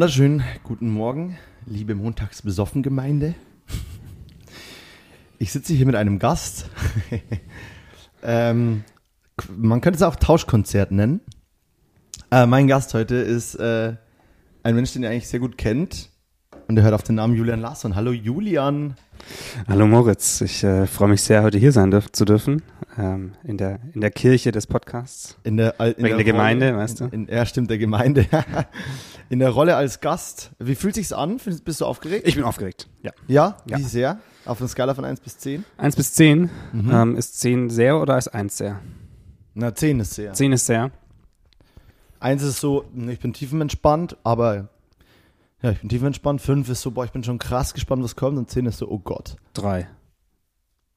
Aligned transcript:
Wunderschönen 0.00 0.42
guten 0.64 0.88
Morgen, 0.88 1.36
liebe 1.66 1.94
Montagsbesoffen-Gemeinde. 1.94 3.34
Ich 5.38 5.52
sitze 5.52 5.74
hier 5.74 5.84
mit 5.84 5.94
einem 5.94 6.18
Gast. 6.18 6.70
ähm, 8.22 8.84
man 9.54 9.82
könnte 9.82 9.98
es 9.98 10.02
auch 10.02 10.16
Tauschkonzert 10.16 10.90
nennen. 10.90 11.20
Äh, 12.30 12.46
mein 12.46 12.66
Gast 12.66 12.94
heute 12.94 13.16
ist 13.16 13.56
äh, 13.56 13.94
ein 14.62 14.74
Mensch, 14.74 14.94
den 14.94 15.02
ihr 15.02 15.10
eigentlich 15.10 15.28
sehr 15.28 15.38
gut 15.38 15.58
kennt. 15.58 16.08
Und 16.70 16.76
der 16.76 16.84
hört 16.84 16.94
auf 16.94 17.02
den 17.02 17.16
Namen 17.16 17.34
Julian 17.34 17.60
Larsson. 17.60 17.96
Hallo 17.96 18.12
Julian. 18.12 18.94
Hallo 19.66 19.88
Moritz, 19.88 20.40
ich 20.40 20.62
äh, 20.62 20.86
freue 20.86 21.08
mich 21.08 21.20
sehr, 21.20 21.42
heute 21.42 21.58
hier 21.58 21.72
sein 21.72 21.90
dürf 21.90 22.12
zu 22.12 22.24
dürfen. 22.24 22.62
Ähm, 22.96 23.32
in, 23.42 23.56
der, 23.56 23.80
in 23.92 24.00
der 24.00 24.12
Kirche 24.12 24.52
des 24.52 24.68
Podcasts. 24.68 25.36
In 25.42 25.56
der, 25.56 25.80
in 25.80 25.86
Wegen 25.96 26.02
der, 26.04 26.10
Rolle- 26.12 26.24
Gemeinde, 26.24 26.76
weißt 26.76 27.00
du? 27.00 27.04
In, 27.06 27.26
in, 27.26 27.34
ja, 27.34 27.44
stimmt, 27.44 27.70
der 27.70 27.78
Gemeinde. 27.78 28.24
in 29.30 29.40
der 29.40 29.50
Rolle 29.50 29.74
als 29.74 29.98
Gast. 29.98 30.52
Wie 30.60 30.76
fühlt 30.76 30.94
sich's 30.94 31.12
an? 31.12 31.40
Findest- 31.40 31.64
Bist 31.64 31.80
du 31.80 31.86
aufgeregt? 31.86 32.28
Ich 32.28 32.36
bin 32.36 32.44
aufgeregt, 32.44 32.88
ja. 33.02 33.10
ja? 33.26 33.56
Ja. 33.66 33.78
Wie 33.78 33.82
sehr? 33.82 34.20
Auf 34.44 34.60
einer 34.60 34.68
Skala 34.68 34.94
von 34.94 35.04
1 35.04 35.18
bis 35.18 35.38
10? 35.38 35.64
1 35.76 35.96
bis 35.96 36.12
10. 36.12 36.50
Ähm, 36.72 37.16
ist 37.16 37.40
10 37.40 37.68
sehr 37.70 37.98
oder 38.00 38.16
ist 38.16 38.28
1 38.28 38.56
sehr? 38.56 38.78
Na, 39.54 39.74
10 39.74 39.98
ist 39.98 40.14
sehr. 40.14 40.34
10 40.34 40.52
ist 40.52 40.66
sehr. 40.66 40.92
Eins 42.20 42.44
ist 42.44 42.60
so, 42.60 42.84
ich 43.08 43.18
bin 43.18 43.32
tiefenentspannt, 43.32 44.18
aber 44.22 44.68
ja, 45.62 45.70
ich 45.70 45.80
bin 45.80 45.88
tiefenentspannt. 45.88 46.40
Fünf 46.40 46.68
ist 46.68 46.82
so, 46.82 46.90
boah, 46.90 47.04
ich 47.04 47.12
bin 47.12 47.24
schon 47.24 47.38
krass 47.38 47.74
gespannt, 47.74 48.02
was 48.02 48.16
kommt. 48.16 48.38
Und 48.38 48.50
zehn 48.50 48.66
ist 48.66 48.78
so, 48.78 48.88
oh 48.88 48.98
Gott. 48.98 49.36
3. 49.54 49.88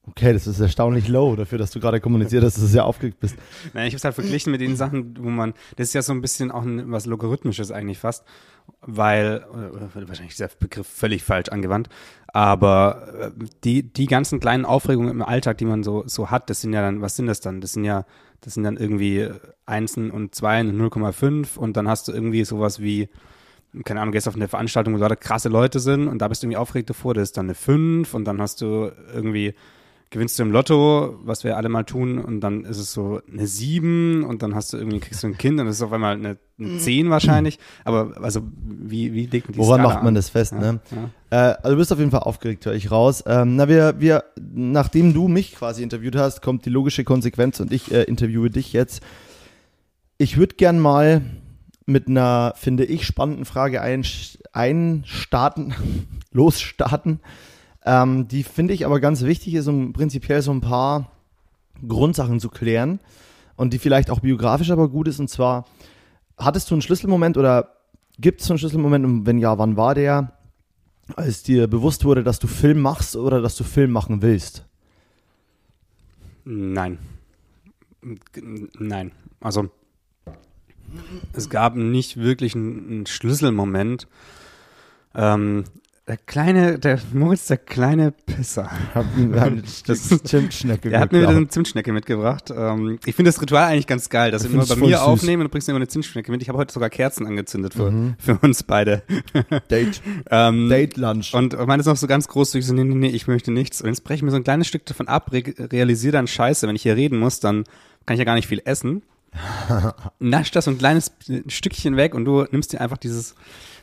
Okay, 0.06 0.34
das 0.34 0.48
ist 0.48 0.60
erstaunlich 0.60 1.08
low 1.08 1.34
dafür, 1.38 1.58
dass 1.58 1.72
du 1.72 1.80
gerade 1.80 2.02
kommuniziert 2.02 2.44
hast, 2.44 2.56
dass 2.56 2.64
du 2.64 2.68
sehr 2.68 2.84
aufgeregt 2.86 3.22
bist. 3.22 3.38
Nein, 3.74 3.88
ich 3.88 3.94
habe 3.94 3.98
es 3.98 4.04
halt 4.04 4.16
verglichen 4.16 4.52
mit 4.52 4.60
den 4.60 4.76
Sachen, 4.76 5.16
wo 5.18 5.30
man, 5.30 5.54
das 5.78 5.88
ist 5.88 5.94
ja 5.94 6.02
so 6.02 6.12
ein 6.12 6.20
bisschen 6.20 6.52
auch 6.52 6.64
ein, 6.64 6.92
was 6.92 7.06
Logarithmisches 7.06 7.72
eigentlich 7.72 8.00
fast, 8.00 8.26
weil, 8.82 9.46
oder 9.46 9.90
wahrscheinlich 9.94 10.32
ist 10.32 10.42
der 10.42 10.50
Begriff 10.60 10.88
völlig 10.88 11.24
falsch 11.24 11.48
angewandt, 11.50 11.88
aber 12.28 13.14
äh, 13.18 13.46
die, 13.64 13.94
die 13.94 14.08
ganzen 14.08 14.42
kleinen 14.42 14.66
Aufregungen 14.66 15.10
im 15.10 15.22
Alltag, 15.22 15.58
die 15.60 15.66
man 15.66 15.84
so, 15.84 16.04
so 16.06 16.30
hat, 16.30 16.50
das 16.50 16.60
sind 16.60 16.74
ja 16.74 16.82
dann, 16.82 17.00
was 17.00 17.16
sind 17.16 17.28
das 17.28 17.40
dann? 17.40 17.62
Das 17.62 17.72
sind 17.72 17.86
ja, 17.86 18.06
das 18.42 18.56
sind 18.56 18.64
dann 18.64 18.76
irgendwie 18.76 19.30
Einsen 19.66 20.12
und 20.12 20.36
Zweien 20.36 20.70
und 20.70 20.94
0,5 20.94 21.58
und 21.58 21.78
dann 21.78 21.88
hast 21.88 22.10
du 22.10 22.12
irgendwie 22.12 22.44
sowas 22.44 22.82
wie, 22.82 23.08
keine 23.86 24.02
Ahnung, 24.02 24.12
gehst 24.12 24.28
auf 24.28 24.36
eine 24.36 24.48
Veranstaltung, 24.48 24.94
wo 24.94 25.00
da 25.00 25.16
krasse 25.16 25.50
Leute 25.50 25.80
sind 25.80 26.08
und 26.08 26.20
da 26.20 26.28
bist 26.28 26.44
du 26.44 26.48
irgendwie 26.48 26.58
aufgeregt 26.58 26.90
davor, 26.90 27.14
das 27.14 27.24
ist 27.30 27.38
dann 27.38 27.48
eine 27.48 27.56
5 27.56 28.14
und 28.14 28.26
dann 28.26 28.40
hast 28.42 28.62
du 28.62 28.92
irgendwie, 29.14 29.54
gewinnst 30.12 30.38
du 30.38 30.44
im 30.44 30.52
Lotto, 30.52 31.18
was 31.24 31.44
wir 31.44 31.58
alle 31.58 31.70
mal 31.70 31.84
tun, 31.84 32.20
und 32.20 32.42
dann 32.42 32.66
ist 32.66 32.78
es 32.78 32.94
so 32.94 33.20
eine 33.32 33.48
7 33.48 34.24
und 34.24 34.44
dann 34.44 34.54
hast 34.54 34.72
du 34.74 34.78
irgendwie, 34.78 35.00
kriegst 35.00 35.24
du 35.24 35.28
ein 35.28 35.40
Kind 35.40 35.60
und 35.60 35.66
das 35.66 35.78
ist 35.78 35.82
auf 35.82 35.92
einmal 35.92 36.14
eine, 36.14 36.38
eine 36.60 36.78
10 36.78 37.10
wahrscheinlich. 37.10 37.58
Aber 37.84 38.14
also 38.22 38.42
wie, 38.64 39.12
wie 39.14 39.26
legt 39.26 39.48
man 39.48 39.54
die 39.54 39.58
Woran 39.60 39.80
Skala 39.80 39.90
macht 39.94 40.04
man 40.04 40.10
an? 40.10 40.16
das 40.16 40.30
fest, 40.30 40.52
Ja, 40.54 40.60
ne? 40.60 40.80
ja. 40.92 41.10
Äh, 41.32 41.56
also 41.64 41.72
du 41.72 41.78
bist 41.78 41.92
auf 41.92 41.98
jeden 41.98 42.12
Fall 42.12 42.20
aufgeregt, 42.20 42.64
höre 42.68 42.76
ich 42.76 42.92
raus. 42.92 43.24
Ähm, 43.26 43.56
na, 43.56 43.68
wir, 43.68 43.96
wir, 44.00 44.24
nachdem 44.54 45.16
du 45.16 45.28
mich 45.28 45.56
quasi 45.56 45.82
interviewt 45.82 46.16
hast, 46.16 46.44
kommt 46.44 46.66
die 46.68 46.70
logische 46.70 47.04
Konsequenz 47.04 47.60
und 47.60 47.74
ich 47.74 47.92
äh, 47.92 48.04
interviewe 48.04 48.52
dich 48.52 48.72
jetzt. 48.72 49.02
Ich 50.20 50.38
würde 50.38 50.56
gern 50.58 50.78
mal 50.80 51.22
mit 51.86 52.08
einer, 52.08 52.54
finde 52.56 52.86
ich, 52.86 53.06
spannenden 53.06 53.46
Frage 53.46 53.82
ein, 53.82 54.06
einstarten, 54.52 55.74
losstarten. 56.32 57.20
Ähm, 57.86 58.28
die 58.28 58.44
finde 58.44 58.74
ich 58.74 58.86
aber 58.86 59.00
ganz 59.00 59.24
wichtig 59.24 59.56
ist, 59.56 59.68
um 59.68 59.94
prinzipiell 59.94 60.42
so 60.42 60.52
ein 60.52 60.62
paar 60.62 61.12
Grundsachen 61.86 62.40
zu 62.40 62.50
klären 62.50 63.00
und 63.56 63.74
die 63.74 63.80
vielleicht 63.80 64.10
auch 64.10 64.22
biografisch 64.22 64.72
aber 64.72 64.90
gut 64.90 65.08
ist. 65.08 65.20
Und 65.20 65.30
zwar, 65.30 65.66
hattest 66.38 66.70
du 66.70 66.76
einen 66.76 66.82
Schlüsselmoment 66.82 67.38
oder 67.38 67.76
gibt 68.20 68.42
es 68.42 68.50
einen 68.50 68.60
Schlüsselmoment 68.60 69.06
und 69.06 69.26
wenn 69.26 69.38
ja, 69.38 69.58
wann 69.58 69.76
war 69.76 69.96
der, 69.96 70.34
als 71.16 71.44
dir 71.44 71.68
bewusst 71.68 72.06
wurde, 72.06 72.24
dass 72.24 72.40
du 72.40 72.48
Film 72.48 72.82
machst 72.82 73.16
oder 73.16 73.42
dass 73.42 73.56
du 73.56 73.64
Film 73.64 73.92
machen 73.92 74.22
willst? 74.22 74.66
Nein. 76.46 77.00
Nein. 78.80 79.12
Also 79.40 79.70
es 81.34 81.50
gab 81.50 81.76
nicht 81.76 82.18
wirklich 82.18 82.56
einen, 82.56 82.88
einen 82.90 83.06
Schlüsselmoment. 83.06 84.08
Ähm, 85.16 85.64
der 86.06 86.18
kleine, 86.18 86.80
der 86.80 87.00
Moritz, 87.14 87.48
der 87.48 87.56
kleine 87.56 88.12
Pisser. 88.12 88.70
Ihm 89.18 89.34
eine 89.40 89.64
Das- 89.88 90.10
Zimtschnecke 90.24 90.90
Der 90.90 91.00
hat 91.00 91.14
mir 91.14 91.20
wieder 91.22 91.30
eine 91.30 91.48
Zimtschnecke 91.48 91.94
mitgebracht. 91.94 92.52
Ähm, 92.54 93.00
ich 93.06 93.16
finde 93.16 93.30
das 93.32 93.42
Ritual 93.42 93.64
eigentlich 93.70 93.88
ganz 93.88 94.10
geil, 94.10 94.30
dass 94.30 94.44
Ich 94.44 94.50
wir 94.52 94.56
immer 94.56 94.66
bei 94.66 94.76
mir 94.76 94.98
süß. 94.98 95.00
aufnehmen 95.00 95.44
und 95.44 95.52
bringst 95.52 95.70
immer 95.70 95.78
eine 95.78 95.88
Zimtschnecke 95.88 96.30
mit. 96.30 96.42
Ich 96.42 96.50
habe 96.50 96.58
heute 96.58 96.74
sogar 96.74 96.90
Kerzen 96.90 97.26
angezündet 97.26 97.74
für, 97.76 97.90
Mhm. 97.90 98.16
für 98.18 98.38
uns 98.40 98.64
beide. 98.64 99.04
Date, 99.72 100.02
ähm, 100.30 100.68
Date 100.68 100.98
Lunch. 100.98 101.34
und 101.34 101.58
meine 101.68 101.80
ist 101.80 101.86
noch 101.86 101.96
so 101.96 102.08
ganz 102.08 102.28
großzügig, 102.28 102.68
so, 102.68 102.74
nee, 102.74 102.84
nee, 102.84 102.96
nee, 102.96 103.08
ich 103.08 103.28
möchte 103.28 103.52
nichts. 103.52 103.82
Und 103.82 103.88
jetzt 103.88 104.04
breche 104.04 104.18
ich 104.18 104.24
mir 104.24 104.32
so 104.32 104.36
ein 104.38 104.44
kleines 104.44 104.68
Stück 104.68 104.86
davon 104.86 105.08
ab, 105.08 105.32
re 105.32 105.42
realisiere 105.58 106.12
dann 106.12 106.28
Scheiße, 106.28 106.68
wenn 106.68 106.76
ich 106.76 106.84
hier 106.84 106.98
reden 106.98 107.18
muss, 107.18 107.40
dann 107.40 107.64
kann 108.06 108.16
ich 108.16 108.20
ja 108.20 108.26
gar 108.26 108.36
nicht 108.36 108.48
viel 108.50 108.62
essen. 108.66 109.04
Nasch 110.20 110.52
das 110.52 110.66
so 110.66 110.72
ein 110.72 110.78
kleines 110.78 111.12
Stückchen 111.48 111.98
weg 111.98 112.16
und 112.16 112.26
du 112.26 112.46
nimmst 112.52 112.74
dir 112.74 112.82
einfach 112.82 112.98
dieses, 112.98 113.36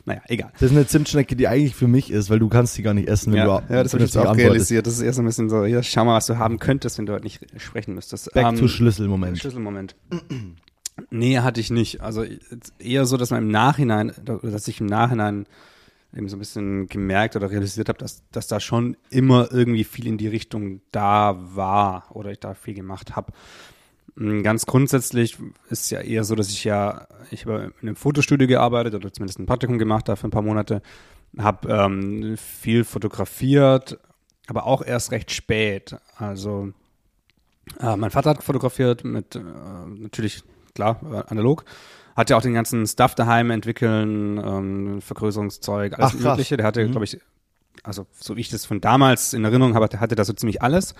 naja, 0.05 0.21
egal. 0.27 0.51
das 0.53 0.71
ist 0.71 0.71
eine 0.71 0.87
Zimtschnecke, 0.87 1.35
die 1.35 1.47
eigentlich 1.47 1.75
für 1.75 1.87
mich 1.87 2.09
ist, 2.11 2.29
weil 2.29 2.39
du 2.39 2.49
kannst 2.49 2.77
die 2.77 2.81
gar 2.81 2.93
nicht 2.93 3.07
essen, 3.07 3.33
wenn 3.33 3.39
Ja, 3.39 3.61
du 3.61 3.73
ja, 3.73 3.83
das 3.83 3.93
habe 3.93 4.03
ich 4.03 4.17
auch 4.17 4.35
realisiert. 4.37 4.87
Das 4.87 4.93
ist 4.93 5.01
eher 5.01 5.13
so 5.13 5.21
ein 5.21 5.25
bisschen 5.25 5.49
so, 5.49 5.65
hier, 5.65 5.83
schau 5.83 6.05
mal, 6.05 6.15
was 6.15 6.25
du 6.27 6.37
haben 6.37 6.59
könntest, 6.59 6.97
wenn 6.97 7.05
du 7.05 7.13
heute 7.13 7.23
nicht 7.23 7.41
sprechen 7.57 7.95
müsstest. 7.95 8.31
Back 8.33 8.45
Ähm, 8.47 8.55
to 8.57 8.67
Schlüsselmoment. 8.67 9.37
Schlüsselmoment. 9.39 9.95
Nee, 11.09 11.39
hatte 11.39 11.59
ich 11.59 11.71
nicht. 11.71 12.01
Also 12.01 12.25
eher 12.79 13.05
so, 13.05 13.17
dass 13.17 13.31
man 13.31 13.43
im 13.43 13.51
Nachhinein, 13.51 14.11
dass 14.23 14.67
ich 14.67 14.79
im 14.81 14.87
Nachhinein 14.87 15.45
eben 16.15 16.27
so 16.27 16.35
ein 16.35 16.39
bisschen 16.39 16.87
gemerkt 16.87 17.35
oder 17.35 17.49
realisiert 17.49 17.87
habe, 17.89 17.97
dass, 17.97 18.23
dass 18.31 18.47
da 18.47 18.59
schon 18.59 18.97
immer 19.09 19.49
irgendwie 19.51 19.85
viel 19.85 20.07
in 20.07 20.17
die 20.17 20.27
Richtung 20.27 20.81
da 20.91 21.37
war 21.55 22.05
oder 22.09 22.31
ich 22.31 22.39
da 22.39 22.53
viel 22.53 22.73
gemacht 22.73 23.15
habe. 23.15 23.31
Mm, 24.15 24.41
Ganz 24.43 24.65
grundsätzlich 24.65 25.37
ist 25.69 25.83
es 25.85 25.89
ja 25.89 26.01
eher 26.01 26.23
so, 26.23 26.35
dass 26.35 26.49
ich 26.49 26.63
ja, 26.63 27.07
ich 27.29 27.45
habe 27.45 27.73
in 27.81 27.87
einem 27.87 27.95
Fotostudio 27.95 28.47
gearbeitet 28.47 28.95
oder 28.95 29.11
zumindest 29.11 29.39
ein 29.39 29.45
Praktikum 29.45 29.77
gemacht 29.77 30.07
da 30.09 30.15
für 30.15 30.27
ein 30.27 30.31
paar 30.31 30.41
Monate, 30.41 30.81
habe 31.37 31.69
ähm, 31.71 32.35
viel 32.37 32.83
fotografiert, 32.83 33.97
aber 34.47 34.65
auch 34.65 34.81
erst 34.83 35.11
recht 35.11 35.31
spät. 35.31 35.95
Also 36.17 36.73
äh, 37.79 37.95
mein 37.95 38.11
Vater 38.11 38.31
hat 38.31 38.43
fotografiert 38.43 39.03
mit, 39.05 39.35
äh, 39.35 39.39
natürlich, 39.39 40.43
klar, 40.75 41.25
analog. 41.29 41.63
Hat 42.17 42.29
ja 42.29 42.35
auch 42.35 42.41
den 42.41 42.53
ganzen 42.53 42.85
Stuff 42.85 43.15
daheim 43.15 43.51
entwickeln, 43.51 44.37
ähm, 44.37 45.01
Vergrößerungszeug, 45.01 45.97
alles 45.97 46.15
Ach. 46.17 46.19
Mögliche. 46.19 46.57
Der 46.57 46.65
hatte, 46.65 46.85
Mhm. 46.85 46.91
glaube 46.91 47.05
ich, 47.05 47.17
also 47.83 48.05
so 48.11 48.35
wie 48.35 48.41
ich 48.41 48.49
das 48.49 48.65
von 48.65 48.81
damals 48.81 49.33
in 49.33 49.45
Erinnerung 49.45 49.73
habe, 49.75 49.87
hatte 49.97 50.17
er 50.17 50.25
so 50.25 50.33
ziemlich 50.33 50.61
alles. 50.61 50.93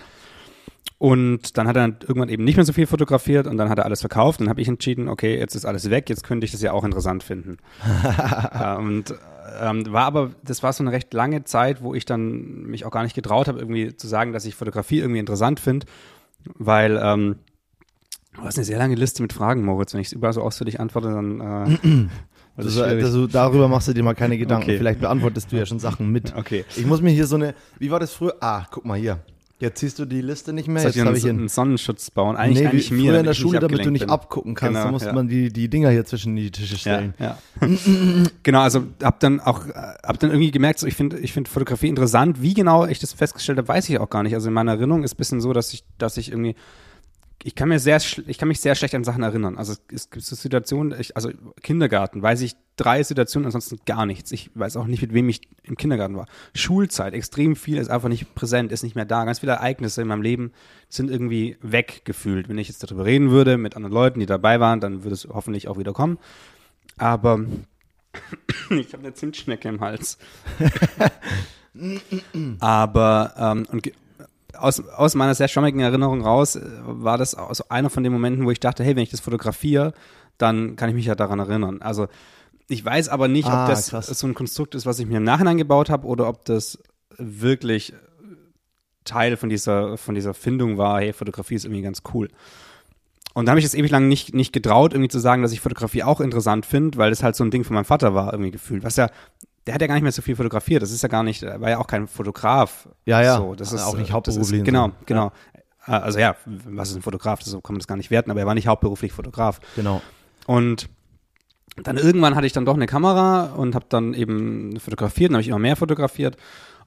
Und 0.98 1.58
dann 1.58 1.66
hat 1.66 1.76
er 1.76 1.88
irgendwann 1.88 2.28
eben 2.28 2.44
nicht 2.44 2.56
mehr 2.56 2.64
so 2.64 2.72
viel 2.72 2.86
fotografiert 2.86 3.48
und 3.48 3.56
dann 3.56 3.68
hat 3.68 3.78
er 3.78 3.84
alles 3.84 4.00
verkauft. 4.00 4.40
Dann 4.40 4.48
habe 4.48 4.60
ich 4.60 4.68
entschieden, 4.68 5.08
okay, 5.08 5.36
jetzt 5.36 5.56
ist 5.56 5.64
alles 5.64 5.90
weg, 5.90 6.08
jetzt 6.08 6.22
könnte 6.22 6.44
ich 6.44 6.52
das 6.52 6.62
ja 6.62 6.72
auch 6.72 6.84
interessant 6.84 7.24
finden. 7.24 7.56
und 8.78 9.12
ähm, 9.60 9.92
war 9.92 10.04
aber, 10.04 10.30
das 10.44 10.62
war 10.62 10.72
so 10.72 10.84
eine 10.84 10.92
recht 10.92 11.12
lange 11.12 11.42
Zeit, 11.42 11.82
wo 11.82 11.94
ich 11.94 12.04
dann 12.04 12.62
mich 12.66 12.84
auch 12.84 12.92
gar 12.92 13.02
nicht 13.02 13.16
getraut 13.16 13.48
habe, 13.48 13.58
irgendwie 13.58 13.96
zu 13.96 14.06
sagen, 14.06 14.32
dass 14.32 14.44
ich 14.44 14.54
Fotografie 14.54 15.00
irgendwie 15.00 15.18
interessant 15.18 15.58
finde, 15.58 15.86
weil 16.56 17.00
ähm, 17.02 17.36
du 18.36 18.42
hast 18.42 18.58
eine 18.58 18.64
sehr 18.64 18.78
lange 18.78 18.94
Liste 18.94 19.22
mit 19.22 19.32
Fragen, 19.32 19.64
Moritz. 19.64 19.94
Wenn 19.94 20.00
ich 20.00 20.06
es 20.06 20.12
überall 20.12 20.32
so 20.32 20.42
ausführlich 20.42 20.78
antworte, 20.78 21.08
dann 21.08 21.76
äh, 21.82 22.08
Also, 22.54 22.82
also 22.82 23.26
darüber 23.26 23.66
machst 23.66 23.88
du 23.88 23.94
dir 23.94 24.02
mal 24.02 24.14
keine 24.14 24.36
Gedanken. 24.36 24.64
Okay. 24.64 24.76
Vielleicht 24.76 25.00
beantwortest 25.00 25.50
du 25.50 25.56
ja 25.56 25.64
schon 25.64 25.78
Sachen 25.78 26.12
mit. 26.12 26.36
okay. 26.36 26.64
Ich 26.76 26.84
muss 26.84 27.00
mir 27.00 27.10
hier 27.10 27.26
so 27.26 27.36
eine, 27.36 27.54
wie 27.78 27.90
war 27.90 27.98
das 27.98 28.12
früher? 28.12 28.36
Ah, 28.40 28.66
guck 28.70 28.84
mal 28.84 28.98
hier. 28.98 29.20
Jetzt 29.62 29.78
siehst 29.78 30.00
du 30.00 30.06
die 30.06 30.22
Liste 30.22 30.52
nicht 30.52 30.66
mehr. 30.66 30.82
Jetzt 30.82 30.98
habe 30.98 31.16
ich 31.16 31.28
einen, 31.28 31.46
Sonnenschutz 31.46 32.10
bauen? 32.10 32.34
Eigentlich, 32.34 32.62
nee, 32.64 32.66
eigentlich 32.66 32.90
mir, 32.90 33.10
früher 33.10 33.20
in 33.20 33.26
der 33.26 33.32
Schule, 33.32 33.60
damit 33.60 33.84
du 33.84 33.92
nicht 33.92 34.00
bin. 34.00 34.10
abgucken 34.10 34.56
kannst, 34.56 34.72
Genau, 34.72 34.86
da 34.86 34.90
musste 34.90 35.08
ja. 35.10 35.14
man 35.14 35.28
die, 35.28 35.52
die 35.52 35.68
Dinger 35.68 35.90
hier 35.90 36.04
zwischen 36.04 36.34
die 36.34 36.50
Tische 36.50 36.76
stellen. 36.76 37.14
Ja, 37.20 37.38
ja. 37.60 37.68
genau, 38.42 38.58
also 38.62 38.82
hab 39.00 39.20
dann 39.20 39.38
auch, 39.38 39.68
äh, 39.68 39.72
hab 40.02 40.18
dann 40.18 40.30
irgendwie 40.30 40.50
gemerkt, 40.50 40.80
so, 40.80 40.88
ich 40.88 40.96
finde 40.96 41.20
ich 41.20 41.32
finde 41.32 41.48
Fotografie 41.48 41.86
interessant. 41.86 42.42
Wie 42.42 42.54
genau 42.54 42.86
ich 42.86 42.98
das 42.98 43.12
festgestellt 43.12 43.58
habe, 43.58 43.68
weiß 43.68 43.88
ich 43.88 44.00
auch 44.00 44.10
gar 44.10 44.24
nicht. 44.24 44.34
Also 44.34 44.48
in 44.48 44.54
meiner 44.54 44.72
Erinnerung 44.72 45.04
ist 45.04 45.14
ein 45.14 45.18
bisschen 45.18 45.40
so, 45.40 45.52
dass 45.52 45.72
ich, 45.72 45.84
dass 45.96 46.16
ich 46.16 46.32
irgendwie, 46.32 46.56
ich 47.44 47.54
kann 47.54 47.68
mir 47.68 47.78
sehr, 47.78 48.00
ich 48.26 48.38
kann 48.38 48.48
mich 48.48 48.60
sehr 48.60 48.74
schlecht 48.74 48.94
an 48.94 49.04
Sachen 49.04 49.22
erinnern. 49.22 49.58
Also 49.58 49.74
es 49.92 50.10
gibt 50.10 50.24
so 50.24 50.36
Situationen, 50.36 50.98
ich, 50.98 51.16
also 51.16 51.30
Kindergarten, 51.62 52.22
weiß 52.22 52.40
ich 52.42 52.56
drei 52.76 53.02
Situationen, 53.02 53.46
ansonsten 53.46 53.78
gar 53.84 54.06
nichts. 54.06 54.32
Ich 54.32 54.50
weiß 54.54 54.76
auch 54.76 54.86
nicht, 54.86 55.02
mit 55.02 55.12
wem 55.12 55.28
ich 55.28 55.40
im 55.64 55.76
Kindergarten 55.76 56.16
war. 56.16 56.26
Schulzeit, 56.54 57.14
extrem 57.14 57.56
viel 57.56 57.78
ist 57.78 57.90
einfach 57.90 58.08
nicht 58.08 58.34
präsent, 58.34 58.70
ist 58.70 58.82
nicht 58.82 58.94
mehr 58.94 59.04
da. 59.04 59.24
Ganz 59.24 59.40
viele 59.40 59.52
Ereignisse 59.52 60.02
in 60.02 60.08
meinem 60.08 60.22
Leben 60.22 60.52
sind 60.88 61.10
irgendwie 61.10 61.56
weggefühlt. 61.60 62.48
Wenn 62.48 62.58
ich 62.58 62.68
jetzt 62.68 62.82
darüber 62.82 63.04
reden 63.04 63.30
würde 63.30 63.58
mit 63.58 63.76
anderen 63.76 63.92
Leuten, 63.92 64.20
die 64.20 64.26
dabei 64.26 64.60
waren, 64.60 64.80
dann 64.80 65.02
würde 65.02 65.14
es 65.14 65.26
hoffentlich 65.28 65.68
auch 65.68 65.78
wieder 65.78 65.92
kommen. 65.92 66.18
Aber 66.96 67.40
ich 68.70 68.92
habe 68.92 69.02
eine 69.02 69.14
Zimtschnecke 69.14 69.68
im 69.68 69.80
Hals. 69.80 70.18
Aber 72.60 73.34
ähm, 73.38 73.66
und 73.70 73.90
aus, 74.58 74.80
aus 74.88 75.14
meiner 75.14 75.34
sehr 75.34 75.48
schwammigen 75.48 75.80
Erinnerung 75.80 76.22
raus 76.22 76.56
äh, 76.56 76.62
war 76.84 77.18
das 77.18 77.34
auch 77.34 77.54
so 77.54 77.64
einer 77.68 77.90
von 77.90 78.02
den 78.02 78.12
Momenten, 78.12 78.44
wo 78.44 78.50
ich 78.50 78.60
dachte, 78.60 78.84
hey, 78.84 78.94
wenn 78.96 79.02
ich 79.02 79.10
das 79.10 79.20
fotografiere, 79.20 79.92
dann 80.38 80.76
kann 80.76 80.88
ich 80.88 80.94
mich 80.94 81.06
ja 81.06 81.14
daran 81.14 81.38
erinnern. 81.38 81.82
Also 81.82 82.08
Ich 82.68 82.84
weiß 82.84 83.08
aber 83.08 83.28
nicht, 83.28 83.48
Ah, 83.48 83.64
ob 83.64 83.70
das 83.70 83.90
krass. 83.90 84.06
so 84.06 84.26
ein 84.26 84.34
Konstrukt 84.34 84.74
ist, 84.74 84.86
was 84.86 84.98
ich 84.98 85.06
mir 85.06 85.18
im 85.18 85.24
Nachhinein 85.24 85.58
gebaut 85.58 85.90
habe 85.90 86.06
oder 86.06 86.28
ob 86.28 86.44
das 86.44 86.78
wirklich 87.18 87.92
Teil 89.04 89.36
von 89.36 89.48
dieser, 89.48 89.96
von 89.98 90.14
dieser 90.14 90.32
Findung 90.32 90.78
war, 90.78 91.00
hey, 91.00 91.12
Fotografie 91.12 91.56
ist 91.56 91.64
irgendwie 91.64 91.82
ganz 91.82 92.02
cool. 92.14 92.28
Und 93.34 93.46
da 93.46 93.50
habe 93.50 93.58
ich 93.60 93.64
es 93.66 93.74
ewig 93.74 93.90
lang 93.90 94.08
nicht, 94.08 94.34
nicht 94.34 94.52
getraut, 94.52 94.92
irgendwie 94.92 95.08
zu 95.08 95.18
sagen, 95.18 95.42
dass 95.42 95.52
ich 95.52 95.60
Fotografie 95.60 96.02
auch 96.02 96.20
interessant 96.20 96.66
finde, 96.66 96.98
weil 96.98 97.10
es 97.12 97.22
halt 97.22 97.34
so 97.34 97.42
ein 97.44 97.50
Ding 97.50 97.64
von 97.64 97.74
meinem 97.74 97.84
Vater 97.86 98.14
war, 98.14 98.32
irgendwie 98.32 98.50
gefühlt. 98.50 98.84
Was 98.84 98.96
ja, 98.96 99.08
der 99.66 99.74
hat 99.74 99.80
ja 99.80 99.86
gar 99.86 99.94
nicht 99.94 100.02
mehr 100.02 100.12
so 100.12 100.22
viel 100.22 100.36
fotografiert. 100.36 100.82
Das 100.82 100.90
ist 100.90 101.02
ja 101.02 101.08
gar 101.08 101.22
nicht, 101.22 101.42
er 101.42 101.60
war 101.60 101.70
ja 101.70 101.78
auch 101.78 101.86
kein 101.86 102.08
Fotograf. 102.08 102.88
Ja, 103.04 103.22
ja. 103.22 103.36
So, 103.38 103.54
das 103.54 103.72
ist, 103.72 103.82
Auch 103.82 103.96
nicht 103.96 104.10
äh, 104.10 104.12
hauptberuflich 104.12 104.48
Das 104.48 104.52
ist, 104.52 104.58
und 104.60 104.64
genau, 104.64 104.88
so. 104.88 104.94
genau. 105.06 105.32
Äh, 105.86 105.92
Also 105.92 106.18
ja, 106.18 106.36
was 106.46 106.90
ist 106.90 106.96
ein 106.96 107.02
Fotograf? 107.02 107.42
So 107.42 107.60
kann 107.60 107.74
man 107.74 107.80
das 107.80 107.86
gar 107.86 107.96
nicht 107.96 108.10
werten, 108.10 108.30
aber 108.30 108.40
er 108.40 108.46
war 108.46 108.54
nicht 108.54 108.66
hauptberuflich 108.66 109.12
Fotograf. 109.12 109.60
Genau. 109.76 110.02
Und 110.46 110.88
dann 111.76 111.96
irgendwann 111.96 112.34
hatte 112.34 112.46
ich 112.46 112.52
dann 112.52 112.64
doch 112.66 112.74
eine 112.74 112.86
Kamera 112.86 113.52
und 113.54 113.74
habe 113.74 113.86
dann 113.88 114.12
eben 114.14 114.78
fotografiert, 114.78 115.30
dann 115.30 115.36
habe 115.36 115.42
ich 115.42 115.48
immer 115.48 115.58
mehr 115.58 115.76
fotografiert 115.76 116.36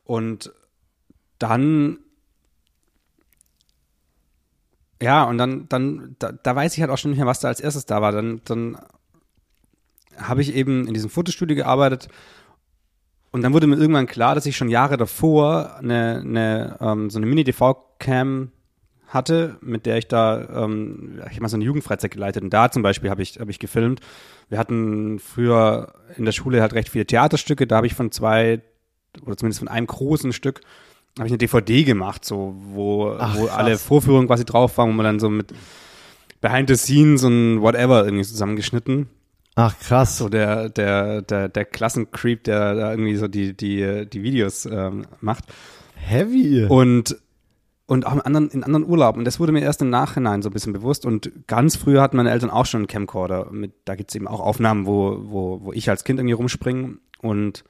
und 0.03 0.53
dann 1.39 1.97
ja, 5.01 5.23
und 5.23 5.37
dann, 5.37 5.67
dann, 5.69 6.15
da, 6.19 6.31
da 6.31 6.55
weiß 6.55 6.73
ich 6.75 6.81
halt 6.81 6.89
auch 6.91 6.97
schon 6.97 7.11
nicht 7.11 7.17
mehr, 7.17 7.27
was 7.27 7.39
da 7.41 7.49
als 7.49 7.59
erstes 7.59 7.85
da 7.85 8.01
war. 8.01 8.11
Dann, 8.11 8.41
dann 8.45 8.77
habe 10.17 10.41
ich 10.41 10.55
eben 10.55 10.87
in 10.87 10.93
diesem 10.93 11.09
Fotostudio 11.09 11.55
gearbeitet 11.55 12.07
und 13.35 13.41
dann 13.41 13.51
wurde 13.51 13.67
mir 13.67 13.75
irgendwann 13.75 14.07
klar, 14.07 14.33
dass 14.33 14.45
ich 14.45 14.55
schon 14.55 14.69
Jahre 14.69 14.95
davor 14.95 15.75
eine, 15.75 16.21
eine 16.23 16.77
ähm, 16.79 17.09
so 17.09 17.19
eine 17.19 17.25
Mini-DV-Cam 17.25 18.53
hatte, 19.09 19.57
mit 19.59 19.85
der 19.85 19.97
ich 19.97 20.07
da, 20.07 20.63
ähm, 20.63 21.15
ich 21.17 21.31
habe 21.31 21.41
mal 21.41 21.49
so 21.49 21.57
eine 21.57 21.65
Jugendfreizeit 21.65 22.11
geleitet 22.11 22.43
und 22.43 22.53
da 22.53 22.71
zum 22.71 22.81
Beispiel 22.81 23.09
habe 23.09 23.21
ich, 23.21 23.37
habe 23.37 23.51
ich 23.51 23.59
gefilmt. 23.59 23.99
Wir 24.47 24.57
hatten 24.57 25.19
früher 25.19 25.91
in 26.15 26.23
der 26.23 26.31
Schule 26.31 26.61
halt 26.61 26.71
recht 26.71 26.87
viele 26.87 27.05
Theaterstücke, 27.05 27.67
da 27.67 27.75
habe 27.75 27.87
ich 27.87 27.93
von 27.93 28.09
zwei 28.09 28.61
oder 29.25 29.35
zumindest 29.35 29.59
von 29.59 29.67
einem 29.67 29.87
großen 29.87 30.31
Stück 30.31 30.61
habe 31.19 31.27
ich 31.27 31.33
eine 31.33 31.37
DVD 31.37 31.83
gemacht, 31.83 32.23
so 32.23 32.55
wo, 32.57 33.17
Ach, 33.19 33.35
wo 33.35 33.47
krass. 33.47 33.57
alle 33.57 33.77
Vorführungen 33.77 34.27
quasi 34.27 34.45
drauf 34.45 34.77
waren, 34.77 34.87
wo 34.87 34.93
man 34.93 35.03
dann 35.03 35.19
so 35.19 35.29
mit 35.29 35.53
Behind 36.39 36.69
the 36.69 36.77
Scenes 36.77 37.25
und 37.25 37.59
whatever 37.59 38.05
irgendwie 38.05 38.23
zusammengeschnitten. 38.23 39.09
Ach, 39.55 39.77
krass. 39.79 40.17
So 40.17 40.27
der, 40.27 40.69
der, 40.69 41.21
der, 41.21 41.47
der 41.47 41.65
Klassencreep, 41.65 42.43
der 42.43 42.75
da 42.75 42.91
irgendwie 42.91 43.15
so 43.15 43.27
die, 43.27 43.55
die, 43.55 44.05
die 44.05 44.21
Videos 44.21 44.65
ähm, 44.65 45.05
macht. 45.21 45.45
Heavy. 45.95 46.65
Und, 46.65 47.17
und 47.87 48.05
auch 48.05 48.13
in 48.13 48.21
anderen, 48.21 48.49
in 48.49 48.63
anderen 48.65 48.85
Urlauben. 48.85 49.19
Und 49.19 49.25
das 49.25 49.39
wurde 49.39 49.53
mir 49.53 49.61
erst 49.61 49.81
im 49.81 49.89
Nachhinein 49.89 50.41
so 50.41 50.49
ein 50.49 50.53
bisschen 50.53 50.73
bewusst. 50.73 51.05
Und 51.05 51.31
ganz 51.47 51.77
früher 51.77 52.01
hatten 52.01 52.17
meine 52.17 52.31
Eltern 52.31 52.49
auch 52.49 52.65
schon 52.65 52.81
einen 52.81 52.87
Camcorder. 52.87 53.49
Mit, 53.51 53.71
da 53.85 53.95
gibt's 53.95 54.13
eben 54.13 54.27
auch 54.27 54.41
Aufnahmen, 54.41 54.85
wo, 54.85 55.19
wo, 55.21 55.61
wo 55.63 55.73
ich 55.73 55.89
als 55.89 56.03
Kind 56.03 56.19
irgendwie 56.19 56.33
rumspringe. 56.33 56.97
Und 57.21 57.63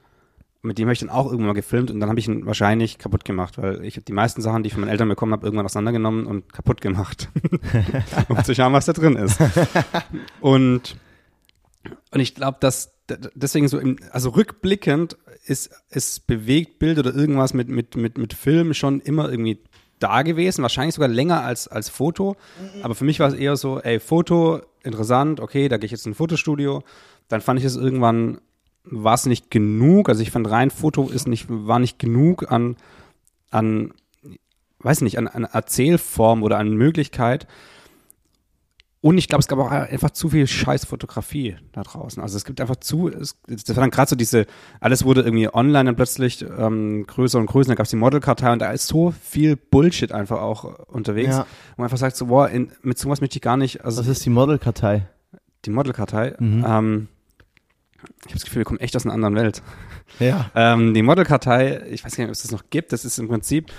mit 0.62 0.78
dem 0.78 0.88
habe 0.88 0.94
ich 0.94 0.98
dann 0.98 1.10
auch 1.10 1.26
irgendwann 1.26 1.46
mal 1.46 1.52
gefilmt. 1.52 1.92
Und 1.92 2.00
dann 2.00 2.08
habe 2.08 2.18
ich 2.18 2.26
ihn 2.26 2.46
wahrscheinlich 2.46 2.98
kaputt 2.98 3.24
gemacht. 3.24 3.58
Weil 3.58 3.84
ich 3.84 3.94
habe 3.94 4.04
die 4.04 4.12
meisten 4.12 4.42
Sachen, 4.42 4.64
die 4.64 4.66
ich 4.66 4.72
von 4.72 4.80
meinen 4.80 4.90
Eltern 4.90 5.08
bekommen 5.08 5.32
habe, 5.32 5.46
irgendwann 5.46 5.66
auseinandergenommen 5.66 6.26
und 6.26 6.52
kaputt 6.52 6.80
gemacht. 6.80 7.28
um 8.28 8.42
zu 8.42 8.56
schauen, 8.56 8.72
was 8.72 8.86
da 8.86 8.92
drin 8.92 9.14
ist. 9.14 9.38
Und, 10.40 10.96
und 12.10 12.20
ich 12.20 12.34
glaube, 12.34 12.58
dass 12.60 12.92
deswegen 13.34 13.68
so, 13.68 13.78
im, 13.78 13.98
also 14.10 14.30
rückblickend 14.30 15.16
ist, 15.44 15.70
ist 15.90 16.26
Bewegtbild 16.26 16.98
oder 16.98 17.14
irgendwas 17.14 17.54
mit, 17.54 17.68
mit, 17.68 17.96
mit, 17.96 18.18
mit 18.18 18.34
Film 18.34 18.74
schon 18.74 19.00
immer 19.00 19.30
irgendwie 19.30 19.60
da 19.98 20.22
gewesen, 20.22 20.62
wahrscheinlich 20.62 20.94
sogar 20.94 21.08
länger 21.08 21.42
als, 21.42 21.68
als 21.68 21.88
Foto. 21.88 22.36
Aber 22.82 22.94
für 22.94 23.04
mich 23.04 23.20
war 23.20 23.28
es 23.28 23.34
eher 23.34 23.56
so, 23.56 23.80
ey, 23.80 24.00
Foto, 24.00 24.60
interessant, 24.82 25.40
okay, 25.40 25.68
da 25.68 25.78
gehe 25.78 25.86
ich 25.86 25.92
jetzt 25.92 26.06
in 26.06 26.12
ein 26.12 26.16
Fotostudio. 26.16 26.82
Dann 27.28 27.40
fand 27.40 27.58
ich 27.58 27.64
es 27.64 27.76
irgendwann, 27.76 28.40
war 28.84 29.14
es 29.14 29.26
nicht 29.26 29.50
genug. 29.50 30.08
Also 30.08 30.22
ich 30.22 30.30
fand 30.30 30.50
rein 30.50 30.70
Foto 30.70 31.08
ist 31.08 31.28
nicht, 31.28 31.46
war 31.48 31.78
nicht 31.78 31.98
genug 31.98 32.50
an, 32.50 32.76
an, 33.50 33.94
weiß 34.80 35.00
nicht, 35.00 35.18
an, 35.18 35.28
an 35.28 35.44
Erzählform 35.44 36.42
oder 36.42 36.58
an 36.58 36.74
Möglichkeit. 36.74 37.46
Und 39.02 39.18
ich 39.18 39.28
glaube, 39.28 39.40
es 39.40 39.46
gab 39.46 39.58
auch 39.58 39.70
einfach 39.70 40.10
zu 40.10 40.30
viel 40.30 40.46
Scheißfotografie 40.46 41.56
da 41.72 41.82
draußen. 41.82 42.20
Also 42.22 42.36
es 42.36 42.44
gibt 42.44 42.60
einfach 42.60 42.76
zu, 42.76 43.08
es, 43.08 43.36
das 43.46 43.68
war 43.68 43.82
dann 43.82 43.90
gerade 43.90 44.08
so 44.08 44.16
diese, 44.16 44.46
alles 44.80 45.04
wurde 45.04 45.20
irgendwie 45.22 45.52
online 45.52 45.84
dann 45.84 45.96
plötzlich 45.96 46.42
ähm, 46.42 47.04
größer 47.06 47.38
und 47.38 47.46
größer, 47.46 47.68
da 47.68 47.74
gab 47.74 47.84
es 47.84 47.90
die 47.90 47.96
Modelkartei 47.96 48.52
und 48.52 48.60
da 48.60 48.72
ist 48.72 48.88
so 48.88 49.12
viel 49.22 49.54
Bullshit 49.56 50.10
einfach 50.12 50.40
auch 50.40 50.64
unterwegs. 50.88 51.28
Ja. 51.36 51.46
Wo 51.76 51.82
man 51.82 51.84
einfach 51.84 51.98
sagt, 51.98 52.16
so, 52.16 52.26
boah, 52.26 52.48
in, 52.48 52.72
mit 52.82 52.98
sowas 52.98 53.20
möchte 53.20 53.36
ich 53.36 53.42
gar 53.42 53.56
nicht, 53.56 53.84
also 53.84 54.00
Was 54.00 54.08
ist 54.08 54.24
die 54.24 54.30
Modelkartei? 54.30 55.06
die 55.64 55.70
Modelkartei, 55.70 56.34
Mhm. 56.38 56.64
ähm, 56.66 57.08
ich 58.20 58.26
habe 58.26 58.34
das 58.34 58.44
Gefühl, 58.44 58.60
wir 58.60 58.64
kommen 58.64 58.78
echt 58.80 58.94
aus 58.96 59.04
einer 59.04 59.14
anderen 59.14 59.34
Welt. 59.34 59.62
Ja. 60.20 60.50
Ähm, 60.54 60.94
die 60.94 61.02
Modelkartei, 61.02 61.82
ich 61.90 62.04
weiß 62.04 62.16
gar 62.16 62.24
nicht, 62.24 62.30
ob 62.30 62.34
es 62.36 62.42
das 62.42 62.52
noch 62.52 62.64
gibt, 62.70 62.92
das 62.92 63.04
ist 63.04 63.18
im 63.18 63.28
Prinzip 63.28 63.70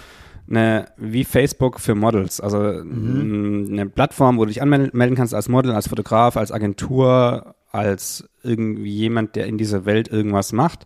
eine, 0.50 0.86
wie 0.98 1.24
Facebook 1.24 1.80
für 1.80 1.96
Models. 1.96 2.40
Also 2.42 2.58
Mhm. 2.60 3.66
mh, 3.68 3.72
eine 3.72 3.86
Plattform, 3.90 4.38
wo 4.38 4.46
du 4.46 4.50
dich 4.50 4.62
anmelden 4.62 5.16
kannst 5.16 5.34
als 5.34 5.50
Model, 5.50 5.72
als 5.74 5.88
Fotograf, 5.90 6.38
als 6.38 6.52
Agentur, 6.52 7.56
als 7.72 8.28
irgendwie 8.44 8.92
jemand, 8.92 9.36
der 9.36 9.48
in 9.48 9.58
dieser 9.58 9.86
Welt 9.86 10.08
irgendwas 10.08 10.54
macht. 10.54 10.86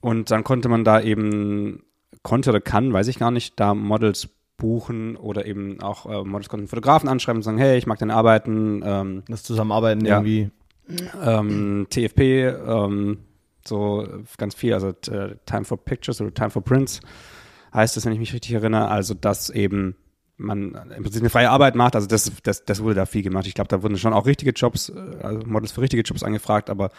Und 0.00 0.30
dann 0.30 0.44
konnte 0.44 0.68
man 0.68 0.84
da 0.84 1.00
eben, 1.00 1.82
konnte 2.22 2.50
oder 2.50 2.60
kann, 2.60 2.92
weiß 2.92 3.08
ich 3.08 3.18
gar 3.18 3.30
nicht, 3.30 3.58
da 3.58 3.74
Models 3.74 4.28
buchen 4.56 5.16
oder 5.16 5.46
eben 5.46 5.80
auch 5.80 6.06
äh, 6.06 6.24
Models 6.24 6.48
konnten 6.48 6.68
Fotografen 6.68 7.08
anschreiben 7.08 7.38
und 7.38 7.42
sagen, 7.42 7.58
hey, 7.58 7.76
ich 7.76 7.86
mag 7.86 7.98
deine 7.98 8.14
Arbeiten, 8.14 8.82
ähm, 8.84 9.22
Das 9.28 9.42
Zusammenarbeiten 9.42 10.04
Ja. 10.04 10.18
irgendwie. 10.18 10.50
ähm, 11.22 11.86
TFP, 11.90 12.46
ähm, 12.48 13.18
so 13.66 14.06
ganz 14.36 14.54
viel, 14.54 14.74
also 14.74 14.88
äh, 15.10 15.36
Time 15.46 15.64
for 15.64 15.78
Pictures 15.82 16.20
oder 16.20 16.32
Time 16.32 16.50
for 16.50 16.62
Prints 16.62 17.00
heißt 17.74 17.96
es, 17.96 18.06
wenn 18.06 18.12
ich 18.12 18.18
mich 18.18 18.32
richtig 18.32 18.52
erinnere, 18.52 18.88
also 18.88 19.14
dass 19.14 19.50
eben 19.50 19.96
man 20.36 20.74
im 20.96 21.02
Prinzip 21.02 21.22
eine 21.22 21.30
freie 21.30 21.50
Arbeit 21.50 21.74
macht, 21.74 21.94
also 21.94 22.08
das, 22.08 22.32
das, 22.42 22.64
das 22.64 22.82
wurde 22.82 22.94
da 22.96 23.06
viel 23.06 23.22
gemacht. 23.22 23.46
Ich 23.46 23.54
glaube, 23.54 23.68
da 23.68 23.82
wurden 23.82 23.98
schon 23.98 24.12
auch 24.12 24.26
richtige 24.26 24.50
Jobs, 24.52 24.88
äh, 24.88 25.22
also 25.22 25.46
Models 25.46 25.72
für 25.72 25.80
richtige 25.80 26.02
Jobs 26.02 26.22
angefragt, 26.22 26.70
aber 26.70 26.90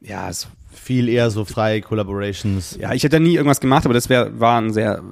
ja, 0.00 0.28
es, 0.28 0.48
Viel 0.72 1.08
eher 1.08 1.30
so 1.30 1.44
freie 1.44 1.80
Collaborations. 1.80 2.76
ja, 2.78 2.92
ich 2.92 3.02
hätte 3.02 3.16
da 3.16 3.20
nie 3.20 3.34
irgendwas 3.34 3.60
gemacht, 3.60 3.86
aber 3.86 3.94
das 3.94 4.10
wär, 4.10 4.38
war 4.38 4.60
ein 4.60 4.72
sehr, 4.72 5.02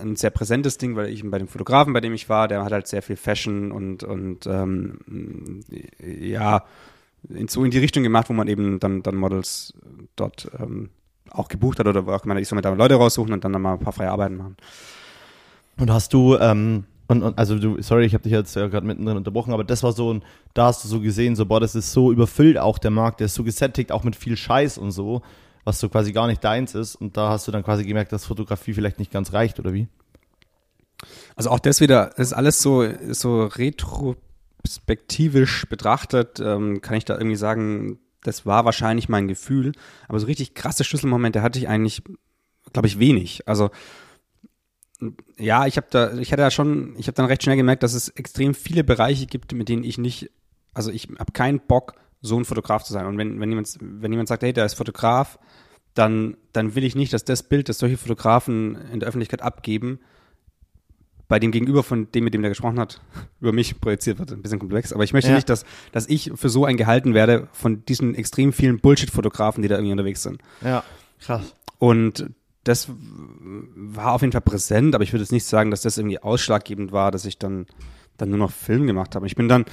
ein 0.00 0.16
sehr 0.16 0.30
präsentes 0.30 0.78
Ding, 0.78 0.96
weil 0.96 1.08
ich 1.08 1.22
bei 1.28 1.38
dem 1.38 1.48
Fotografen, 1.48 1.92
bei 1.92 2.00
dem 2.00 2.14
ich 2.14 2.28
war, 2.30 2.48
der 2.48 2.64
hat 2.64 2.72
halt 2.72 2.86
sehr 2.86 3.02
viel 3.02 3.16
Fashion 3.16 3.72
und, 3.72 4.04
und 4.04 4.46
ähm, 4.46 5.60
ja, 6.00 6.64
in, 7.28 7.48
so 7.48 7.62
in 7.62 7.70
die 7.70 7.78
Richtung 7.78 8.02
gemacht, 8.02 8.30
wo 8.30 8.32
man 8.32 8.48
eben 8.48 8.80
dann, 8.80 9.02
dann 9.02 9.16
Models 9.16 9.74
dort 10.16 10.50
ähm, 10.58 10.88
auch 11.34 11.48
gebucht 11.48 11.78
hat 11.78 11.86
oder 11.86 12.06
wo 12.06 12.12
auch 12.12 12.22
gemeint 12.22 12.38
hat, 12.38 12.42
ich 12.42 12.48
soll 12.48 12.56
mir 12.56 12.62
da 12.62 12.72
Leute 12.72 12.94
raussuchen 12.94 13.32
und 13.32 13.44
dann, 13.44 13.52
dann 13.52 13.62
mal 13.62 13.74
ein 13.74 13.78
paar 13.78 13.92
freie 13.92 14.10
Arbeiten 14.10 14.36
machen. 14.36 14.56
Und 15.78 15.90
hast 15.90 16.12
du, 16.12 16.36
ähm, 16.36 16.84
und, 17.08 17.22
und 17.22 17.38
also 17.38 17.58
du, 17.58 17.80
sorry, 17.82 18.04
ich 18.04 18.14
habe 18.14 18.22
dich 18.22 18.32
jetzt 18.32 18.56
ja 18.56 18.68
gerade 18.68 18.86
mittendrin 18.86 19.16
unterbrochen, 19.16 19.52
aber 19.52 19.64
das 19.64 19.82
war 19.82 19.92
so 19.92 20.14
ein, 20.14 20.22
da 20.54 20.66
hast 20.66 20.84
du 20.84 20.88
so 20.88 21.00
gesehen, 21.00 21.36
so, 21.36 21.46
boah, 21.46 21.60
das 21.60 21.74
ist 21.74 21.92
so 21.92 22.12
überfüllt 22.12 22.58
auch 22.58 22.78
der 22.78 22.90
Markt, 22.90 23.20
der 23.20 23.26
ist 23.26 23.34
so 23.34 23.44
gesättigt, 23.44 23.92
auch 23.92 24.04
mit 24.04 24.16
viel 24.16 24.36
Scheiß 24.36 24.78
und 24.78 24.92
so, 24.92 25.22
was 25.64 25.80
so 25.80 25.88
quasi 25.88 26.12
gar 26.12 26.26
nicht 26.26 26.44
deins 26.44 26.74
ist. 26.74 26.96
Und 26.96 27.16
da 27.16 27.30
hast 27.30 27.48
du 27.48 27.52
dann 27.52 27.64
quasi 27.64 27.84
gemerkt, 27.84 28.12
dass 28.12 28.26
Fotografie 28.26 28.74
vielleicht 28.74 28.98
nicht 28.98 29.12
ganz 29.12 29.32
reicht, 29.32 29.58
oder 29.60 29.72
wie? 29.72 29.88
Also 31.36 31.50
auch 31.50 31.58
das 31.58 31.80
wieder, 31.80 32.10
das 32.16 32.28
ist 32.28 32.32
alles 32.32 32.62
so, 32.62 32.86
so 33.10 33.44
retrospektivisch 33.44 35.68
betrachtet, 35.68 36.40
ähm, 36.40 36.80
kann 36.80 36.96
ich 36.96 37.04
da 37.04 37.16
irgendwie 37.16 37.36
sagen, 37.36 37.98
das 38.22 38.46
war 38.46 38.64
wahrscheinlich 38.64 39.08
mein 39.08 39.28
Gefühl. 39.28 39.72
Aber 40.08 40.18
so 40.20 40.26
richtig 40.26 40.54
krasse 40.54 40.84
Schlüsselmomente 40.84 41.42
hatte 41.42 41.58
ich 41.58 41.68
eigentlich, 41.68 42.02
glaube 42.72 42.88
ich, 42.88 42.98
wenig. 42.98 43.48
Also 43.48 43.70
ja, 45.36 45.66
ich 45.66 45.76
habe 45.76 45.88
da, 45.90 46.14
ich 46.14 46.32
hatte 46.32 46.42
da 46.42 46.50
schon, 46.50 46.94
ich 46.96 47.08
habe 47.08 47.16
dann 47.16 47.26
recht 47.26 47.42
schnell 47.42 47.56
gemerkt, 47.56 47.82
dass 47.82 47.94
es 47.94 48.08
extrem 48.08 48.54
viele 48.54 48.84
Bereiche 48.84 49.26
gibt, 49.26 49.52
mit 49.52 49.68
denen 49.68 49.84
ich 49.84 49.98
nicht, 49.98 50.30
also 50.74 50.90
ich 50.90 51.08
habe 51.18 51.32
keinen 51.32 51.60
Bock, 51.60 51.94
so 52.20 52.38
ein 52.38 52.44
Fotograf 52.44 52.84
zu 52.84 52.92
sein. 52.92 53.06
Und 53.06 53.18
wenn, 53.18 53.40
wenn 53.40 53.48
jemand, 53.48 53.76
wenn 53.80 54.12
jemand 54.12 54.28
sagt, 54.28 54.44
hey, 54.44 54.52
der 54.52 54.64
ist 54.64 54.74
Fotograf, 54.74 55.38
dann, 55.94 56.36
dann 56.52 56.74
will 56.74 56.84
ich 56.84 56.94
nicht, 56.94 57.12
dass 57.12 57.24
das 57.24 57.42
Bild, 57.42 57.68
das 57.68 57.78
solche 57.78 57.98
Fotografen 57.98 58.76
in 58.92 59.00
der 59.00 59.08
Öffentlichkeit 59.08 59.42
abgeben, 59.42 60.00
bei 61.32 61.38
dem 61.38 61.50
Gegenüber 61.50 61.82
von 61.82 62.12
dem, 62.12 62.24
mit 62.24 62.34
dem 62.34 62.42
der 62.42 62.50
gesprochen 62.50 62.78
hat, 62.78 63.00
über 63.40 63.52
mich 63.52 63.80
projiziert 63.80 64.18
wird. 64.18 64.32
Ein 64.32 64.42
bisschen 64.42 64.58
komplex. 64.58 64.92
Aber 64.92 65.02
ich 65.02 65.14
möchte 65.14 65.30
Ja. 65.30 65.34
nicht, 65.36 65.48
dass, 65.48 65.64
dass 65.90 66.06
ich 66.10 66.30
für 66.34 66.50
so 66.50 66.66
einen 66.66 66.76
gehalten 66.76 67.14
werde 67.14 67.48
von 67.52 67.86
diesen 67.86 68.14
extrem 68.14 68.52
vielen 68.52 68.80
Bullshit-Fotografen, 68.80 69.62
die 69.62 69.68
da 69.68 69.76
irgendwie 69.76 69.92
unterwegs 69.92 70.22
sind. 70.22 70.42
Ja, 70.60 70.84
krass. 71.20 71.54
Und 71.78 72.28
das 72.64 72.88
war 73.74 74.12
auf 74.12 74.20
jeden 74.20 74.32
Fall 74.32 74.42
präsent, 74.42 74.94
aber 74.94 75.04
ich 75.04 75.12
würde 75.14 75.22
jetzt 75.22 75.32
nicht 75.32 75.46
sagen, 75.46 75.70
dass 75.70 75.80
das 75.80 75.96
irgendwie 75.96 76.18
ausschlaggebend 76.18 76.92
war, 76.92 77.10
dass 77.10 77.24
ich 77.24 77.38
dann, 77.38 77.64
dann 78.18 78.28
nur 78.28 78.38
noch 78.38 78.50
Film 78.52 78.86
gemacht 78.86 79.14
habe. 79.16 79.26
Ich 79.26 79.34
bin 79.34 79.48
dann, 79.48 79.64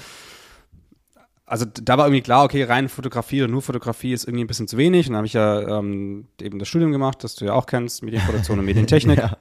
also 1.45 1.65
da 1.65 1.97
war 1.97 2.05
irgendwie 2.07 2.21
klar, 2.21 2.45
okay, 2.45 2.63
rein 2.63 2.87
Fotografie 2.87 3.41
oder 3.43 3.51
nur 3.51 3.61
Fotografie 3.61 4.13
ist 4.13 4.23
irgendwie 4.23 4.45
ein 4.45 4.47
bisschen 4.47 4.69
zu 4.69 4.77
wenig. 4.77 5.07
Und 5.07 5.11
dann 5.13 5.17
habe 5.17 5.27
ich 5.27 5.33
ja 5.33 5.79
ähm, 5.79 6.25
eben 6.39 6.57
das 6.59 6.69
Studium 6.69 6.91
gemacht, 6.93 7.23
das 7.23 7.35
du 7.35 7.43
ja 7.45 7.53
auch 7.53 7.65
kennst, 7.65 8.01
Medienproduktion 8.03 8.59
und 8.59 8.65
Medientechnik. 8.65 9.19
Ja. 9.19 9.37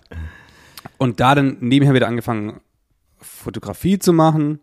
Und 0.97 1.20
da 1.20 1.35
dann 1.35 1.58
nebenher 1.61 1.94
wieder 1.94 2.08
angefangen, 2.08 2.61
Fotografie 3.20 3.99
zu 3.99 4.12
machen. 4.12 4.61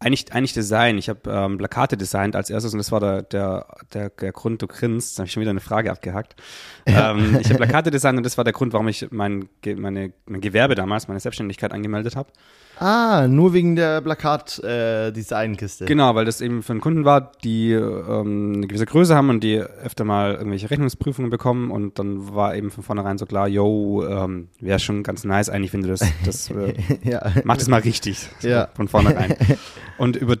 eigentlich, 0.00 0.32
eigentlich 0.32 0.52
Design. 0.52 0.98
Ich 0.98 1.08
habe 1.08 1.30
ähm, 1.30 1.56
Plakate 1.56 1.96
designt 1.96 2.36
als 2.36 2.50
erstes 2.50 2.72
und 2.72 2.78
das 2.78 2.92
war 2.92 3.00
der, 3.00 3.22
der, 3.22 3.66
der, 3.92 4.10
der 4.10 4.32
Grund, 4.32 4.60
du 4.60 4.66
grinst. 4.66 5.16
Da 5.16 5.20
habe 5.20 5.26
ich 5.26 5.32
schon 5.32 5.40
wieder 5.40 5.50
eine 5.50 5.60
Frage 5.60 5.90
abgehackt. 5.90 6.36
Ähm, 6.86 7.38
ich 7.40 7.48
habe 7.48 7.56
Plakate 7.56 7.90
designt 7.90 8.18
und 8.18 8.26
das 8.26 8.36
war 8.36 8.44
der 8.44 8.52
Grund, 8.52 8.74
warum 8.74 8.88
ich 8.88 9.10
mein, 9.10 9.48
meine, 9.64 10.12
mein 10.26 10.40
Gewerbe 10.42 10.74
damals, 10.74 11.08
meine 11.08 11.20
Selbstständigkeit 11.20 11.72
angemeldet 11.72 12.14
habe. 12.14 12.30
Ah, 12.78 13.26
nur 13.28 13.52
wegen 13.52 13.76
der 13.76 14.00
Plakat-Design-Kiste. 14.00 15.84
Äh, 15.84 15.86
genau, 15.86 16.14
weil 16.14 16.24
das 16.24 16.40
eben 16.40 16.62
für 16.62 16.72
einen 16.72 16.80
Kunden 16.80 17.04
war, 17.04 17.32
die 17.44 17.72
ähm, 17.72 18.54
eine 18.56 18.66
gewisse 18.66 18.86
Größe 18.86 19.14
haben 19.14 19.30
und 19.30 19.44
die 19.44 19.58
öfter 19.58 20.04
mal 20.04 20.34
irgendwelche 20.34 20.70
Rechnungsprüfungen 20.70 21.30
bekommen 21.30 21.70
und 21.70 21.98
dann 21.98 22.34
war 22.34 22.54
eben 22.56 22.70
von 22.70 22.82
vornherein 22.82 23.18
so 23.18 23.26
klar, 23.26 23.48
yo, 23.48 24.04
ähm, 24.06 24.48
wäre 24.60 24.78
schon 24.78 25.02
ganz 25.02 25.24
nice 25.24 25.48
eigentlich, 25.48 25.72
wenn 25.72 25.82
du 25.82 25.88
das, 25.88 26.00
das 26.24 26.50
äh, 26.50 26.74
ja. 27.02 27.32
mach 27.44 27.56
das 27.56 27.68
mal 27.68 27.80
richtig. 27.80 28.28
Ja. 28.40 28.68
Von 28.74 28.88
vornherein. 28.88 29.36
Und 29.98 30.16
über 30.16 30.36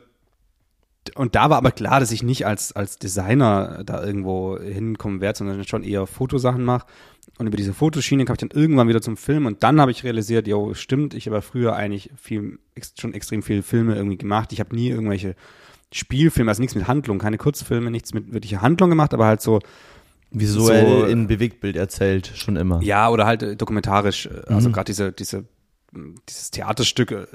und 1.14 1.34
da 1.34 1.50
war 1.50 1.58
aber 1.58 1.70
klar, 1.70 2.00
dass 2.00 2.12
ich 2.12 2.22
nicht 2.22 2.46
als, 2.46 2.72
als 2.72 2.98
Designer 2.98 3.82
da 3.84 4.04
irgendwo 4.04 4.58
hinkommen 4.58 5.20
werde, 5.20 5.38
sondern 5.38 5.64
schon 5.64 5.82
eher 5.82 6.06
Fotosachen 6.06 6.64
mache. 6.64 6.86
Und 7.38 7.46
über 7.46 7.56
diese 7.56 7.74
Fotoschiene 7.74 8.24
kam 8.24 8.34
ich 8.34 8.40
dann 8.40 8.50
irgendwann 8.50 8.88
wieder 8.88 9.02
zum 9.02 9.16
Film 9.16 9.46
und 9.46 9.62
dann 9.62 9.80
habe 9.80 9.90
ich 9.90 10.04
realisiert, 10.04 10.46
jo, 10.46 10.74
stimmt, 10.74 11.14
ich 11.14 11.26
habe 11.26 11.42
früher 11.42 11.74
eigentlich 11.74 12.10
viel, 12.16 12.58
schon 12.98 13.12
extrem 13.12 13.42
viele 13.42 13.62
Filme 13.62 13.96
irgendwie 13.96 14.18
gemacht. 14.18 14.52
Ich 14.52 14.60
habe 14.60 14.74
nie 14.74 14.88
irgendwelche 14.88 15.34
Spielfilme, 15.92 16.50
also 16.50 16.60
nichts 16.60 16.74
mit 16.74 16.86
Handlung, 16.86 17.18
keine 17.18 17.38
Kurzfilme, 17.38 17.90
nichts 17.90 18.14
mit 18.14 18.32
wirklicher 18.32 18.62
Handlung 18.62 18.90
gemacht, 18.90 19.14
aber 19.14 19.26
halt 19.26 19.40
so 19.40 19.60
visuell 20.30 21.00
so, 21.00 21.04
in 21.06 21.26
Bewegtbild 21.26 21.76
erzählt, 21.76 22.32
schon 22.34 22.56
immer. 22.56 22.82
Ja, 22.82 23.08
oder 23.10 23.26
halt 23.26 23.60
dokumentarisch, 23.60 24.28
also 24.46 24.68
mhm. 24.68 24.72
gerade 24.72 24.86
diese, 24.86 25.12
diese 25.12 25.44
dieses 26.28 26.50
Theaterstück 26.50 27.12
äh, 27.12 27.26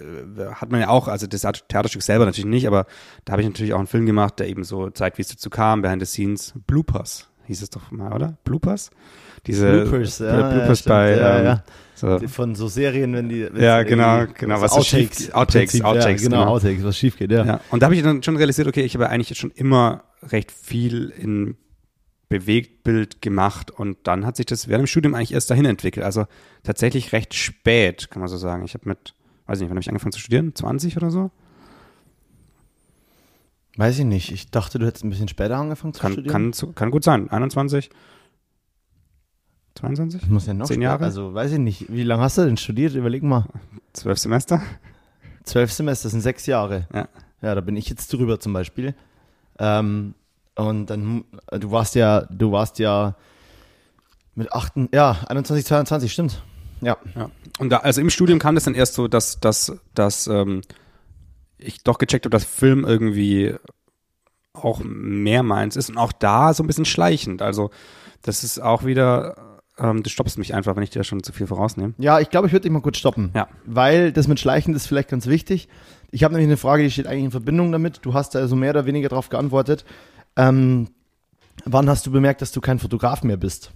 hat 0.53 0.71
man 0.71 0.81
ja 0.81 0.89
auch, 0.89 1.07
also 1.07 1.27
das 1.27 1.41
Theaterstück 1.41 2.01
selber 2.01 2.25
natürlich 2.25 2.45
nicht, 2.45 2.67
aber 2.67 2.85
da 3.25 3.33
habe 3.33 3.41
ich 3.41 3.47
natürlich 3.47 3.73
auch 3.73 3.79
einen 3.79 3.87
Film 3.87 4.05
gemacht, 4.05 4.39
der 4.39 4.47
eben 4.47 4.63
so 4.63 4.89
zeigt, 4.89 5.17
wie 5.17 5.21
es 5.21 5.29
dazu 5.29 5.49
kam, 5.49 5.81
behind 5.81 6.01
the 6.01 6.05
scenes, 6.05 6.53
Bloopers 6.67 7.29
hieß 7.49 7.63
es 7.63 7.69
doch 7.71 7.91
mal, 7.91 8.13
oder? 8.13 8.37
Bloopers? 8.43 8.91
Diese 9.47 9.71
Bloopers, 9.71 10.19
ja, 10.19 10.49
Bloopers 10.51 10.85
ja, 10.85 10.89
bei 10.91 11.17
ja, 11.17 11.39
ähm, 11.39 11.45
ja. 11.45 11.63
So. 11.95 12.19
von 12.27 12.55
so 12.55 12.67
Serien, 12.67 13.13
wenn 13.13 13.27
die 13.27 13.49
wenn 13.51 13.61
ja 13.61 13.83
genau 13.83 14.25
genau 14.37 14.61
was 14.61 14.71
Outtakes 14.71 15.17
so 15.17 15.23
schief, 15.23 15.33
Outtakes 15.33 15.81
Outtakes 15.81 16.21
genau, 16.21 16.41
genau 16.41 16.51
Outtakes 16.51 16.83
was 16.83 16.97
schief 16.97 17.17
geht 17.17 17.31
ja. 17.31 17.45
ja 17.45 17.59
und 17.71 17.81
da 17.81 17.87
habe 17.87 17.95
ich 17.95 18.03
dann 18.03 18.23
schon 18.23 18.37
realisiert 18.37 18.67
okay 18.67 18.83
ich 18.83 18.93
habe 18.93 19.09
eigentlich 19.09 19.37
schon 19.37 19.51
immer 19.51 20.03
recht 20.23 20.51
viel 20.51 21.09
in 21.09 21.57
Bewegtbild 22.29 23.21
gemacht 23.21 23.71
und 23.71 23.97
dann 24.03 24.25
hat 24.25 24.37
sich 24.37 24.45
das 24.45 24.67
während 24.67 24.83
dem 24.83 24.87
Studium 24.87 25.15
eigentlich 25.15 25.33
erst 25.33 25.49
dahin 25.49 25.65
entwickelt. 25.65 26.05
Also 26.05 26.27
tatsächlich 26.63 27.11
recht 27.11 27.33
spät, 27.33 28.11
kann 28.11 28.19
man 28.19 28.29
so 28.29 28.37
sagen. 28.37 28.63
Ich 28.63 28.75
habe 28.75 28.87
mit, 28.87 29.15
weiß 29.47 29.57
ich 29.57 29.61
nicht, 29.61 29.69
wann 29.69 29.77
habe 29.77 29.81
ich 29.81 29.89
angefangen 29.89 30.11
zu 30.11 30.19
studieren? 30.19 30.53
20 30.53 30.95
oder 30.97 31.09
so? 31.09 31.31
Weiß 33.77 33.97
ich 33.97 34.05
nicht. 34.05 34.31
Ich 34.31 34.51
dachte, 34.51 34.77
du 34.77 34.85
hättest 34.85 35.03
ein 35.03 35.09
bisschen 35.09 35.27
später 35.27 35.57
angefangen 35.57 35.93
zu 35.93 36.01
kann, 36.01 36.13
studieren. 36.13 36.51
Kann, 36.51 36.75
kann 36.75 36.91
gut 36.91 37.03
sein. 37.03 37.29
21? 37.29 37.89
22? 39.75 40.21
Das 40.21 40.29
muss 40.29 40.45
ja 40.45 40.53
noch 40.53 40.67
Zehn 40.67 40.81
Jahre? 40.81 41.05
Also 41.05 41.33
weiß 41.33 41.53
ich 41.53 41.59
nicht. 41.59 41.91
Wie 41.91 42.03
lange 42.03 42.21
hast 42.21 42.37
du 42.37 42.45
denn 42.45 42.57
studiert? 42.57 42.93
Überleg 42.93 43.23
mal. 43.23 43.45
Zwölf 43.93 44.19
Semester? 44.19 44.61
Zwölf 45.43 45.71
Semester 45.71 46.09
sind 46.09 46.21
sechs 46.21 46.45
Jahre. 46.45 46.87
Ja. 46.93 47.07
Ja, 47.41 47.55
da 47.55 47.61
bin 47.61 47.75
ich 47.77 47.89
jetzt 47.89 48.11
drüber 48.11 48.39
zum 48.39 48.53
Beispiel. 48.53 48.93
Ähm, 49.57 50.13
und 50.67 50.87
dann, 50.87 51.23
du 51.51 51.71
warst 51.71 51.95
ja, 51.95 52.21
du 52.29 52.51
warst 52.51 52.79
ja 52.79 53.15
mit 54.35 54.51
8, 54.53 54.73
ja, 54.93 55.17
21, 55.27 55.65
22, 55.65 56.11
stimmt. 56.11 56.43
Ja. 56.81 56.97
ja. 57.15 57.29
Und 57.59 57.69
da, 57.69 57.77
also 57.77 58.01
im 58.01 58.09
Studium 58.09 58.39
kam 58.39 58.55
das 58.55 58.63
dann 58.63 58.75
erst 58.75 58.93
so, 58.93 59.07
dass, 59.07 59.39
dass, 59.39 59.73
dass 59.93 60.27
ähm, 60.27 60.61
ich 61.57 61.83
doch 61.83 61.97
gecheckt 61.97 62.25
habe, 62.25 62.31
dass 62.31 62.45
Film 62.45 62.85
irgendwie 62.85 63.55
auch 64.53 64.81
mehr 64.83 65.43
meins 65.43 65.75
ist 65.75 65.89
und 65.89 65.97
auch 65.97 66.11
da 66.11 66.53
so 66.53 66.63
ein 66.63 66.67
bisschen 66.67 66.85
schleichend. 66.85 67.41
Also 67.41 67.69
das 68.21 68.43
ist 68.43 68.59
auch 68.59 68.85
wieder, 68.85 69.59
ähm, 69.77 70.03
du 70.03 70.09
stoppst 70.09 70.37
mich 70.37 70.53
einfach, 70.53 70.75
wenn 70.75 70.83
ich 70.83 70.89
dir 70.89 71.03
schon 71.03 71.23
zu 71.23 71.33
viel 71.33 71.47
vorausnehme. 71.47 71.93
Ja, 71.97 72.19
ich 72.19 72.29
glaube, 72.29 72.47
ich 72.47 72.53
würde 72.53 72.63
dich 72.63 72.71
mal 72.71 72.81
kurz 72.81 72.97
stoppen. 72.97 73.31
Ja. 73.35 73.47
Weil 73.65 74.11
das 74.11 74.27
mit 74.27 74.39
schleichend 74.39 74.75
ist 74.75 74.87
vielleicht 74.87 75.09
ganz 75.09 75.27
wichtig. 75.27 75.67
Ich 76.11 76.23
habe 76.23 76.33
nämlich 76.33 76.47
eine 76.47 76.57
Frage, 76.57 76.83
die 76.83 76.91
steht 76.91 77.07
eigentlich 77.07 77.25
in 77.25 77.31
Verbindung 77.31 77.71
damit. 77.71 77.99
Du 78.03 78.13
hast 78.13 78.35
da 78.35 78.39
also 78.39 78.55
mehr 78.55 78.71
oder 78.71 78.85
weniger 78.85 79.09
darauf 79.09 79.29
geantwortet. 79.29 79.85
Ähm, 80.35 80.89
wann 81.65 81.89
hast 81.89 82.05
du 82.05 82.11
bemerkt, 82.11 82.41
dass 82.41 82.51
du 82.51 82.61
kein 82.61 82.79
Fotograf 82.79 83.23
mehr 83.23 83.37
bist? 83.37 83.71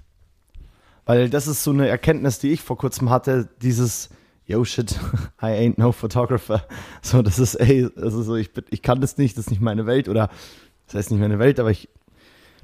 Weil 1.05 1.29
das 1.29 1.47
ist 1.47 1.63
so 1.63 1.71
eine 1.71 1.87
Erkenntnis, 1.87 2.39
die 2.39 2.51
ich 2.51 2.61
vor 2.61 2.77
kurzem 2.77 3.09
hatte, 3.09 3.49
dieses 3.61 4.09
Yo 4.45 4.65
shit, 4.65 4.91
I 5.41 5.45
ain't 5.45 5.75
no 5.77 5.91
photographer. 5.91 6.65
So, 7.01 7.21
das 7.21 7.39
ist, 7.39 7.55
ey, 7.55 7.87
also 7.95 8.23
so, 8.23 8.35
ich, 8.35 8.51
ich 8.69 8.81
kann 8.81 8.99
das 8.99 9.17
nicht, 9.17 9.37
das 9.37 9.45
ist 9.45 9.51
nicht 9.51 9.61
meine 9.61 9.85
Welt 9.85 10.09
oder 10.09 10.29
das 10.87 10.95
heißt 10.95 11.11
nicht 11.11 11.21
meine 11.21 11.39
Welt, 11.39 11.59
aber 11.59 11.71
ich 11.71 11.89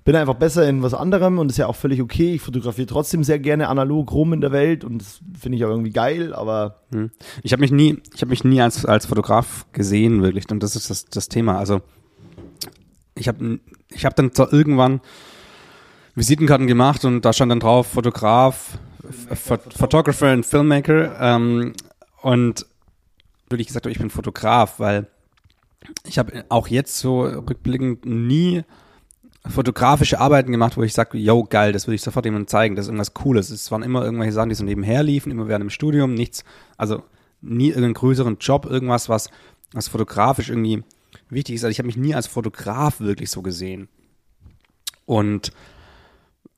bin 0.03 0.15
einfach 0.15 0.35
besser 0.35 0.67
in 0.67 0.81
was 0.81 0.93
anderem 0.93 1.37
und 1.39 1.49
ist 1.51 1.57
ja 1.57 1.67
auch 1.67 1.75
völlig 1.75 2.01
okay. 2.01 2.33
Ich 2.35 2.41
fotografiere 2.41 2.87
trotzdem 2.87 3.23
sehr 3.23 3.39
gerne 3.39 3.69
analog 3.69 4.11
rum 4.11 4.33
in 4.33 4.41
der 4.41 4.51
Welt 4.51 4.83
und 4.83 4.99
das 4.99 5.19
finde 5.39 5.57
ich 5.57 5.65
auch 5.65 5.69
irgendwie 5.69 5.91
geil, 5.91 6.33
aber. 6.33 6.81
Hm. 6.91 7.11
Ich 7.43 7.53
habe 7.53 7.61
mich 7.61 7.71
nie, 7.71 8.01
ich 8.13 8.21
habe 8.21 8.29
mich 8.29 8.43
nie 8.43 8.61
als, 8.61 8.85
als 8.85 9.05
Fotograf 9.05 9.65
gesehen, 9.71 10.21
wirklich. 10.21 10.49
Und 10.51 10.63
das 10.63 10.75
ist 10.75 10.89
das, 10.89 11.05
das 11.05 11.29
Thema. 11.29 11.59
Also 11.59 11.81
ich 13.19 13.27
habe 13.27 13.59
ich 13.89 14.05
hab 14.05 14.15
dann 14.15 14.33
zwar 14.33 14.51
irgendwann 14.51 15.01
Visitenkarten 16.15 16.67
gemacht 16.67 17.05
und 17.05 17.23
da 17.23 17.33
stand 17.33 17.51
dann 17.51 17.59
drauf 17.59 17.87
Fotograf, 17.87 18.77
Photographer 19.33 20.33
und 20.33 20.45
Filmmaker 20.45 21.19
ähm, 21.19 21.73
und 22.21 22.65
wirklich 23.49 23.67
gesagt 23.67 23.85
ich 23.85 23.99
bin 23.99 24.09
Fotograf, 24.09 24.79
weil 24.79 25.07
ich 26.05 26.19
habe 26.19 26.45
auch 26.49 26.67
jetzt 26.67 26.97
so 26.97 27.21
rückblickend 27.21 28.05
nie 28.05 28.63
fotografische 29.47 30.19
Arbeiten 30.19 30.51
gemacht, 30.51 30.77
wo 30.77 30.83
ich 30.83 30.93
sage, 30.93 31.17
yo, 31.17 31.43
geil, 31.43 31.71
das 31.71 31.87
würde 31.87 31.95
ich 31.95 32.01
sofort 32.01 32.25
jemandem 32.25 32.47
zeigen, 32.47 32.75
das 32.75 32.85
ist 32.85 32.89
irgendwas 32.89 33.13
Cooles. 33.13 33.49
Es 33.49 33.71
waren 33.71 33.83
immer 33.83 34.03
irgendwelche 34.03 34.33
Sachen, 34.33 34.49
die 34.49 34.55
so 34.55 34.65
nebenher 34.65 35.01
liefen, 35.01 35.31
immer 35.31 35.47
während 35.47 35.63
dem 35.63 35.69
Studium, 35.69 36.13
nichts, 36.13 36.43
also 36.77 37.03
nie 37.41 37.69
irgendeinen 37.69 37.93
größeren 37.93 38.37
Job, 38.39 38.65
irgendwas, 38.65 39.07
was, 39.07 39.29
was 39.71 39.87
fotografisch 39.87 40.49
irgendwie 40.49 40.83
wichtig 41.29 41.55
ist. 41.55 41.63
Also 41.63 41.71
ich 41.71 41.79
habe 41.79 41.87
mich 41.87 41.97
nie 41.97 42.15
als 42.15 42.27
Fotograf 42.27 42.99
wirklich 42.99 43.29
so 43.29 43.41
gesehen. 43.41 43.89
Und 45.05 45.51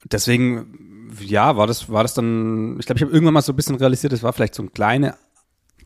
deswegen, 0.09 1.09
ja, 1.19 1.57
war 1.57 1.67
das, 1.67 1.89
war 1.89 2.03
das 2.03 2.13
dann, 2.13 2.77
ich 2.79 2.85
glaube, 2.85 2.97
ich 2.97 3.03
habe 3.03 3.13
irgendwann 3.13 3.33
mal 3.33 3.41
so 3.41 3.53
ein 3.53 3.55
bisschen 3.55 3.75
realisiert, 3.75 4.13
das 4.13 4.23
war 4.23 4.33
vielleicht 4.33 4.55
so 4.55 4.63
ein 4.63 4.73
kleiner, 4.73 5.15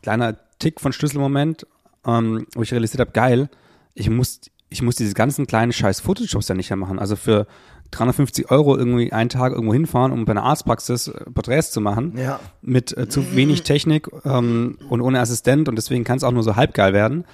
kleiner 0.02 0.36
Tick 0.58 0.80
von 0.80 0.92
Schlüsselmoment, 0.92 1.66
ähm, 2.06 2.46
wo 2.54 2.62
ich 2.62 2.72
realisiert 2.72 3.00
habe, 3.00 3.12
geil, 3.12 3.48
ich 3.94 4.10
muss, 4.10 4.40
ich 4.68 4.82
muss 4.82 4.96
diese 4.96 5.14
ganzen 5.14 5.46
kleinen 5.46 5.72
scheiß 5.72 6.00
Fotojobs 6.00 6.48
ja 6.48 6.54
nicht 6.54 6.70
mehr 6.70 6.76
machen. 6.76 6.98
Also 6.98 7.16
für 7.16 7.46
350 7.92 8.50
Euro 8.50 8.76
irgendwie 8.76 9.12
einen 9.12 9.28
Tag 9.30 9.52
irgendwo 9.52 9.72
hinfahren, 9.72 10.12
um 10.12 10.24
bei 10.24 10.32
einer 10.32 10.42
Arztpraxis 10.42 11.08
äh, 11.08 11.30
Porträts 11.30 11.70
zu 11.70 11.80
machen. 11.80 12.16
Ja. 12.16 12.40
Mit 12.62 12.96
äh, 12.96 13.08
zu 13.08 13.34
wenig 13.34 13.62
Technik 13.62 14.08
ähm, 14.24 14.78
und 14.88 15.00
ohne 15.00 15.20
Assistent 15.20 15.68
und 15.68 15.76
deswegen 15.76 16.04
kann 16.04 16.16
es 16.16 16.24
auch 16.24 16.32
nur 16.32 16.42
so 16.42 16.56
halb 16.56 16.74
geil 16.74 16.92
werden 16.92 17.24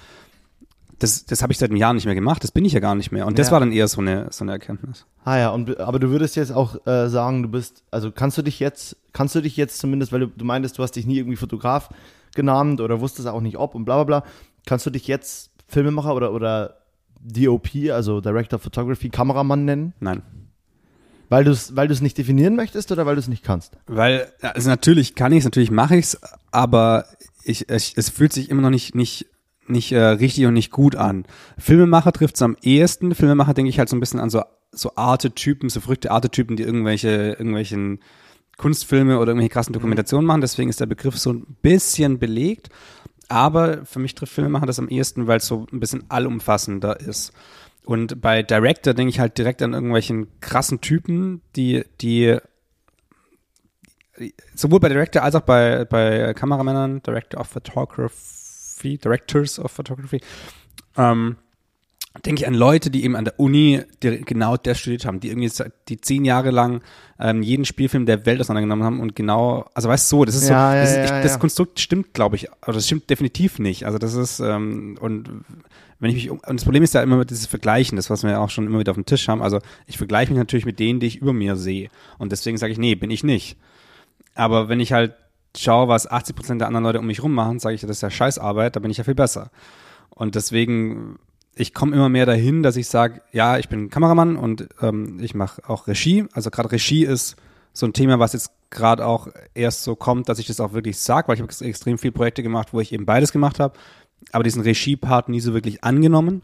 das, 1.03 1.25
das 1.25 1.43
habe 1.43 1.51
ich 1.51 1.59
seit 1.59 1.69
einem 1.69 1.77
Jahr 1.77 1.93
nicht 1.93 2.05
mehr 2.05 2.15
gemacht, 2.15 2.43
das 2.43 2.51
bin 2.51 2.63
ich 2.63 2.71
ja 2.71 2.79
gar 2.79 2.95
nicht 2.95 3.11
mehr. 3.11 3.27
Und 3.27 3.37
das 3.37 3.47
ja. 3.47 3.51
war 3.51 3.59
dann 3.59 3.73
eher 3.73 3.87
so 3.89 3.99
eine, 3.99 4.27
so 4.31 4.45
eine 4.45 4.53
Erkenntnis. 4.53 5.05
Ah 5.25 5.37
ja, 5.37 5.49
und, 5.49 5.77
aber 5.79 5.99
du 5.99 6.09
würdest 6.09 6.37
jetzt 6.37 6.51
auch 6.51 6.87
äh, 6.87 7.09
sagen, 7.09 7.43
du 7.43 7.49
bist, 7.49 7.83
also 7.91 8.11
kannst 8.11 8.37
du 8.37 8.41
dich 8.41 8.59
jetzt, 8.59 8.95
kannst 9.11 9.35
du 9.35 9.41
dich 9.41 9.57
jetzt 9.57 9.79
zumindest, 9.79 10.13
weil 10.13 10.21
du, 10.21 10.27
du 10.27 10.45
meintest, 10.45 10.77
du 10.77 10.83
hast 10.83 10.93
dich 10.93 11.05
nie 11.05 11.17
irgendwie 11.17 11.35
Fotograf 11.35 11.89
genannt 12.33 12.79
oder 12.79 13.01
wusstest 13.01 13.27
auch 13.27 13.41
nicht 13.41 13.57
ob 13.57 13.75
und 13.75 13.83
bla 13.83 14.01
bla 14.01 14.21
bla, 14.21 14.29
kannst 14.65 14.85
du 14.85 14.89
dich 14.89 15.07
jetzt 15.07 15.51
Filmemacher 15.67 16.15
oder, 16.15 16.33
oder 16.33 16.77
DOP, 17.19 17.69
also 17.91 18.21
Director 18.21 18.57
of 18.57 18.63
Photography, 18.63 19.09
Kameramann 19.09 19.65
nennen? 19.65 19.93
Nein. 19.99 20.21
Weil 21.27 21.43
du 21.43 21.51
es 21.51 21.75
weil 21.75 21.87
nicht 21.87 22.17
definieren 22.17 22.55
möchtest 22.55 22.91
oder 22.91 23.05
weil 23.05 23.15
du 23.15 23.19
es 23.19 23.27
nicht 23.27 23.43
kannst? 23.43 23.77
Weil, 23.87 24.31
also 24.41 24.69
natürlich 24.69 25.15
kann 25.15 25.31
ich 25.31 25.39
es, 25.39 25.43
natürlich 25.45 25.71
mache 25.71 25.97
ich 25.97 26.05
es, 26.05 26.21
aber 26.51 27.05
ich, 27.43 27.69
ich, 27.69 27.93
es 27.97 28.09
fühlt 28.09 28.31
sich 28.31 28.49
immer 28.49 28.61
noch 28.61 28.69
nicht, 28.69 28.95
nicht 28.95 29.25
nicht 29.67 29.91
äh, 29.91 30.03
richtig 30.03 30.45
und 30.45 30.53
nicht 30.53 30.71
gut 30.71 30.95
an. 30.95 31.25
Filmemacher 31.57 32.11
trifft 32.11 32.35
es 32.35 32.41
am 32.41 32.57
ehesten. 32.61 33.15
Filmemacher 33.15 33.53
denke 33.53 33.69
ich 33.69 33.79
halt 33.79 33.89
so 33.89 33.95
ein 33.95 33.99
bisschen 33.99 34.19
an 34.19 34.29
so, 34.29 34.43
so 34.71 34.91
Artetypen, 34.95 35.69
so 35.69 35.79
verrückte 35.79 36.11
Artetypen, 36.11 36.55
die 36.55 36.63
irgendwelche, 36.63 37.31
irgendwelchen 37.31 37.99
Kunstfilme 38.57 39.17
oder 39.19 39.31
irgendwelche 39.31 39.53
krassen 39.53 39.73
Dokumentationen 39.73 40.25
machen. 40.25 40.41
Deswegen 40.41 40.69
ist 40.69 40.79
der 40.79 40.85
Begriff 40.85 41.17
so 41.17 41.33
ein 41.33 41.45
bisschen 41.61 42.19
belegt. 42.19 42.69
Aber 43.29 43.85
für 43.85 43.99
mich 43.99 44.15
trifft 44.15 44.33
Filmemacher 44.33 44.65
das 44.65 44.79
am 44.79 44.89
ehesten, 44.89 45.27
weil 45.27 45.37
es 45.37 45.47
so 45.47 45.65
ein 45.71 45.79
bisschen 45.79 46.03
allumfassender 46.09 46.99
ist. 46.99 47.31
Und 47.85 48.21
bei 48.21 48.43
Director 48.43 48.93
denke 48.93 49.09
ich 49.09 49.19
halt 49.19 49.37
direkt 49.37 49.61
an 49.61 49.73
irgendwelchen 49.73 50.27
krassen 50.39 50.81
Typen, 50.81 51.41
die, 51.55 51.83
die 51.99 52.37
sowohl 54.55 54.79
bei 54.79 54.89
Director 54.89 55.23
als 55.23 55.35
auch 55.35 55.41
bei, 55.41 55.85
bei 55.85 56.33
Kameramännern, 56.33 57.01
Director 57.01 57.41
of 57.41 57.47
Photography, 57.47 58.42
Directors 58.83 59.59
of 59.59 59.71
Photography, 59.71 60.21
ähm, 60.97 61.37
denke 62.25 62.41
ich 62.41 62.47
an 62.47 62.53
Leute, 62.53 62.91
die 62.91 63.03
eben 63.03 63.15
an 63.15 63.25
der 63.25 63.39
Uni 63.39 63.81
genau 63.99 64.55
das 64.55 64.79
studiert 64.79 65.05
haben, 65.05 65.19
die 65.19 65.29
irgendwie 65.29 65.51
die 65.89 65.99
zehn 65.99 66.25
Jahre 66.25 66.51
lang 66.51 66.81
ähm, 67.19 67.41
jeden 67.41 67.65
Spielfilm 67.65 68.05
der 68.05 68.25
Welt 68.25 68.39
auseinandergenommen 68.39 68.85
haben 68.85 68.99
und 68.99 69.15
genau, 69.15 69.65
also 69.73 69.89
weißt 69.89 70.11
du, 70.11 70.17
so, 70.17 70.25
das 70.25 70.35
ist 70.35 70.47
so, 70.47 70.53
Ja, 70.53 70.75
ja, 70.75 70.81
das, 70.81 70.95
ja, 70.95 71.03
ich, 71.05 71.23
das 71.23 71.39
Konstrukt 71.39 71.79
stimmt, 71.79 72.13
glaube 72.13 72.35
ich, 72.35 72.51
aber 72.61 72.73
das 72.73 72.85
stimmt 72.85 73.09
definitiv 73.09 73.57
nicht. 73.57 73.85
Also 73.85 73.97
das 73.97 74.13
ist 74.13 74.39
ähm, 74.39 74.97
und 75.01 75.29
wenn 75.99 76.09
ich 76.09 76.15
mich 76.15 76.29
um, 76.29 76.39
und 76.39 76.59
das 76.59 76.65
Problem 76.65 76.83
ist 76.83 76.93
ja 76.93 77.01
immer 77.01 77.17
mit 77.17 77.31
dieses 77.31 77.47
Vergleichen, 77.47 77.95
das 77.95 78.09
was 78.09 78.23
wir 78.23 78.31
ja 78.31 78.39
auch 78.39 78.49
schon 78.49 78.67
immer 78.67 78.79
wieder 78.79 78.91
auf 78.91 78.97
dem 78.97 79.05
Tisch 79.05 79.27
haben. 79.27 79.41
Also 79.41 79.59
ich 79.87 79.97
vergleiche 79.97 80.31
mich 80.31 80.37
natürlich 80.37 80.65
mit 80.65 80.79
denen, 80.79 80.99
die 80.99 81.07
ich 81.07 81.17
über 81.17 81.33
mir 81.33 81.55
sehe 81.55 81.89
und 82.19 82.31
deswegen 82.31 82.57
sage 82.57 82.73
ich, 82.73 82.77
nee, 82.77 82.93
bin 82.93 83.09
ich 83.09 83.23
nicht. 83.23 83.57
Aber 84.35 84.69
wenn 84.69 84.79
ich 84.79 84.93
halt 84.93 85.13
schaue, 85.57 85.87
was 85.87 86.09
80 86.09 86.35
Prozent 86.35 86.61
der 86.61 86.67
anderen 86.67 86.83
Leute 86.83 86.99
um 86.99 87.07
mich 87.07 87.23
rum 87.23 87.33
machen, 87.33 87.59
sage 87.59 87.75
ich, 87.75 87.81
das 87.81 87.89
ist 87.89 88.01
ja 88.01 88.09
Scheißarbeit, 88.09 88.75
da 88.75 88.79
bin 88.79 88.91
ich 88.91 88.97
ja 88.97 89.03
viel 89.03 89.15
besser. 89.15 89.51
Und 90.09 90.35
deswegen, 90.35 91.19
ich 91.55 91.73
komme 91.73 91.95
immer 91.95 92.09
mehr 92.09 92.25
dahin, 92.25 92.63
dass 92.63 92.75
ich 92.75 92.87
sage, 92.87 93.21
ja, 93.31 93.57
ich 93.57 93.69
bin 93.69 93.89
Kameramann 93.89 94.35
und 94.35 94.67
ähm, 94.81 95.19
ich 95.21 95.35
mache 95.35 95.61
auch 95.67 95.87
Regie. 95.87 96.25
Also 96.33 96.49
gerade 96.49 96.71
Regie 96.71 97.05
ist 97.05 97.35
so 97.73 97.85
ein 97.85 97.93
Thema, 97.93 98.19
was 98.19 98.33
jetzt 98.33 98.51
gerade 98.69 99.05
auch 99.05 99.27
erst 99.53 99.83
so 99.83 99.95
kommt, 99.95 100.29
dass 100.29 100.39
ich 100.39 100.47
das 100.47 100.59
auch 100.59 100.73
wirklich 100.73 100.97
sage, 100.97 101.27
weil 101.27 101.35
ich 101.35 101.41
habe 101.41 101.65
extrem 101.65 101.97
viele 101.97 102.13
Projekte 102.13 102.43
gemacht, 102.43 102.69
wo 102.73 102.79
ich 102.79 102.91
eben 102.91 103.05
beides 103.05 103.31
gemacht 103.31 103.59
habe, 103.59 103.77
aber 104.31 104.43
diesen 104.43 104.61
Regie-Part 104.61 105.29
nie 105.29 105.39
so 105.39 105.53
wirklich 105.53 105.83
angenommen 105.83 106.41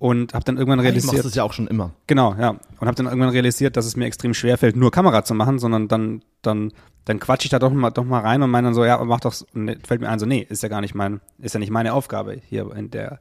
und 0.00 0.32
habe 0.32 0.44
dann 0.46 0.56
irgendwann 0.56 0.80
Ich 0.80 0.86
machst 0.86 0.96
realisiert, 0.96 1.24
das 1.26 1.34
ja 1.34 1.44
auch 1.44 1.52
schon 1.52 1.68
immer. 1.68 1.92
Genau, 2.06 2.34
ja. 2.34 2.50
Und 2.80 2.86
habe 2.86 2.94
dann 2.94 3.04
irgendwann 3.04 3.28
realisiert, 3.28 3.76
dass 3.76 3.84
es 3.84 3.96
mir 3.96 4.06
extrem 4.06 4.32
schwer 4.32 4.56
fällt, 4.56 4.74
nur 4.74 4.90
Kamera 4.90 5.24
zu 5.24 5.34
machen, 5.34 5.58
sondern 5.58 5.88
dann, 5.88 6.22
dann, 6.40 6.72
dann 7.04 7.20
quatsch 7.20 7.44
ich 7.44 7.50
da 7.50 7.58
doch 7.58 7.70
mal, 7.70 7.90
doch 7.90 8.04
mal 8.04 8.20
rein 8.20 8.42
und 8.42 8.50
meine 8.50 8.68
dann 8.68 8.74
so, 8.74 8.82
ja, 8.82 9.04
mach 9.04 9.20
doch, 9.20 9.34
und 9.52 9.66
dann 9.66 9.80
fällt 9.86 10.00
mir 10.00 10.08
ein, 10.08 10.18
so, 10.18 10.24
nee, 10.24 10.46
ist 10.48 10.62
ja 10.62 10.70
gar 10.70 10.80
nicht 10.80 10.94
mein, 10.94 11.20
ist 11.38 11.52
ja 11.52 11.60
nicht 11.60 11.70
meine 11.70 11.92
Aufgabe 11.92 12.40
hier 12.48 12.74
in 12.74 12.90
der, 12.90 13.20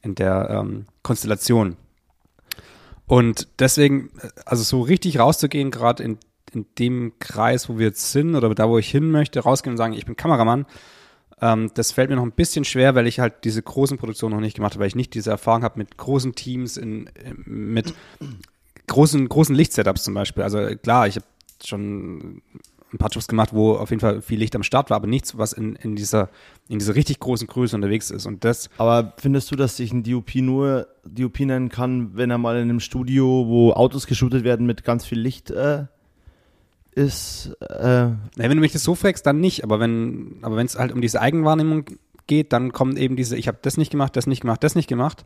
in 0.00 0.14
der 0.14 0.48
ähm, 0.48 0.84
Konstellation. 1.02 1.76
Und 3.06 3.48
deswegen, 3.58 4.10
also 4.44 4.62
so 4.62 4.82
richtig 4.82 5.18
rauszugehen, 5.18 5.72
gerade 5.72 6.04
in, 6.04 6.18
in 6.52 6.66
dem 6.78 7.14
Kreis, 7.18 7.68
wo 7.68 7.78
wir 7.78 7.88
jetzt 7.88 8.12
sind 8.12 8.36
oder 8.36 8.54
da, 8.54 8.68
wo 8.68 8.78
ich 8.78 8.88
hin 8.88 9.10
möchte, 9.10 9.40
rausgehen 9.40 9.72
und 9.72 9.78
sagen, 9.78 9.92
ich 9.92 10.06
bin 10.06 10.14
Kameramann, 10.14 10.66
ähm, 11.40 11.70
das 11.74 11.92
fällt 11.92 12.10
mir 12.10 12.16
noch 12.16 12.22
ein 12.22 12.32
bisschen 12.32 12.64
schwer, 12.64 12.94
weil 12.94 13.06
ich 13.06 13.20
halt 13.20 13.44
diese 13.44 13.62
großen 13.62 13.98
Produktionen 13.98 14.34
noch 14.34 14.40
nicht 14.40 14.56
gemacht 14.56 14.72
habe, 14.72 14.80
weil 14.80 14.88
ich 14.88 14.96
nicht 14.96 15.14
diese 15.14 15.30
Erfahrung 15.30 15.62
habe 15.62 15.78
mit 15.78 15.96
großen 15.96 16.34
Teams, 16.34 16.76
in, 16.76 17.10
mit 17.44 17.94
großen, 18.86 19.28
großen 19.28 19.54
Lichtsetups 19.54 20.04
zum 20.04 20.14
Beispiel. 20.14 20.42
Also 20.42 20.58
klar, 20.76 21.06
ich 21.06 21.16
habe 21.16 21.26
schon 21.64 22.42
ein 22.92 22.98
paar 22.98 23.10
Jobs 23.10 23.28
gemacht, 23.28 23.50
wo 23.52 23.74
auf 23.74 23.90
jeden 23.90 24.00
Fall 24.00 24.22
viel 24.22 24.38
Licht 24.38 24.54
am 24.56 24.62
Start 24.62 24.90
war, 24.90 24.96
aber 24.96 25.06
nichts, 25.06 25.36
was 25.36 25.52
in, 25.52 25.76
in 25.76 25.96
dieser, 25.96 26.30
in 26.68 26.78
dieser 26.78 26.94
richtig 26.94 27.18
großen 27.20 27.46
Größe 27.46 27.76
unterwegs 27.76 28.10
ist. 28.10 28.26
Und 28.26 28.44
das, 28.44 28.70
Aber 28.78 29.12
findest 29.18 29.50
du, 29.50 29.56
dass 29.56 29.76
sich 29.76 29.92
ein 29.92 30.04
DOP 30.04 30.36
nur 30.36 30.86
DOP 31.04 31.40
nennen 31.40 31.68
kann, 31.68 32.16
wenn 32.16 32.30
er 32.30 32.38
mal 32.38 32.56
in 32.56 32.62
einem 32.62 32.80
Studio, 32.80 33.46
wo 33.46 33.72
Autos 33.72 34.06
geshootet 34.06 34.44
werden, 34.44 34.66
mit 34.66 34.84
ganz 34.84 35.04
viel 35.04 35.18
Licht 35.18 35.50
äh, 35.50 35.84
ist? 36.96 37.56
Äh, 37.60 38.08
Na, 38.08 38.18
wenn 38.36 38.56
du 38.56 38.60
mich 38.60 38.72
das 38.72 38.82
so 38.82 38.94
fragst, 38.94 39.26
dann 39.26 39.40
nicht. 39.40 39.62
Aber 39.62 39.78
wenn, 39.78 40.38
aber 40.42 40.62
es 40.62 40.78
halt 40.78 40.92
um 40.92 41.00
diese 41.00 41.20
Eigenwahrnehmung 41.20 41.84
geht, 42.26 42.52
dann 42.52 42.72
kommt 42.72 42.98
eben 42.98 43.16
diese, 43.16 43.36
ich 43.36 43.48
habe 43.48 43.58
das 43.62 43.76
nicht 43.76 43.90
gemacht, 43.90 44.16
das 44.16 44.26
nicht 44.26 44.40
gemacht, 44.40 44.64
das 44.64 44.74
nicht 44.74 44.88
gemacht. 44.88 45.24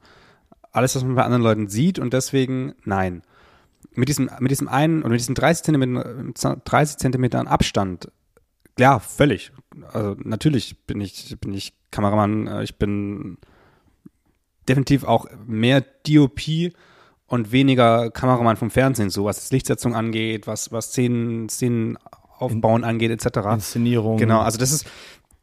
Alles, 0.73 0.95
was 0.95 1.05
man 1.05 1.15
bei 1.15 1.25
anderen 1.25 1.43
Leuten 1.43 1.69
sieht 1.69 1.99
und 1.99 2.13
deswegen 2.13 2.75
nein. 2.85 3.23
Mit 3.95 4.09
diesem, 4.09 4.31
mit 4.39 4.51
diesem 4.51 4.69
einen 4.69 5.01
oder 5.01 5.11
mit 5.11 5.21
diesen 5.21 5.35
30 5.35 5.65
Zentimeter, 5.65 6.15
30 6.65 6.99
Zentimetern 6.99 7.49
Abstand, 7.49 8.09
ja, 8.81 8.99
völlig. 8.99 9.53
Also 9.93 10.17
natürlich 10.23 10.79
bin 10.87 11.01
ich, 11.03 11.37
bin 11.41 11.53
ich 11.53 11.75
Kameramann, 11.91 12.47
äh, 12.47 12.63
ich 12.65 12.77
bin 12.77 13.37
definitiv 14.69 15.05
auch 15.05 15.27
mehr 15.47 15.85
DOP 16.07 16.41
und 17.31 17.53
weniger 17.53 18.11
Kameramann 18.11 18.57
vom 18.57 18.71
Fernsehen, 18.71 19.09
so 19.09 19.25
was 19.25 19.37
das 19.37 19.53
Lichtsetzung 19.53 19.95
angeht, 19.95 20.49
was, 20.49 20.73
was 20.73 20.87
Szenen, 20.87 21.49
Szenen 21.49 21.97
aufbauen 22.39 22.83
angeht, 22.83 23.13
etc. 23.13 23.39
Inszenierung. 23.53 24.19
Genau, 24.19 24.41
also 24.41 24.59
das 24.59 24.73
ist, 24.73 24.87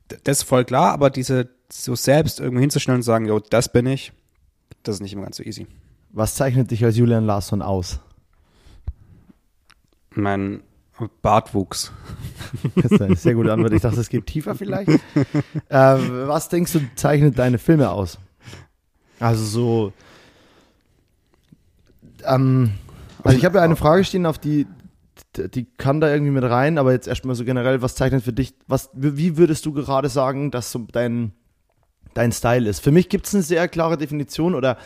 das 0.09 0.39
ist 0.39 0.43
voll 0.43 0.65
klar, 0.65 0.91
aber 0.91 1.09
diese 1.09 1.49
so 1.71 1.95
selbst 1.95 2.41
irgendwo 2.41 2.59
hinzustellen 2.59 2.97
und 2.97 3.03
sagen, 3.03 3.25
jo, 3.25 3.39
das 3.39 3.71
bin 3.71 3.85
ich, 3.85 4.11
das 4.83 4.95
ist 4.95 5.01
nicht 5.01 5.13
immer 5.13 5.23
ganz 5.23 5.37
so 5.37 5.43
easy. 5.43 5.65
Was 6.11 6.35
zeichnet 6.35 6.71
dich 6.71 6.83
als 6.83 6.97
Julian 6.97 7.25
Larsson 7.25 7.61
aus? 7.61 7.99
Mein 10.13 10.63
Bartwuchs. 11.21 11.93
Das 12.75 12.91
ist 12.91 13.01
eine 13.01 13.15
sehr 13.17 13.33
gute 13.33 13.51
Antwort. 13.51 13.73
Ich 13.73 13.81
dachte, 13.81 13.99
es 13.99 14.07
geht 14.07 14.25
tiefer 14.25 14.55
vielleicht. 14.55 14.89
äh, 15.69 15.97
was 16.27 16.47
denkst 16.47 16.71
du, 16.73 16.79
zeichnet 16.95 17.37
deine 17.37 17.57
Filme 17.57 17.89
aus? 17.89 18.17
Also 19.19 19.43
so. 19.43 19.93
Ähm, 22.25 22.71
also 23.23 23.37
ich 23.37 23.45
habe 23.45 23.57
ja 23.57 23.63
eine 23.63 23.75
Frage 23.75 24.03
stehen, 24.03 24.25
auf 24.25 24.37
die, 24.37 24.67
die 25.35 25.65
kann 25.77 26.01
da 26.01 26.11
irgendwie 26.11 26.31
mit 26.31 26.43
rein, 26.43 26.77
aber 26.77 26.91
jetzt 26.91 27.07
erstmal 27.07 27.35
so 27.35 27.43
generell, 27.43 27.81
was 27.81 27.95
zeichnet 27.95 28.23
für 28.23 28.33
dich, 28.33 28.53
was, 28.67 28.89
wie 28.93 29.37
würdest 29.37 29.65
du 29.65 29.73
gerade 29.73 30.09
sagen, 30.09 30.51
dass 30.51 30.71
so 30.71 30.85
dein, 30.91 31.31
dein 32.13 32.31
Style 32.31 32.69
ist? 32.69 32.79
Für 32.79 32.91
mich 32.91 33.09
gibt 33.09 33.27
es 33.27 33.33
eine 33.33 33.43
sehr 33.43 33.67
klare 33.67 33.97
Definition 33.97 34.55
oder 34.55 34.77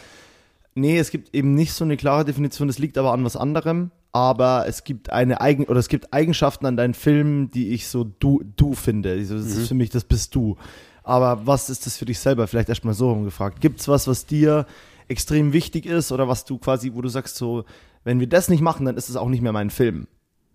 nee, 0.76 0.98
es 0.98 1.12
gibt 1.12 1.36
eben 1.36 1.54
nicht 1.54 1.74
so 1.74 1.84
eine 1.84 1.98
klare 1.98 2.26
Definition, 2.26 2.68
das 2.68 2.80
liegt 2.80 2.98
aber 2.98 3.12
an 3.14 3.24
was 3.24 3.36
anderem, 3.36 3.92
aber 4.12 4.66
es 4.68 4.84
gibt 4.84 5.12
eine 5.12 5.42
Eigen 5.42 5.66
oder 5.66 5.80
es 5.80 5.88
gibt 5.88 6.14
Eigenschaften 6.14 6.66
an 6.66 6.78
deinen 6.78 6.94
Filmen, 6.94 7.52
die 7.52 7.70
ich 7.70 7.88
so 7.88 8.04
du, 8.04 8.44
du 8.56 8.74
finde. 8.74 9.12
Also 9.12 9.36
Das 9.36 9.46
ist 9.46 9.68
für 9.70 9.74
mich, 9.74 9.90
das 9.90 10.04
bist 10.04 10.36
du. 10.36 10.58
Aber 11.04 11.48
was 11.48 11.70
ist 11.70 11.86
das 11.86 11.98
für 11.98 12.06
dich 12.06 12.20
selber? 12.20 12.48
Vielleicht 12.48 12.70
erstmal 12.70 12.94
so 12.94 13.10
rumgefragt. 13.12 13.60
Gibt's 13.62 13.88
was, 13.88 14.08
was 14.08 14.26
dir 14.26 14.66
extrem 15.12 15.54
wichtig 15.54 15.86
ist 15.86 16.12
oder 16.12 16.28
was 16.28 16.46
du 16.46 16.58
quasi, 16.58 16.94
wo 16.94 17.02
du 17.02 17.10
sagst 17.10 17.36
so, 17.36 17.66
wenn 18.04 18.20
wir 18.20 18.28
das 18.28 18.50
nicht 18.50 18.62
machen, 18.62 18.86
dann 18.86 18.98
ist 18.98 19.10
es 19.10 19.16
auch 19.16 19.30
nicht 19.30 19.42
mehr 19.42 19.52
mein 19.52 19.70
Film. 19.70 20.08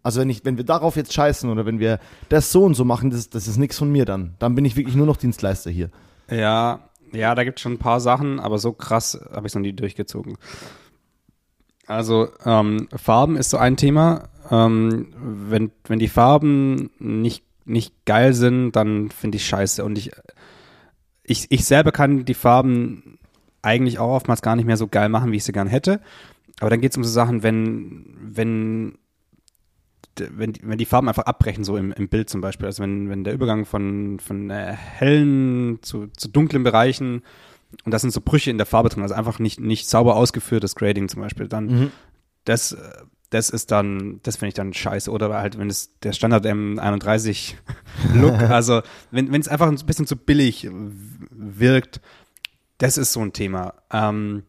Also 0.03 0.21
wenn 0.21 0.31
ich, 0.31 0.45
wenn 0.45 0.57
wir 0.57 0.65
darauf 0.65 0.97
jetzt 0.97 1.13
scheißen 1.13 1.51
oder 1.51 1.67
wenn 1.67 1.79
wir 1.79 2.01
das 2.29 2.51
so 2.53 2.65
und 2.65 2.75
so 2.75 2.85
machen, 2.85 3.11
das, 3.11 3.29
das 3.29 3.49
ist 3.49 3.57
nichts 3.57 3.79
von 3.79 3.91
mir 3.91 4.05
dann. 4.05 4.35
Dann 4.39 4.55
bin 4.55 4.65
ich 4.65 4.77
wirklich 4.77 4.97
nur 4.97 5.07
noch 5.07 5.17
Dienstleister 5.17 5.71
hier. 5.71 5.91
Ja, 6.31 6.89
ja, 7.13 7.35
da 7.35 7.45
gibt 7.45 7.59
es 7.59 7.63
schon 7.63 7.75
ein 7.75 7.79
paar 7.79 8.01
Sachen, 8.01 8.41
aber 8.41 8.59
so 8.59 8.73
krass 8.73 9.19
habe 9.31 9.47
ich 9.47 9.51
es 9.51 9.55
noch 9.55 9.63
nie 9.63 9.73
durchgezogen. 9.73 10.39
Also 11.87 12.29
ähm, 12.45 12.89
Farben 12.97 13.37
ist 13.37 13.51
so 13.51 13.59
ein 13.59 13.77
Thema. 13.77 14.29
Ähm, 14.51 15.09
wenn, 15.19 15.71
wenn 15.85 15.99
die 15.99 16.09
Farben 16.09 16.91
nicht, 16.99 17.45
nicht 17.65 17.93
geil 18.05 18.33
sind, 18.33 18.73
dann 18.73 19.11
finde 19.11 19.37
ich 19.37 19.47
scheiße. 19.47 19.85
Und 19.85 19.99
ich, 19.99 20.11
ich, 21.23 21.47
ich 21.51 21.65
selber 21.65 21.93
kann 21.93 22.25
die 22.25 22.35
Farben 22.35 23.19
eigentlich 23.67 23.99
auch 23.99 24.15
oftmals 24.15 24.41
gar 24.43 24.57
nicht 24.57 24.65
mehr 24.67 24.77
so 24.79 24.87
geil 24.89 25.09
machen, 25.11 25.33
wie 25.33 25.37
ich 25.37 25.45
sie 25.45 25.53
gern 25.53 25.69
hätte. 25.69 26.01
Aber 26.61 26.71
dann 26.71 26.81
geht 26.81 26.93
es 26.93 26.97
um 26.97 27.05
so 27.05 27.11
Sachen, 27.11 27.43
wenn, 27.43 28.07
wenn, 28.19 28.97
wenn, 30.31 30.53
die- 30.55 30.61
wenn 30.65 30.79
die 30.79 30.87
Farben 30.87 31.09
einfach 31.09 31.25
abbrechen, 31.25 31.65
so 31.65 31.77
im, 31.77 31.93
im 31.93 32.09
Bild 32.09 32.31
zum 32.31 32.41
Beispiel. 32.41 32.67
Also 32.67 32.83
wenn, 32.83 33.11
wenn 33.11 33.25
der 33.25 33.35
Übergang 33.35 33.67
von, 33.67 34.19
von 34.21 34.49
äh, 34.51 34.73
hellen 34.73 35.79
zu, 35.83 36.07
zu 36.17 36.29
dunklen 36.29 36.63
Bereichen 36.63 37.23
und 37.85 37.93
das 37.93 38.01
sind 38.01 38.13
so 38.13 38.21
Brüche 38.23 38.51
in 38.51 38.57
der 38.57 38.67
Farbe 38.67 38.89
drin, 38.89 39.03
also 39.03 39.15
einfach 39.15 39.39
nicht, 39.39 39.61
nicht 39.61 39.89
sauber 39.89 40.17
ausgeführtes 40.17 40.75
Grading 40.75 41.09
zum 41.09 41.21
Beispiel, 41.21 41.49
dann 41.49 41.69
das, 42.45 42.73
äh, 42.73 42.79
das 43.31 43.51
ist 43.51 43.73
dann, 43.73 44.21
das 44.23 44.37
finde 44.37 44.49
ich 44.49 44.55
dann 44.55 44.73
scheiße. 44.73 45.11
Oder 45.11 45.35
halt, 45.35 45.59
wenn 45.59 45.69
es 45.69 45.99
der 46.01 46.13
Standard 46.13 46.47
M31 46.47 47.55
Look, 48.15 48.35
also 48.51 48.81
wenn 49.11 49.35
es 49.35 49.49
einfach 49.49 49.67
ein 49.69 49.77
bisschen 49.85 50.07
zu 50.07 50.17
billig 50.17 50.67
wirkt, 51.31 52.01
das 52.79 52.99
ist 52.99 53.13
so 53.13 53.21
ein 53.21 53.33
Thema. 53.33 53.75
Ähm, 53.93 54.45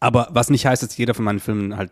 aber 0.00 0.28
was 0.30 0.50
nicht 0.50 0.66
heißt, 0.66 0.82
dass 0.82 0.96
jeder 0.96 1.14
von 1.14 1.24
meinen 1.24 1.40
Filmen 1.40 1.76
halt 1.76 1.90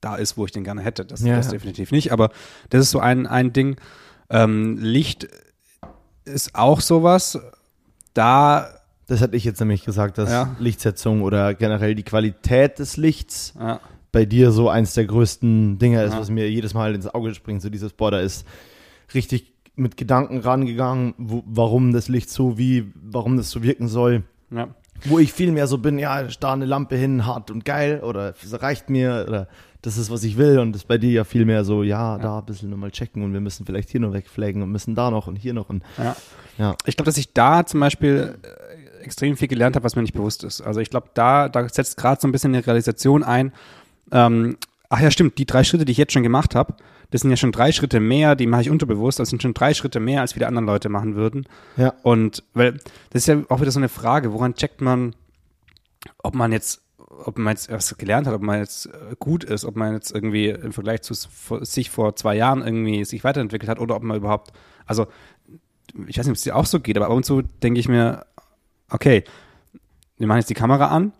da 0.00 0.16
ist, 0.16 0.36
wo 0.36 0.44
ich 0.44 0.52
den 0.52 0.64
gerne 0.64 0.82
hätte. 0.82 1.04
Das, 1.04 1.22
Ja, 1.22 1.36
das 1.36 1.48
definitiv 1.48 1.92
nicht. 1.92 2.12
Aber 2.12 2.30
das 2.70 2.82
ist 2.82 2.90
so 2.90 2.98
ein, 2.98 3.26
ein 3.26 3.52
Ding. 3.52 3.76
Ähm, 4.30 4.78
Licht 4.78 5.28
ist 6.24 6.54
auch 6.54 6.80
sowas. 6.80 7.38
Da, 8.14 8.68
Das 9.06 9.20
hatte 9.20 9.36
ich 9.36 9.44
jetzt 9.44 9.60
nämlich 9.60 9.84
gesagt, 9.84 10.18
dass 10.18 10.30
Ja. 10.30 10.56
Lichtsetzung 10.58 11.22
oder 11.22 11.54
generell 11.54 11.94
die 11.94 12.02
Qualität 12.02 12.78
des 12.78 12.96
Lichts 12.96 13.54
ja, 13.58 13.80
bei 14.10 14.24
dir 14.24 14.50
so 14.50 14.68
eins 14.68 14.94
der 14.94 15.06
größten 15.06 15.78
Dinge 15.78 16.02
ist, 16.02 16.16
was 16.16 16.30
mir 16.30 16.50
jedes 16.50 16.74
Mal 16.74 16.94
ins 16.94 17.06
Auge 17.06 17.34
springt. 17.34 17.62
So 17.62 17.70
dieses, 17.70 17.94
da 17.96 18.20
ist 18.20 18.46
richtig 19.14 19.52
mit 19.74 19.96
Gedanken 19.96 20.38
rangegangen, 20.38 21.14
wo, 21.16 21.42
warum 21.46 21.92
das 21.92 22.08
Licht 22.08 22.28
so 22.28 22.58
wie, 22.58 22.92
warum 22.94 23.36
das 23.36 23.50
so 23.50 23.62
wirken 23.62 23.88
soll. 23.88 24.22
Ja. 24.54 24.68
Wo 25.04 25.18
ich 25.18 25.32
viel 25.32 25.50
mehr 25.50 25.66
so 25.66 25.78
bin, 25.78 25.98
ja, 25.98 26.22
da 26.22 26.52
eine 26.52 26.64
Lampe 26.64 26.96
hin, 26.96 27.26
hart 27.26 27.50
und 27.50 27.64
geil 27.64 28.00
oder 28.04 28.34
es 28.40 28.62
reicht 28.62 28.88
mir 28.88 29.24
oder 29.28 29.48
das 29.82 29.98
ist, 29.98 30.10
was 30.10 30.22
ich 30.22 30.36
will 30.36 30.60
und 30.60 30.72
das 30.72 30.82
ist 30.82 30.88
bei 30.88 30.96
dir 30.96 31.10
ja 31.10 31.24
viel 31.24 31.44
mehr 31.44 31.64
so, 31.64 31.82
ja, 31.82 32.18
da 32.18 32.38
ein 32.38 32.44
bisschen 32.44 32.70
nochmal 32.70 32.92
checken 32.92 33.22
und 33.22 33.32
wir 33.32 33.40
müssen 33.40 33.66
vielleicht 33.66 33.90
hier 33.90 34.00
noch 34.00 34.12
wegflaggen 34.12 34.62
und 34.62 34.70
müssen 34.70 34.94
da 34.94 35.10
noch 35.10 35.26
und 35.26 35.36
hier 35.36 35.54
noch 35.54 35.68
und 35.68 35.82
ja. 35.98 36.16
ja. 36.58 36.76
Ich 36.86 36.96
glaube, 36.96 37.06
dass 37.06 37.16
ich 37.16 37.32
da 37.32 37.66
zum 37.66 37.80
Beispiel 37.80 38.38
äh, 38.42 39.02
extrem 39.02 39.36
viel 39.36 39.48
gelernt 39.48 39.74
habe, 39.74 39.84
was 39.84 39.96
mir 39.96 40.02
nicht 40.02 40.14
bewusst 40.14 40.44
ist. 40.44 40.60
Also 40.60 40.80
ich 40.80 40.90
glaube, 40.90 41.08
da, 41.14 41.48
da 41.48 41.68
setzt 41.68 41.96
gerade 41.96 42.20
so 42.20 42.28
ein 42.28 42.32
bisschen 42.32 42.54
eine 42.54 42.64
Realisation 42.64 43.24
ein. 43.24 43.52
Ähm, 44.12 44.56
ach 44.88 45.00
ja, 45.00 45.10
stimmt, 45.10 45.38
die 45.38 45.46
drei 45.46 45.64
Schritte, 45.64 45.84
die 45.84 45.92
ich 45.92 45.98
jetzt 45.98 46.12
schon 46.12 46.22
gemacht 46.22 46.54
habe, 46.54 46.74
das 47.12 47.20
sind 47.20 47.30
ja 47.30 47.36
schon 47.36 47.52
drei 47.52 47.72
Schritte 47.72 48.00
mehr, 48.00 48.34
die 48.34 48.46
mache 48.46 48.62
ich 48.62 48.70
unterbewusst, 48.70 49.20
das 49.20 49.28
sind 49.28 49.42
schon 49.42 49.52
drei 49.52 49.74
Schritte 49.74 50.00
mehr, 50.00 50.22
als 50.22 50.32
viele 50.32 50.46
andere 50.46 50.64
Leute 50.64 50.88
machen 50.88 51.14
würden. 51.14 51.46
Ja. 51.76 51.92
Und 52.02 52.42
weil 52.54 52.72
das 53.10 53.22
ist 53.22 53.26
ja 53.26 53.42
auch 53.50 53.60
wieder 53.60 53.70
so 53.70 53.78
eine 53.78 53.90
Frage, 53.90 54.32
woran 54.32 54.54
checkt 54.54 54.80
man, 54.80 55.14
ob 56.22 56.34
man 56.34 56.52
jetzt, 56.52 56.82
ob 56.96 57.38
man 57.38 57.52
jetzt 57.52 57.70
was 57.70 57.96
gelernt 57.98 58.26
hat, 58.26 58.34
ob 58.34 58.40
man 58.40 58.60
jetzt 58.60 58.86
äh, 58.86 59.14
gut 59.18 59.44
ist, 59.44 59.66
ob 59.66 59.76
man 59.76 59.92
jetzt 59.92 60.10
irgendwie 60.10 60.48
im 60.48 60.72
Vergleich 60.72 61.02
zu 61.02 61.12
sich 61.12 61.90
vor 61.90 62.16
zwei 62.16 62.34
Jahren 62.34 62.62
irgendwie 62.62 63.04
sich 63.04 63.24
weiterentwickelt 63.24 63.68
hat 63.68 63.78
oder 63.78 63.94
ob 63.94 64.02
man 64.02 64.16
überhaupt, 64.16 64.52
also 64.86 65.06
ich 66.06 66.18
weiß 66.18 66.24
nicht, 66.24 66.32
ob 66.32 66.36
es 66.36 66.42
dir 66.42 66.56
auch 66.56 66.66
so 66.66 66.80
geht, 66.80 66.96
aber 66.96 67.06
ab 67.06 67.12
und 67.12 67.26
zu 67.26 67.42
denke 67.42 67.78
ich 67.78 67.88
mir, 67.88 68.24
okay, 68.88 69.22
wir 70.16 70.26
machen 70.26 70.38
jetzt 70.38 70.48
die 70.50 70.54
Kamera 70.54 70.86
an, 70.86 71.12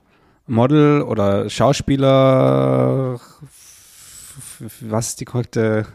Model 0.46 1.02
oder 1.02 1.50
Schauspieler, 1.50 3.20
was 4.80 5.08
ist 5.08 5.20
die 5.20 5.24
korrekte 5.24 5.86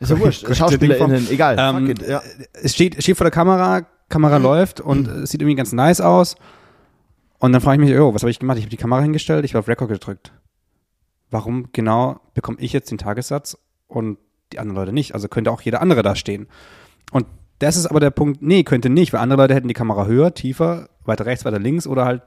Ist 0.00 0.10
ja 0.10 0.18
wurscht. 0.18 0.46
SchauspielerInnen, 0.54 1.30
egal. 1.30 1.56
Ähm, 1.58 1.90
it, 1.90 2.06
ja. 2.06 2.22
es 2.54 2.74
steht, 2.74 3.02
steht 3.02 3.16
vor 3.16 3.24
der 3.24 3.30
Kamera, 3.30 3.86
Kamera 4.08 4.38
läuft 4.38 4.80
und 4.80 5.06
es 5.06 5.30
sieht 5.30 5.42
irgendwie 5.42 5.56
ganz 5.56 5.72
nice 5.72 6.00
aus. 6.00 6.36
Und 7.38 7.52
dann 7.52 7.60
frage 7.60 7.82
ich 7.82 7.88
mich, 7.88 7.98
oh, 7.98 8.14
was 8.14 8.22
habe 8.22 8.30
ich 8.30 8.38
gemacht? 8.38 8.56
Ich 8.58 8.64
habe 8.64 8.70
die 8.70 8.78
Kamera 8.78 9.02
hingestellt, 9.02 9.44
ich 9.44 9.52
habe 9.52 9.60
auf 9.60 9.68
Record 9.68 9.90
gedrückt. 9.90 10.32
Warum 11.30 11.68
genau 11.72 12.20
bekomme 12.34 12.58
ich 12.60 12.72
jetzt 12.72 12.90
den 12.90 12.98
Tagessatz 12.98 13.58
und 13.88 14.18
die 14.52 14.58
anderen 14.58 14.76
Leute 14.76 14.92
nicht? 14.92 15.14
Also 15.14 15.28
könnte 15.28 15.50
auch 15.50 15.60
jeder 15.60 15.82
andere 15.82 16.02
da 16.02 16.16
stehen. 16.16 16.48
Und 17.12 17.26
das 17.58 17.76
ist 17.76 17.86
aber 17.86 18.00
der 18.00 18.10
Punkt, 18.10 18.40
nee, 18.40 18.62
könnte 18.62 18.88
nicht, 18.88 19.12
weil 19.12 19.20
andere 19.20 19.42
Leute 19.42 19.54
hätten 19.54 19.68
die 19.68 19.74
Kamera 19.74 20.06
höher, 20.06 20.32
tiefer, 20.32 20.88
weiter 21.04 21.26
rechts, 21.26 21.44
weiter 21.44 21.58
links 21.58 21.86
oder 21.86 22.06
halt 22.06 22.22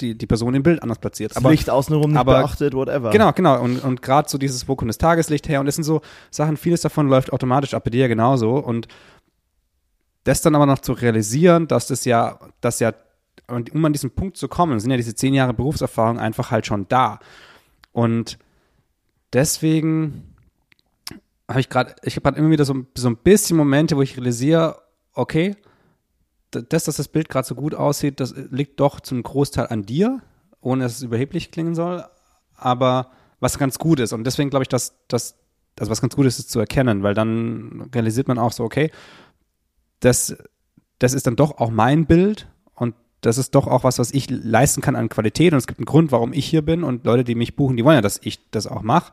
die, 0.00 0.16
die 0.16 0.26
Person 0.26 0.54
im 0.54 0.62
Bild 0.62 0.82
anders 0.82 0.98
platziert. 0.98 1.30
Das 1.32 1.36
Aber 1.38 1.50
Licht 1.50 1.70
außenrum 1.70 2.10
nicht 2.10 2.18
aber- 2.18 2.38
beachtet, 2.40 2.74
whatever. 2.74 3.10
Genau, 3.10 3.32
genau. 3.32 3.60
Und, 3.62 3.82
und 3.84 4.02
gerade 4.02 4.28
so 4.28 4.38
dieses, 4.38 4.68
wo 4.68 4.76
kommt 4.76 4.88
das 4.88 4.98
Tageslicht 4.98 5.48
her? 5.48 5.60
Und 5.60 5.66
das 5.66 5.74
sind 5.76 5.84
so 5.84 6.00
Sachen, 6.30 6.56
vieles 6.56 6.80
davon 6.80 7.08
läuft 7.08 7.32
automatisch 7.32 7.74
ab 7.74 7.84
bei 7.84 7.90
dir 7.90 8.08
genauso. 8.08 8.56
Und 8.56 8.88
das 10.24 10.42
dann 10.42 10.54
aber 10.54 10.66
noch 10.66 10.80
zu 10.80 10.92
realisieren, 10.92 11.66
dass 11.68 11.86
das 11.86 12.04
ja, 12.04 12.38
dass 12.60 12.80
ja, 12.80 12.92
und 13.46 13.74
um 13.74 13.84
an 13.84 13.92
diesen 13.92 14.10
Punkt 14.10 14.36
zu 14.36 14.48
kommen, 14.48 14.78
sind 14.80 14.90
ja 14.90 14.96
diese 14.96 15.14
zehn 15.14 15.34
Jahre 15.34 15.54
Berufserfahrung 15.54 16.18
einfach 16.18 16.50
halt 16.50 16.66
schon 16.66 16.86
da. 16.88 17.18
Und 17.92 18.38
deswegen 19.32 20.34
habe 21.48 21.60
ich 21.60 21.68
gerade, 21.68 21.96
ich 22.02 22.14
habe 22.16 22.22
gerade 22.22 22.38
immer 22.38 22.50
wieder 22.50 22.64
so, 22.64 22.74
so 22.96 23.08
ein 23.08 23.16
bisschen 23.16 23.56
Momente, 23.56 23.96
wo 23.96 24.02
ich 24.02 24.16
realisiere, 24.16 24.80
okay, 25.14 25.56
das, 26.50 26.84
dass 26.84 26.96
das 26.96 27.08
Bild 27.08 27.28
gerade 27.28 27.46
so 27.46 27.54
gut 27.54 27.74
aussieht, 27.74 28.20
das 28.20 28.34
liegt 28.50 28.80
doch 28.80 29.00
zum 29.00 29.22
Großteil 29.22 29.68
an 29.68 29.84
dir, 29.84 30.20
ohne 30.60 30.84
dass 30.84 30.96
es 30.96 31.02
überheblich 31.02 31.50
klingen 31.50 31.74
soll, 31.74 32.04
aber 32.56 33.10
was 33.40 33.58
ganz 33.58 33.78
gut 33.78 34.00
ist. 34.00 34.12
Und 34.12 34.24
deswegen 34.24 34.50
glaube 34.50 34.64
ich, 34.64 34.68
dass 34.68 34.94
das, 35.08 35.36
also 35.78 35.90
was 35.90 36.00
ganz 36.00 36.14
gut 36.14 36.26
ist, 36.26 36.38
ist 36.38 36.50
zu 36.50 36.60
erkennen, 36.60 37.02
weil 37.02 37.14
dann 37.14 37.88
realisiert 37.94 38.28
man 38.28 38.38
auch 38.38 38.52
so, 38.52 38.64
okay, 38.64 38.90
das, 40.00 40.36
das 40.98 41.14
ist 41.14 41.26
dann 41.26 41.36
doch 41.36 41.58
auch 41.58 41.70
mein 41.70 42.06
Bild 42.06 42.48
und 42.74 42.94
das 43.20 43.38
ist 43.38 43.54
doch 43.54 43.66
auch 43.66 43.84
was, 43.84 43.98
was 43.98 44.12
ich 44.12 44.28
leisten 44.30 44.82
kann 44.82 44.96
an 44.96 45.08
Qualität 45.08 45.52
und 45.52 45.58
es 45.58 45.66
gibt 45.66 45.78
einen 45.78 45.86
Grund, 45.86 46.12
warum 46.12 46.32
ich 46.32 46.46
hier 46.46 46.62
bin 46.62 46.82
und 46.84 47.04
Leute, 47.04 47.24
die 47.24 47.34
mich 47.34 47.56
buchen, 47.56 47.76
die 47.76 47.84
wollen 47.84 47.96
ja, 47.96 48.02
dass 48.02 48.20
ich 48.22 48.50
das 48.50 48.66
auch 48.66 48.82
mache. 48.82 49.12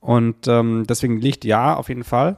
Und 0.00 0.46
ähm, 0.46 0.84
deswegen 0.88 1.20
Licht 1.20 1.44
ja, 1.44 1.74
auf 1.74 1.88
jeden 1.88 2.04
Fall. 2.04 2.36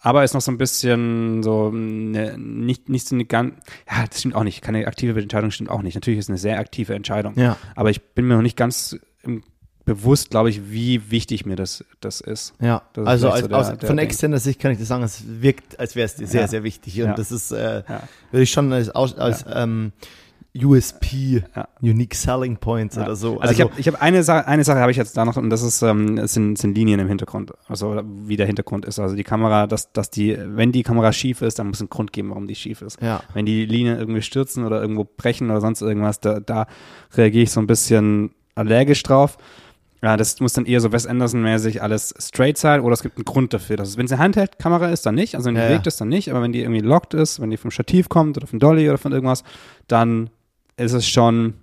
Aber 0.00 0.22
ist 0.24 0.34
noch 0.34 0.40
so 0.40 0.52
ein 0.52 0.58
bisschen 0.58 1.42
so 1.42 1.70
ne, 1.72 2.36
nicht, 2.38 2.88
nicht 2.88 3.08
so 3.08 3.14
eine 3.16 3.24
ganz, 3.24 3.54
ja, 3.90 4.06
das 4.08 4.20
stimmt 4.20 4.34
auch 4.36 4.44
nicht. 4.44 4.62
Keine 4.62 4.86
aktive 4.86 5.20
Entscheidung 5.20 5.50
stimmt 5.50 5.70
auch 5.70 5.82
nicht. 5.82 5.94
Natürlich 5.96 6.18
ist 6.20 6.26
es 6.26 6.30
eine 6.30 6.38
sehr 6.38 6.58
aktive 6.60 6.94
Entscheidung. 6.94 7.32
Ja. 7.36 7.56
Aber 7.74 7.90
ich 7.90 8.00
bin 8.14 8.26
mir 8.28 8.34
noch 8.36 8.42
nicht 8.42 8.56
ganz 8.56 8.96
im, 9.22 9.42
bewusst, 9.84 10.30
glaube 10.30 10.50
ich, 10.50 10.70
wie 10.70 11.10
wichtig 11.10 11.46
mir 11.46 11.56
das, 11.56 11.82
das 12.00 12.20
ist. 12.20 12.52
Ja, 12.60 12.82
Das 12.92 13.02
ist 13.04 13.08
also 13.08 13.30
als, 13.30 13.40
so 13.40 13.48
der- 13.48 13.58
aus, 13.58 13.78
der 13.78 13.88
von 13.88 13.98
externer 13.98 14.38
Sicht 14.38 14.60
kann 14.60 14.70
ich 14.70 14.78
dir 14.78 14.84
sagen, 14.84 15.02
es 15.02 15.22
wirkt, 15.26 15.80
als 15.80 15.96
wäre 15.96 16.04
es 16.06 16.14
dir 16.14 16.26
sehr, 16.26 16.42
Ja. 16.42 16.48
sehr 16.48 16.62
wichtig. 16.62 17.00
Und 17.00 17.08
Ja. 17.08 17.14
das 17.14 17.32
ist, 17.32 17.50
äh, 17.52 17.82
würde 18.30 18.42
ich 18.42 18.50
schon 18.52 18.72
als, 18.72 18.90
als 18.90 19.44
ähm, 19.50 19.92
USP, 20.64 21.42
Ja. 21.54 21.68
Unique 21.80 22.14
Selling 22.14 22.56
Points 22.56 22.96
Ja. 22.96 23.02
oder 23.04 23.16
so. 23.16 23.38
Also, 23.40 23.52
ich 23.54 23.60
habe 23.60 23.72
ich 23.76 23.88
hab 23.88 24.00
eine 24.02 24.22
Sache, 24.22 24.46
eine 24.46 24.64
Sache 24.64 24.78
habe 24.80 24.90
ich 24.90 24.96
jetzt 24.96 25.16
da 25.16 25.24
noch 25.24 25.36
und 25.36 25.50
das 25.50 25.62
ist 25.62 25.82
ähm, 25.82 26.26
sind, 26.26 26.58
sind 26.58 26.74
Linien 26.76 27.00
im 27.00 27.08
Hintergrund, 27.08 27.52
also 27.68 28.00
wie 28.26 28.36
der 28.36 28.46
Hintergrund 28.46 28.84
ist. 28.84 28.98
Also 28.98 29.14
die 29.16 29.24
Kamera, 29.24 29.66
dass, 29.66 29.92
dass 29.92 30.10
die, 30.10 30.36
wenn 30.38 30.72
die 30.72 30.82
Kamera 30.82 31.12
schief 31.12 31.42
ist, 31.42 31.58
dann 31.58 31.68
muss 31.68 31.76
es 31.78 31.82
einen 31.82 31.90
Grund 31.90 32.12
geben, 32.12 32.30
warum 32.30 32.46
die 32.46 32.54
schief 32.54 32.82
ist. 32.82 33.00
Ja. 33.00 33.22
Wenn 33.34 33.46
die 33.46 33.64
Linien 33.66 33.98
irgendwie 33.98 34.22
stürzen 34.22 34.64
oder 34.64 34.80
irgendwo 34.80 35.04
brechen 35.04 35.50
oder 35.50 35.60
sonst 35.60 35.80
irgendwas, 35.82 36.20
da, 36.20 36.40
da 36.40 36.66
reagiere 37.16 37.44
ich 37.44 37.50
so 37.50 37.60
ein 37.60 37.66
bisschen 37.66 38.30
allergisch 38.54 39.02
drauf. 39.02 39.38
Ja, 40.00 40.16
das 40.16 40.38
muss 40.38 40.52
dann 40.52 40.64
eher 40.64 40.80
so 40.80 40.92
Wes 40.92 41.08
Anderson-mäßig 41.08 41.82
alles 41.82 42.14
straight 42.20 42.56
sein 42.56 42.82
oder 42.82 42.92
es 42.92 43.02
gibt 43.02 43.16
einen 43.16 43.24
Grund 43.24 43.52
dafür. 43.52 43.76
Dass 43.76 43.88
es, 43.88 43.96
wenn 43.96 44.06
es 44.06 44.12
eine 44.12 44.22
Handheld-Kamera 44.22 44.90
ist, 44.90 45.04
dann 45.04 45.16
nicht. 45.16 45.34
Also 45.34 45.48
wenn 45.48 45.56
die 45.56 45.60
Ja, 45.60 45.66
bewegt 45.66 45.88
ist, 45.88 46.00
dann 46.00 46.08
nicht. 46.08 46.30
Aber 46.30 46.40
wenn 46.40 46.52
die 46.52 46.60
irgendwie 46.60 46.82
locked 46.82 47.14
ist, 47.14 47.40
wenn 47.40 47.50
die 47.50 47.56
vom 47.56 47.72
Stativ 47.72 48.08
kommt 48.08 48.36
oder 48.36 48.46
von 48.46 48.60
Dolly 48.60 48.88
oder 48.88 48.98
von 48.98 49.10
irgendwas, 49.10 49.42
dann 49.88 50.30
ist 50.78 50.92
es 50.92 51.06
schon, 51.08 51.54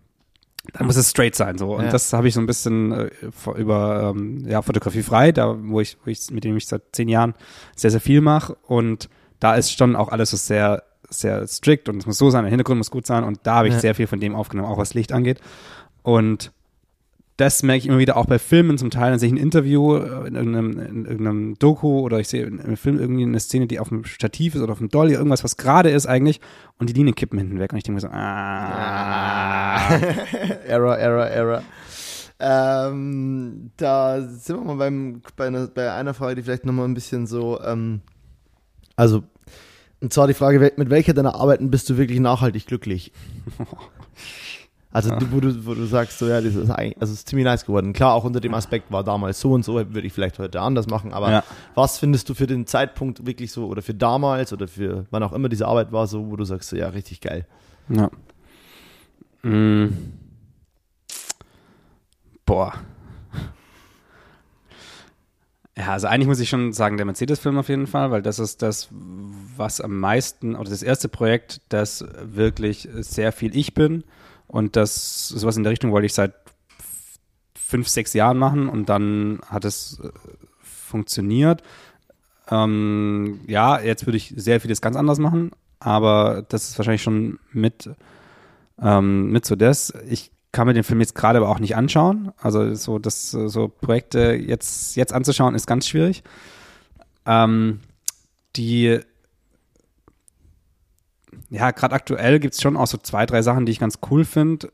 dann 0.74 0.88
muss 0.88 0.96
es 0.98 1.10
straight 1.10 1.36
sein. 1.36 1.58
So. 1.58 1.76
Und 1.76 1.86
Ja. 1.86 1.92
das 1.92 2.12
habe 2.14 2.28
ich 2.28 2.34
so 2.34 2.40
ein 2.40 2.46
bisschen 2.46 2.92
äh, 2.92 3.10
über 3.58 4.14
ähm, 4.16 4.46
ja, 4.48 4.62
Fotografie 4.62 5.04
frei, 5.04 5.32
da 5.32 5.56
wo 5.60 5.80
ich, 5.80 5.98
wo 6.04 6.10
ich, 6.10 6.30
mit 6.32 6.44
dem 6.44 6.58
ich 6.58 6.68
seit 6.68 6.82
zehn 6.92 7.08
Jahren 7.10 7.34
sehr, 7.76 7.92
sehr 7.92 8.02
viel 8.02 8.22
mache. 8.22 8.56
Und 8.68 9.10
da 9.40 9.56
ist 9.56 9.72
schon 9.78 9.96
auch 9.96 10.10
alles 10.10 10.32
so 10.32 10.38
sehr, 10.38 10.84
sehr 11.10 11.48
strikt 11.48 11.88
und 11.88 11.98
es 11.98 12.06
muss 12.06 12.18
so 12.18 12.30
sein, 12.30 12.44
der 12.44 12.50
Hintergrund 12.50 12.78
muss 12.80 12.92
gut 12.92 13.06
sein. 13.06 13.24
Und 13.24 13.40
da 13.44 13.56
habe 13.56 13.68
ich 13.68 13.74
Ja. 13.76 13.80
sehr 13.80 13.96
viel 13.96 14.08
von 14.08 14.20
dem 14.20 14.36
aufgenommen, 14.36 14.70
auch 14.70 14.78
was 14.78 14.94
Licht 14.94 15.12
angeht. 15.12 15.40
Und 16.04 16.52
das 17.38 17.64
merke 17.64 17.80
ich 17.80 17.88
immer 17.88 17.98
wieder 17.98 18.16
auch 18.16 18.28
bei 18.28 18.40
Filmen 18.40 18.78
zum 18.78 18.90
Teil. 18.92 19.12
Dann 19.12 19.20
sehe 19.20 19.28
ich 19.28 19.34
ein 19.34 19.38
Interview 19.38 19.98
äh, 19.98 20.28
in 20.28 20.36
irgendeinem, 20.36 20.80
in 20.80 21.06
irgendeinem 21.06 21.56
Doku 21.60 22.00
oder 22.00 22.20
ich 22.20 22.30
sehe 22.30 22.46
in 22.46 22.62
einem 22.62 22.78
Film 22.78 22.98
irgendwie 22.98 23.24
eine 23.24 23.40
Szene, 23.40 23.68
die 23.68 23.80
auf 23.80 23.90
dem 23.90 24.06
Stativ 24.06 24.56
ist 24.56 24.62
oder 24.62 24.72
auf 24.72 24.78
dem 24.78 24.90
Dolly, 24.90 25.14
irgendwas, 25.14 25.44
was 25.44 25.58
gerade 25.58 25.90
ist 25.90 26.06
eigentlich 26.06 26.40
und 26.80 26.90
die 26.90 26.94
Linien 26.94 27.16
kippen 27.16 27.38
hinten 27.38 27.60
weg 27.60 27.74
und 27.74 27.78
ich 27.78 27.84
denke 27.84 27.96
mir 27.96 28.02
so, 28.02 28.08
ah. 28.08 29.90
Error, 30.68 30.98
Error, 30.98 31.26
Error. 31.28 31.64
Ähm, 32.40 33.72
da 33.78 34.22
sind 34.22 34.60
wir 34.60 34.66
mal 34.66 34.78
beim, 34.78 35.22
bei, 35.36 35.48
einer, 35.48 35.68
bei 35.68 35.92
einer 35.92 36.14
Frage, 36.14 36.36
die 36.36 36.44
vielleicht 36.44 36.66
nochmal 36.66 36.88
ein 36.88 36.94
bisschen 36.94 37.28
so, 37.28 37.62
ähm, 37.62 38.02
also, 38.96 39.24
und 40.02 40.14
zwar 40.14 40.28
die 40.28 40.34
Frage, 40.34 40.72
mit 40.78 40.90
welcher 40.90 41.14
deiner 41.14 41.36
Arbeiten 41.36 41.70
bist 41.72 41.90
du 41.90 41.98
wirklich 41.98 42.20
nachhaltig 42.20 42.68
glücklich? 42.68 43.12
Also, 44.96 45.14
du, 45.14 45.30
wo, 45.34 45.42
du, 45.42 45.66
wo 45.66 45.74
du 45.74 45.86
sagst, 45.88 46.20
so, 46.20 46.26
ja, 46.26 46.40
das 46.40 46.56
ist 46.56 46.70
also, 46.70 46.94
es 47.02 47.10
ist 47.12 47.28
ziemlich 47.28 47.44
nice 47.44 47.66
geworden. 47.66 47.92
Klar, 47.92 48.14
auch 48.14 48.24
unter 48.24 48.40
dem 48.40 48.54
Aspekt 48.54 48.90
war 48.94 49.04
damals 49.04 49.42
so 49.42 49.52
und 49.52 49.66
so, 49.66 49.74
würde 49.76 50.02
ich 50.08 50.14
vielleicht 50.14 50.40
heute 50.40 50.62
anders 50.62 50.88
machen, 50.88 51.12
aber 51.12 51.30
Ja. 51.32 51.44
was 51.74 51.98
findest 52.00 52.30
du 52.30 52.34
für 52.34 52.48
den 52.48 52.66
Zeitpunkt 52.66 53.26
wirklich 53.26 53.52
so, 53.52 53.66
oder 53.68 53.82
für 53.82 53.94
damals, 53.94 54.54
oder 54.54 54.70
für 54.70 55.06
wann 55.12 55.22
auch 55.22 55.34
immer 55.34 55.50
diese 55.50 55.68
Arbeit 55.68 55.92
war, 55.92 56.08
so, 56.08 56.30
wo 56.32 56.38
du 56.38 56.46
sagst, 56.46 56.70
so, 56.70 56.78
ja, 56.78 56.88
richtig 56.88 57.20
geil. 57.20 57.46
Ja. 57.90 58.10
Mm. 59.44 59.90
Boah. 62.46 62.74
Ja, 65.78 65.88
also 65.90 66.08
eigentlich 66.08 66.28
muss 66.28 66.40
ich 66.40 66.48
schon 66.48 66.72
sagen, 66.72 66.96
der 66.96 67.06
Mercedes-Film 67.06 67.58
auf 67.58 67.68
jeden 67.68 67.88
Fall, 67.88 68.12
weil 68.12 68.22
das 68.22 68.40
ist 68.40 68.62
das, 68.62 68.88
was 68.92 69.82
am 69.82 70.00
meisten, 70.00 70.56
oder 70.56 70.70
das 70.70 70.84
erste 70.84 71.10
Projekt, 71.10 71.60
das 71.68 72.06
wirklich 72.24 72.88
sehr 72.94 73.34
viel 73.34 73.54
ich 73.58 73.74
bin. 73.74 74.06
Und 74.48 74.76
das, 74.76 75.28
sowas 75.30 75.58
in 75.58 75.64
der 75.64 75.72
Richtung 75.72 75.92
wollte 75.92 76.06
ich 76.06 76.14
seit 76.14 76.34
fünf, 77.56 77.88
sechs 77.88 78.14
Jahren 78.14 78.38
machen 78.38 78.70
und 78.70 78.90
dann 78.90 79.40
hat 79.50 79.66
es 79.66 80.00
äh, 80.04 80.10
funktioniert. 80.62 81.64
Ähm, 82.50 83.42
ja, 83.48 83.80
jetzt 83.82 84.06
würde 84.06 84.18
ich 84.18 84.34
sehr 84.36 84.62
vieles 84.62 84.82
ganz 84.82 84.96
anders 84.96 85.18
machen, 85.18 85.52
aber 85.80 86.46
das 86.48 86.70
ist 86.70 86.78
wahrscheinlich 86.78 87.02
schon 87.02 87.40
mit, 87.52 87.90
ähm, 88.80 89.32
mit 89.32 89.46
so 89.46 89.56
das. 89.56 89.94
Ich 90.08 90.32
kann 90.52 90.68
mir 90.68 90.74
den 90.74 90.84
Film 90.84 91.02
jetzt 91.02 91.16
gerade 91.16 91.38
aber 91.38 91.50
auch 91.50 91.60
nicht 91.60 91.76
anschauen. 91.76 92.32
Also 92.38 92.76
so 92.76 93.00
das 93.00 93.32
so 93.32 93.68
Projekte 93.68 94.34
jetzt 94.34 94.96
jetzt 94.96 95.12
anzuschauen 95.12 95.56
ist 95.56 95.68
ganz 95.68 95.88
schwierig. 95.88 96.24
Ähm, 97.26 97.82
die 98.56 99.00
ja, 101.56 101.72
gerade 101.72 101.96
aktuell 101.96 102.40
gibt 102.40 102.54
es 102.54 102.62
schon 102.62 102.76
auch 102.76 102.88
so 102.88 102.98
zwei, 102.98 103.26
drei 103.26 103.42
Sachen, 103.42 103.66
die 103.66 103.72
ich 103.72 103.80
ganz 103.80 104.00
cool 104.12 104.26
finde. 104.26 104.72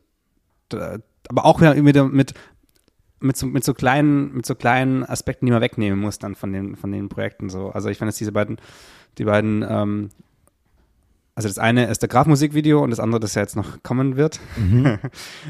Aber 1.28 1.44
auch 1.44 1.60
wieder 1.60 2.04
mit, 2.08 2.34
mit, 3.20 3.36
so, 3.36 3.46
mit, 3.46 3.64
so 3.64 3.72
kleinen, 3.72 4.34
mit 4.34 4.46
so 4.46 4.54
kleinen 4.54 5.04
Aspekten, 5.04 5.46
die 5.46 5.52
man 5.52 5.62
wegnehmen 5.62 5.98
muss 6.00 6.18
dann 6.18 6.34
von 6.34 6.52
den, 6.52 6.76
von 6.76 6.90
den 6.90 7.08
Projekten. 7.08 7.50
So. 7.50 7.70
Also 7.70 7.88
ich 7.88 7.98
fand 7.98 8.10
jetzt 8.10 8.20
diese 8.20 8.32
beiden, 8.32 8.58
die 9.18 9.24
beiden, 9.24 9.64
ähm, 9.68 10.10
also 11.34 11.48
das 11.48 11.58
eine 11.58 11.86
ist 11.86 12.02
der 12.02 12.08
Graf-Musikvideo 12.08 12.82
und 12.82 12.90
das 12.90 13.00
andere, 13.00 13.20
das 13.20 13.34
ja 13.34 13.42
jetzt 13.42 13.56
noch 13.56 13.82
kommen 13.82 14.16
wird. 14.16 14.40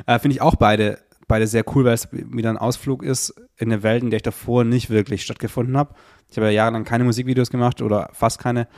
äh, 0.06 0.18
finde 0.18 0.34
ich 0.34 0.42
auch 0.42 0.56
beide, 0.56 0.98
beide 1.28 1.46
sehr 1.46 1.64
cool, 1.74 1.86
weil 1.86 1.94
es 1.94 2.08
wieder 2.12 2.50
ein 2.50 2.58
Ausflug 2.58 3.02
ist 3.02 3.34
in 3.56 3.72
eine 3.72 3.82
Welt, 3.82 4.02
in 4.02 4.10
der 4.10 4.18
ich 4.18 4.22
davor 4.22 4.64
nicht 4.64 4.90
wirklich 4.90 5.22
stattgefunden 5.22 5.78
habe. 5.78 5.94
Ich 6.28 6.36
habe 6.36 6.46
ja 6.46 6.52
jahrelang 6.52 6.84
keine 6.84 7.04
Musikvideos 7.04 7.50
gemacht 7.50 7.80
oder 7.80 8.10
fast 8.12 8.38
keine. 8.38 8.68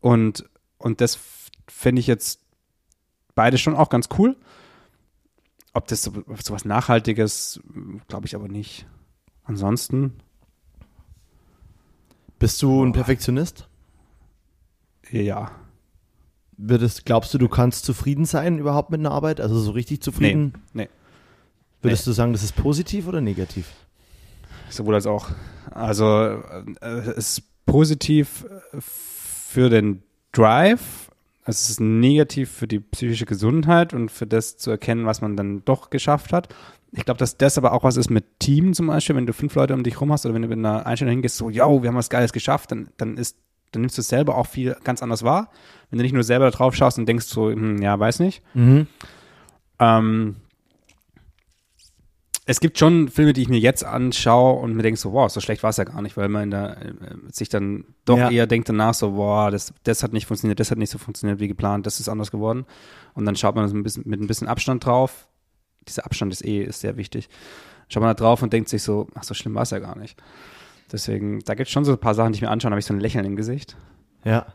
Und, 0.00 0.48
und 0.78 1.00
das 1.00 1.18
f- 1.70 1.74
finde 1.74 2.00
ich 2.00 2.06
jetzt 2.06 2.40
beide 3.34 3.58
schon 3.58 3.74
auch 3.76 3.88
ganz 3.88 4.08
cool. 4.18 4.36
Ob 5.72 5.86
das 5.88 6.02
so, 6.02 6.12
so 6.42 6.52
was 6.54 6.64
Nachhaltiges, 6.64 7.60
glaube 8.08 8.26
ich 8.26 8.34
aber 8.34 8.48
nicht. 8.48 8.86
Ansonsten, 9.44 10.14
Bist 12.38 12.60
du 12.62 12.84
ein 12.84 12.92
Perfektionist? 12.92 13.68
ja. 15.10 15.50
Würdest, 16.62 17.06
glaubst 17.06 17.32
du, 17.32 17.38
du 17.38 17.48
kannst 17.48 17.86
zufrieden 17.86 18.26
sein 18.26 18.58
überhaupt 18.58 18.90
mit 18.90 19.00
einer 19.00 19.12
Arbeit? 19.12 19.40
Also 19.40 19.58
so 19.58 19.70
richtig 19.70 19.98
Nee, 19.98 20.02
zufrieden? 20.02 20.52
nee. 20.74 20.90
Würdest 21.80 22.06
du 22.06 22.12
sagen, 22.12 22.32
das 22.32 22.42
ist 22.42 22.54
positiv 22.54 23.06
oder 23.08 23.22
negativ? 23.22 23.72
Sowohl 24.68 24.94
als 24.94 25.06
auch. 25.06 25.30
Also 25.70 26.04
äh, 26.82 26.84
es 27.16 27.38
ist 27.38 27.64
positiv 27.64 28.44
für 28.78 29.70
den 29.70 30.02
Drive, 30.32 31.09
es 31.44 31.70
ist 31.70 31.80
negativ 31.80 32.50
für 32.50 32.68
die 32.68 32.80
psychische 32.80 33.26
Gesundheit 33.26 33.94
und 33.94 34.10
für 34.10 34.26
das 34.26 34.56
zu 34.56 34.70
erkennen, 34.70 35.06
was 35.06 35.20
man 35.20 35.36
dann 35.36 35.64
doch 35.64 35.90
geschafft 35.90 36.32
hat. 36.32 36.54
Ich 36.92 37.04
glaube, 37.04 37.18
dass 37.18 37.36
das 37.36 37.56
aber 37.56 37.72
auch 37.72 37.84
was 37.84 37.96
ist 37.96 38.10
mit 38.10 38.40
Team 38.40 38.74
zum 38.74 38.88
Beispiel, 38.88 39.16
wenn 39.16 39.26
du 39.26 39.32
fünf 39.32 39.54
Leute 39.54 39.74
um 39.74 39.82
dich 39.82 40.00
rum 40.00 40.12
hast 40.12 40.26
oder 40.26 40.34
wenn 40.34 40.42
du 40.42 40.48
mit 40.48 40.58
einer 40.58 40.86
Einstellung 40.86 41.12
hingehst, 41.12 41.36
so, 41.36 41.48
yo, 41.48 41.82
wir 41.82 41.88
haben 41.88 41.96
was 41.96 42.10
Geiles 42.10 42.32
geschafft, 42.32 42.72
dann, 42.72 42.88
dann 42.96 43.16
ist, 43.16 43.36
dann 43.70 43.82
nimmst 43.82 43.96
du 43.96 44.00
es 44.00 44.08
selber 44.08 44.36
auch 44.36 44.46
viel 44.46 44.76
ganz 44.82 45.02
anders 45.02 45.22
wahr. 45.22 45.50
Wenn 45.90 45.98
du 45.98 46.02
nicht 46.02 46.12
nur 46.12 46.24
selber 46.24 46.50
drauf 46.50 46.74
schaust 46.74 46.98
und 46.98 47.06
denkst 47.06 47.26
so, 47.26 47.50
hm, 47.50 47.80
ja, 47.80 47.98
weiß 47.98 48.18
nicht. 48.18 48.42
Mhm. 48.54 48.86
Ähm, 49.78 50.36
es 52.50 52.58
gibt 52.58 52.78
schon 52.78 53.08
Filme, 53.08 53.32
die 53.32 53.42
ich 53.42 53.48
mir 53.48 53.60
jetzt 53.60 53.84
anschaue 53.84 54.60
und 54.60 54.74
mir 54.74 54.82
denke 54.82 54.98
so, 54.98 55.12
wow, 55.12 55.30
so 55.30 55.40
schlecht 55.40 55.62
war 55.62 55.70
es 55.70 55.76
ja 55.76 55.84
gar 55.84 56.02
nicht, 56.02 56.16
weil 56.16 56.28
man 56.28 56.50
da 56.50 56.72
äh, 56.72 56.92
sich 57.30 57.48
dann 57.48 57.84
doch 58.04 58.18
Ja. 58.18 58.28
eher 58.30 58.46
denkt 58.48 58.68
danach 58.68 58.94
so, 58.94 59.14
wow, 59.14 59.50
das, 59.52 59.72
das 59.84 60.02
hat 60.02 60.12
nicht 60.12 60.26
funktioniert, 60.26 60.58
das 60.58 60.70
hat 60.72 60.78
nicht 60.78 60.90
so 60.90 60.98
funktioniert 60.98 61.38
wie 61.38 61.46
geplant, 61.46 61.86
das 61.86 62.00
ist 62.00 62.08
anders 62.08 62.32
geworden. 62.32 62.66
Und 63.14 63.24
dann 63.24 63.36
schaut 63.36 63.54
man 63.54 63.70
ein 63.70 63.82
bisschen, 63.84 64.02
mit 64.06 64.20
ein 64.20 64.26
bisschen 64.26 64.48
Abstand 64.48 64.84
drauf. 64.84 65.28
Dieser 65.86 66.04
Abstand 66.04 66.32
ist 66.32 66.44
eh 66.44 66.62
ist 66.64 66.80
sehr 66.80 66.96
wichtig. 66.96 67.28
Schaut 67.88 68.02
man 68.02 68.10
da 68.10 68.14
drauf 68.14 68.42
und 68.42 68.52
denkt 68.52 68.68
sich 68.68 68.82
so, 68.82 69.06
ach, 69.14 69.22
so 69.22 69.32
schlimm 69.34 69.54
war 69.54 69.62
es 69.62 69.70
ja 69.70 69.78
gar 69.78 69.96
nicht. 69.96 70.20
Deswegen, 70.90 71.38
da 71.44 71.54
gibt 71.54 71.68
es 71.68 71.72
schon 71.72 71.84
so 71.84 71.92
ein 71.92 71.98
paar 71.98 72.14
Sachen, 72.14 72.32
die 72.32 72.38
ich 72.38 72.42
mir 72.42 72.50
anschaue, 72.50 72.70
da 72.70 72.74
habe 72.74 72.80
ich 72.80 72.86
so 72.86 72.94
ein 72.94 73.00
Lächeln 73.00 73.24
im 73.24 73.36
Gesicht. 73.36 73.76
Ja. 74.24 74.46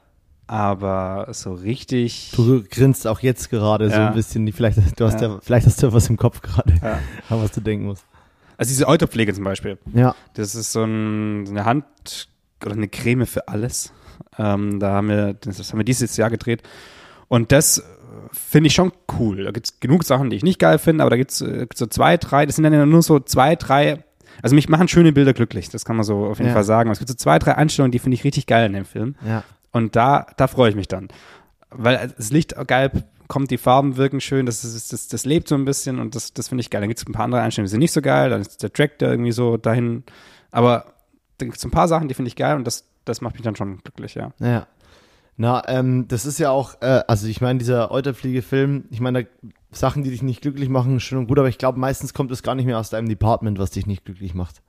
Aber 0.47 1.27
so 1.31 1.53
richtig. 1.53 2.31
Du 2.35 2.63
grinst 2.69 3.07
auch 3.07 3.19
jetzt 3.21 3.49
gerade 3.49 3.89
so 3.89 3.95
Ja. 3.95 4.07
ein 4.09 4.13
bisschen. 4.13 4.51
Vielleicht, 4.53 4.77
du 4.99 5.05
hast 5.05 5.21
Ja. 5.21 5.29
ja. 5.29 5.39
vielleicht 5.41 5.65
hast 5.65 5.81
du 5.81 5.91
was 5.93 6.09
im 6.09 6.17
Kopf 6.17 6.41
gerade, 6.41 6.73
Ja. 6.81 6.99
an 7.29 7.41
was 7.41 7.51
du 7.51 7.61
denken 7.61 7.85
musst. 7.87 8.05
Also 8.57 8.69
diese 8.69 8.87
Euterpflege 8.87 9.33
zum 9.33 9.43
Beispiel. 9.43 9.77
Ja. 9.93 10.15
Das 10.35 10.55
ist 10.55 10.71
so, 10.71 10.83
ein, 10.83 11.45
so 11.45 11.51
eine 11.51 11.65
Hand 11.65 12.29
oder 12.63 12.73
eine 12.75 12.87
Creme 12.87 13.25
für 13.25 13.47
alles. 13.47 13.91
Ähm, 14.37 14.79
da 14.79 14.91
haben 14.91 15.09
wir, 15.09 15.33
das 15.33 15.71
haben 15.71 15.79
wir 15.79 15.83
dieses 15.83 16.15
Jahr 16.17 16.29
gedreht. 16.29 16.61
Und 17.27 17.51
das 17.51 17.79
äh, 17.79 17.81
finde 18.31 18.67
ich 18.67 18.73
schon 18.75 18.91
cool. 19.19 19.43
Da 19.43 19.51
gibt 19.51 19.65
es 19.67 19.79
genug 19.79 20.03
Sachen, 20.03 20.29
die 20.29 20.37
ich 20.37 20.43
nicht 20.43 20.59
geil 20.59 20.77
finde, 20.77 21.03
aber 21.03 21.09
da 21.09 21.17
gibt 21.17 21.31
es 21.31 21.41
äh, 21.41 21.67
so 21.73 21.85
zwei, 21.87 22.17
drei, 22.17 22.45
das 22.45 22.55
sind 22.55 22.63
dann 22.63 22.71
ja 22.73 22.85
nur 22.85 23.01
so 23.01 23.19
zwei, 23.19 23.55
drei, 23.55 24.03
also 24.41 24.55
mich 24.55 24.69
machen 24.69 24.87
schöne 24.87 25.11
Bilder 25.11 25.33
glücklich, 25.33 25.69
das 25.69 25.83
kann 25.85 25.95
man 25.97 26.05
so 26.05 26.25
auf 26.27 26.37
jeden 26.37 26.49
Ja. 26.49 26.53
Fall 26.53 26.63
sagen. 26.63 26.87
Aber 26.89 26.93
es 26.93 26.99
gibt 26.99 27.09
so 27.09 27.15
zwei, 27.15 27.39
drei 27.39 27.55
Einstellungen, 27.55 27.91
die 27.91 27.99
finde 27.99 28.15
ich 28.15 28.23
richtig 28.23 28.45
geil 28.45 28.67
in 28.67 28.73
dem 28.73 28.85
Film. 28.85 29.15
Ja. 29.27 29.43
Und 29.75 29.97
da, 29.97 30.25
da 30.37 30.47
freue 30.47 30.69
ich 30.69 30.75
mich 30.77 30.87
dann. 30.87 31.09
Weil 31.69 32.13
das 32.15 32.31
Licht 32.31 32.55
geil 32.65 32.89
kommt, 33.27 33.51
die 33.51 33.57
Farben 33.57 33.97
wirken 33.97 34.21
schön, 34.21 34.45
das, 34.45 34.63
ist, 34.63 34.93
das, 34.93 35.09
das 35.09 35.25
lebt 35.25 35.49
so 35.49 35.55
ein 35.55 35.65
bisschen 35.65 35.99
und 35.99 36.15
das, 36.15 36.33
das 36.33 36.47
finde 36.47 36.61
ich 36.61 36.69
geil. 36.69 36.79
Dann 36.79 36.87
gibt 36.87 37.01
es 37.01 37.05
ein 37.05 37.11
paar 37.11 37.25
andere 37.25 37.41
Einstellungen, 37.41 37.67
die 37.67 37.71
sind 37.71 37.81
nicht 37.81 37.91
so 37.91 38.01
geil, 38.01 38.29
dann 38.29 38.39
ist 38.39 38.63
der 38.63 38.71
Track 38.71 38.99
da 38.99 39.11
irgendwie 39.11 39.33
so 39.33 39.57
dahin. 39.57 40.05
Aber 40.51 40.93
dann 41.39 41.49
gibt 41.49 41.57
es 41.57 41.65
ein 41.65 41.71
paar 41.71 41.89
Sachen, 41.89 42.07
die 42.07 42.13
finde 42.13 42.29
ich 42.29 42.37
geil 42.37 42.55
und 42.55 42.65
das, 42.65 42.87
das 43.03 43.19
macht 43.19 43.33
mich 43.33 43.43
dann 43.43 43.57
schon 43.57 43.79
glücklich, 43.79 44.15
ja. 44.15 44.31
Ja. 44.39 44.65
Na, 45.35 45.61
ähm, 45.67 46.07
das 46.07 46.25
ist 46.25 46.39
ja 46.39 46.51
auch, 46.51 46.81
äh, 46.81 47.03
also 47.09 47.27
ich 47.27 47.41
meine, 47.41 47.59
dieser 47.59 47.91
Euterfliege-Film, 47.91 48.85
ich 48.91 49.01
meine, 49.01 49.27
Sachen, 49.73 50.03
die 50.03 50.09
dich 50.09 50.23
nicht 50.23 50.41
glücklich 50.41 50.69
machen, 50.69 51.01
schön 51.01 51.17
und 51.17 51.27
gut, 51.27 51.37
aber 51.37 51.49
ich 51.49 51.57
glaube, 51.57 51.81
meistens 51.81 52.13
kommt 52.13 52.31
es 52.31 52.43
gar 52.43 52.55
nicht 52.55 52.65
mehr 52.65 52.79
aus 52.79 52.91
deinem 52.91 53.09
Department, 53.09 53.59
was 53.59 53.71
dich 53.71 53.87
nicht 53.87 54.05
glücklich 54.05 54.35
macht. 54.35 54.61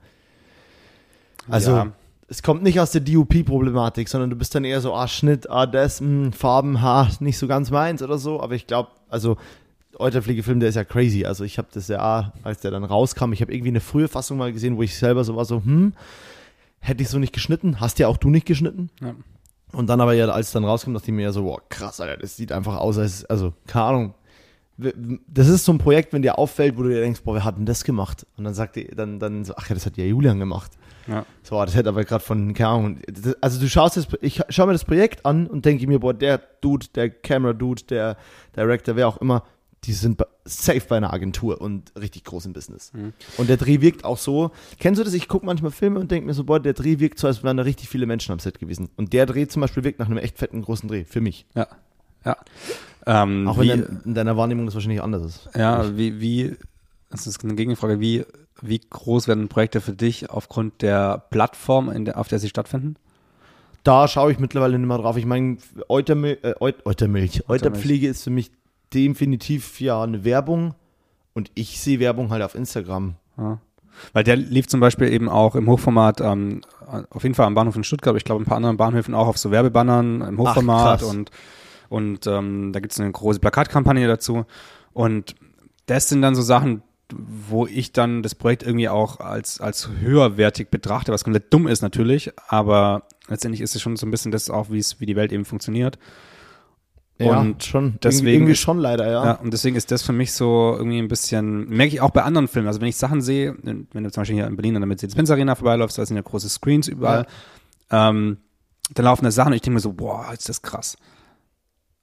Also, 1.47 1.71
ja, 1.71 1.93
es 2.27 2.43
kommt 2.43 2.61
nicht 2.63 2.79
aus 2.79 2.91
der 2.91 3.01
DOP-Problematik, 3.01 4.09
sondern 4.09 4.29
du 4.29 4.35
bist 4.35 4.53
dann 4.53 4.65
eher 4.65 4.81
so, 4.81 4.93
ah, 4.93 5.07
Schnitt, 5.07 5.49
ah, 5.49 5.65
das, 5.65 6.01
mh, 6.01 6.31
Farben, 6.33 6.81
ha, 6.81 7.09
nicht 7.19 7.37
so 7.37 7.47
ganz 7.47 7.71
meins 7.71 8.01
oder 8.01 8.17
so, 8.17 8.41
aber 8.41 8.55
ich 8.55 8.67
glaube, 8.67 8.89
also, 9.09 9.37
Euterfliege-Film, 9.99 10.59
der 10.59 10.69
ist 10.69 10.75
ja 10.75 10.83
crazy. 10.83 11.25
Also 11.25 11.43
ich 11.43 11.57
habe 11.57 11.69
das 11.73 11.87
ja, 11.87 12.33
als 12.43 12.61
der 12.61 12.71
dann 12.71 12.83
rauskam, 12.83 13.33
ich 13.33 13.41
habe 13.41 13.51
irgendwie 13.51 13.69
eine 13.69 13.79
frühe 13.79 14.07
Fassung 14.07 14.37
mal 14.37 14.53
gesehen, 14.53 14.77
wo 14.77 14.83
ich 14.83 14.95
selber 14.95 15.23
so 15.23 15.35
war, 15.35 15.45
so, 15.45 15.63
hm, 15.63 15.93
hätte 16.79 17.01
ich 17.01 17.09
so 17.09 17.17
nicht 17.17 17.33
geschnitten, 17.33 17.79
hast 17.79 17.97
ja 17.97 18.07
auch 18.07 18.17
du 18.17 18.29
nicht 18.29 18.45
geschnitten. 18.45 18.89
ja. 19.01 19.15
Und 19.73 19.87
dann 19.87 19.99
aber 19.99 20.13
ja, 20.13 20.27
als 20.29 20.47
es 20.47 20.53
dann 20.53 20.63
rauskam, 20.63 20.93
dachte 20.93 21.07
ich 21.07 21.13
mir 21.13 21.23
ja 21.23 21.31
so, 21.33 21.43
boah, 21.43 21.61
krass, 21.67 21.99
Alter, 21.99 22.17
das 22.17 22.37
sieht 22.37 22.53
einfach 22.53 22.77
aus, 22.77 22.97
als, 22.97 23.25
also, 23.25 23.53
keine 23.65 23.85
Ahnung. 23.85 24.13
Das 25.27 25.47
ist 25.47 25.65
so 25.65 25.73
ein 25.73 25.77
Projekt, 25.77 26.13
wenn 26.13 26.21
dir 26.21 26.37
auffällt, 26.37 26.77
wo 26.77 26.83
du 26.83 26.89
dir 26.89 27.01
denkst, 27.01 27.21
boah, 27.23 27.33
wer 27.35 27.43
hat 27.43 27.57
denn 27.57 27.65
das 27.65 27.83
gemacht? 27.83 28.25
Und 28.37 28.43
dann 28.43 28.53
sagt 28.53 28.77
ihr, 28.77 28.95
dann, 28.95 29.19
dann 29.19 29.43
so, 29.43 29.53
ach 29.57 29.67
ja, 29.67 29.73
das 29.73 29.85
hat 29.85 29.97
ja 29.97 30.05
Julian 30.05 30.39
gemacht. 30.39 30.76
Ja. 31.07 31.25
So, 31.43 31.63
das 31.63 31.75
hätte 31.75 31.89
aber 31.89 32.03
gerade 32.03 32.23
von, 32.23 32.53
keine 32.53 32.69
Ahnung, 32.69 32.99
also 33.41 33.59
du 33.59 33.69
schaust 33.69 33.97
das, 33.97 34.07
ich 34.21 34.41
schaue 34.49 34.67
mir 34.67 34.73
das 34.73 34.85
Projekt 34.85 35.25
an 35.25 35.47
und 35.47 35.65
denke 35.65 35.87
mir, 35.87 35.99
boah, 35.99 36.13
der 36.13 36.39
Dude, 36.61 36.87
der 36.95 37.09
Camera-Dude, 37.09 37.83
der 37.83 38.17
Director, 38.55 38.95
wer 38.95 39.07
auch 39.07 39.17
immer, 39.17 39.43
die 39.83 39.93
sind 39.93 40.21
safe 40.43 40.81
bei 40.87 40.97
einer 40.97 41.13
Agentur 41.13 41.61
und 41.61 41.91
richtig 41.99 42.23
groß 42.25 42.45
im 42.47 42.53
Business. 42.53 42.91
Mhm. 42.93 43.13
Und 43.37 43.49
der 43.49 43.57
Dreh 43.57 43.81
wirkt 43.81 44.03
auch 44.03 44.17
so, 44.17 44.51
kennst 44.79 44.99
du 44.99 45.03
das? 45.03 45.13
Ich 45.13 45.27
gucke 45.27 45.45
manchmal 45.45 45.71
Filme 45.71 45.99
und 45.99 46.11
denke 46.11 46.25
mir 46.25 46.33
so, 46.33 46.43
boah, 46.43 46.59
der 46.59 46.73
Dreh 46.73 46.99
wirkt 46.99 47.19
so, 47.19 47.27
als 47.27 47.43
wären 47.43 47.57
da 47.57 47.63
richtig 47.63 47.87
viele 47.87 48.05
Menschen 48.05 48.31
am 48.31 48.39
Set 48.39 48.59
gewesen. 48.59 48.89
Und 48.97 49.13
der 49.13 49.25
Dreh 49.25 49.47
zum 49.47 49.61
Beispiel 49.61 49.83
wirkt 49.83 49.99
nach 49.99 50.07
einem 50.07 50.17
echt 50.17 50.37
fetten 50.37 50.61
großen 50.61 50.89
Dreh, 50.89 51.05
für 51.05 51.21
mich. 51.21 51.45
Ja. 51.55 51.67
ja. 52.25 52.37
Ähm, 53.05 53.47
Auch 53.47 53.61
wie, 53.61 53.69
wenn 53.69 53.81
dein, 53.81 54.01
in 54.03 54.13
deiner 54.15 54.35
Wahrnehmung 54.35 54.65
das 54.65 54.75
wahrscheinlich 54.75 55.01
anders 55.01 55.23
ist. 55.23 55.49
ja, 55.55 55.95
wie, 55.95 56.19
wie, 56.19 56.57
das 57.09 57.27
ist 57.27 57.43
eine 57.43 57.55
Gegenfrage, 57.55 57.99
wie, 57.99 58.25
wie 58.61 58.79
groß 58.79 59.27
werden 59.27 59.47
Projekte 59.47 59.81
für 59.81 59.93
dich 59.93 60.29
aufgrund 60.29 60.81
der 60.81 61.23
Plattform, 61.29 62.05
der, 62.05 62.17
auf 62.19 62.27
der 62.27 62.39
sie 62.39 62.49
stattfinden? 62.49 62.95
Da 63.83 64.07
schaue 64.07 64.31
ich 64.31 64.39
mittlerweile 64.39 64.77
nicht 64.77 64.87
mehr 64.87 64.97
drauf. 64.97 65.17
Ich 65.17 65.25
meine, 65.25 65.57
Eutermilch, 65.87 66.39
äh, 66.43 66.55
Eut- 66.59 66.85
Eutermilch. 66.85 67.47
Euterpflege 67.49 68.07
ist 68.07 68.23
für 68.23 68.29
mich 68.29 68.51
definitiv 68.93 69.79
ja 69.79 70.01
eine 70.01 70.23
Werbung. 70.25 70.73
Und 71.33 71.51
ich 71.55 71.79
sehe 71.79 71.99
Werbung 71.99 72.31
halt 72.31 72.41
auf 72.41 72.55
Instagram. 72.55 73.15
Ja. 73.37 73.59
Weil 74.13 74.23
der 74.23 74.35
lief 74.35 74.67
zum 74.67 74.79
Beispiel 74.79 75.11
eben 75.11 75.29
auch 75.29 75.55
im 75.55 75.67
Hochformat, 75.69 76.21
ähm, 76.21 76.61
auf 77.09 77.23
jeden 77.23 77.35
Fall 77.35 77.45
am 77.45 77.55
Bahnhof 77.55 77.75
in 77.75 77.83
Stuttgart, 77.83 78.09
aber 78.09 78.17
ich 78.17 78.25
glaube 78.25 78.43
ein 78.43 78.45
paar 78.45 78.57
anderen 78.57 78.77
Bahnhöfen 78.77 79.13
auch 79.15 79.27
auf 79.27 79.37
so 79.37 79.51
Werbebannern 79.51 80.21
im 80.21 80.37
Hochformat 80.37 80.99
krass. 80.99 81.09
und, 81.09 81.31
und 81.89 82.27
ähm, 82.27 82.73
da 82.73 82.79
gibt 82.79 82.93
es 82.93 82.99
eine 82.99 83.11
große 83.11 83.39
Plakatkampagne 83.39 84.07
dazu. 84.07 84.45
Und 84.93 85.35
das 85.85 86.09
sind 86.09 86.21
dann 86.21 86.35
so 86.35 86.41
Sachen, 86.41 86.81
wo 87.13 87.67
ich 87.67 87.93
dann 87.93 88.21
das 88.23 88.35
Projekt 88.35 88.63
irgendwie 88.63 88.89
auch 88.89 89.19
als, 89.19 89.61
als 89.61 89.89
höherwertig 89.99 90.69
betrachte, 90.69 91.11
was 91.11 91.23
komplett 91.23 91.53
dumm 91.53 91.67
ist 91.67 91.81
natürlich, 91.81 92.31
aber 92.47 93.03
letztendlich 93.27 93.61
ist 93.61 93.75
es 93.75 93.81
schon 93.81 93.95
so 93.95 94.05
ein 94.05 94.11
bisschen 94.11 94.31
das 94.31 94.49
auch, 94.49 94.69
wie 94.69 94.79
es, 94.79 94.99
wie 94.99 95.05
die 95.05 95.15
Welt 95.15 95.31
eben 95.31 95.45
funktioniert. 95.45 95.97
Ja, 97.19 97.39
Und 97.39 97.63
schon. 97.63 97.97
deswegen 98.03 98.27
irgendwie, 98.27 98.55
schon 98.55 98.77
leider, 98.77 99.09
ja. 99.09 99.25
Ja, 99.25 99.31
und 99.33 99.51
deswegen 99.51 99.75
ist 99.75 99.89
das 99.89 100.03
für 100.03 100.13
mich 100.13 100.33
so 100.33 100.75
irgendwie 100.77 100.99
ein 100.99 101.07
bisschen, 101.07 101.67
merke 101.67 101.93
ich 101.93 102.01
auch 102.01 102.11
bei 102.11 102.21
anderen 102.21 102.47
Filmen. 102.47 102.67
Also 102.67 102.79
wenn 102.79 102.87
ich 102.87 102.97
Sachen 102.97 103.21
sehe, 103.21 103.55
wenn 103.63 104.03
du 104.03 104.11
zum 104.11 104.21
Beispiel 104.21 104.35
hier 104.35 104.45
in 104.45 104.55
Berlin 104.55 104.75
an 104.75 104.81
der 104.81 104.87
Mercedes-Benz 104.87 105.31
Arena 105.31 105.55
vorbeiläufst, 105.55 105.97
da 105.97 106.05
sind 106.05 106.15
ja 106.15 106.21
große 106.21 106.49
Screens 106.49 106.87
überall, 106.87 107.25
ähm, 107.89 108.37
dann 108.93 109.05
laufen 109.05 109.25
da 109.25 109.31
Sachen 109.31 109.47
und 109.47 109.55
ich 109.55 109.61
denke 109.61 109.75
mir 109.75 109.79
so, 109.81 109.93
boah, 109.93 110.31
ist 110.31 110.47
das 110.47 110.61
krass. 110.61 110.95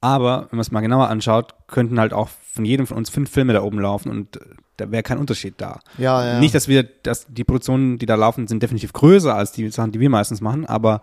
Aber 0.05 0.41
wenn 0.51 0.57
man 0.57 0.59
es 0.59 0.69
mal 0.69 0.81
genauer 0.81 1.09
anschaut, 1.09 1.55
könnten 1.65 1.99
halt 1.99 2.13
auch 2.13 2.29
von 2.29 2.63
jedem 2.63 2.85
von 2.85 2.95
uns 2.95 3.09
fünf 3.09 3.27
Filme 3.27 3.53
da 3.53 3.63
oben 3.63 3.79
laufen 3.79 4.11
und 4.11 4.37
äh, 4.37 4.39
da 4.77 4.91
wäre 4.91 5.01
kein 5.01 5.17
Unterschied 5.17 5.55
da. 5.57 5.79
Ja, 5.97 6.23
ja. 6.23 6.39
Nicht, 6.39 6.53
dass 6.53 6.67
wir, 6.67 6.83
dass 6.83 7.25
die 7.27 7.43
Produktionen, 7.43 7.97
die 7.97 8.05
da 8.05 8.13
laufen, 8.13 8.47
sind 8.47 8.61
definitiv 8.61 8.93
größer 8.93 9.33
als 9.33 9.51
die 9.51 9.67
Sachen, 9.71 9.91
die 9.91 9.99
wir 9.99 10.11
meistens 10.11 10.41
machen, 10.41 10.67
aber 10.67 11.01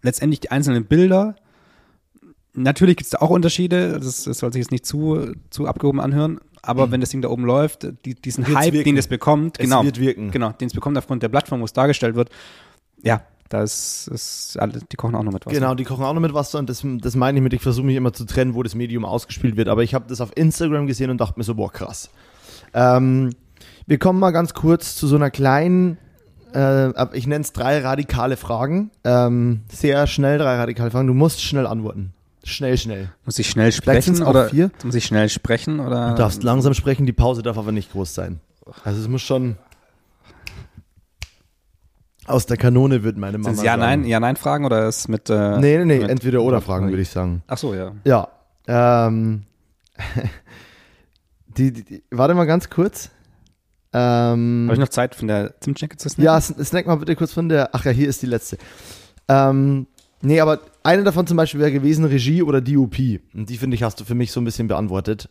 letztendlich 0.00 0.40
die 0.40 0.50
einzelnen 0.52 0.86
Bilder, 0.86 1.36
natürlich 2.54 2.96
gibt 2.96 3.04
es 3.04 3.10
da 3.10 3.18
auch 3.18 3.28
Unterschiede, 3.28 4.00
das, 4.00 4.24
das 4.24 4.38
soll 4.38 4.50
sich 4.50 4.60
jetzt 4.60 4.72
nicht 4.72 4.86
zu, 4.86 5.34
zu 5.50 5.66
abgehoben 5.66 6.00
anhören, 6.00 6.40
aber 6.62 6.90
wenn 6.92 7.02
das 7.02 7.10
Ding 7.10 7.20
da 7.20 7.28
oben 7.28 7.44
läuft, 7.44 7.86
die, 8.06 8.14
diesen 8.14 8.46
Wird's 8.46 8.58
Hype, 8.58 8.72
wirken. 8.72 8.88
den 8.92 8.96
es 8.96 9.06
bekommt, 9.06 9.60
Es 9.60 9.64
genau, 9.64 9.82
genau, 9.82 10.52
den 10.52 10.68
es 10.68 10.72
bekommt 10.72 10.96
aufgrund 10.96 11.22
der 11.22 11.28
Plattform, 11.28 11.60
wo 11.60 11.66
es 11.66 11.74
dargestellt 11.74 12.14
wird, 12.14 12.30
ja, 13.02 13.20
da 13.54 13.62
ist, 13.62 14.08
ist 14.08 14.58
die 14.90 14.96
kochen 14.96 15.14
auch 15.14 15.22
noch 15.22 15.32
mit 15.32 15.46
was. 15.46 15.52
Genau, 15.52 15.74
die 15.74 15.84
kochen 15.84 16.04
auch 16.04 16.12
noch 16.12 16.20
mit 16.20 16.34
Wasser 16.34 16.58
und 16.58 16.68
das, 16.68 16.84
das 16.84 17.14
meine 17.14 17.38
ich 17.38 17.42
mit, 17.42 17.52
ich 17.52 17.62
versuche 17.62 17.86
mich 17.86 17.94
immer 17.94 18.12
zu 18.12 18.24
trennen, 18.24 18.54
wo 18.54 18.64
das 18.64 18.74
Medium 18.74 19.04
ausgespielt 19.04 19.56
wird. 19.56 19.68
Aber 19.68 19.84
ich 19.84 19.94
habe 19.94 20.06
das 20.08 20.20
auf 20.20 20.36
Instagram 20.36 20.88
gesehen 20.88 21.10
und 21.10 21.20
dachte 21.20 21.38
mir 21.38 21.44
so, 21.44 21.54
boah, 21.54 21.70
krass. 21.70 22.10
Ähm, 22.74 23.30
wir 23.86 23.98
kommen 23.98 24.18
mal 24.18 24.32
ganz 24.32 24.54
kurz 24.54 24.96
zu 24.96 25.06
so 25.06 25.14
einer 25.14 25.30
kleinen, 25.30 25.98
äh, 26.52 27.16
ich 27.16 27.28
nenne 27.28 27.44
es 27.44 27.52
drei 27.52 27.78
radikale 27.78 28.36
Fragen. 28.36 28.90
Ähm, 29.04 29.60
sehr 29.70 30.08
schnell 30.08 30.38
drei 30.38 30.56
radikale 30.56 30.90
Fragen. 30.90 31.06
Du 31.06 31.14
musst 31.14 31.40
schnell 31.40 31.68
antworten. 31.68 32.12
Schnell, 32.42 32.76
schnell. 32.76 33.10
Muss 33.24 33.38
ich 33.38 33.48
schnell 33.48 33.70
sprechen 33.70 34.20
oder 34.22 34.48
vier. 34.48 34.70
muss 34.82 34.96
ich 34.96 35.04
schnell 35.04 35.28
sprechen 35.28 35.78
oder? 35.78 36.10
Du 36.10 36.16
darfst 36.16 36.42
langsam 36.42 36.74
sprechen, 36.74 37.06
die 37.06 37.12
Pause 37.12 37.42
darf 37.42 37.56
aber 37.56 37.70
nicht 37.72 37.92
groß 37.92 38.14
sein. 38.14 38.40
Also 38.82 39.00
es 39.00 39.08
muss 39.08 39.22
schon 39.22 39.56
aus 42.26 42.46
der 42.46 42.56
Kanone 42.56 43.02
wird 43.02 43.16
meine 43.18 43.38
Mama 43.38 43.50
Sind 43.50 43.58
es 43.58 43.64
ja, 43.64 43.72
sagen. 43.72 43.80
nein, 43.82 44.04
ja, 44.04 44.20
nein 44.20 44.36
Fragen 44.36 44.64
oder 44.64 44.88
ist 44.88 45.08
mit, 45.08 45.28
äh, 45.30 45.58
Nee, 45.58 45.78
nee, 45.78 45.84
nee, 45.84 45.98
mit- 46.00 46.10
entweder 46.10 46.42
oder 46.42 46.60
Fragen 46.60 46.88
würde 46.88 47.02
ich 47.02 47.10
sagen. 47.10 47.42
Ach 47.46 47.58
so, 47.58 47.74
ja. 47.74 47.92
Ja. 48.04 48.28
Ähm, 48.66 49.42
die, 51.56 51.72
die, 51.72 51.84
die, 51.84 52.02
warte 52.10 52.34
mal 52.34 52.44
ganz 52.46 52.70
kurz. 52.70 53.10
Ähm, 53.92 54.64
Habe 54.66 54.74
ich 54.74 54.80
noch 54.80 54.88
Zeit 54.88 55.14
von 55.14 55.28
der 55.28 55.60
Zimtschnecke 55.60 55.96
zu 55.96 56.08
snacken? 56.08 56.24
ja, 56.24 56.36
sn- 56.38 56.64
snack 56.64 56.86
mal 56.86 56.96
bitte 56.96 57.14
kurz 57.14 57.32
von 57.32 57.48
der. 57.48 57.70
Ach 57.74 57.84
ja, 57.84 57.92
hier 57.92 58.08
ist 58.08 58.22
die 58.22 58.26
letzte. 58.26 58.58
Ähm, 59.28 59.86
nee, 60.20 60.40
aber 60.40 60.60
eine 60.82 61.04
davon 61.04 61.26
zum 61.26 61.36
Beispiel 61.36 61.60
wäre 61.60 61.70
gewesen 61.72 62.04
Regie 62.04 62.42
oder 62.42 62.60
DOP. 62.60 62.96
Und 63.34 63.48
die 63.48 63.56
finde 63.56 63.76
ich, 63.76 63.82
hast 63.82 64.00
du 64.00 64.04
für 64.04 64.14
mich 64.16 64.32
so 64.32 64.40
ein 64.40 64.44
bisschen 64.44 64.66
beantwortet. 64.66 65.28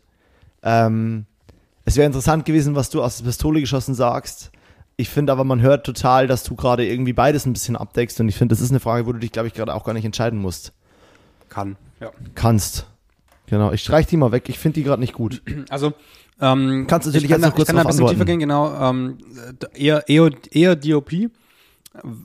Ähm, 0.62 1.26
Es 1.84 1.96
wäre 1.96 2.06
interessant 2.06 2.46
gewesen, 2.46 2.74
was 2.74 2.88
du 2.88 3.02
aus 3.02 3.18
der 3.18 3.24
Pistole 3.26 3.60
geschossen 3.60 3.94
sagst. 3.94 4.50
Ich 4.96 5.08
finde 5.08 5.32
aber, 5.32 5.44
man 5.44 5.60
hört 5.60 5.84
total, 5.84 6.26
dass 6.26 6.44
du 6.44 6.54
gerade 6.54 6.86
irgendwie 6.86 7.12
beides 7.12 7.46
ein 7.46 7.52
bisschen 7.52 7.76
abdeckst. 7.76 8.20
Und 8.20 8.28
ich 8.28 8.36
finde, 8.36 8.54
das 8.54 8.62
ist 8.62 8.70
eine 8.70 8.80
Frage, 8.80 9.06
wo 9.06 9.12
du 9.12 9.18
dich, 9.18 9.32
glaube 9.32 9.48
ich, 9.48 9.54
gerade 9.54 9.74
auch 9.74 9.84
gar 9.84 9.92
nicht 9.92 10.04
entscheiden 10.04 10.38
musst. 10.38 10.72
Kann, 11.48 11.76
ja. 12.00 12.10
Kannst. 12.34 12.86
Genau. 13.46 13.72
Ich 13.72 13.82
streich 13.82 14.06
die 14.06 14.16
mal 14.16 14.32
weg. 14.32 14.48
Ich 14.48 14.58
finde 14.58 14.76
die 14.76 14.84
gerade 14.84 15.00
nicht 15.00 15.14
gut. 15.14 15.42
Also, 15.68 15.92
ähm, 16.40 16.86
Kannst 16.88 17.06
du 17.06 17.10
natürlich 17.10 17.24
ich 17.24 17.30
kann, 17.30 17.40
jetzt 17.40 17.50
noch 17.50 17.56
kurz 17.56 17.68
ich 17.68 17.74
kann 17.74 17.76
da 17.76 17.82
ein 17.82 17.86
bisschen 17.86 18.00
antworten. 18.00 18.14
tiefer 18.16 18.24
gehen, 18.24 18.40
genau. 18.40 18.90
Ähm, 18.90 19.18
eher, 19.74 20.08
eher, 20.08 20.30
eher 20.50 20.76
DOP, 20.76 21.12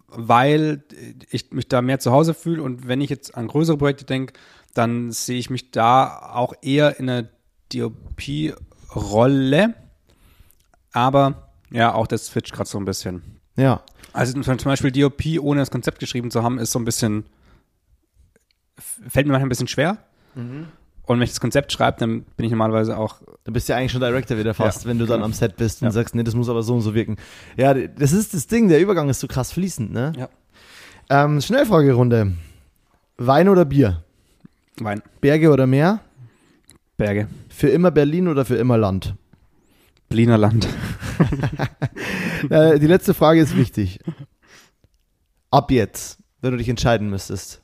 weil 0.07 0.83
ich 1.29 1.51
mich 1.51 1.67
da 1.67 1.81
mehr 1.81 1.99
zu 1.99 2.11
Hause 2.11 2.33
fühle 2.33 2.63
und 2.63 2.87
wenn 2.87 3.01
ich 3.01 3.09
jetzt 3.11 3.35
an 3.35 3.47
größere 3.47 3.77
Projekte 3.77 4.05
denke, 4.05 4.33
dann 4.73 5.11
sehe 5.11 5.37
ich 5.37 5.51
mich 5.51 5.71
da 5.71 6.31
auch 6.33 6.53
eher 6.61 6.99
in 6.99 7.09
einer 7.09 7.27
DOP-Rolle. 7.73 9.73
Aber 10.91 11.48
ja, 11.71 11.93
auch 11.93 12.07
das 12.07 12.27
switcht 12.27 12.53
gerade 12.53 12.69
so 12.69 12.77
ein 12.77 12.85
bisschen. 12.85 13.21
Ja. 13.55 13.81
Also 14.13 14.39
zum 14.41 14.57
Beispiel 14.57 14.91
DOP 14.91 15.21
ohne 15.39 15.59
das 15.59 15.71
Konzept 15.71 15.99
geschrieben 15.99 16.31
zu 16.31 16.41
haben, 16.43 16.57
ist 16.59 16.71
so 16.71 16.79
ein 16.79 16.85
bisschen, 16.85 17.25
fällt 19.07 19.25
mir 19.27 19.33
manchmal 19.33 19.47
ein 19.47 19.49
bisschen 19.49 19.67
schwer. 19.67 19.97
Mhm. 20.35 20.67
Und 21.03 21.17
wenn 21.17 21.23
ich 21.23 21.31
das 21.31 21.39
Konzept 21.41 21.71
schreibe, 21.71 21.97
dann 21.99 22.21
bin 22.37 22.45
ich 22.45 22.51
normalerweise 22.51 22.95
auch 22.97 23.21
Du 23.43 23.51
bist 23.53 23.67
ja 23.67 23.75
eigentlich 23.77 23.91
schon 23.91 24.01
Director 24.01 24.37
wieder 24.37 24.53
fast, 24.53 24.83
Ja. 24.83 24.89
wenn 24.89 24.99
du 24.99 25.07
dann 25.07 25.23
am 25.23 25.33
Set 25.33 25.55
bist 25.57 25.81
und 25.81 25.87
Ja. 25.87 25.91
sagst, 25.91 26.13
nee, 26.13 26.21
das 26.21 26.35
muss 26.35 26.49
aber 26.49 26.61
so 26.61 26.75
und 26.75 26.81
so 26.81 26.93
wirken. 26.93 27.15
Ja, 27.57 27.73
das 27.73 28.11
ist 28.11 28.33
das 28.35 28.45
Ding, 28.45 28.67
der 28.69 28.79
Übergang 28.79 29.09
ist 29.09 29.19
so 29.21 29.27
krass 29.27 29.51
fließend, 29.51 29.91
ne? 29.91 30.13
Ja. 30.15 30.29
Ähm, 31.09 31.41
Schnellfragerunde. 31.41 32.33
Wein 33.17 33.49
oder 33.49 33.65
Bier? 33.65 34.03
Wein, 34.79 35.01
Berge 35.19 35.49
oder 35.51 35.65
Meer? 35.65 35.99
Berge, 36.97 37.27
Für 37.49 37.69
immer 37.69 37.89
Berlin 37.91 38.27
oder 38.27 38.45
für 38.45 38.57
immer 38.57 38.77
Land? 38.77 39.15
Berliner 40.09 40.37
Land. 40.37 40.67
Äh, 42.49 42.79
die 42.79 42.87
letzte 42.87 43.13
Frage 43.13 43.41
ist 43.41 43.57
wichtig. 43.57 43.99
Ab 45.51 45.71
jetzt, 45.71 46.19
wenn 46.39 46.51
du 46.51 46.57
dich 46.57 46.69
entscheiden 46.69 47.09
müsstest. 47.09 47.61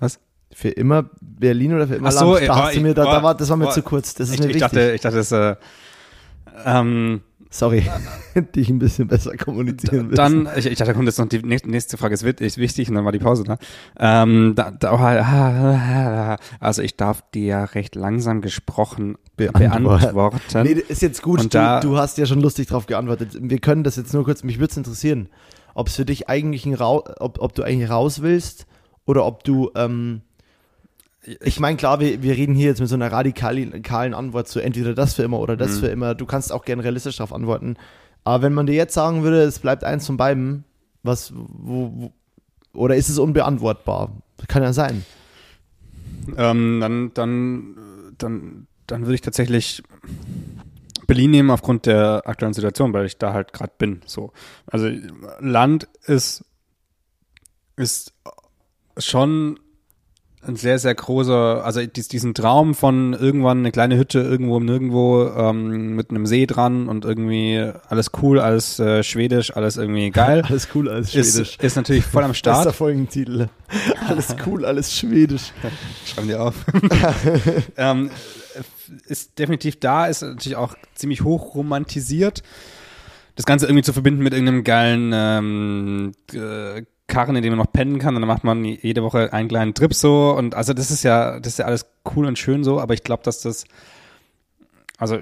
Was? 0.00 0.18
Für 0.52 0.70
immer 0.70 1.10
Berlin 1.20 1.74
oder 1.74 1.86
für 1.86 1.94
immer 1.94 2.08
Ach 2.08 2.12
so, 2.12 2.34
Land? 2.34 2.48
Da 2.48 2.70
du 2.70 2.76
ich- 2.76 2.82
mir, 2.82 2.94
da, 2.94 3.22
war, 3.22 3.36
das 3.36 3.48
war 3.48 3.56
mir 3.56 3.68
oh, 3.68 3.70
zu 3.70 3.82
kurz. 3.82 4.14
Das 4.14 4.30
ist 4.30 4.34
Ich, 4.34 4.40
mir 4.40 4.46
ich, 4.46 4.54
wichtig. 4.56 4.62
dachte, 4.62 4.92
ich 4.92 5.00
dachte, 5.00 5.16
das 5.16 5.30
äh, 5.30 5.54
ähm, 6.64 7.22
Sorry, 7.50 7.82
dich 8.54 8.68
ein 8.68 8.78
bisschen 8.78 9.08
besser 9.08 9.36
kommunizieren 9.36 10.08
müssen. 10.08 10.16
dann, 10.16 10.48
ich, 10.56 10.66
ich 10.66 10.76
dachte, 10.78 10.90
da 10.90 10.94
kommt 10.94 11.06
jetzt 11.06 11.18
noch 11.18 11.28
die 11.28 11.38
nächste, 11.42 11.96
Frage, 11.96 12.12
ist, 12.14 12.24
wichtig 12.58 12.88
und 12.90 12.94
dann 12.94 13.04
war 13.04 13.12
die 13.12 13.18
Pause 13.18 13.44
da. 13.44 13.58
Ähm, 13.98 14.52
da, 14.54 14.70
da 14.70 14.92
oh, 14.92 16.58
also 16.60 16.82
ich 16.82 16.96
darf 16.96 17.22
dir 17.32 17.44
ja 17.46 17.64
recht 17.64 17.94
langsam 17.94 18.40
gesprochen 18.42 19.16
Beantworten. 19.36 19.84
beantworten. 19.84 20.62
Nee, 20.62 20.72
ist 20.88 21.02
jetzt 21.02 21.22
gut. 21.22 21.40
Und 21.40 21.54
Du, 21.54 21.58
da- 21.58 21.80
du 21.80 21.96
hast 21.96 22.18
ja 22.18 22.26
schon 22.26 22.40
lustig 22.40 22.66
drauf 22.66 22.86
geantwortet. 22.86 23.36
Wir 23.40 23.58
können 23.60 23.84
das 23.84 23.96
jetzt 23.96 24.12
nur 24.12 24.24
kurz, 24.24 24.42
mich 24.42 24.58
würde 24.58 24.70
es 24.72 24.76
interessieren, 24.76 25.28
ob 25.74 25.88
es 25.88 25.96
für 25.96 26.04
dich 26.04 26.28
eigentlich 26.28 26.66
ein 26.66 26.74
ob, 26.80 27.38
ob 27.40 27.54
du 27.54 27.62
eigentlich 27.62 27.88
raus 27.88 28.20
willst 28.20 28.66
oder 29.06 29.24
ob 29.24 29.44
du, 29.44 29.70
ähm, 29.74 30.20
ich 31.42 31.60
meine, 31.60 31.76
klar, 31.76 32.00
wir, 32.00 32.22
wir 32.22 32.36
reden 32.36 32.54
hier 32.54 32.66
jetzt 32.66 32.80
mit 32.80 32.88
so 32.88 32.94
einer 32.94 33.10
radikalen 33.12 34.14
Antwort 34.14 34.48
zu 34.48 34.60
entweder 34.60 34.94
das 34.94 35.14
für 35.14 35.22
immer 35.22 35.38
oder 35.40 35.56
das 35.56 35.76
Mhm. 35.76 35.80
für 35.80 35.86
immer. 35.88 36.14
Du 36.14 36.26
kannst 36.26 36.52
auch 36.52 36.64
gerne 36.64 36.84
realistisch 36.84 37.16
darauf 37.16 37.32
antworten. 37.32 37.76
Aber 38.24 38.42
wenn 38.42 38.54
man 38.54 38.66
dir 38.66 38.74
jetzt 38.74 38.94
sagen 38.94 39.22
würde, 39.22 39.42
es 39.42 39.58
bleibt 39.58 39.84
eins 39.84 40.06
von 40.06 40.16
beiden, 40.16 40.64
was, 41.02 41.32
wo, 41.34 41.92
wo 41.94 42.12
oder 42.74 42.96
ist 42.96 43.08
es 43.08 43.18
unbeantwortbar? 43.18 44.12
Kann 44.46 44.62
ja 44.62 44.72
sein. 44.72 45.04
Ähm, 46.36 46.78
dann, 46.80 47.10
dann, 47.14 47.74
dann, 48.18 48.66
dann 48.86 49.02
würde 49.02 49.14
ich 49.14 49.20
tatsächlich 49.22 49.82
Berlin 51.06 51.30
nehmen 51.30 51.50
aufgrund 51.50 51.86
der 51.86 52.22
aktuellen 52.26 52.52
Situation, 52.52 52.92
weil 52.92 53.06
ich 53.06 53.16
da 53.16 53.32
halt 53.32 53.52
gerade 53.52 53.72
bin. 53.78 54.02
So, 54.04 54.32
also 54.66 54.90
Land 55.40 55.88
ist 56.04 56.44
ist 57.76 58.12
schon 58.98 59.58
ein 60.48 60.56
sehr 60.56 60.78
sehr 60.78 60.94
großer, 60.94 61.64
also 61.64 61.84
dies, 61.84 62.08
diesen 62.08 62.34
Traum 62.34 62.74
von 62.74 63.12
irgendwann 63.12 63.58
eine 63.58 63.72
kleine 63.72 63.96
Hütte 63.96 64.20
irgendwo 64.20 64.58
nirgendwo 64.60 65.28
ähm, 65.36 65.94
mit 65.94 66.10
einem 66.10 66.26
See 66.26 66.46
dran 66.46 66.88
und 66.88 67.04
irgendwie 67.04 67.70
alles 67.88 68.10
cool, 68.22 68.40
alles 68.40 68.78
äh, 68.78 69.02
schwedisch, 69.02 69.54
alles 69.56 69.76
irgendwie 69.76 70.10
geil. 70.10 70.42
Alles 70.48 70.68
cool, 70.74 70.88
alles 70.88 71.12
schwedisch. 71.12 71.56
Ist, 71.56 71.62
ist 71.62 71.76
natürlich 71.76 72.04
voll 72.04 72.24
am 72.24 72.34
Start. 72.34 72.74
Folgentitel. 72.74 73.48
Alles 74.08 74.34
cool, 74.46 74.64
alles 74.64 74.96
schwedisch. 74.96 75.52
Schreiben 76.06 76.28
die 76.28 76.34
auf. 76.34 76.54
ähm, 77.76 78.10
ist 79.06 79.38
definitiv 79.38 79.78
da, 79.78 80.06
ist 80.06 80.22
natürlich 80.22 80.56
auch 80.56 80.74
ziemlich 80.94 81.22
hoch 81.22 81.54
romantisiert. 81.54 82.42
Das 83.36 83.44
Ganze 83.44 83.66
irgendwie 83.66 83.82
zu 83.82 83.92
verbinden 83.92 84.22
mit 84.22 84.32
irgendeinem 84.32 84.64
geilen 84.64 85.12
ähm, 85.14 86.12
äh, 86.32 86.82
Karren, 87.08 87.34
in 87.36 87.42
dem 87.42 87.52
man 87.52 87.58
noch 87.58 87.72
pennen 87.72 87.98
kann 87.98 88.14
und 88.14 88.22
dann 88.22 88.28
macht 88.28 88.44
man 88.44 88.64
jede 88.64 89.02
Woche 89.02 89.32
einen 89.32 89.48
kleinen 89.48 89.74
Trip 89.74 89.92
so 89.92 90.34
und 90.36 90.54
also 90.54 90.74
das 90.74 90.90
ist 90.90 91.02
ja, 91.02 91.40
das 91.40 91.54
ist 91.54 91.58
ja 91.58 91.64
alles 91.64 91.86
cool 92.14 92.26
und 92.26 92.38
schön 92.38 92.62
so, 92.62 92.78
aber 92.80 92.94
ich 92.94 93.02
glaube, 93.02 93.22
dass 93.24 93.40
das, 93.40 93.64
also 94.98 95.18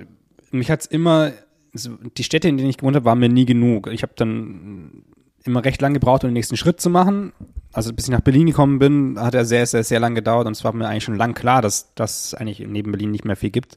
mich 0.51 0.70
hat's 0.70 0.87
immer, 0.87 1.33
so, 1.72 1.90
die 2.16 2.25
Städte, 2.25 2.49
in 2.49 2.57
denen 2.57 2.70
ich 2.70 2.79
gewohnt 2.79 2.96
habe, 2.96 3.05
waren 3.05 3.18
mir 3.18 3.29
nie 3.29 3.44
genug. 3.44 3.88
Ich 3.88 4.03
habe 4.03 4.12
dann 4.16 5.05
immer 5.44 5.64
recht 5.64 5.81
lang 5.81 5.94
gebraucht, 5.94 6.25
um 6.25 6.29
den 6.31 6.35
nächsten 6.35 6.57
Schritt 6.57 6.81
zu 6.81 6.90
machen. 6.90 7.33
Also 7.72 7.92
bis 7.92 8.07
ich 8.07 8.11
nach 8.11 8.20
Berlin 8.20 8.46
gekommen 8.46 8.79
bin, 8.79 9.20
hat 9.20 9.35
er 9.35 9.44
sehr, 9.44 9.66
sehr, 9.66 9.85
sehr 9.85 10.01
lang 10.01 10.14
gedauert 10.14 10.46
und 10.46 10.53
es 10.53 10.64
war 10.64 10.72
mir 10.72 10.88
eigentlich 10.88 11.05
schon 11.05 11.16
lang 11.16 11.35
klar, 11.35 11.62
dass 11.62 11.92
es 11.96 12.35
eigentlich 12.35 12.61
neben 12.66 12.90
Berlin 12.90 13.11
nicht 13.11 13.25
mehr 13.25 13.37
viel 13.37 13.51
gibt. 13.51 13.77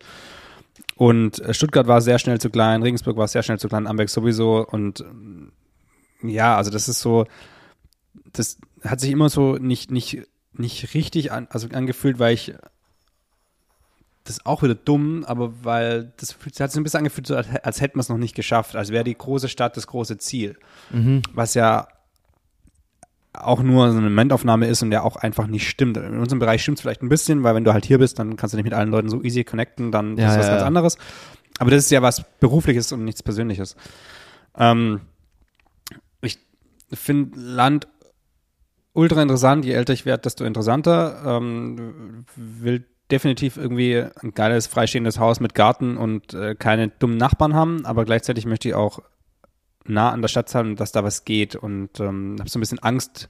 Und 0.96 1.40
äh, 1.40 1.54
Stuttgart 1.54 1.88
war 1.88 2.02
sehr 2.02 2.20
schnell 2.20 2.40
zu 2.40 2.50
klein, 2.50 2.82
Regensburg 2.82 3.18
war 3.18 3.28
sehr 3.28 3.44
schnell 3.44 3.60
zu 3.60 3.68
klein, 3.68 3.88
Amberg 3.88 4.10
sowieso 4.10 4.66
und 4.66 5.04
ja, 6.22 6.58
also 6.58 6.72
das 6.72 6.90
ist 6.90 7.00
so, 7.00 7.26
das 8.34 8.58
hat 8.84 9.00
sich 9.00 9.12
immer 9.12 9.30
so 9.30 9.56
nicht, 9.56 9.92
nicht, 9.92 10.24
nicht 10.54 10.94
richtig 10.94 11.32
an, 11.32 11.48
also 11.50 11.68
angefühlt, 11.70 12.20
weil 12.20 12.34
ich 12.34 12.54
das 14.26 14.38
ist 14.38 14.46
auch 14.46 14.62
wieder 14.62 14.76
dumm, 14.76 15.24
aber 15.26 15.64
weil 15.64 16.14
das 16.18 16.36
hat 16.60 16.72
sich 16.72 16.80
ein 16.80 16.84
bisschen 16.84 17.00
angefühlt, 17.00 17.26
so, 17.26 17.36
als, 17.36 17.48
als 17.64 17.82
hätten 17.82 17.98
wir 17.98 18.02
es 18.02 18.10
noch 18.10 18.18
nicht 18.18 18.36
geschafft, 18.36 18.76
als 18.76 18.92
wäre 18.92 19.04
die 19.04 19.18
große 19.18 19.50
Stadt 19.50 19.76
das 19.76 19.88
große 19.88 20.18
Ziel. 20.20 20.58
Was 21.34 21.56
ja 21.56 21.88
auch 23.34 23.62
nur 23.64 23.92
so 23.92 23.98
eine 23.98 24.10
Momentaufnahme 24.10 24.68
ist 24.68 24.82
und 24.84 24.92
der 24.92 25.04
auch 25.04 25.16
einfach 25.16 25.48
nicht 25.48 25.68
stimmt. 25.68 25.98
In 25.98 26.20
unserem 26.20 26.40
Bereich 26.40 26.62
stimmt 26.62 26.78
es 26.78 26.82
vielleicht 26.82 27.02
ein 27.02 27.10
bisschen, 27.10 27.44
weil 27.44 27.56
wenn 27.56 27.64
du 27.64 27.74
halt 27.74 27.86
hier 27.86 27.98
bist, 27.98 28.20
dann 28.20 28.36
kannst 28.36 28.54
du 28.54 28.58
nicht 28.58 28.66
mit 28.66 28.74
allen 28.74 28.90
Leuten 28.90 29.10
so 29.10 29.24
easy 29.24 29.44
connecten, 29.44 29.92
dann 29.92 30.18
Ja, 30.18 30.32
ist 30.32 30.40
was 30.40 30.46
ja, 30.46 30.52
ganz 30.52 30.62
ja. 30.62 30.68
anderes. 30.68 30.98
Aber 31.58 31.72
das 31.72 31.86
ist 31.86 31.92
ja 31.92 32.02
was 32.02 32.24
Berufliches 32.40 32.92
und 32.92 33.06
nichts 33.06 33.24
Persönliches. 33.24 33.76
Ähm, 34.58 35.02
ich 36.22 36.38
finde 36.94 37.40
Land 37.40 37.88
ultra 38.94 39.22
interessant. 39.22 39.66
Je 39.66 39.74
älter 39.74 39.94
ich 39.94 40.06
werde, 40.06 40.24
desto 40.24 40.46
interessanter. 40.46 41.22
Ähm, 41.26 42.26
will 42.36 42.86
definitiv 43.12 43.58
irgendwie 43.58 44.06
ein 44.22 44.34
geiles, 44.34 44.68
freistehendes 44.68 45.20
Haus 45.20 45.40
mit 45.40 45.56
Garten 45.56 45.98
und 45.98 46.34
äh, 46.34 46.56
keine 46.56 46.90
dummen 46.90 47.18
Nachbarn 47.18 47.56
haben, 47.56 47.86
aber 47.86 48.06
gleichzeitig 48.06 48.46
möchte 48.46 48.68
ich 48.68 48.76
auch 48.76 49.00
nah 49.86 50.12
an 50.12 50.22
der 50.22 50.28
Stadt 50.28 50.50
sein, 50.50 50.76
dass 50.76 50.92
da 50.92 51.04
was 51.04 51.26
geht 51.26 51.56
und 51.56 52.00
ähm, 52.00 52.36
habe 52.40 52.50
so 52.50 52.60
ein 52.60 52.62
bisschen 52.62 52.80
Angst, 52.80 53.30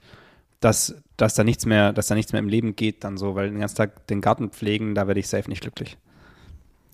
dass, 0.59 1.01
dass 1.15 1.35
da 1.35 1.45
nichts 1.45 1.65
mehr, 1.65 1.93
dass 1.93 2.07
da 2.07 2.15
nichts 2.15 2.33
mehr 2.33 2.41
im 2.41 2.49
Leben 2.49 2.75
geht 2.75 3.05
dann 3.05 3.17
so, 3.17 3.35
weil 3.35 3.49
den 3.49 3.59
ganzen 3.59 3.77
Tag 3.77 4.07
den 4.07 4.19
Garten 4.19 4.49
pflegen, 4.49 4.95
da 4.95 5.07
werde 5.07 5.21
ich 5.21 5.29
safe 5.29 5.49
nicht 5.49 5.61
glücklich. 5.61 5.97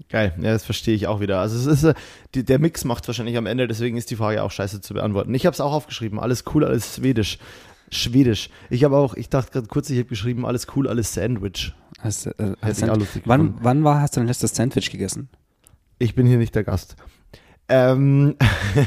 Geil, 0.10 0.36
ja, 0.38 0.52
das 0.52 0.66
verstehe 0.66 0.94
ich 0.94 1.08
auch 1.08 1.22
wieder. 1.22 1.40
Also 1.40 1.58
es 1.58 1.66
ist, 1.66 1.84
äh, 1.84 1.94
die, 2.36 2.44
der 2.44 2.60
Mix 2.60 2.84
macht 2.84 3.08
wahrscheinlich 3.08 3.38
am 3.38 3.48
Ende, 3.48 3.68
deswegen 3.68 3.98
ist 3.98 4.12
die 4.12 4.18
Frage 4.18 4.44
auch 4.44 4.52
scheiße 4.52 4.82
zu 4.82 4.94
beantworten. 4.94 5.34
Ich 5.34 5.48
habe 5.48 5.54
es 5.54 5.62
auch 5.62 5.74
aufgeschrieben, 5.74 6.20
alles 6.20 6.44
cool, 6.54 6.66
alles 6.66 6.96
schwedisch. 6.96 7.40
Schwedisch. 7.98 8.50
Ich 8.70 8.84
habe 8.84 8.98
auch, 8.98 9.16
ich 9.16 9.30
dachte 9.30 9.52
gerade 9.52 9.68
kurz, 9.68 9.90
ich 9.90 9.98
habe 9.98 10.10
geschrieben, 10.10 10.46
alles 10.46 10.68
cool, 10.76 10.88
alles 10.88 11.14
Sandwich. 11.14 11.74
Hast, 12.00 12.28
äh, 12.28 12.54
hast 12.62 12.86
lustig 12.86 13.24
wann, 13.26 13.56
wann 13.62 13.84
war, 13.84 14.02
hast 14.02 14.16
du 14.16 14.20
dein 14.20 14.28
letztes 14.28 14.56
Sandwich 14.56 14.92
gegessen? 14.92 15.30
Ich 15.98 16.14
bin 16.14 16.28
hier 16.28 16.38
nicht 16.38 16.56
der 16.56 16.64
Gast. 16.64 16.96
Ähm, 17.68 18.36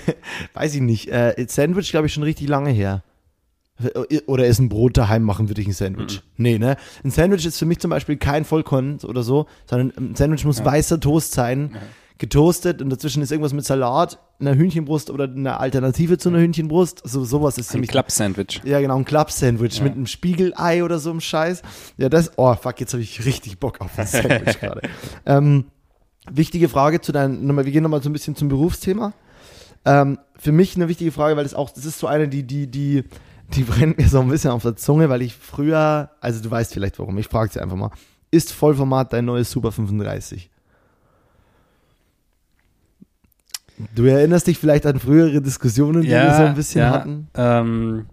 weiß 0.54 0.74
ich 0.74 0.80
nicht. 0.82 1.08
Äh, 1.08 1.34
Sandwich, 1.48 1.90
glaube 1.90 2.06
ich, 2.06 2.12
schon 2.12 2.22
richtig 2.22 2.48
lange 2.48 2.70
her. 2.70 3.02
Oder 4.26 4.46
ist 4.46 4.58
ein 4.58 4.68
Brot 4.68 4.96
daheim 4.96 5.22
machen, 5.22 5.48
würde 5.48 5.60
ich 5.60 5.68
ein 5.68 5.72
Sandwich. 5.72 6.22
Nee, 6.36 6.58
ne? 6.58 6.76
Ein 7.04 7.12
Sandwich 7.12 7.46
ist 7.46 7.58
für 7.58 7.66
mich 7.66 7.78
zum 7.78 7.90
Beispiel 7.90 8.16
kein 8.16 8.44
Vollkorn 8.44 8.98
oder 9.04 9.22
so, 9.22 9.46
sondern 9.66 9.92
ein 9.96 10.14
Sandwich 10.16 10.44
muss 10.44 10.64
weißer 10.64 10.98
Toast 10.98 11.32
sein, 11.32 11.76
getoastet 12.18 12.82
und 12.82 12.90
dazwischen 12.90 13.22
ist 13.22 13.30
irgendwas 13.30 13.52
mit 13.52 13.64
Salat, 13.64 14.18
einer 14.40 14.54
Hühnchenbrust 14.54 15.10
oder 15.10 15.24
einer 15.24 15.60
Alternative 15.60 16.18
zu 16.18 16.28
einer 16.28 16.38
Hühnchenbrust. 16.38 17.02
So, 17.04 17.24
sowas 17.24 17.58
ist 17.58 17.70
für 17.70 17.78
Ein. 17.78 17.86
Club-Sandwich. 17.86 18.60
Ja, 18.64 18.80
genau, 18.80 18.96
ein 18.96 19.04
Club-Sandwich 19.04 19.80
mit 19.82 19.94
einem 19.94 20.06
Spiegelei 20.06 20.82
oder 20.84 20.98
so 20.98 21.10
einem 21.10 21.20
Scheiß. 21.20 21.62
Ja, 21.96 22.08
das, 22.08 22.32
oh 22.36 22.54
fuck, 22.54 22.80
jetzt 22.80 22.92
habe 22.92 23.02
ich 23.02 23.24
richtig 23.24 23.58
Bock 23.58 23.80
auf 23.80 23.96
ein 23.98 24.06
Sandwich 24.06 24.58
gerade. 24.60 24.82
Ähm, 25.26 25.66
wichtige 26.30 26.68
Frage 26.68 27.00
zu 27.00 27.12
deinem, 27.12 27.46
nochmal, 27.46 27.64
wir 27.64 27.72
gehen 27.72 27.84
nochmal 27.84 28.02
so 28.02 28.10
ein 28.10 28.12
bisschen 28.12 28.34
zum 28.34 28.48
Berufsthema. 28.48 29.12
Ähm, 29.84 30.18
für 30.36 30.52
mich 30.52 30.74
eine 30.74 30.88
wichtige 30.88 31.12
Frage, 31.12 31.36
weil 31.36 31.46
es 31.46 31.54
auch, 31.54 31.70
das 31.70 31.84
ist 31.84 32.00
so 32.00 32.08
eine, 32.08 32.28
die, 32.28 32.42
die, 32.42 32.66
die, 32.68 33.04
die 33.54 33.62
brennt 33.64 33.98
mir 33.98 34.08
so 34.08 34.20
ein 34.20 34.28
bisschen 34.28 34.50
auf 34.50 34.62
der 34.62 34.74
Zunge, 34.76 35.08
weil 35.08 35.22
ich 35.22 35.34
früher, 35.34 36.10
also 36.20 36.42
du 36.42 36.50
weißt 36.50 36.72
vielleicht 36.74 36.98
warum, 36.98 37.16
ich 37.18 37.28
frage 37.28 37.52
sie 37.52 37.60
einfach 37.60 37.76
mal. 37.76 37.90
Ist 38.30 38.52
Vollformat 38.52 39.12
dein 39.12 39.24
neues 39.24 39.50
Super 39.50 39.72
35? 39.72 40.50
Du 43.94 44.04
erinnerst 44.04 44.46
dich 44.46 44.58
vielleicht 44.58 44.86
an 44.86 44.98
frühere 44.98 45.40
Diskussionen, 45.40 46.02
die 46.02 46.08
wir 46.08 46.34
so 46.34 46.42
ein 46.42 46.54
bisschen 46.54 46.80
ja, 46.80 46.90
hatten? 46.90 47.28
Ähm, 47.34 48.06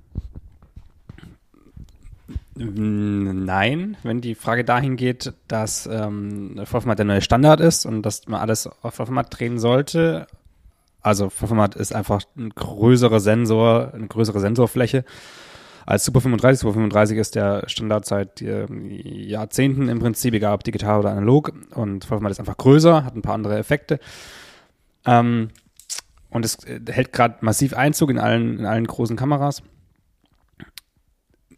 nein, 2.56 3.98
wenn 4.04 4.22
die 4.22 4.36
Frage 4.36 4.64
dahin 4.64 4.96
geht, 4.96 5.34
dass 5.48 5.90
ähm, 5.92 6.62
Vollformat 6.64 7.00
der 7.00 7.06
neue 7.06 7.22
Standard 7.22 7.60
ist 7.60 7.86
und 7.86 8.04
dass 8.04 8.28
man 8.28 8.42
alles 8.42 8.68
auf 8.68 8.94
Vollformat 8.94 9.38
drehen 9.38 9.58
sollte. 9.58 10.28
Also 11.02 11.30
Vollformat 11.30 11.76
ist 11.76 11.94
einfach 11.94 12.22
ein 12.38 12.50
größerer 12.50 13.20
Sensor, 13.20 13.92
eine 13.94 14.08
größere 14.08 14.40
Sensorfläche 14.40 15.04
als 15.86 16.06
Super 16.06 16.22
35. 16.22 16.60
Super 16.60 16.74
35 16.74 17.18
ist 17.18 17.36
der 17.36 17.64
Standard 17.68 18.06
seit 18.06 18.42
äh, 18.42 18.66
Jahrzehnten 18.72 19.88
im 19.88 20.00
Prinzip, 20.00 20.34
egal 20.34 20.56
ob 20.56 20.64
digital 20.64 21.00
oder 21.00 21.12
analog. 21.12 21.54
Und 21.74 22.06
Vollformat 22.06 22.32
ist 22.32 22.40
einfach 22.40 22.58
größer, 22.58 23.06
hat 23.06 23.16
ein 23.16 23.22
paar 23.22 23.36
andere 23.36 23.58
Effekte. 23.58 24.00
Ähm, 25.06 25.50
und 26.30 26.46
es 26.46 26.64
äh, 26.66 26.80
hält 26.90 27.14
gerade 27.14 27.38
massiv 27.42 27.74
Einzug 27.74 28.10
in 28.10 28.20
allen, 28.20 28.60
in 28.60 28.66
allen 28.66 28.88
großen 28.88 29.16
Kameras. 29.16 29.64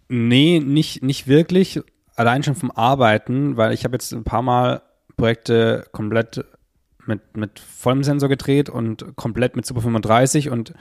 Nee, 0.09 0.59
nicht, 0.59 1.03
nicht 1.03 1.27
wirklich. 1.27 1.81
Allein 2.15 2.43
schon 2.43 2.55
vom 2.55 2.71
Arbeiten, 2.71 3.57
weil 3.57 3.73
ich 3.73 3.83
habe 3.83 3.95
jetzt 3.95 4.13
ein 4.13 4.23
paar 4.23 4.41
Mal 4.41 4.81
Projekte 5.17 5.85
komplett 5.91 6.45
mit, 7.05 7.35
mit 7.35 7.59
vollem 7.59 8.03
Sensor 8.03 8.29
gedreht 8.29 8.69
und 8.69 9.15
komplett 9.15 9.55
mit 9.55 9.65
Super 9.65 9.81
35 9.81 10.49
und 10.49 10.73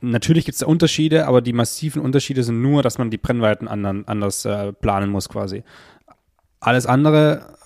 natürlich 0.00 0.44
gibt 0.44 0.54
es 0.54 0.60
da 0.60 0.66
Unterschiede, 0.66 1.26
aber 1.26 1.40
die 1.40 1.52
massiven 1.52 2.02
Unterschiede 2.02 2.42
sind 2.42 2.60
nur, 2.60 2.82
dass 2.82 2.98
man 2.98 3.10
die 3.10 3.18
Brennweiten 3.18 3.68
andern, 3.68 4.04
anders 4.06 4.44
äh, 4.44 4.72
planen 4.72 5.10
muss 5.10 5.28
quasi. 5.28 5.64
Alles 6.60 6.86
andere 6.86 7.56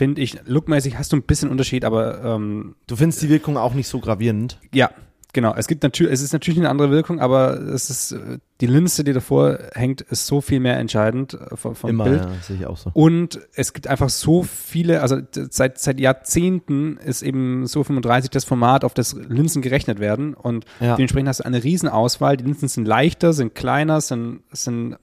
finde 0.00 0.22
ich, 0.22 0.38
lookmäßig 0.46 0.96
hast 0.98 1.12
du 1.12 1.16
ein 1.18 1.22
bisschen 1.22 1.50
Unterschied, 1.50 1.84
aber 1.84 2.24
ähm, 2.24 2.74
Du 2.86 2.96
findest 2.96 3.20
die 3.22 3.28
Wirkung 3.28 3.56
auch 3.58 3.74
nicht 3.74 3.88
so 3.88 4.00
gravierend? 4.00 4.58
ja, 4.72 4.90
genau. 5.34 5.54
Es 5.56 5.68
gibt 5.68 5.82
natürlich, 5.82 6.12
es 6.12 6.22
ist 6.22 6.32
natürlich 6.32 6.58
eine 6.58 6.70
andere 6.70 6.90
Wirkung, 6.90 7.20
aber 7.20 7.60
es 7.60 7.90
ist 7.90 8.16
die 8.60 8.66
Linse, 8.66 9.04
die 9.04 9.12
davor 9.12 9.58
hängt, 9.74 10.00
ist 10.00 10.26
so 10.26 10.40
viel 10.40 10.58
mehr 10.60 10.76
entscheidend 10.78 11.34
äh, 11.34 11.54
vom, 11.56 11.74
vom 11.76 11.90
Immer, 11.90 12.04
Bild. 12.04 12.20
ja, 12.22 12.28
sehe 12.42 12.56
ich 12.56 12.66
auch 12.66 12.76
so. 12.76 12.90
Und 12.94 13.38
es 13.54 13.72
gibt 13.72 13.86
einfach 13.86 14.08
so 14.08 14.42
viele, 14.42 15.02
also 15.02 15.18
seit, 15.50 15.78
seit 15.78 16.00
Jahrzehnten 16.00 16.96
ist 16.96 17.22
eben 17.22 17.66
so 17.66 17.84
35 17.84 18.30
das 18.30 18.44
Format, 18.44 18.82
auf 18.84 18.94
das 18.94 19.14
Linsen 19.28 19.62
gerechnet 19.62 20.00
werden. 20.00 20.34
Und 20.34 20.64
Ja. 20.80 20.96
dementsprechend 20.96 21.28
hast 21.28 21.40
du 21.40 21.44
eine 21.44 21.62
Riesenauswahl. 21.62 22.36
Die 22.36 22.44
Linsen 22.44 22.68
sind 22.68 22.86
leichter, 22.86 23.32
sind 23.32 23.54
kleiner, 23.54 24.00
sind, 24.00 24.40
sind 24.50 24.96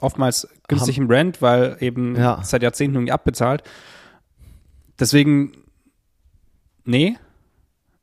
oftmals 0.00 0.48
günstig 0.68 0.98
im 0.98 1.08
Rent, 1.08 1.40
weil 1.42 1.76
eben 1.80 2.16
Ja. 2.16 2.40
seit 2.44 2.62
Jahrzehnten 2.62 2.96
irgendwie 2.96 3.12
abbezahlt. 3.12 3.62
Deswegen, 4.98 5.52
nee, 6.84 7.16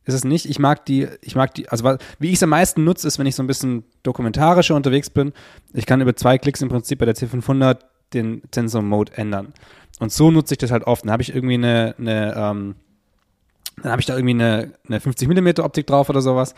ist 0.06 0.14
es 0.14 0.24
nicht. 0.24 0.46
Ich 0.46 0.60
mag 0.60 0.86
die, 0.86 1.08
ich 1.22 1.36
mag 1.36 1.54
die, 1.56 1.68
also 1.70 1.98
wie 2.20 2.28
ich 2.28 2.36
es 2.36 2.44
am 2.44 2.50
meisten 2.50 2.84
nutze, 2.84 3.08
ist, 3.08 3.18
wenn 3.18 3.26
ich 3.26 3.36
so 3.36 3.44
ein 3.44 3.48
bisschen 3.48 3.84
dokumentarischer 4.04 4.76
unterwegs 4.76 5.10
bin. 5.10 5.34
Ich 5.74 5.86
kann 5.86 6.02
über 6.02 6.16
zwei 6.16 6.38
Klicks 6.38 6.62
im 6.62 6.70
Prinzip 6.70 7.00
bei 7.00 7.06
der 7.06 7.16
C500 7.16 7.80
den 8.14 8.44
Sensor-Mode 8.54 9.14
ändern. 9.18 9.54
Und 10.00 10.12
so 10.12 10.30
nutze 10.30 10.54
ich 10.54 10.58
das 10.60 10.72
halt 10.72 10.84
oft. 10.84 11.04
Dann 11.04 11.12
habe 11.12 11.24
ich 11.24 11.34
irgendwie 11.34 11.56
eine, 11.56 11.96
eine 11.98 12.36
ähm, 12.38 12.76
dann 13.82 13.92
habe 13.92 14.02
ich 14.02 14.06
da 14.06 14.16
irgendwie 14.16 14.34
eine, 14.36 14.72
eine 14.88 15.00
50 15.00 15.28
mm 15.28 15.62
Optik 15.62 15.88
drauf 15.88 16.10
oder 16.10 16.22
sowas. 16.22 16.56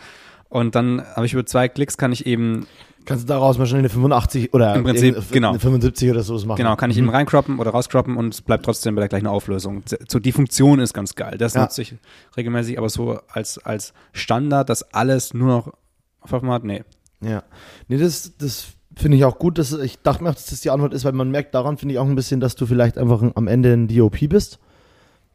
Und 0.48 0.74
dann 0.74 1.02
habe 1.14 1.26
ich 1.26 1.34
über 1.34 1.44
zwei 1.44 1.68
Klicks 1.68 1.98
kann 1.98 2.12
ich 2.12 2.26
eben 2.26 2.66
Kannst 3.08 3.24
du 3.24 3.32
daraus 3.32 3.56
mal 3.56 3.64
schnell 3.64 3.78
eine 3.78 3.88
85 3.88 4.52
oder 4.52 4.74
Im 4.74 4.84
Prinzip, 4.84 5.16
genau. 5.32 5.48
eine 5.50 5.58
75 5.58 6.10
oder 6.10 6.22
so 6.22 6.34
machen? 6.46 6.58
Genau, 6.58 6.76
kann 6.76 6.90
ich 6.90 6.98
eben 6.98 7.08
reincroppen 7.08 7.58
oder 7.58 7.70
rauscroppen 7.70 8.18
und 8.18 8.34
es 8.34 8.42
bleibt 8.42 8.66
trotzdem 8.66 8.94
bei 8.96 9.00
der 9.00 9.08
gleichen 9.08 9.26
Auflösung. 9.26 9.82
So, 10.08 10.18
die 10.18 10.30
Funktion 10.30 10.78
ist 10.78 10.92
ganz 10.92 11.14
geil. 11.14 11.38
Das 11.38 11.54
Ja. 11.54 11.62
nutze 11.62 11.80
ich 11.80 11.94
regelmäßig, 12.36 12.76
aber 12.76 12.90
so 12.90 13.18
als, 13.28 13.56
als 13.64 13.94
Standard, 14.12 14.68
das 14.68 14.82
alles 14.92 15.32
nur 15.32 15.48
noch 15.48 15.72
auf 16.20 16.28
Format, 16.28 16.64
nee. 16.64 16.84
Ja. 17.22 17.44
Nee, 17.88 17.96
das, 17.96 18.36
das 18.36 18.66
finde 18.94 19.16
ich 19.16 19.24
auch 19.24 19.38
gut. 19.38 19.56
Dass, 19.56 19.72
ich 19.72 20.02
dachte 20.02 20.22
mir, 20.22 20.28
auch, 20.28 20.34
dass 20.34 20.46
das 20.46 20.60
die 20.60 20.68
Antwort 20.68 20.92
ist, 20.92 21.06
weil 21.06 21.12
man 21.12 21.30
merkt 21.30 21.54
daran, 21.54 21.78
finde 21.78 21.94
ich 21.94 21.98
auch 21.98 22.06
ein 22.06 22.14
bisschen, 22.14 22.40
dass 22.40 22.56
du 22.56 22.66
vielleicht 22.66 22.98
einfach 22.98 23.22
am 23.34 23.48
Ende 23.48 23.72
ein 23.72 23.88
DOP 23.88 24.28
bist. 24.28 24.58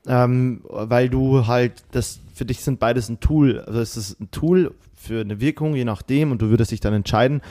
Ähm, 0.08 0.62
weil 0.70 1.10
du 1.10 1.48
halt, 1.48 1.84
das 1.92 2.20
für 2.34 2.46
dich 2.46 2.60
sind 2.62 2.80
beides 2.80 3.10
ein 3.10 3.20
Tool. 3.20 3.62
Also 3.62 3.80
es 3.80 3.96
ist 3.96 4.20
ein 4.20 4.32
Tool 4.32 4.74
für 4.96 5.22
eine 5.22 5.40
Wirkung, 5.40 5.76
je 5.76 5.86
nachdem, 5.86 6.32
und 6.32 6.42
du 6.42 6.50
würdest 6.50 6.72
dich 6.72 6.80
dann 6.80 6.94
entscheiden. 6.94 7.42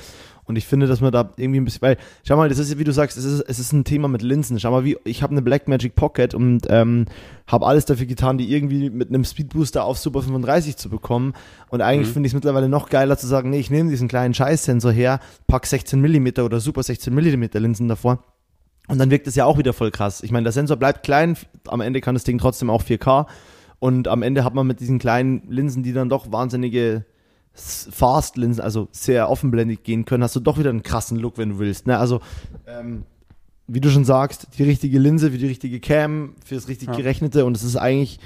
Und 0.44 0.56
ich 0.56 0.66
finde, 0.66 0.88
dass 0.88 1.00
man 1.00 1.12
da 1.12 1.30
irgendwie 1.36 1.60
ein 1.60 1.64
bisschen, 1.64 1.82
weil, 1.82 1.96
schau 2.26 2.36
mal, 2.36 2.48
das 2.48 2.58
ist, 2.58 2.76
wie 2.76 2.82
du 2.84 2.92
sagst, 2.92 3.16
es 3.16 3.24
ist, 3.24 3.40
es 3.42 3.58
ist 3.60 3.72
ein 3.72 3.84
Thema 3.84 4.08
mit 4.08 4.22
Linsen. 4.22 4.58
Schau 4.58 4.72
mal, 4.72 4.84
wie, 4.84 4.98
ich 5.04 5.22
habe 5.22 5.30
eine 5.30 5.40
Blackmagic 5.40 5.94
Pocket 5.94 6.34
und 6.34 6.62
ähm, 6.68 7.06
habe 7.46 7.64
alles 7.64 7.84
dafür 7.84 8.06
getan, 8.06 8.38
die 8.38 8.52
irgendwie 8.52 8.90
mit 8.90 9.08
einem 9.08 9.24
Speedbooster 9.24 9.84
auf 9.84 9.98
Super 9.98 10.20
35 10.20 10.76
zu 10.76 10.90
bekommen. 10.90 11.34
Und 11.70 11.80
eigentlich 11.80 12.08
Mhm. 12.08 12.12
finde 12.14 12.26
ich 12.26 12.30
es 12.32 12.34
mittlerweile 12.34 12.68
noch 12.68 12.88
geiler 12.90 13.16
zu 13.16 13.28
sagen, 13.28 13.50
nee, 13.50 13.60
ich 13.60 13.70
nehme 13.70 13.88
diesen 13.88 14.08
kleinen 14.08 14.34
Scheißsensor 14.34 14.90
her, 14.90 15.20
pack 15.46 15.64
16 15.64 16.00
mm 16.00 16.40
oder 16.44 16.58
Super 16.58 16.82
16 16.82 17.14
mm 17.14 17.44
Linsen 17.54 17.86
davor. 17.86 18.22
Und 18.92 18.98
dann 18.98 19.10
wirkt 19.10 19.26
es 19.26 19.34
ja 19.34 19.46
auch 19.46 19.56
wieder 19.58 19.72
voll 19.72 19.90
krass. 19.90 20.22
Ich 20.22 20.30
meine, 20.30 20.44
der 20.44 20.52
Sensor 20.52 20.76
bleibt 20.76 21.02
klein, 21.02 21.36
am 21.66 21.80
Ende 21.80 22.00
kann 22.02 22.14
das 22.14 22.24
Ding 22.24 22.36
trotzdem 22.38 22.68
auch 22.68 22.82
4K. 22.82 23.26
Und 23.78 24.06
am 24.06 24.22
Ende 24.22 24.44
hat 24.44 24.54
man 24.54 24.66
mit 24.66 24.80
diesen 24.80 24.98
kleinen 24.98 25.42
Linsen, 25.48 25.82
die 25.82 25.92
dann 25.94 26.08
doch 26.10 26.30
wahnsinnige 26.30 27.04
Fast-Linsen, 27.54 28.62
also 28.62 28.88
sehr 28.92 29.28
offenblendig 29.30 29.82
gehen 29.82 30.04
können, 30.04 30.22
hast 30.22 30.36
du 30.36 30.40
doch 30.40 30.58
wieder 30.58 30.70
einen 30.70 30.82
krassen 30.82 31.18
Look, 31.18 31.38
wenn 31.38 31.50
du 31.50 31.58
willst. 31.58 31.86
Ne? 31.86 31.98
Also, 31.98 32.20
ähm, 32.66 33.04
wie 33.66 33.80
du 33.80 33.90
schon 33.90 34.04
sagst, 34.04 34.48
die 34.58 34.62
richtige 34.64 34.98
Linse 34.98 35.30
für 35.30 35.38
die 35.38 35.46
richtige 35.46 35.80
Cam, 35.80 36.34
für 36.44 36.54
das 36.54 36.68
richtig 36.68 36.88
Ja. 36.88 36.94
gerechnete 36.96 37.44
und 37.44 37.56
es 37.56 37.62
ist 37.62 37.76
eigentlich, 37.76 38.18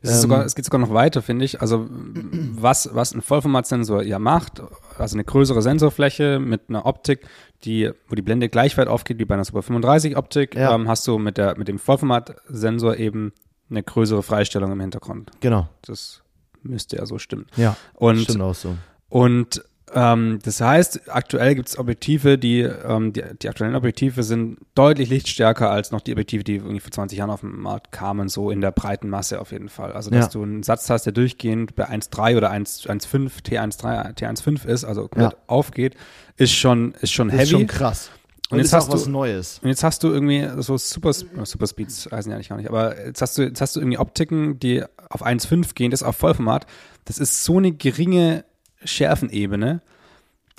Es, 0.00 0.10
ist 0.10 0.16
Ähm, 0.16 0.22
sogar, 0.22 0.44
es 0.44 0.54
geht 0.54 0.64
sogar 0.64 0.80
noch 0.80 0.92
weiter, 0.94 1.22
finde 1.22 1.44
ich. 1.44 1.60
Also 1.60 1.86
was, 1.90 2.88
was 2.94 3.12
ein 3.14 3.20
Vollformatsensor 3.20 4.02
ja 4.04 4.18
macht, 4.18 4.62
also 5.00 5.16
eine 5.16 5.24
größere 5.24 5.62
Sensorfläche 5.62 6.38
mit 6.38 6.62
einer 6.68 6.86
Optik, 6.86 7.26
die, 7.64 7.90
wo 8.08 8.14
die 8.14 8.22
Blende 8.22 8.48
gleich 8.48 8.76
weit 8.78 8.88
aufgeht 8.88 9.18
wie 9.18 9.24
bei 9.24 9.34
einer 9.34 9.44
Super 9.44 9.62
35 9.62 10.16
Optik, 10.16 10.54
Ja. 10.54 10.74
ähm, 10.74 10.88
hast 10.88 11.06
du 11.06 11.18
mit, 11.18 11.36
der, 11.38 11.56
mit 11.58 11.68
dem 11.68 11.78
Vollformatsensor 11.78 12.96
eben 12.96 13.32
eine 13.70 13.82
größere 13.82 14.22
Freistellung 14.22 14.72
im 14.72 14.80
Hintergrund. 14.80 15.30
genau, 15.40 15.68
Das 15.82 16.22
müsste 16.62 16.96
ja 16.96 17.06
so 17.06 17.18
stimmen. 17.18 17.46
ja, 17.56 17.76
Und 17.94 18.18
stimmt 18.20 18.42
auch 18.42 18.54
so. 18.54 18.76
Und 19.08 19.62
ähm, 19.94 20.38
das 20.42 20.60
heißt, 20.60 21.08
aktuell 21.08 21.54
gibt 21.54 21.68
es 21.68 21.78
Objektive, 21.78 22.38
die, 22.38 22.60
ähm, 22.60 23.12
die, 23.12 23.22
die 23.42 23.48
aktuellen 23.48 23.74
Objektive 23.74 24.22
sind 24.22 24.58
deutlich 24.74 25.08
lichtstärker 25.08 25.70
als 25.70 25.90
noch 25.90 26.00
die 26.00 26.12
Objektive, 26.12 26.44
die 26.44 26.56
irgendwie 26.56 26.80
vor 26.80 26.90
20 26.90 27.18
Jahren 27.18 27.30
auf 27.30 27.40
den 27.40 27.58
Markt 27.60 27.92
kamen, 27.92 28.28
so 28.28 28.50
in 28.50 28.60
der 28.60 28.70
breiten 28.72 29.08
Masse 29.08 29.40
auf 29.40 29.52
jeden 29.52 29.68
Fall. 29.68 29.92
Also, 29.92 30.10
dass 30.10 30.26
Ja. 30.26 30.30
du 30.32 30.42
einen 30.42 30.62
Satz 30.62 30.88
hast, 30.90 31.04
der 31.04 31.12
durchgehend 31.12 31.74
bei 31.76 31.88
1.3 31.88 32.36
oder 32.36 32.50
1 32.50 32.86
1.5, 32.88 33.42
T1.3, 33.42 34.14
T1.5 34.14 34.64
ist, 34.66 34.84
also 34.84 35.08
Ja. 35.16 35.32
aufgeht, 35.46 35.94
ist 36.36 36.52
schon, 36.54 36.92
ist 37.00 37.12
schon 37.12 37.28
Das 37.28 37.34
heavy. 37.36 37.42
ist 37.44 37.50
schon 37.50 37.66
krass. 37.66 38.10
Und, 38.50 38.54
Und 38.56 38.58
jetzt 38.64 38.72
hast 38.72 38.90
was 38.90 39.04
du- 39.04 39.10
Neues. 39.10 39.58
Und 39.62 39.68
jetzt 39.68 39.84
hast 39.84 40.02
du 40.02 40.08
irgendwie 40.08 40.48
so 40.62 40.78
Super, 40.78 41.12
Super 41.12 41.66
Speeds, 41.66 42.08
heißen 42.10 42.30
ja 42.30 42.36
eigentlich 42.36 42.48
gar 42.48 42.56
nicht, 42.56 42.68
aber 42.70 42.98
jetzt 43.04 43.20
hast 43.20 43.36
du, 43.36 43.42
jetzt 43.42 43.60
hast 43.60 43.76
du 43.76 43.80
irgendwie 43.80 43.98
Optiken, 43.98 44.58
die 44.58 44.82
auf 45.10 45.22
1,5 45.22 45.74
gehen, 45.74 45.90
das 45.90 46.02
auf 46.02 46.16
Vollformat. 46.16 46.64
Das 47.04 47.18
ist 47.18 47.44
so 47.44 47.58
eine 47.58 47.72
geringe 47.72 48.44
Schärfenebene. 48.84 49.80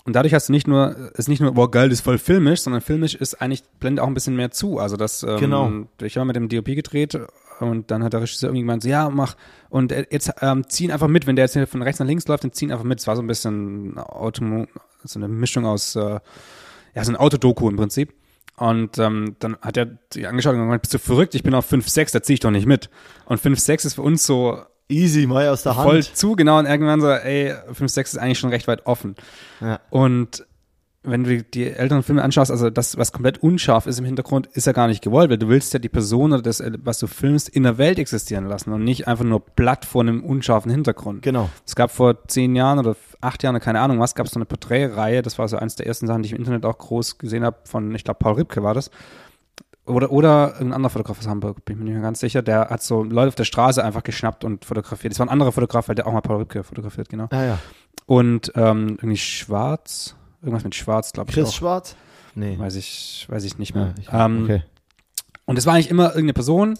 Und 0.05 0.13
dadurch 0.15 0.33
hast 0.33 0.49
du 0.49 0.53
nicht 0.53 0.67
nur, 0.67 1.11
ist 1.15 1.27
nicht 1.27 1.41
nur, 1.41 1.51
boah, 1.53 1.69
geil, 1.69 1.89
das 1.89 1.99
ist 1.99 2.03
voll 2.05 2.17
filmisch, 2.17 2.61
sondern 2.61 2.81
filmisch 2.81 3.15
ist 3.15 3.41
eigentlich, 3.41 3.63
blendet 3.79 4.03
auch 4.03 4.07
ein 4.07 4.13
bisschen 4.13 4.35
mehr 4.35 4.49
zu. 4.51 4.79
Also 4.79 4.97
das, 4.97 5.23
ähm, 5.23 5.37
Genau. 5.37 5.71
ich 6.01 6.17
habe 6.17 6.25
mit 6.25 6.35
dem 6.35 6.49
DOP 6.49 6.65
gedreht 6.65 7.19
und 7.59 7.91
dann 7.91 8.03
hat 8.03 8.13
der 8.13 8.21
Regisseur 8.21 8.49
irgendwie 8.49 8.61
gemeint, 8.61 8.83
so, 8.83 8.89
ja, 8.89 9.09
mach, 9.09 9.35
und 9.69 9.91
jetzt 9.91 10.31
ähm, 10.41 10.67
ziehen 10.67 10.91
einfach 10.91 11.09
mit, 11.09 11.27
wenn 11.27 11.35
der 11.35 11.45
jetzt 11.45 11.53
hier 11.53 11.67
von 11.67 11.81
rechts 11.81 11.99
nach 11.99 12.07
links 12.07 12.27
läuft, 12.27 12.43
dann 12.43 12.53
ziehen 12.53 12.71
einfach 12.71 12.85
mit. 12.85 12.99
Es 12.99 13.07
war 13.07 13.15
so 13.17 13.21
ein 13.21 13.27
bisschen 13.27 13.97
Automo, 13.97 14.67
so 15.03 15.19
eine 15.19 15.27
Mischung 15.27 15.65
aus, 15.65 15.95
äh, 15.95 16.19
ja, 16.95 17.03
so 17.03 17.11
ein 17.11 17.17
Autodoku 17.17 17.69
im 17.69 17.75
Prinzip. 17.75 18.13
Und 18.55 18.97
ähm, 18.97 19.35
dann 19.39 19.57
hat 19.61 19.77
er 19.77 19.85
die 19.85 20.27
angeschaut 20.27 20.53
und 20.55 20.59
gemeint, 20.61 20.81
bist 20.81 20.93
du 20.93 20.99
verrückt? 20.99 21.35
Ich 21.35 21.43
bin 21.43 21.53
auf 21.53 21.71
5,6, 21.71 22.11
da 22.13 22.21
zieh 22.21 22.33
ich 22.33 22.39
doch 22.41 22.51
nicht 22.51 22.65
mit. 22.65 22.89
Und 23.25 23.39
5,6 23.39 23.85
ist 23.85 23.93
für 23.93 24.01
uns 24.01 24.25
so 24.25 24.59
Easy, 24.89 25.27
mal 25.27 25.47
aus 25.49 25.63
der 25.63 25.77
Hand. 25.77 25.87
voll 25.87 26.03
zu 26.03 26.35
genau 26.35 26.57
und 26.59 26.65
irgendwann 26.65 26.99
so, 26.99 27.09
ey, 27.09 27.53
5,6 27.71 28.01
ist 28.01 28.17
eigentlich 28.17 28.39
schon 28.39 28.49
recht 28.49 28.67
weit 28.67 28.85
offen. 28.87 29.15
Ja. 29.61 29.79
Und 29.91 30.45
wenn 31.03 31.23
du 31.23 31.41
die 31.41 31.65
älteren 31.65 32.03
Filme 32.03 32.23
anschaust, 32.23 32.51
also 32.51 32.69
das, 32.69 32.97
was 32.97 33.11
komplett 33.11 33.41
unscharf 33.41 33.87
ist 33.87 33.99
im 33.99 34.05
Hintergrund, 34.05 34.47
ist 34.47 34.67
ja 34.67 34.73
gar 34.73 34.87
nicht 34.87 35.01
gewollt, 35.01 35.29
weil 35.29 35.37
du 35.37 35.47
willst 35.47 35.71
ja 35.73 35.79
die 35.79 35.89
Person 35.89 36.33
oder 36.33 36.41
das, 36.41 36.61
was 36.83 36.99
du 36.99 37.07
filmst, 37.07 37.47
in 37.47 37.63
der 37.63 37.77
Welt 37.77 37.99
existieren 37.99 38.45
lassen 38.47 38.73
und 38.73 38.83
nicht 38.83 39.07
einfach 39.07 39.23
nur 39.23 39.39
platt 39.39 39.85
vor 39.85 40.01
einem 40.01 40.23
unscharfen 40.23 40.71
Hintergrund. 40.71 41.21
Genau. 41.21 41.49
Es 41.65 41.75
gab 41.75 41.91
vor 41.91 42.27
zehn 42.27 42.55
Jahren 42.55 42.79
oder 42.79 42.97
acht 43.21 43.43
Jahren, 43.43 43.59
keine 43.59 43.79
Ahnung 43.79 43.99
was, 43.99 44.13
gab 44.15 44.25
es 44.25 44.33
so 44.33 44.39
eine 44.39 44.45
Porträtreihe, 44.45 45.21
das 45.21 45.39
war 45.39 45.47
so 45.47 45.57
eines 45.57 45.75
der 45.75 45.87
ersten 45.87 46.05
Sachen, 46.05 46.21
die 46.21 46.27
ich 46.27 46.33
im 46.33 46.39
Internet 46.39 46.65
auch 46.65 46.77
groß 46.77 47.17
gesehen 47.17 47.45
habe, 47.45 47.57
von, 47.63 47.95
ich 47.95 48.03
glaube, 48.03 48.19
Paul 48.19 48.33
Ripke 48.33 48.61
war 48.63 48.73
das. 48.73 48.91
Oder, 49.89 50.11
oder 50.11 50.53
irgendein 50.53 50.73
anderer 50.73 50.91
Fotograf 50.91 51.19
aus 51.19 51.27
Hamburg, 51.27 51.65
bin 51.65 51.75
ich 51.75 51.79
mir 51.79 51.85
nicht 51.85 51.93
mehr 51.93 52.03
ganz 52.03 52.19
sicher, 52.19 52.41
der 52.41 52.69
hat 52.69 52.83
so 52.83 53.03
Leute 53.03 53.29
auf 53.29 53.35
der 53.35 53.43
Straße 53.43 53.83
einfach 53.83 54.03
geschnappt 54.03 54.43
und 54.43 54.65
fotografiert. 54.65 55.11
Das 55.11 55.19
war 55.19 55.25
ein 55.25 55.31
anderer 55.31 55.51
Fotograf, 55.51 55.87
weil 55.87 55.95
der 55.95 56.07
auch 56.07 56.13
mal 56.13 56.21
Paul 56.21 56.37
Ripke 56.37 56.63
fotografiert, 56.63 57.09
genau. 57.09 57.27
Ah 57.31 57.43
ja. 57.43 57.59
Und 58.05 58.51
ähm, 58.55 58.97
irgendwie 58.97 59.17
schwarz, 59.17 60.15
irgendwas 60.41 60.63
mit 60.63 60.75
schwarz, 60.75 61.11
glaube 61.13 61.29
ich 61.29 61.35
Chris 61.35 61.49
auch. 61.49 61.53
Schwarz? 61.53 61.95
Nee. 62.35 62.57
Weiß 62.57 62.75
ich, 62.75 63.25
weiß 63.29 63.43
ich 63.43 63.57
nicht 63.57 63.75
mehr. 63.75 63.87
Ja, 63.87 63.93
ich, 63.99 64.09
ähm, 64.11 64.43
okay. 64.43 64.63
Und 65.45 65.57
es 65.57 65.65
war 65.65 65.73
eigentlich 65.73 65.89
immer 65.89 66.09
irgendeine 66.09 66.33
Person, 66.33 66.77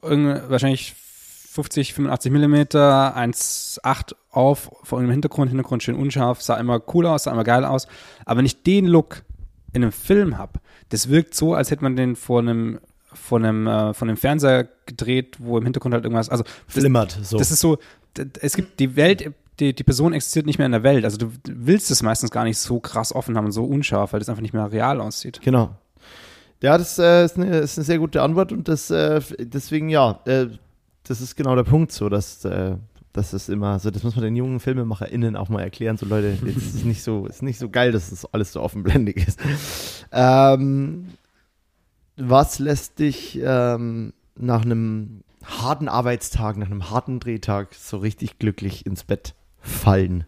irgendeine, 0.00 0.48
wahrscheinlich 0.48 0.94
50, 0.94 1.94
85 1.94 2.30
Millimeter, 2.30 3.16
1,8 3.16 4.14
auf, 4.30 4.70
vor 4.84 4.98
irgendeinem 4.98 5.14
Hintergrund, 5.14 5.48
Hintergrund 5.48 5.82
schön 5.82 5.96
unscharf, 5.96 6.40
sah 6.40 6.56
immer 6.56 6.80
cool 6.94 7.06
aus, 7.06 7.24
sah 7.24 7.32
immer 7.32 7.42
geil 7.42 7.64
aus. 7.64 7.88
Aber 8.24 8.40
ich 8.42 8.62
den 8.62 8.86
Look 8.86 9.24
in 9.72 9.82
einem 9.82 9.92
Film 9.92 10.38
habe, 10.38 10.60
das 10.88 11.08
wirkt 11.08 11.34
so, 11.34 11.54
als 11.54 11.70
hätte 11.70 11.82
man 11.82 11.96
den 11.96 12.16
vor 12.16 12.40
einem 12.40 12.80
von 13.12 13.44
einem, 13.44 13.66
äh, 13.66 13.92
von 13.92 14.08
einem 14.08 14.16
Fernseher 14.16 14.68
gedreht, 14.86 15.36
wo 15.40 15.58
im 15.58 15.64
Hintergrund 15.64 15.94
halt 15.94 16.04
irgendwas, 16.04 16.28
also 16.28 16.44
das, 16.44 16.54
Flimmert, 16.68 17.18
so. 17.22 17.38
das 17.38 17.50
ist 17.50 17.58
so, 17.58 17.78
es 18.40 18.54
gibt 18.54 18.78
die 18.78 18.94
Welt, 18.94 19.32
die, 19.58 19.74
die 19.74 19.84
Person 19.84 20.12
existiert 20.12 20.46
nicht 20.46 20.58
mehr 20.58 20.66
in 20.66 20.72
der 20.72 20.82
Welt. 20.82 21.04
Also 21.04 21.18
du 21.18 21.30
willst 21.44 21.90
es 21.90 22.02
meistens 22.02 22.30
gar 22.30 22.44
nicht 22.44 22.58
so 22.58 22.80
krass 22.80 23.14
offen 23.14 23.36
haben 23.36 23.46
und 23.46 23.52
so 23.52 23.64
unscharf, 23.64 24.12
weil 24.12 24.20
das 24.20 24.28
einfach 24.28 24.42
nicht 24.42 24.54
mehr 24.54 24.70
real 24.72 25.00
aussieht. 25.00 25.40
Genau. 25.42 25.70
Ja, 26.62 26.76
das 26.76 26.98
äh, 26.98 27.24
ist, 27.24 27.36
eine, 27.36 27.58
ist 27.58 27.78
eine 27.78 27.84
sehr 27.84 27.98
gute 27.98 28.22
Antwort 28.22 28.52
und 28.52 28.68
das 28.68 28.90
äh, 28.90 29.20
deswegen 29.38 29.88
ja, 29.88 30.20
äh, 30.26 30.46
das 31.04 31.20
ist 31.20 31.36
genau 31.36 31.54
der 31.56 31.64
Punkt 31.64 31.92
so, 31.92 32.08
dass 32.08 32.44
äh, 32.44 32.76
das 33.12 33.34
ist 33.34 33.48
immer 33.48 33.78
so, 33.78 33.90
das 33.90 34.02
muss 34.02 34.14
man 34.14 34.24
den 34.24 34.36
jungen 34.36 34.60
FilmemacherInnen 34.60 35.36
auch 35.36 35.48
mal 35.48 35.62
erklären, 35.62 35.96
so 35.96 36.06
Leute, 36.06 36.36
das 36.44 36.74
ist 36.74 36.84
nicht 36.84 37.02
so, 37.02 37.26
ist 37.26 37.42
nicht 37.42 37.58
so 37.58 37.68
geil, 37.68 37.92
dass 37.92 38.10
das 38.10 38.24
alles 38.32 38.52
so 38.52 38.60
offenblendig 38.60 39.16
ist. 39.16 39.40
Ähm, 40.12 41.08
was 42.16 42.58
lässt 42.58 42.98
dich 42.98 43.40
ähm, 43.42 44.12
nach 44.36 44.62
einem 44.62 45.22
harten 45.44 45.88
Arbeitstag, 45.88 46.56
nach 46.56 46.66
einem 46.66 46.90
harten 46.90 47.18
Drehtag 47.18 47.74
so 47.74 47.96
richtig 47.96 48.38
glücklich 48.38 48.86
ins 48.86 49.04
Bett 49.04 49.34
fallen? 49.60 50.24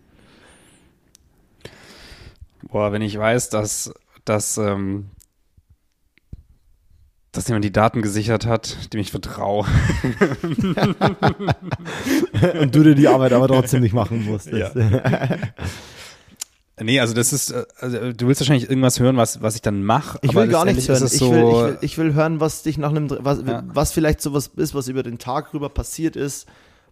Boah, 2.63 2.93
wenn 2.93 3.03
ich 3.03 3.19
weiß, 3.19 3.51
dass, 3.51 3.93
dass, 4.25 4.57
ähm, 4.57 5.11
dass 7.33 7.49
jemand 7.49 7.65
die 7.65 7.73
Daten 7.73 8.03
gesichert 8.03 8.47
hat, 8.47 8.93
dem 8.93 9.01
ich 9.01 9.11
vertraue. 9.11 9.67
Und 12.61 12.75
du 12.75 12.83
dir 12.83 12.95
die 12.95 13.09
Arbeit 13.09 13.33
aber 13.33 13.49
trotzdem 13.49 13.81
nicht 13.81 13.95
machen 13.95 14.25
musstest. 14.25 14.77
Nee, 16.81 17.01
also 17.01 17.15
das 17.15 17.33
ist, 17.33 17.55
also 17.79 18.13
du 18.13 18.27
willst 18.27 18.41
wahrscheinlich 18.41 18.69
irgendwas 18.69 18.99
hören, 19.01 19.17
was, 19.17 19.43
was 19.43 19.55
ich 19.55 19.63
dann 19.63 19.85
mache. 19.85 20.19
Ich 20.23 20.35
will 20.35 20.49
gar 20.49 20.65
nichts 20.65 20.89
hören. 20.89 21.05
Ich, 21.05 21.13
so, 21.13 21.33
will, 21.33 21.39
ich, 21.39 21.55
will, 21.55 21.79
ich 21.81 21.99
will 21.99 22.15
hören, 22.15 22.41
was 22.41 22.63
dich 22.63 22.79
nach 22.79 22.91
einem, 22.91 23.09
was, 23.11 23.43
Ja. 23.47 23.63
was 23.67 23.93
vielleicht 23.93 24.21
sowas 24.21 24.51
ist, 24.57 24.75
was 24.75 24.89
über 24.89 25.03
den 25.03 25.19
Tag 25.19 25.55
rüber 25.55 25.69
passiert 25.69 26.17
ist, 26.17 26.47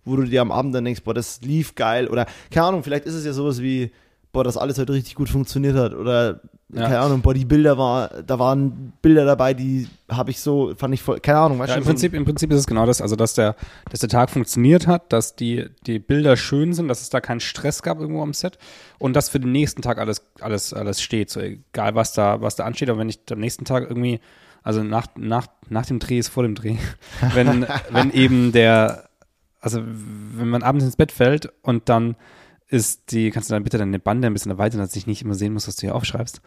wo 0.05 0.17
du 0.17 0.25
dir 0.25 0.43
am 0.43 0.53
Abend 0.53 0.75
dann 0.75 0.85
denkst, 0.85 1.03
boah, 1.03 1.15
das 1.15 1.41
lief 1.43 1.75
geil. 1.75 2.09
Oder, 2.09 2.27
keine 2.51 2.67
Ahnung, 2.67 2.83
vielleicht 2.83 3.07
ist 3.07 3.15
es 3.15 3.25
ja 3.25 3.33
sowas 3.33 3.61
wie, 3.61 3.91
boah, 4.33 4.45
das 4.45 4.57
alles 4.57 4.79
heute 4.79 4.93
richtig 4.93 5.15
gut 5.17 5.29
funktioniert 5.29 5.77
hat. 5.77 5.95
Oder, 5.95 6.41
Ja. 6.73 6.83
keine 6.83 7.01
Ahnung, 7.01 7.21
boah, 7.21 7.35
die 7.35 7.45
Bilder 7.45 7.77
war, 7.79 8.09
da 8.23 8.39
waren 8.39 8.93
Bilder 9.03 9.25
dabei, 9.25 9.55
die 9.55 9.89
habe 10.09 10.31
ich 10.31 10.41
so, 10.41 10.73
fand 10.77 10.95
ich 10.95 11.03
voll, 11.03 11.19
keine 11.21 11.39
Ahnung, 11.39 11.59
weißt 11.59 11.71
Ja, 11.71 11.75
du? 11.75 11.81
im 11.81 11.87
Prinzip, 11.87 12.15
im 12.15 12.25
Prinzip 12.25 12.51
ist 12.53 12.59
es 12.61 12.67
genau 12.67 12.87
das, 12.87 13.01
also 13.01 13.17
dass 13.17 13.35
der, 13.35 13.57
dass 13.91 14.01
der 14.01 14.09
Tag 14.09 14.31
funktioniert 14.31 14.87
hat, 14.87 15.13
dass 15.13 15.35
die, 15.35 15.67
die 15.87 15.99
Bilder 15.99 16.37
schön 16.37 16.73
sind, 16.73 16.89
dass 16.89 17.01
es 17.01 17.11
da 17.11 17.21
keinen 17.21 17.41
Stress 17.41 17.83
gab 17.83 17.99
irgendwo 18.01 18.23
am 18.23 18.33
Set 18.35 18.59
und 18.99 19.15
dass 19.15 19.29
für 19.29 19.41
den 19.41 19.53
nächsten 19.53 19.83
Tag 19.83 19.99
alles, 19.99 20.25
alles, 20.41 20.73
alles 20.73 21.03
steht, 21.03 21.31
so 21.31 21.41
egal 21.41 21.95
was 21.95 22.13
da, 22.13 22.41
was 22.41 22.57
da 22.57 22.65
ansteht, 22.65 22.89
aber 22.89 22.99
wenn 23.01 23.09
ich 23.09 23.19
am 23.31 23.41
nächsten 23.41 23.65
Tag 23.65 23.85
irgendwie, 23.89 24.21
also 24.63 24.83
nach, 24.85 25.09
nach, 25.17 25.47
nach 25.69 25.87
dem 25.87 25.99
Dreh 25.99 26.19
ist 26.19 26.29
vor 26.29 26.45
dem 26.45 26.55
Dreh, 26.55 26.77
wenn, 27.35 27.67
wenn 27.91 28.13
eben 28.13 28.53
der, 28.53 29.09
also 29.61 29.83
wenn 29.85 30.49
man 30.49 30.63
abends 30.63 30.85
ins 30.85 30.97
Bett 30.97 31.11
fällt 31.13 31.53
und 31.63 31.89
dann 31.89 32.17
ist 32.71 33.13
die, 33.13 33.31
kannst 33.31 33.51
du 33.51 33.55
dann 33.55 33.65
bitte 33.65 33.79
deine 33.79 33.99
Bande 33.99 34.27
ein 34.27 34.33
bisschen 34.33 34.53
erweitern, 34.53 34.81
dass 34.81 34.95
ich 34.97 35.07
nicht 35.07 35.23
immer 35.23 35.35
sehen 35.35 35.53
muss, 35.53 35.69
was 35.69 35.77
du 35.77 35.83
hier 35.83 35.95
aufschreibst. 35.95 36.41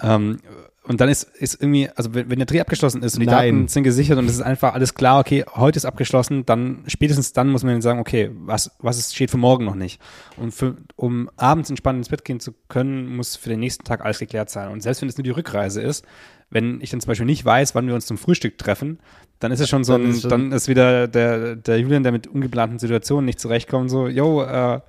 Ähm, 0.00 0.38
und 0.84 1.02
dann 1.02 1.10
ist, 1.10 1.24
ist 1.24 1.60
irgendwie, 1.60 1.90
also 1.90 2.14
wenn, 2.14 2.30
wenn 2.30 2.38
der 2.38 2.46
Dreh 2.46 2.60
abgeschlossen 2.60 3.02
ist 3.02 3.14
und 3.14 3.20
die 3.20 3.26
Nein. 3.26 3.56
Daten 3.56 3.68
sind 3.68 3.82
gesichert 3.82 4.18
und 4.18 4.24
es 4.24 4.32
ist 4.32 4.40
einfach 4.40 4.72
alles 4.72 4.94
klar, 4.94 5.20
okay, 5.20 5.44
heute 5.54 5.76
ist 5.76 5.84
abgeschlossen, 5.84 6.46
dann 6.46 6.82
spätestens 6.86 7.34
dann 7.34 7.50
muss 7.50 7.62
man 7.62 7.82
sagen, 7.82 8.00
okay, 8.00 8.30
was, 8.32 8.70
was 8.78 8.98
ist, 8.98 9.14
steht 9.14 9.30
für 9.30 9.36
morgen 9.36 9.66
noch 9.66 9.74
nicht. 9.74 10.00
Und 10.38 10.52
für, 10.52 10.78
um 10.96 11.28
abends 11.36 11.68
entspannt 11.68 11.98
ins 11.98 12.08
Bett 12.08 12.24
gehen 12.24 12.40
zu 12.40 12.54
können, 12.68 13.14
muss 13.16 13.36
für 13.36 13.50
den 13.50 13.60
nächsten 13.60 13.84
Tag 13.84 14.02
alles 14.02 14.18
geklärt 14.18 14.48
sein. 14.48 14.70
Und 14.70 14.82
selbst 14.82 15.02
wenn 15.02 15.10
es 15.10 15.18
nur 15.18 15.24
die 15.24 15.30
Rückreise 15.30 15.82
ist, 15.82 16.06
wenn 16.50 16.80
ich 16.80 16.88
dann 16.88 17.00
zum 17.00 17.08
Beispiel 17.08 17.26
nicht 17.26 17.44
weiß, 17.44 17.74
wann 17.74 17.86
wir 17.86 17.94
uns 17.94 18.06
zum 18.06 18.16
Frühstück 18.16 18.56
treffen, 18.56 18.98
dann 19.40 19.52
ist 19.52 19.60
es 19.60 19.68
schon 19.68 19.84
so 19.84 19.92
Dann 19.92 20.10
ein, 20.10 20.20
dann 20.22 20.52
ist 20.52 20.68
wieder 20.68 21.06
der, 21.06 21.56
der 21.56 21.78
Julian, 21.78 22.02
der 22.02 22.12
mit 22.12 22.26
ungeplanten 22.26 22.78
Situationen 22.78 23.26
nicht 23.26 23.40
zurechtkommt, 23.40 23.90
so, 23.90 24.08
yo, 24.08 24.42
äh, 24.42 24.80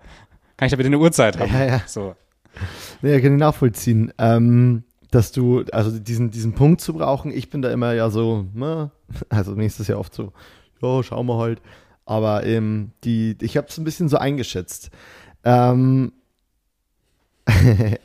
kann 0.59 0.65
ich 0.65 0.71
da 0.71 0.75
bitte 0.75 0.87
eine 0.87 0.99
Uhrzeit 0.99 1.39
haben? 1.39 1.53
Ja, 1.53 1.65
ja. 1.65 1.81
So. 1.87 2.17
Nee, 3.01 3.21
kann 3.21 3.31
ich 3.31 3.39
nachvollziehen. 3.39 4.11
Ähm, 4.17 4.83
dass 5.09 5.31
du, 5.31 5.63
also 5.71 5.97
diesen, 5.97 6.31
diesen 6.31 6.51
Punkt 6.51 6.81
zu 6.81 6.93
brauchen, 6.95 7.31
ich 7.31 7.49
bin 7.49 7.61
da 7.61 7.71
immer 7.71 7.93
ja 7.93 8.09
so, 8.09 8.45
ne, 8.53 8.91
also 9.29 9.53
nächstes 9.53 9.87
Jahr 9.87 9.99
oft 9.99 10.13
so, 10.13 10.33
ja, 10.81 11.01
schauen 11.01 11.27
wir 11.27 11.37
halt. 11.37 11.61
Aber 12.05 12.45
ähm, 12.45 12.91
die, 13.05 13.37
ich 13.39 13.55
habe 13.55 13.67
es 13.69 13.77
ein 13.77 13.85
bisschen 13.85 14.09
so 14.09 14.17
eingeschätzt. 14.17 14.89
Ähm, 15.45 16.11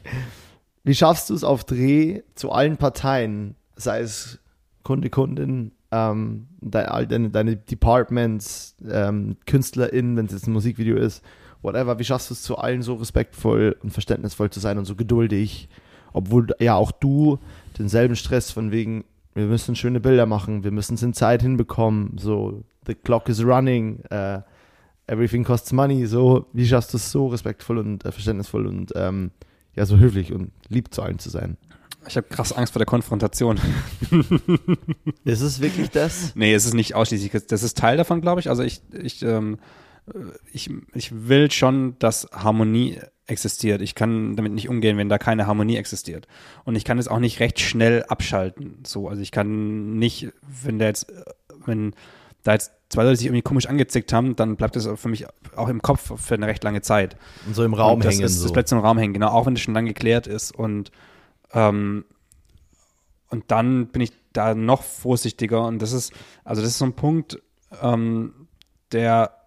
wie 0.85 0.95
schaffst 0.95 1.31
du 1.31 1.35
es 1.35 1.43
auf 1.43 1.65
Dreh 1.65 2.23
zu 2.37 2.53
allen 2.53 2.77
Parteien, 2.77 3.57
sei 3.75 3.99
es 3.99 4.39
Kunde, 4.85 5.11
Kundin, 5.11 5.73
ähm, 5.91 6.47
deine, 6.61 7.31
deine 7.31 7.57
Departments, 7.57 8.77
ähm, 8.89 9.39
KünstlerInnen, 9.45 10.17
wenn 10.17 10.27
es 10.27 10.33
jetzt 10.33 10.47
ein 10.47 10.53
Musikvideo 10.53 10.97
ist, 10.97 11.25
whatever, 11.65 11.99
wie 11.99 12.05
schaffst 12.05 12.31
du 12.31 12.35
es 12.35 12.43
zu 12.43 12.57
allen 12.59 12.83
so 12.83 12.95
respektvoll 12.95 13.77
und 13.83 13.91
verständnisvoll 13.91 14.51
zu 14.51 14.61
sein 14.61 14.79
und 14.79 14.85
so 14.85 14.95
geduldig, 14.95 15.69
obwohl 16.13 16.49
ja 16.61 16.77
auch 16.77 16.93
du 16.93 17.39
denselben 17.79 18.15
Stress 18.15 18.51
von 18.51 18.71
wegen, 18.71 19.05
wir 19.35 19.47
müssen 19.47 19.75
schöne 19.75 19.99
Bilder 19.99 20.27
machen, 20.27 20.63
wir 20.63 20.71
müssen 20.71 20.95
es 20.95 21.03
in 21.03 21.15
Zeit 21.15 21.43
hinbekommen, 21.43 22.17
so, 22.19 22.63
the 22.87 22.95
clock 22.95 23.29
is 23.29 23.43
running, 23.45 24.01
äh, 24.11 24.41
everything 25.07 25.43
costs 25.43 25.73
money, 25.73 26.07
so, 26.07 26.47
wie 26.53 26.67
schaffst 26.67 26.93
du 26.93 26.99
es 26.99 27.11
so 27.11 27.27
respektvoll 27.27 27.79
und 27.79 28.05
äh, 28.05 28.13
verständnisvoll 28.13 28.67
und 28.67 28.93
ähm, 28.95 29.33
ja, 29.75 29.87
so 29.87 29.97
höflich 29.97 30.33
und 30.33 30.53
lieb 30.69 30.95
zu 30.95 31.03
allen 31.03 31.19
zu 31.19 31.31
sein? 31.31 31.57
Ich 32.07 32.17
habe 32.17 32.27
krass 32.29 32.53
Angst 32.53 32.75
vor 32.75 32.81
der 32.81 32.87
Konfrontation. 32.87 33.59
Ist 35.25 35.41
es 35.41 35.61
wirklich 35.61 35.91
das? 35.91 36.37
Nee, 36.37 36.53
es 36.53 36.67
ist 36.67 36.75
nicht 36.75 36.95
ausschließlich. 36.95 37.33
Das 37.47 37.63
ist 37.63 37.79
Teil 37.79 37.97
davon, 37.97 38.21
glaube 38.21 38.41
ich. 38.41 38.51
Also 38.51 38.63
ich, 38.63 38.83
ich, 38.93 39.23
ähm, 39.23 39.57
ich, 40.53 40.71
ich 40.93 41.29
will 41.29 41.51
schon, 41.51 41.99
dass 41.99 42.29
Harmonie 42.33 42.99
existiert. 43.27 43.81
Ich 43.81 43.95
kann 43.95 44.37
damit 44.37 44.53
nicht 44.53 44.69
umgehen, 44.69 44.99
wenn 44.99 45.09
da 45.09 45.19
keine 45.19 45.47
Harmonie 45.47 45.77
existiert. 45.77 46.29
Und 46.65 46.77
ich 46.77 46.85
kann 46.85 46.99
es 46.99 47.09
auch 47.09 47.19
nicht 47.19 47.41
recht 47.41 47.59
schnell 47.59 48.05
abschalten. 48.05 48.83
So, 48.87 49.09
also 49.09 49.23
ich 49.23 49.31
kann 49.31 49.99
nicht, 49.99 50.29
wenn 50.63 50.79
der 50.79 50.89
jetzt, 50.89 51.07
wenn 51.65 51.95
da 52.43 52.53
jetzt 52.53 52.73
zwei 52.91 53.05
Leute 53.05 53.17
sich 53.17 53.27
irgendwie 53.27 53.43
komisch 53.43 53.67
angezickt 53.67 54.13
haben, 54.13 54.37
dann 54.37 54.57
bleibt 54.57 54.77
das 54.77 54.87
für 54.97 55.09
mich 55.09 55.27
auch 55.57 55.69
im 55.69 55.81
Kopf 55.81 56.21
für 56.21 56.35
eine 56.35 56.47
recht 56.47 56.63
lange 56.65 56.83
Zeit. 56.83 57.17
Und 57.47 57.57
so 57.57 57.65
im 57.65 57.73
Raum 57.73 57.95
und 57.95 58.05
das 58.05 58.15
hängen. 58.15 58.27
Ist, 58.27 58.39
so. 58.39 58.45
Das 58.45 58.53
bleibt 58.53 58.69
so 58.69 58.77
im 58.77 58.83
Raum 58.83 58.99
hängen, 58.99 59.15
genau, 59.15 59.29
auch 59.29 59.47
wenn 59.47 59.55
es 59.55 59.61
schon 59.61 59.75
lange 59.75 59.89
geklärt 59.89 60.27
ist. 60.27 60.55
Und, 60.55 60.91
ähm, 61.53 62.05
und 63.31 63.45
dann 63.49 63.87
bin 63.87 64.03
ich 64.03 64.13
da 64.35 64.55
noch 64.55 64.83
vorsichtiger. 64.83 65.67
Und 65.67 65.81
das 65.81 65.93
ist, 65.93 66.13
also 66.45 66.61
das 66.61 66.73
ist 66.73 66.79
so 66.79 66.85
ein 66.85 66.93
Punkt, 66.93 67.41
ähm, 67.81 68.49
der 68.93 69.44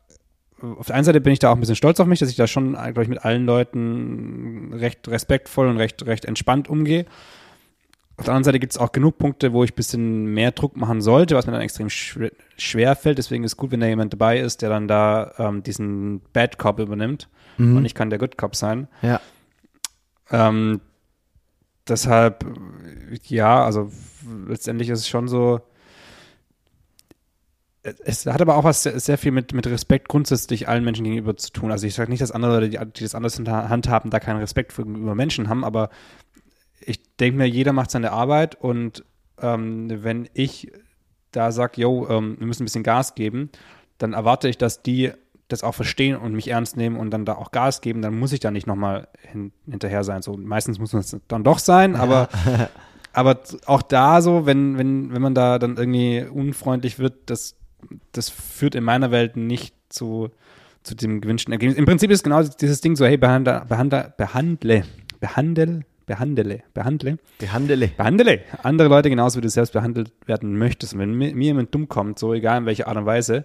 auf 0.61 0.87
der 0.87 0.95
einen 0.95 1.05
Seite 1.05 1.21
bin 1.21 1.33
ich 1.33 1.39
da 1.39 1.49
auch 1.49 1.55
ein 1.55 1.59
bisschen 1.59 1.75
stolz 1.75 1.99
auf 1.99 2.07
mich, 2.07 2.19
dass 2.19 2.29
ich 2.29 2.35
da 2.35 2.47
schon, 2.47 2.73
glaube 2.73 3.03
ich, 3.03 3.09
mit 3.09 3.23
allen 3.23 3.45
Leuten 3.45 4.73
recht 4.73 5.07
respektvoll 5.07 5.67
und 5.67 5.77
recht, 5.77 6.05
recht 6.05 6.25
entspannt 6.25 6.69
umgehe. 6.69 7.05
Auf 8.17 8.25
der 8.25 8.33
anderen 8.33 8.45
Seite 8.45 8.59
gibt 8.59 8.73
es 8.73 8.79
auch 8.79 8.91
genug 8.91 9.19
Punkte, 9.19 9.53
wo 9.53 9.63
ich 9.63 9.73
ein 9.73 9.75
bisschen 9.75 10.25
mehr 10.33 10.51
Druck 10.51 10.75
machen 10.75 11.01
sollte, 11.01 11.35
was 11.35 11.45
mir 11.45 11.51
dann 11.51 11.61
extrem 11.61 11.89
schwer, 11.89 12.31
schwer 12.57 12.95
fällt. 12.95 13.19
Deswegen 13.19 13.43
ist 13.43 13.57
gut, 13.57 13.69
wenn 13.69 13.79
da 13.79 13.85
jemand 13.85 14.11
dabei 14.11 14.39
ist, 14.39 14.63
der 14.63 14.69
dann 14.69 14.87
da 14.87 15.33
ähm, 15.37 15.61
diesen 15.61 16.21
Bad 16.33 16.57
Cop 16.57 16.79
übernimmt. 16.79 17.29
Mhm. 17.57 17.77
Und 17.77 17.85
ich 17.85 17.93
kann 17.93 18.09
der 18.09 18.17
Good 18.17 18.35
Cop 18.35 18.55
sein. 18.55 18.87
Ja. 19.03 19.21
Ähm, 20.31 20.81
deshalb, 21.87 22.43
ja, 23.23 23.63
also 23.63 23.91
letztendlich 24.47 24.89
ist 24.89 24.99
es 24.99 25.07
schon 25.07 25.27
so. 25.27 25.61
Es 27.83 28.25
hat 28.25 28.41
aber 28.41 28.57
auch 28.57 28.63
was 28.63 28.83
sehr, 28.83 28.99
sehr 28.99 29.17
viel 29.17 29.31
mit, 29.31 29.53
mit 29.53 29.65
Respekt 29.67 30.09
grundsätzlich 30.09 30.67
allen 30.67 30.83
Menschen 30.83 31.05
gegenüber 31.05 31.37
zu 31.37 31.51
tun. 31.51 31.71
Also 31.71 31.87
ich 31.87 31.93
sage 31.93 32.11
nicht, 32.11 32.21
dass 32.21 32.31
andere 32.31 32.55
Leute, 32.55 32.69
die, 32.69 32.77
die 32.77 33.03
das 33.03 33.15
anders 33.15 33.39
in 33.39 33.45
der 33.45 33.69
Hand 33.69 33.87
haben, 33.87 34.09
da 34.09 34.19
keinen 34.19 34.39
Respekt 34.39 34.75
gegenüber 34.75 35.15
Menschen 35.15 35.47
haben, 35.47 35.63
aber 35.63 35.89
ich 36.81 37.01
denke 37.17 37.37
mir, 37.37 37.47
jeder 37.47 37.73
macht 37.73 37.91
seine 37.91 38.11
Arbeit 38.11 38.55
und 38.55 39.05
ähm, 39.41 39.87
wenn 40.03 40.27
ich 40.33 40.71
da 41.31 41.51
sage, 41.51 41.81
yo, 41.81 42.07
ähm, 42.09 42.37
wir 42.39 42.47
müssen 42.47 42.63
ein 42.63 42.65
bisschen 42.65 42.83
Gas 42.83 43.15
geben, 43.15 43.49
dann 43.97 44.13
erwarte 44.13 44.49
ich, 44.49 44.57
dass 44.57 44.81
die 44.81 45.11
das 45.47 45.63
auch 45.63 45.75
verstehen 45.75 46.17
und 46.17 46.33
mich 46.33 46.49
ernst 46.49 46.75
nehmen 46.75 46.97
und 46.97 47.11
dann 47.11 47.25
da 47.25 47.35
auch 47.35 47.51
Gas 47.51 47.81
geben, 47.81 48.01
dann 48.01 48.17
muss 48.17 48.33
ich 48.33 48.39
da 48.39 48.51
nicht 48.51 48.67
nochmal 48.67 49.07
hin, 49.21 49.51
hinterher 49.69 50.03
sein. 50.03 50.21
So 50.21 50.35
meistens 50.35 50.79
muss 50.79 50.93
es 50.93 51.17
dann 51.27 51.43
doch 51.43 51.59
sein, 51.59 51.95
aber, 51.95 52.27
aber 53.13 53.39
auch 53.65 53.81
da 53.81 54.21
so, 54.21 54.45
wenn, 54.45 54.77
wenn, 54.77 55.13
wenn 55.13 55.21
man 55.21 55.35
da 55.35 55.57
dann 55.57 55.77
irgendwie 55.77 56.25
unfreundlich 56.25 56.99
wird, 56.99 57.29
das, 57.29 57.55
das 58.11 58.29
führt 58.29 58.75
in 58.75 58.83
meiner 58.83 59.11
Welt 59.11 59.37
nicht 59.37 59.75
zu, 59.89 60.29
zu 60.83 60.95
dem 60.95 61.21
gewünschten 61.21 61.51
Ergebnis. 61.51 61.77
Im 61.77 61.85
Prinzip 61.85 62.11
ist 62.11 62.23
genau 62.23 62.43
dieses 62.43 62.81
Ding 62.81 62.95
so, 62.95 63.05
hey, 63.05 63.17
behandle, 63.17 63.65
behandle, 63.67 64.13
behandle, 64.17 64.83
behandle, 65.19 65.85
behandle, 66.05 66.63
behandle, 66.73 67.17
Behandele. 67.37 67.87
behandle 67.89 68.41
andere 68.63 68.87
Leute 68.87 69.09
genauso, 69.09 69.37
wie 69.37 69.41
du 69.41 69.49
selbst 69.49 69.73
behandelt 69.73 70.11
werden 70.25 70.57
möchtest. 70.57 70.93
Und 70.93 70.99
wenn 70.99 71.13
mir, 71.13 71.35
mir 71.35 71.45
jemand 71.45 71.73
dumm 71.73 71.87
kommt, 71.87 72.19
so 72.19 72.33
egal 72.33 72.59
in 72.59 72.65
welcher 72.65 72.87
Art 72.87 72.97
und 72.97 73.05
Weise, 73.05 73.43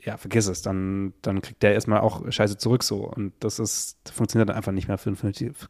ja, 0.00 0.16
vergiss 0.16 0.46
es, 0.46 0.62
dann, 0.62 1.14
dann 1.22 1.40
kriegt 1.40 1.62
der 1.62 1.74
erstmal 1.74 2.00
auch 2.00 2.30
Scheiße 2.30 2.58
zurück 2.58 2.82
so. 2.82 3.04
Und 3.04 3.32
das 3.40 3.58
ist, 3.58 3.96
funktioniert 4.12 4.48
dann 4.48 4.56
einfach 4.56 4.72
nicht 4.72 4.88
mehr 4.88 4.98
für 4.98 5.10
ein 5.10 5.16
vernünftiges- 5.16 5.68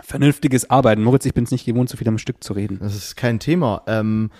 vernünftiges 0.00 0.70
Arbeiten. 0.70 1.02
Moritz, 1.02 1.26
ich 1.26 1.34
bin 1.34 1.44
es 1.44 1.50
nicht 1.50 1.64
gewohnt, 1.64 1.88
so 1.88 1.96
viel 1.96 2.08
am 2.08 2.18
Stück 2.18 2.42
zu 2.42 2.52
reden. 2.52 2.78
Das 2.80 2.94
ist 2.94 3.16
kein 3.16 3.40
Thema. 3.40 3.82
Ähm, 3.86 4.30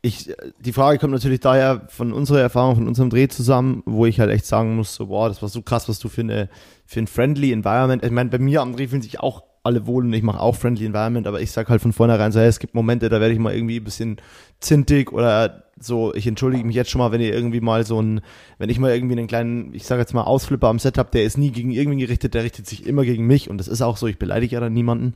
ich, 0.00 0.32
die 0.60 0.72
Frage 0.72 0.98
kommt 0.98 1.12
natürlich 1.12 1.40
daher 1.40 1.86
von 1.88 2.12
unserer 2.12 2.40
Erfahrung, 2.40 2.76
von 2.76 2.88
unserem 2.88 3.10
Dreh 3.10 3.28
zusammen, 3.28 3.82
wo 3.84 4.06
ich 4.06 4.20
halt 4.20 4.30
echt 4.30 4.46
sagen 4.46 4.76
muss, 4.76 4.94
so, 4.94 5.06
boah, 5.06 5.28
das 5.28 5.42
war 5.42 5.48
so 5.48 5.62
krass, 5.62 5.88
was 5.88 5.98
du 5.98 6.08
für 6.08 6.20
eine, 6.20 6.48
für 6.86 7.00
ein 7.00 7.08
friendly 7.08 7.52
Environment. 7.52 8.04
Ich 8.04 8.10
meine, 8.10 8.30
bei 8.30 8.38
mir 8.38 8.62
am 8.62 8.76
Dreh 8.76 8.86
fühlen 8.86 9.02
sich 9.02 9.18
auch 9.18 9.42
alle 9.64 9.86
wohl 9.86 10.04
und 10.04 10.12
ich 10.12 10.22
mache 10.22 10.40
auch 10.40 10.54
friendly 10.54 10.86
Environment, 10.86 11.26
aber 11.26 11.40
ich 11.40 11.50
sag 11.50 11.68
halt 11.68 11.82
von 11.82 11.92
vornherein 11.92 12.30
so, 12.30 12.38
hey, 12.38 12.46
es 12.46 12.60
gibt 12.60 12.74
Momente, 12.74 13.08
da 13.08 13.20
werde 13.20 13.34
ich 13.34 13.40
mal 13.40 13.54
irgendwie 13.54 13.80
ein 13.80 13.84
bisschen 13.84 14.18
zintig 14.60 15.12
oder 15.12 15.64
so, 15.80 16.14
ich 16.14 16.26
entschuldige 16.26 16.64
mich 16.64 16.76
jetzt 16.76 16.90
schon 16.90 17.00
mal, 17.00 17.12
wenn 17.12 17.20
ihr 17.20 17.34
irgendwie 17.34 17.60
mal 17.60 17.84
so 17.84 18.00
ein, 18.00 18.20
wenn 18.58 18.70
ich 18.70 18.78
mal 18.78 18.94
irgendwie 18.94 19.16
einen 19.16 19.26
kleinen, 19.26 19.74
ich 19.74 19.84
sage 19.84 20.00
jetzt 20.00 20.14
mal 20.14 20.22
Ausflipper 20.22 20.68
am 20.68 20.78
Setup, 20.78 21.10
der 21.10 21.24
ist 21.24 21.38
nie 21.38 21.50
gegen 21.50 21.70
irgendwen 21.70 21.98
gerichtet, 21.98 22.34
der 22.34 22.44
richtet 22.44 22.66
sich 22.66 22.86
immer 22.86 23.04
gegen 23.04 23.26
mich 23.26 23.50
und 23.50 23.58
das 23.58 23.68
ist 23.68 23.82
auch 23.82 23.96
so, 23.96 24.06
ich 24.06 24.18
beleidige 24.18 24.54
ja 24.54 24.60
dann 24.60 24.72
niemanden. 24.72 25.14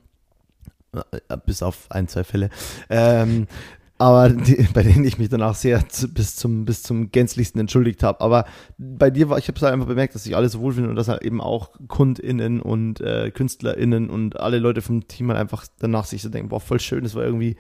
Äh, 0.94 1.36
Bis 1.46 1.62
auf 1.62 1.90
ein, 1.90 2.06
zwei 2.08 2.22
Fälle. 2.22 2.50
Ähm, 2.90 3.46
aber 4.02 4.30
die, 4.30 4.56
bei 4.74 4.82
denen 4.82 5.04
ich 5.04 5.18
mich 5.18 5.28
danach 5.28 5.54
sehr 5.54 5.88
zu, 5.88 6.12
bis 6.12 6.34
zum 6.34 6.64
bis 6.64 6.82
zum 6.82 7.12
gänzlichsten 7.12 7.60
entschuldigt 7.60 8.02
habe. 8.02 8.20
Aber 8.20 8.46
bei 8.76 9.10
dir 9.10 9.28
war, 9.28 9.38
ich 9.38 9.46
habe 9.46 9.56
es 9.56 9.62
halt 9.62 9.72
einfach 9.72 9.86
bemerkt, 9.86 10.14
dass 10.14 10.24
sich 10.24 10.34
alle 10.34 10.48
so 10.48 10.60
wohlfühlen 10.60 10.90
und 10.90 10.96
dass 10.96 11.06
halt 11.06 11.22
eben 11.22 11.40
auch 11.40 11.70
KundInnen 11.86 12.60
und 12.60 13.00
äh, 13.00 13.30
KünstlerInnen 13.30 14.10
und 14.10 14.40
alle 14.40 14.58
Leute 14.58 14.82
vom 14.82 15.06
Team 15.06 15.28
halt 15.28 15.38
einfach 15.38 15.66
danach 15.78 16.04
sich 16.06 16.20
so 16.20 16.28
denken, 16.30 16.48
boah, 16.48 16.60
voll 16.60 16.80
schön, 16.80 17.04
das 17.04 17.14
war 17.14 17.22
irgendwie, 17.22 17.56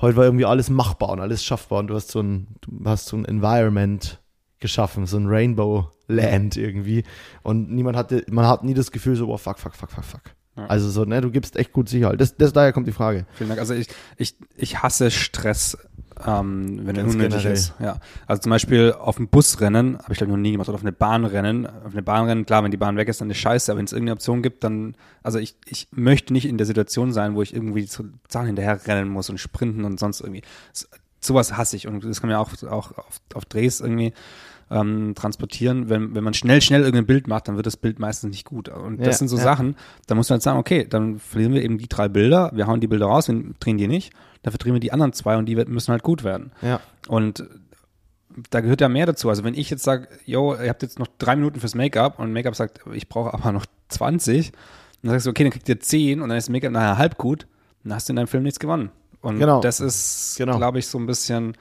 heute 0.00 0.16
war 0.16 0.24
irgendwie 0.24 0.44
alles 0.44 0.70
machbar 0.70 1.10
und 1.10 1.20
alles 1.20 1.44
schaffbar 1.44 1.78
und 1.78 1.86
du 1.86 1.94
hast 1.94 2.10
so 2.10 2.20
ein, 2.20 2.48
du 2.62 2.84
hast 2.84 3.06
so 3.06 3.16
ein 3.16 3.24
Environment 3.24 4.20
geschaffen, 4.58 5.06
so 5.06 5.18
ein 5.18 5.28
Rainbow 5.28 5.88
Land 6.08 6.56
irgendwie 6.56 7.04
und 7.44 7.70
niemand 7.70 7.96
hatte, 7.96 8.24
man 8.28 8.46
hat 8.46 8.64
nie 8.64 8.74
das 8.74 8.90
Gefühl 8.90 9.14
so, 9.14 9.28
boah, 9.28 9.38
fuck, 9.38 9.60
fuck, 9.60 9.76
fuck, 9.76 9.90
fuck, 9.92 10.04
fuck. 10.04 10.22
Ja. 10.56 10.66
Also 10.66 10.88
so, 10.90 11.04
ne, 11.04 11.20
du 11.20 11.30
gibst 11.30 11.56
echt 11.56 11.72
gut 11.72 11.88
Sicherheit. 11.88 12.20
Das, 12.20 12.36
das 12.36 12.52
daher 12.52 12.72
kommt 12.72 12.86
die 12.86 12.92
Frage. 12.92 13.26
Vielen 13.34 13.48
Dank. 13.48 13.60
Also 13.60 13.74
ich, 13.74 13.86
ich, 14.16 14.34
ich 14.56 14.82
hasse 14.82 15.10
Stress, 15.10 15.78
ähm, 16.26 16.80
wenn 16.86 16.96
er 16.96 17.04
unnötig 17.06 17.44
ist. 17.46 17.72
Ja. 17.78 17.98
Also 18.26 18.42
zum 18.42 18.50
Beispiel 18.50 18.92
auf 18.92 19.16
dem 19.16 19.28
Busrennen, 19.28 19.98
habe 19.98 20.12
ich 20.12 20.18
glaube 20.18 20.32
noch 20.32 20.38
nie 20.38 20.52
gemacht, 20.52 20.68
oder 20.68 20.76
auf 20.76 20.82
eine 20.82 20.92
Bahnrennen. 20.92 21.66
Auf 21.66 21.92
eine 21.92 22.02
Bahnrennen, 22.02 22.44
klar, 22.46 22.62
wenn 22.64 22.70
die 22.72 22.76
Bahn 22.76 22.96
weg 22.96 23.08
ist, 23.08 23.20
dann 23.20 23.30
ist 23.30 23.38
scheiße, 23.38 23.70
aber 23.72 23.78
wenn 23.78 23.86
es 23.86 23.92
irgendeine 23.92 24.14
Option 24.16 24.42
gibt, 24.42 24.64
dann, 24.64 24.96
also 25.22 25.38
ich, 25.38 25.56
ich 25.66 25.88
möchte 25.92 26.32
nicht 26.32 26.46
in 26.46 26.58
der 26.58 26.66
Situation 26.66 27.12
sein, 27.12 27.34
wo 27.36 27.42
ich 27.42 27.54
irgendwie 27.54 27.86
zu 27.86 28.10
Sachen 28.28 28.46
hinterher 28.48 28.86
rennen 28.86 29.08
muss 29.08 29.30
und 29.30 29.38
sprinten 29.38 29.84
und 29.84 29.98
sonst 30.00 30.20
irgendwie. 30.20 30.42
So- 30.72 30.86
Sowas 31.22 31.54
hasse 31.58 31.76
ich 31.76 31.86
und 31.86 32.02
das 32.02 32.22
kann 32.22 32.30
man 32.30 32.38
ja 32.38 32.40
auch, 32.40 32.50
auch 32.72 32.96
auf, 32.96 33.20
auf 33.34 33.44
Drehs 33.44 33.80
irgendwie 33.80 34.14
ähm, 34.70 35.14
transportieren. 35.14 35.88
Wenn, 35.88 36.14
wenn 36.14 36.22
man 36.24 36.34
schnell, 36.34 36.60
schnell 36.60 36.82
irgendein 36.82 37.06
Bild 37.06 37.26
macht, 37.28 37.48
dann 37.48 37.56
wird 37.56 37.66
das 37.66 37.76
Bild 37.76 37.98
meistens 37.98 38.30
nicht 38.30 38.44
gut. 38.44 38.68
Und 38.68 38.98
das 39.00 39.06
Ja, 39.06 39.12
sind 39.14 39.28
so 39.28 39.36
ja. 39.36 39.42
Sachen, 39.42 39.76
da 40.06 40.14
muss 40.14 40.28
man 40.28 40.34
halt 40.36 40.42
sagen, 40.42 40.58
okay, 40.58 40.86
dann 40.88 41.18
verlieren 41.18 41.52
wir 41.54 41.62
eben 41.62 41.78
die 41.78 41.88
drei 41.88 42.08
Bilder, 42.08 42.50
wir 42.54 42.66
hauen 42.66 42.80
die 42.80 42.86
Bilder 42.86 43.06
raus, 43.06 43.28
wir 43.28 43.42
drehen 43.60 43.78
die 43.78 43.88
nicht, 43.88 44.12
dafür 44.42 44.58
drehen 44.58 44.72
wir 44.74 44.80
die 44.80 44.92
anderen 44.92 45.12
zwei 45.12 45.36
und 45.36 45.46
die 45.46 45.56
müssen 45.56 45.90
halt 45.90 46.02
gut 46.02 46.22
werden. 46.24 46.52
Ja. 46.62 46.80
Und 47.08 47.44
da 48.50 48.60
gehört 48.60 48.80
ja 48.80 48.88
mehr 48.88 49.06
dazu. 49.06 49.28
Also 49.28 49.42
wenn 49.42 49.54
ich 49.54 49.70
jetzt 49.70 49.82
sage, 49.82 50.06
yo, 50.24 50.54
ihr 50.54 50.68
habt 50.68 50.82
jetzt 50.82 50.98
noch 51.00 51.08
drei 51.18 51.34
Minuten 51.36 51.58
fürs 51.60 51.74
Make-up 51.74 52.18
und 52.20 52.32
Make-up 52.32 52.54
sagt, 52.54 52.80
ich 52.92 53.08
brauche 53.08 53.34
aber 53.34 53.50
noch 53.52 53.66
20, 53.88 54.52
dann 55.02 55.10
sagst 55.10 55.26
du, 55.26 55.30
okay, 55.30 55.42
dann 55.42 55.52
kriegt 55.52 55.68
ihr 55.68 55.80
10 55.80 56.20
und 56.20 56.28
dann 56.28 56.38
ist 56.38 56.48
Make-up 56.48 56.72
nachher 56.72 56.96
halb 56.96 57.18
gut, 57.18 57.46
dann 57.82 57.92
hast 57.94 58.08
du 58.08 58.12
in 58.12 58.16
deinem 58.16 58.28
Film 58.28 58.44
nichts 58.44 58.60
gewonnen. 58.60 58.90
Und 59.20 59.38
Genau. 59.40 59.60
das 59.60 59.80
ist, 59.80 60.36
Genau. 60.38 60.56
glaube 60.58 60.78
ich, 60.78 60.86
so 60.86 60.96
ein 60.98 61.06
bisschen, 61.06 61.56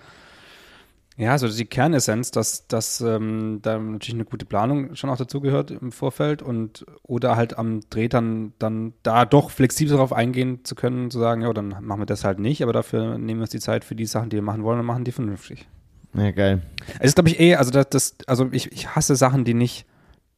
ja, 1.20 1.38
so 1.38 1.50
die 1.50 1.66
Kernessenz, 1.66 2.32
dass, 2.32 2.66
dass 2.68 3.02
ähm, 3.02 3.60
da 3.62 3.78
natürlich 3.78 4.14
eine 4.16 4.24
gute 4.26 4.46
Planung 4.46 4.96
schon 4.96 5.10
auch 5.10 5.18
dazugehört 5.18 5.70
im 5.70 5.92
Vorfeld 5.92 6.42
und 6.42 6.86
oder 7.04 7.36
halt 7.36 7.58
am 7.58 7.82
Dreh 7.90 8.08
dann, 8.08 8.54
dann 8.58 8.94
da 9.04 9.26
doch 9.26 9.52
flexibel 9.52 9.94
darauf 9.94 10.14
eingehen 10.14 10.64
zu 10.64 10.76
können, 10.76 11.12
zu 11.12 11.20
sagen, 11.20 11.42
ja, 11.42 11.52
dann 11.52 11.76
machen 11.82 12.00
wir 12.02 12.06
das 12.06 12.24
halt 12.24 12.40
nicht, 12.40 12.64
aber 12.64 12.72
dafür 12.74 13.18
nehmen 13.18 13.42
wir 13.42 13.44
uns 13.44 13.50
die 13.52 13.60
Zeit 13.60 13.84
für 13.84 13.96
die 13.96 14.06
Sachen, 14.06 14.30
die 14.30 14.38
wir 14.38 14.42
machen 14.44 14.64
wollen 14.64 14.80
und 14.80 14.86
machen 14.86 15.04
die 15.04 15.12
vernünftig. 15.12 15.68
Ja, 16.14 16.32
geil. 16.32 16.62
Es 17.00 17.08
ist, 17.10 17.16
glaube 17.16 17.30
ich, 17.30 17.40
eh, 17.40 17.56
also 17.56 17.70
das, 17.70 17.90
das, 17.90 18.16
also 18.26 18.48
ich, 18.52 18.72
ich 18.72 18.96
hasse 18.96 19.16
Sachen, 19.16 19.44
die 19.44 19.54
nicht, 19.54 19.86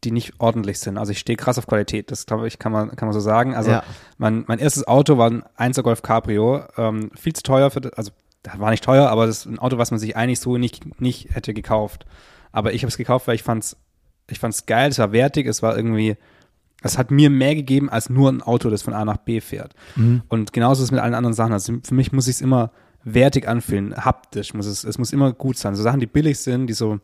die 0.04 0.12
nicht 0.12 0.34
ordentlich 0.40 0.80
sind. 0.80 0.98
Also 0.98 1.12
ich 1.12 1.20
stehe 1.20 1.38
krass 1.38 1.60
auf 1.60 1.68
Qualität, 1.68 2.10
das 2.10 2.26
glaube 2.26 2.48
ich, 2.48 2.58
kann 2.58 2.72
man, 2.72 2.96
kann 2.96 3.08
man 3.08 3.14
so 3.14 3.20
sagen. 3.20 3.54
Also 3.56 3.70
Ja. 3.72 3.84
mein, 4.18 4.46
mein 4.48 4.58
erstes 4.60 4.88
Auto 4.88 5.18
war 5.20 5.30
ein 5.30 5.44
1er 5.58 5.84
Golf 5.84 6.02
Cabrio, 6.02 6.64
ähm, 6.76 7.12
viel 7.16 7.34
zu 7.34 7.44
teuer 7.44 7.70
für, 7.70 7.82
das- 7.82 7.94
also 7.94 8.12
das 8.44 8.60
war 8.60 8.72
nicht 8.72 8.84
teuer, 8.84 9.10
aber 9.10 9.28
das 9.28 9.40
ist 9.40 9.46
ein 9.46 9.60
Auto, 9.60 9.78
was 9.78 9.92
man 9.92 10.00
sich 10.00 10.16
eigentlich 10.16 10.40
so 10.40 10.58
nicht, 10.58 11.00
nicht 11.00 11.34
hätte 11.36 11.54
gekauft. 11.54 12.06
Aber 12.52 12.74
ich 12.74 12.82
habe 12.84 12.90
es 12.90 12.98
gekauft, 12.98 13.28
weil 13.28 13.36
ich 13.36 13.44
fand's, 13.44 13.78
ich 14.30 14.40
fand's 14.40 14.66
geil, 14.66 14.90
es 14.90 15.00
war 15.00 15.12
wertig, 15.12 15.48
es 15.48 15.62
war 15.62 15.76
irgendwie, 15.76 16.18
es 16.82 16.98
hat 16.98 17.12
mir 17.12 17.30
mehr 17.30 17.56
gegeben 17.56 17.90
als 17.90 18.10
nur 18.10 18.32
ein 18.32 18.42
Auto, 18.42 18.70
das 18.70 18.82
von 18.82 18.94
A 18.94 19.06
nach 19.06 19.18
B 19.18 19.42
fährt. 19.42 19.74
Und 20.30 20.54
genauso 20.54 20.82
ist 20.82 20.86
es 20.88 20.92
mit 20.92 21.00
allen 21.02 21.14
anderen 21.14 21.34
Sachen. 21.34 21.54
Also 21.54 21.74
für 21.84 21.94
mich 21.94 22.12
muss 22.12 22.28
ich 22.28 22.36
es 22.36 22.42
immer 22.42 22.72
wertig 23.04 23.48
anfühlen, 23.48 23.96
haptisch 23.96 24.54
muss 24.54 24.66
es, 24.66 24.84
es 24.84 24.98
muss 24.98 25.14
immer 25.14 25.34
gut 25.34 25.58
sein. 25.58 25.76
So 25.76 25.84
Sachen, 25.84 26.00
die 26.00 26.08
billig 26.08 26.40
sind, 26.40 26.68
die 26.68 26.74
so 26.74 27.00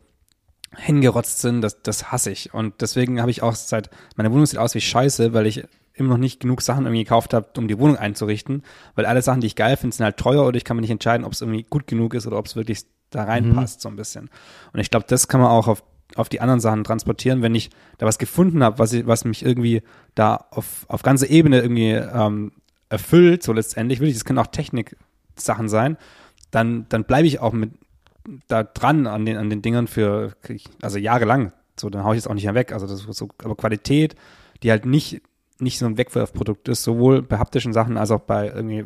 hingerotzt 0.75 1.39
sind, 1.39 1.61
das, 1.61 1.81
das 1.81 2.11
hasse 2.11 2.31
ich. 2.31 2.53
Und 2.53 2.81
deswegen 2.81 3.21
habe 3.21 3.31
ich 3.31 3.41
auch 3.41 3.55
seit, 3.55 3.89
meine 4.15 4.31
Wohnung 4.31 4.45
sieht 4.45 4.59
aus 4.59 4.75
wie 4.75 4.81
Scheiße, 4.81 5.33
weil 5.33 5.47
ich 5.47 5.63
immer 6.00 6.10
noch 6.10 6.18
nicht 6.18 6.39
genug 6.39 6.62
Sachen 6.62 6.86
irgendwie 6.86 7.04
gekauft 7.04 7.34
habe, 7.34 7.48
um 7.58 7.68
die 7.68 7.78
Wohnung 7.80 7.98
einzurichten. 7.98 8.64
Weil 8.95 9.06
alle 9.06 9.22
Sachen, 9.22 9.41
die 9.41 9.48
ich 9.48 9.56
geil 9.56 9.78
finde, 9.78 9.95
sind 9.95 10.04
halt 10.04 10.18
teuer 10.18 10.45
oder 10.45 10.58
ich 10.58 10.64
kann 10.64 10.78
mir 10.78 10.82
nicht 10.82 10.91
entscheiden, 10.91 11.26
ob 11.26 11.34
es 11.34 11.41
irgendwie 11.41 11.64
gut 11.64 11.88
genug 11.88 12.14
ist 12.14 12.28
oder 12.28 12.38
ob 12.38 12.45
es 12.45 12.56
wirklich 12.56 12.84
da 13.10 13.24
reinpasst, 13.24 13.82
so 13.82 13.89
ein 13.89 13.95
bisschen. 13.95 14.30
Und 14.74 14.80
ich 14.80 14.89
glaube, 14.91 15.06
das 15.08 15.28
kann 15.28 15.39
man 15.41 15.50
auch 15.50 15.68
auf, 15.68 15.84
auf 16.16 16.30
die 16.30 16.41
anderen 16.41 16.60
Sachen 16.60 16.84
transportieren. 16.84 17.41
Wenn 17.41 17.56
ich 17.56 17.70
da 17.98 18.06
was 18.06 18.18
gefunden 18.18 18.64
habe, 18.64 18.80
was, 18.80 18.93
ich- 18.93 19.08
was 19.08 19.24
mich 19.26 19.43
irgendwie 19.45 19.82
da 20.16 20.45
auf, 20.52 20.86
auf 20.89 21.04
ganze 21.04 21.28
Ebene 21.30 21.62
irgendwie 21.62 21.91
ähm, 21.91 22.52
erfüllt, 22.89 23.43
so 23.43 23.54
letztendlich 23.54 24.00
will 24.00 24.08
ich, 24.10 24.14
das 24.16 24.26
können 24.26 24.39
auch 24.39 24.48
Technik-Sachen 24.48 25.70
sein, 25.70 25.98
dann, 26.52 26.86
dann 26.89 27.04
bleibe 27.04 27.28
ich 27.28 27.39
auch 27.39 27.54
mit 27.54 27.72
da 28.48 28.64
dran 28.64 29.08
an 29.08 29.26
den, 29.26 29.38
an 29.38 29.50
den 29.50 29.62
Dingern 29.62 29.88
für, 29.88 30.34
also 30.82 30.98
jahrelang. 30.98 31.54
So, 31.80 31.89
dann 31.89 32.04
hau 32.04 32.12
ich 32.12 32.20
es 32.20 32.28
auch 32.28 32.34
nicht 32.34 32.43
mehr 32.43 32.56
weg. 32.56 32.74
Also 32.74 32.88
das 32.88 33.02
so, 33.02 33.30
aber 33.43 33.56
Qualität, 33.56 34.16
die 34.64 34.72
halt 34.72 34.86
nicht, 34.86 35.22
nicht 35.60 35.80
so 35.80 35.86
ein 35.86 35.97
Wegwerfprodukt 35.97 36.68
ist, 36.70 36.84
sowohl 36.84 37.22
bei 37.22 37.38
haptischen 37.39 37.74
Sachen 37.74 37.97
als 37.97 38.12
auch 38.12 38.22
bei 38.22 38.47
irgendwie 38.47 38.86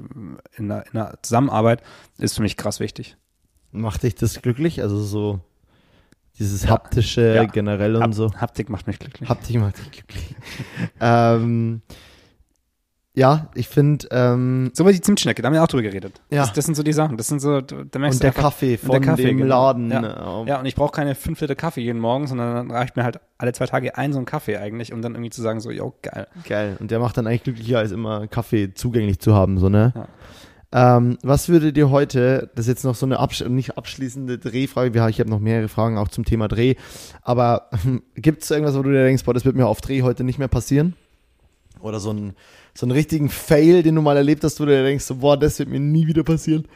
in 0.57 0.71
einer, 0.71 0.85
in 0.87 0.99
einer 0.99 1.13
Zusammenarbeit, 1.21 1.81
ist 2.17 2.35
für 2.35 2.41
mich 2.41 2.57
krass 2.57 2.79
wichtig. 2.79 3.17
Macht 3.71 4.03
dich 4.03 4.15
das 4.15 4.41
glücklich? 4.41 4.81
Also 4.81 5.01
so 5.01 5.39
dieses 6.39 6.63
Ja. 6.63 6.69
haptische 6.71 7.35
Ja. 7.35 7.43
generell 7.45 7.95
und 7.95 8.03
Hap 8.03 8.13
so. 8.13 8.33
Haptik 8.35 8.69
macht 8.69 8.87
mich 8.87 8.99
glücklich. 8.99 9.29
Haptik 9.29 9.59
macht 9.59 9.77
dich 9.79 9.91
glücklich. 9.91 10.35
ähm, 11.01 11.81
ja, 13.13 13.49
ich 13.55 13.67
finde, 13.67 14.07
ähm, 14.11 14.71
so 14.73 14.85
war 14.85 14.91
die 14.93 15.01
Zimtschnecke, 15.01 15.41
da 15.41 15.47
haben 15.47 15.53
wir 15.53 15.61
auch 15.63 15.67
drüber 15.67 15.83
geredet. 15.83 16.21
Ja. 16.29 16.41
Das, 16.43 16.53
das 16.53 16.65
sind 16.65 16.75
so 16.75 16.83
die 16.83 16.93
Sachen. 16.93 17.17
Das 17.17 17.27
sind 17.27 17.39
so, 17.41 17.59
da 17.59 17.75
merkst 17.75 17.85
und 17.85 17.99
du 17.99 18.19
der 18.19 18.27
einfach, 18.29 18.41
Kaffee 18.43 18.79
und 18.81 18.83
der 18.83 18.93
von 18.93 19.01
Kaffee, 19.01 19.23
dem 19.25 19.37
genau. 19.37 19.49
Laden. 19.67 19.91
Ja. 19.91 20.43
äh, 20.43 20.47
Ja, 20.49 20.59
und 20.59 20.65
ich 20.65 20.75
brauche 20.75 20.91
keine 20.93 21.13
fünf 21.15 21.41
Liter 21.41 21.55
Kaffee 21.55 21.81
jeden 21.81 21.99
Morgen, 21.99 22.27
sondern 22.27 22.55
dann 22.55 22.71
reicht 22.71 22.95
mir 22.95 23.03
halt 23.03 23.19
alle 23.37 23.51
zwei 23.51 23.65
Tage 23.65 23.97
ein 23.97 24.13
so 24.13 24.19
ein 24.19 24.25
Kaffee 24.25 24.57
eigentlich, 24.57 24.93
um 24.93 25.01
dann 25.01 25.13
irgendwie 25.15 25.29
zu 25.31 25.41
sagen, 25.41 25.59
so, 25.59 25.71
yo, 25.71 25.93
geil. 26.01 26.27
Geil. 26.47 26.77
Und 26.79 26.89
der 26.91 26.99
macht 26.99 27.17
dann 27.17 27.27
eigentlich 27.27 27.43
glücklicher, 27.43 27.79
als 27.79 27.91
immer 27.91 28.27
Kaffee 28.27 28.73
zugänglich 28.73 29.19
zu 29.19 29.33
haben, 29.35 29.57
so, 29.57 29.67
ne? 29.67 29.91
Ja. 29.93 30.07
Ähm, 30.73 31.17
was 31.21 31.49
würde 31.49 31.73
dir 31.73 31.89
heute, 31.89 32.49
das 32.55 32.63
ist 32.65 32.69
jetzt 32.69 32.83
noch 32.85 32.95
so 32.95 33.05
eine 33.05 33.19
absch 33.19 33.43
nicht 33.43 33.77
abschließende 33.77 34.37
Drehfrage, 34.37 34.93
wir- 34.93 35.05
ich 35.09 35.19
habe 35.19 35.29
noch 35.29 35.41
mehrere 35.41 35.67
Fragen 35.67 35.97
auch 35.97 36.07
zum 36.07 36.23
Thema 36.23 36.47
Dreh, 36.47 36.75
aber 37.23 37.69
gibt 38.15 38.43
es 38.43 38.51
irgendwas, 38.51 38.77
wo 38.77 38.81
du 38.81 38.89
dir 38.89 39.03
denkst, 39.03 39.25
boah, 39.25 39.33
das 39.33 39.43
wird 39.43 39.57
mir 39.57 39.67
auf 39.67 39.81
Dreh 39.81 40.01
heute 40.01 40.23
nicht 40.23 40.39
mehr 40.39 40.47
passieren? 40.47 40.95
Oder 41.81 41.99
so 41.99 42.11
einen, 42.11 42.35
so 42.73 42.85
einen 42.85 42.91
richtigen 42.91 43.29
Fail, 43.29 43.83
den 43.83 43.95
du 43.95 44.01
mal 44.01 44.17
erlebt 44.17 44.43
hast, 44.43 44.59
wo 44.59 44.65
du 44.65 44.71
dir 44.71 44.83
denkst, 44.83 45.05
so, 45.05 45.15
boah, 45.15 45.37
das 45.37 45.59
wird 45.59 45.69
mir 45.69 45.79
nie 45.79 46.07
wieder 46.07 46.23
passieren? 46.23 46.67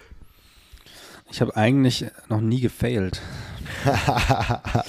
Ich 1.32 1.41
habe 1.41 1.56
eigentlich 1.56 2.06
noch 2.30 2.41
nie 2.41 2.62
gefailt. 2.62 3.22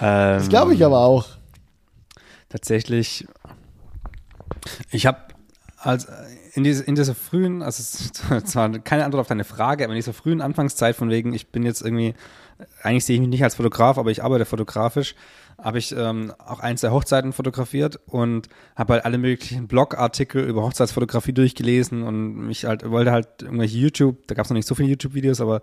Das 0.00 0.48
glaube 0.48 0.74
ich 0.74 0.84
aber 0.84 1.00
auch. 1.00 1.26
Tatsächlich, 2.48 3.26
ich 4.92 5.06
habe 5.06 5.18
als 5.76 6.06
in, 6.54 6.64
diese, 6.64 6.84
in 6.84 6.94
dieser 6.94 7.14
frühen, 7.14 7.62
also 7.62 7.80
es 7.80 8.00
ist 8.00 8.22
zwar 8.46 8.70
keine 8.78 9.04
Antwort 9.04 9.22
auf 9.22 9.26
deine 9.28 9.44
Frage, 9.44 9.84
aber 9.84 9.92
in 9.92 9.98
dieser 9.98 10.12
frühen 10.12 10.40
Anfangszeit 10.40 10.96
von 10.96 11.10
wegen, 11.10 11.34
ich 11.34 11.48
bin 11.48 11.62
jetzt 11.62 11.82
irgendwie, 11.82 12.14
eigentlich 12.82 13.04
sehe 13.04 13.16
ich 13.16 13.20
mich 13.20 13.30
nicht 13.30 13.44
als 13.44 13.56
Fotograf, 13.56 13.98
aber 13.98 14.10
ich 14.10 14.22
arbeite 14.22 14.44
fotografisch, 14.44 15.14
habe 15.60 15.78
ich 15.78 15.94
ähm, 15.96 16.32
auch 16.38 16.60
eins 16.60 16.82
der 16.82 16.92
Hochzeiten 16.92 17.32
fotografiert 17.32 17.98
und 18.06 18.48
habe 18.76 18.94
halt 18.94 19.04
alle 19.04 19.18
möglichen 19.18 19.66
Blogartikel 19.66 20.44
über 20.44 20.62
Hochzeitsfotografie 20.62 21.32
durchgelesen 21.32 22.04
und 22.04 22.34
mich 22.46 22.64
halt, 22.64 22.88
wollte 22.88 23.10
halt 23.10 23.42
irgendwelche 23.42 23.76
YouTube, 23.76 24.26
da 24.28 24.34
gab 24.34 24.44
es 24.44 24.50
noch 24.50 24.56
nicht 24.56 24.68
so 24.68 24.74
viele 24.74 24.90
YouTube-Videos, 24.90 25.40
aber 25.40 25.60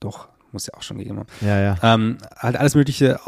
doch, 0.00 0.28
muss 0.52 0.66
ja 0.66 0.74
auch 0.74 0.82
schon 0.82 0.98
gegeben 0.98 1.18
haben 1.18 1.28
Ja, 1.42 1.60
ja. 1.60 1.76
ähm, 1.82 2.18
halt 2.36 2.56
alles 2.56 2.74
Mögliche 2.74 3.20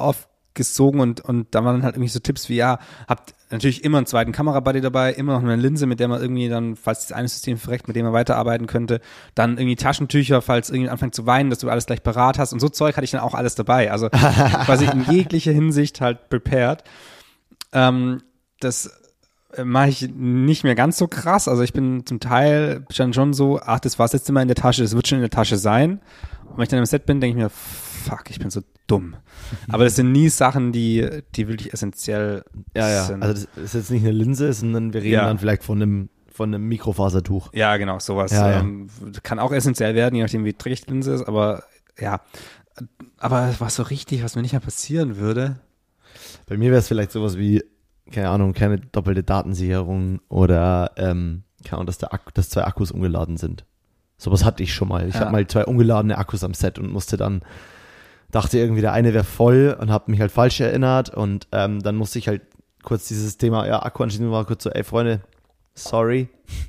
gesogen 0.55 1.01
und, 1.01 1.21
und 1.21 1.55
da 1.55 1.65
waren 1.65 1.77
dann 1.77 1.83
halt 1.85 1.97
irgendwie 1.97 2.09
so 2.09 2.19
Tipps 2.19 2.49
wie, 2.49 2.57
ja, 2.57 2.79
habt 3.07 3.35
natürlich 3.51 3.85
immer 3.85 3.99
einen 3.99 4.07
zweiten 4.07 4.33
Kamerabuddy 4.33 4.81
dabei, 4.81 5.13
immer 5.13 5.35
noch 5.35 5.43
eine 5.43 5.57
Linse, 5.57 5.87
mit 5.87 6.01
der 6.01 6.09
man 6.09 6.21
irgendwie 6.21 6.49
dann, 6.49 6.77
falls 6.77 7.07
das 7.07 7.13
eine 7.13 7.29
System 7.29 7.59
verreckt, 7.59 7.87
mit 7.87 7.97
dem 7.97 8.05
man 8.05 8.13
weiterarbeiten 8.13 8.67
könnte, 8.67 9.01
dann 9.35 9.59
irgendwie 9.59 9.77
Taschentücher, 9.77 10.43
falls 10.43 10.71
irgendwie 10.71 10.91
anfängt 10.91 11.15
zu 11.15 11.27
weinen, 11.27 11.51
dass 11.51 11.61
du 11.61 11.71
alles 11.71 11.87
gleich 11.87 12.03
parat 12.03 12.39
hast 12.39 12.53
und 12.53 12.61
so 12.61 12.69
Zeug 12.69 12.97
hatte 12.97 13.05
ich 13.05 13.13
dann 13.13 13.21
auch 13.21 13.35
alles 13.35 13.55
dabei. 13.55 13.91
Also 13.93 14.09
quasi 14.11 14.87
in 14.87 15.05
jeglicher 15.11 15.53
Hinsicht 15.53 16.01
halt 16.01 16.29
prepared. 16.29 16.83
Ähm, 17.73 18.23
das 18.61 18.91
äh, 19.55 19.65
mache 19.65 19.89
ich 19.89 20.09
nicht 20.09 20.65
mehr 20.65 20.75
ganz 20.75 20.99
so 20.99 21.07
krass. 21.07 21.47
Also 21.47 21.63
ich 21.63 21.73
bin 21.73 22.05
zum 22.05 22.21
Teil 22.21 22.85
dann 22.97 23.13
schon 23.13 23.33
so, 23.33 23.61
ach, 23.61 23.81
das 23.81 23.99
war 23.99 24.09
jetzt 24.11 24.29
immer 24.29 24.43
in 24.43 24.49
der 24.49 24.57
Tasche, 24.57 24.83
das 24.83 24.95
wird 24.95 25.07
schon 25.07 25.19
in 25.19 25.23
der 25.23 25.31
Tasche 25.31 25.57
sein. 25.57 26.01
Und 26.45 26.57
wenn 26.57 26.63
ich 26.65 26.69
dann 26.69 26.79
im 26.79 26.87
Set 26.87 27.07
bin, 27.07 27.21
denke 27.21 27.39
ich 27.39 27.45
mir, 27.45 27.51
fuck, 28.09 28.31
ich 28.31 28.39
bin 28.39 28.51
so 28.51 28.63
dumm. 28.87 29.17
Aber 29.69 29.85
das 29.85 29.97
sind 29.97 30.13
nie 30.13 30.29
Sachen, 30.29 30.73
die, 30.73 31.09
die 31.35 31.49
wirklich 31.49 31.73
essentiell 31.73 32.45
Ja, 32.75 32.89
ja. 32.89 33.05
sind. 33.05 33.23
Also 33.23 33.47
das 33.57 33.65
ist 33.65 33.75
jetzt 33.75 33.91
nicht 33.91 34.03
eine 34.03 34.13
Linse, 34.13 34.53
sondern 34.53 34.93
wir 34.93 35.03
reden 35.03 35.15
Ja. 35.15 35.25
dann 35.27 35.39
vielleicht 35.39 35.65
von 35.65 35.81
einem, 35.83 36.09
von 36.33 36.55
einem 36.55 36.67
Mikrofasertuch. 36.69 37.51
Ja, 37.53 37.77
genau, 37.77 37.99
sowas. 37.99 38.31
Ja. 38.33 38.61
Ähm, 38.61 38.89
kann 39.23 39.39
auch 39.39 39.53
essentiell 39.53 39.95
werden, 39.95 40.15
je 40.15 40.23
nachdem, 40.23 40.45
wie 40.45 40.53
die 40.53 40.75
Linse 40.89 41.15
ist, 41.15 41.25
aber 41.27 41.65
ja. 41.99 42.21
Aber 43.19 43.55
was 43.59 43.77
so 43.77 43.83
richtig, 43.83 44.23
was 44.23 44.37
mir 44.37 44.43
nicht 44.43 44.53
mehr 44.53 44.61
passieren 44.61 45.17
würde. 45.17 45.57
Bei 46.47 46.57
mir 46.57 46.71
wäre 46.71 46.79
es 46.81 46.89
vielleicht 46.89 47.11
sowas 47.13 47.37
wie, 47.39 47.63
keine 48.13 48.29
Ahnung, 48.29 48.53
keine 48.53 48.79
doppelte 48.79 49.23
Datensicherung 49.23 50.21
oder 50.29 50.93
ähm, 50.97 51.43
keine 51.65 51.79
Ahnung, 51.79 51.87
dass, 51.87 51.99
der 51.99 52.13
Akku, 52.13 52.31
dass 52.35 52.51
zwei 52.51 52.65
Akkus 52.65 52.91
umgeladen 52.93 53.37
sind. 53.37 53.65
Sowas 54.19 54.45
hatte 54.45 54.63
ich 54.63 54.73
schon 54.75 54.89
mal. 54.89 55.09
Ich 55.09 55.15
Ja. 55.15 55.21
hatte 55.23 55.33
mal 55.33 55.47
zwei 55.47 55.65
ungeladene 55.65 56.17
Akkus 56.19 56.45
am 56.45 56.55
Set 56.55 56.79
und 56.79 56.93
musste 56.93 57.17
dann, 57.17 57.43
dachte 58.31 58.59
irgendwie, 58.59 58.81
der 58.81 58.93
eine 58.93 59.15
wäre 59.15 59.25
voll 59.25 59.77
und 59.81 59.91
habe 59.91 60.11
mich 60.11 60.21
halt 60.21 60.33
falsch 60.33 60.61
erinnert 60.61 61.11
und 61.11 61.49
ähm, 61.53 61.83
dann 61.83 61.97
musste 61.97 62.19
ich 62.19 62.29
halt 62.29 62.43
kurz 62.83 63.09
dieses 63.09 63.37
Thema, 63.37 63.67
ja, 63.67 63.83
Akku 63.83 64.03
anschließen, 64.03 64.31
war 64.31 64.45
kurz 64.45 64.65
so, 64.65 64.71
ey 64.71 64.85
Freunde, 64.85 65.21
sorry, 65.75 66.29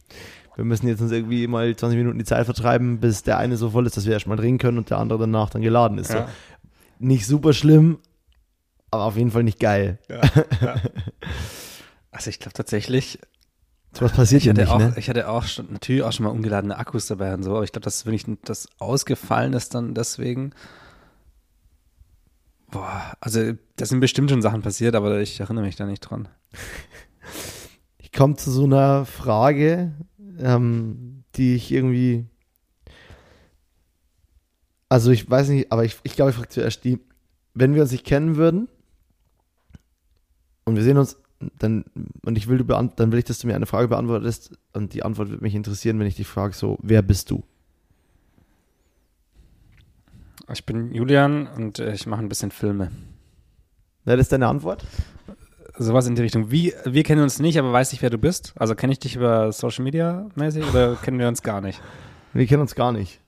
wir 0.55 0.65
müssen 0.65 0.87
jetzt 0.87 1.01
uns 1.01 1.11
irgendwie 1.11 1.47
mal 1.47 1.75
20 1.75 1.97
Minuten 1.97 2.19
die 2.19 2.25
Zeit 2.25 2.45
vertreiben, 2.45 2.99
bis 2.99 3.23
der 3.23 3.37
eine 3.37 3.57
so 3.57 3.69
voll 3.69 3.85
ist, 3.85 3.97
dass 3.97 4.05
wir 4.05 4.13
erstmal 4.13 4.37
drehen 4.37 4.57
können 4.57 4.77
und 4.77 4.89
der 4.89 4.97
andere 4.97 5.19
danach 5.19 5.49
dann 5.49 5.61
geladen 5.61 5.97
ist. 5.97 6.11
So. 6.11 6.17
Ja. 6.17 6.29
Nicht 6.99 7.27
super 7.27 7.53
schlimm, 7.53 7.99
aber 8.89 9.03
auf 9.03 9.17
jeden 9.17 9.31
Fall 9.31 9.43
nicht 9.43 9.59
geil. 9.59 9.99
Ja, 10.09 10.21
ja. 10.61 10.75
Also 12.11 12.31
ich 12.31 12.39
glaube 12.39 12.53
tatsächlich, 12.53 13.19
Sowas 13.93 14.11
passiert 14.11 14.41
ich 14.41 14.45
ja 14.45 14.51
hatte, 14.51 14.61
nicht, 14.61 14.71
auch, 14.71 14.79
ne? 14.79 14.93
ich 14.97 15.09
hatte 15.09 15.29
auch 15.29 15.43
schon, 15.43 15.71
natürlich 15.71 16.03
auch 16.03 16.11
schon 16.11 16.25
mal 16.25 16.31
ungeladene 16.31 16.77
Akkus 16.77 17.07
dabei 17.07 17.33
und 17.33 17.43
so, 17.43 17.51
aber 17.51 17.63
ich 17.63 17.71
glaube, 17.71 17.85
das, 17.85 18.05
wenn 18.05 18.13
ich 18.13 18.25
das 18.43 18.69
ausgefallen 18.79 19.53
ist, 19.53 19.73
dann 19.73 19.93
deswegen. 19.93 20.53
Boah, 22.69 23.13
also 23.21 23.53
das 23.77 23.89
sind 23.89 24.01
bestimmt 24.01 24.29
schon 24.29 24.41
Sachen 24.41 24.61
passiert, 24.61 24.95
aber 24.95 25.19
ich 25.21 25.39
erinnere 25.39 25.65
mich 25.65 25.75
da 25.75 25.85
nicht 25.85 26.01
dran. 26.01 26.27
Ich 27.99 28.13
komme 28.13 28.35
zu 28.35 28.49
so 28.49 28.63
einer 28.63 29.05
Frage, 29.05 29.91
ähm, 30.39 31.23
die 31.35 31.55
ich 31.55 31.71
irgendwie. 31.71 32.25
Also 34.89 35.11
ich 35.11 35.29
weiß 35.29 35.49
nicht, 35.49 35.71
aber 35.71 35.83
ich, 35.83 35.97
ich 36.03 36.15
glaube, 36.15 36.31
ich 36.31 36.37
frage 36.37 36.49
zuerst 36.49 36.83
die, 36.85 36.99
wenn 37.53 37.75
wir 37.75 37.81
uns 37.81 37.91
nicht 37.91 38.05
kennen 38.05 38.37
würden 38.37 38.69
und 40.63 40.77
wir 40.77 40.83
sehen 40.83 40.97
uns, 40.97 41.17
dann, 41.59 41.85
und 42.23 42.37
ich 42.37 42.47
will, 42.47 42.57
du 42.57 42.63
dann 42.63 43.11
will 43.11 43.19
ich, 43.19 43.25
dass 43.25 43.39
du 43.39 43.47
mir 43.47 43.55
eine 43.55 43.65
Frage 43.65 43.89
beantwortest 43.89 44.57
und 44.73 44.93
die 44.93 45.03
Antwort 45.03 45.29
würde 45.29 45.43
mich 45.43 45.53
interessieren, 45.53 45.99
wenn 45.99 46.07
ich 46.07 46.15
dich 46.15 46.27
frage, 46.27 46.55
so, 46.55 46.79
wer 46.81 47.01
bist 47.01 47.29
du? 47.29 47.43
Ich 50.51 50.65
bin 50.65 50.93
Julian 50.93 51.47
und 51.47 51.79
äh, 51.79 51.93
ich 51.93 52.05
mache 52.07 52.21
ein 52.21 52.29
bisschen 52.29 52.51
Filme. 52.51 52.91
Wäre 54.05 54.17
das 54.17 54.29
deine 54.29 54.47
Antwort? 54.47 54.85
Sowas 55.77 56.07
in 56.07 56.15
die 56.15 56.21
Richtung. 56.21 56.49
Wie, 56.49 56.73
wir 56.85 57.03
kennen 57.03 57.21
uns 57.21 57.39
nicht, 57.39 57.59
aber 57.59 57.71
weiß 57.73 57.93
ich, 57.93 58.01
wer 58.01 58.09
du 58.09 58.17
bist? 58.17 58.53
Also 58.57 58.73
kenne 58.73 58.93
ich 58.93 58.99
dich 58.99 59.15
über 59.15 59.51
Social 59.51 59.83
Media 59.83 60.27
mäßig 60.35 60.65
oder 60.69 60.95
kennen 61.01 61.19
wir 61.19 61.27
uns 61.27 61.41
gar 61.43 61.61
nicht? 61.61 61.81
Wir 62.33 62.47
kennen 62.47 62.61
uns 62.61 62.75
gar 62.75 62.91
nicht. 62.91 63.19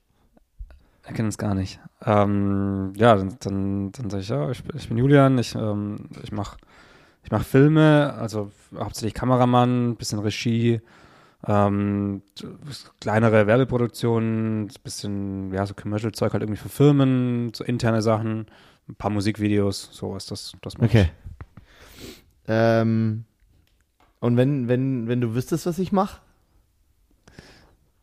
Wir 1.05 1.13
kennen 1.13 1.27
uns 1.27 1.37
gar 1.37 1.53
nicht. 1.55 1.79
Ähm, 2.05 2.93
ja, 2.95 3.15
dann, 3.15 3.35
dann, 3.39 3.91
dann 3.91 4.09
sage 4.09 4.21
ich, 4.23 4.29
ja, 4.29 4.49
ich, 4.51 4.63
bin- 4.63 4.77
ich 4.77 4.87
bin 4.87 4.97
Julian, 4.97 5.37
ich, 5.37 5.55
ähm, 5.55 6.09
ich 6.23 6.31
mache 6.31 6.57
ich 7.23 7.31
mach 7.31 7.43
Filme, 7.43 8.13
also 8.17 8.49
hauptsächlich 8.75 9.13
Kameramann, 9.13 9.97
bisschen 9.97 10.19
Regie, 10.19 10.79
ähm, 11.47 12.21
kleinere 12.99 13.47
Werbeproduktionen, 13.47 14.63
ein 14.63 14.73
bisschen, 14.83 15.53
ja, 15.53 15.65
so 15.65 15.73
Commercial-Zeug 15.73 16.33
halt 16.33 16.43
irgendwie 16.43 16.59
für 16.59 16.69
Firmen, 16.69 17.53
so 17.53 17.63
interne 17.63 18.01
Sachen, 18.01 18.47
ein 18.87 18.95
paar 18.95 19.11
Musikvideos, 19.11 19.89
sowas, 19.91 20.25
das, 20.25 20.53
das 20.61 20.77
mach 20.77 20.85
ich. 20.85 20.91
Okay. 20.91 21.09
Ähm, 22.47 23.25
und 24.19 24.35
wenn, 24.35 24.67
wenn, 24.67 25.07
wenn 25.07 25.21
du 25.21 25.33
wüsstest, 25.35 25.65
was 25.65 25.79
ich 25.79 25.91
mache? 25.91 26.19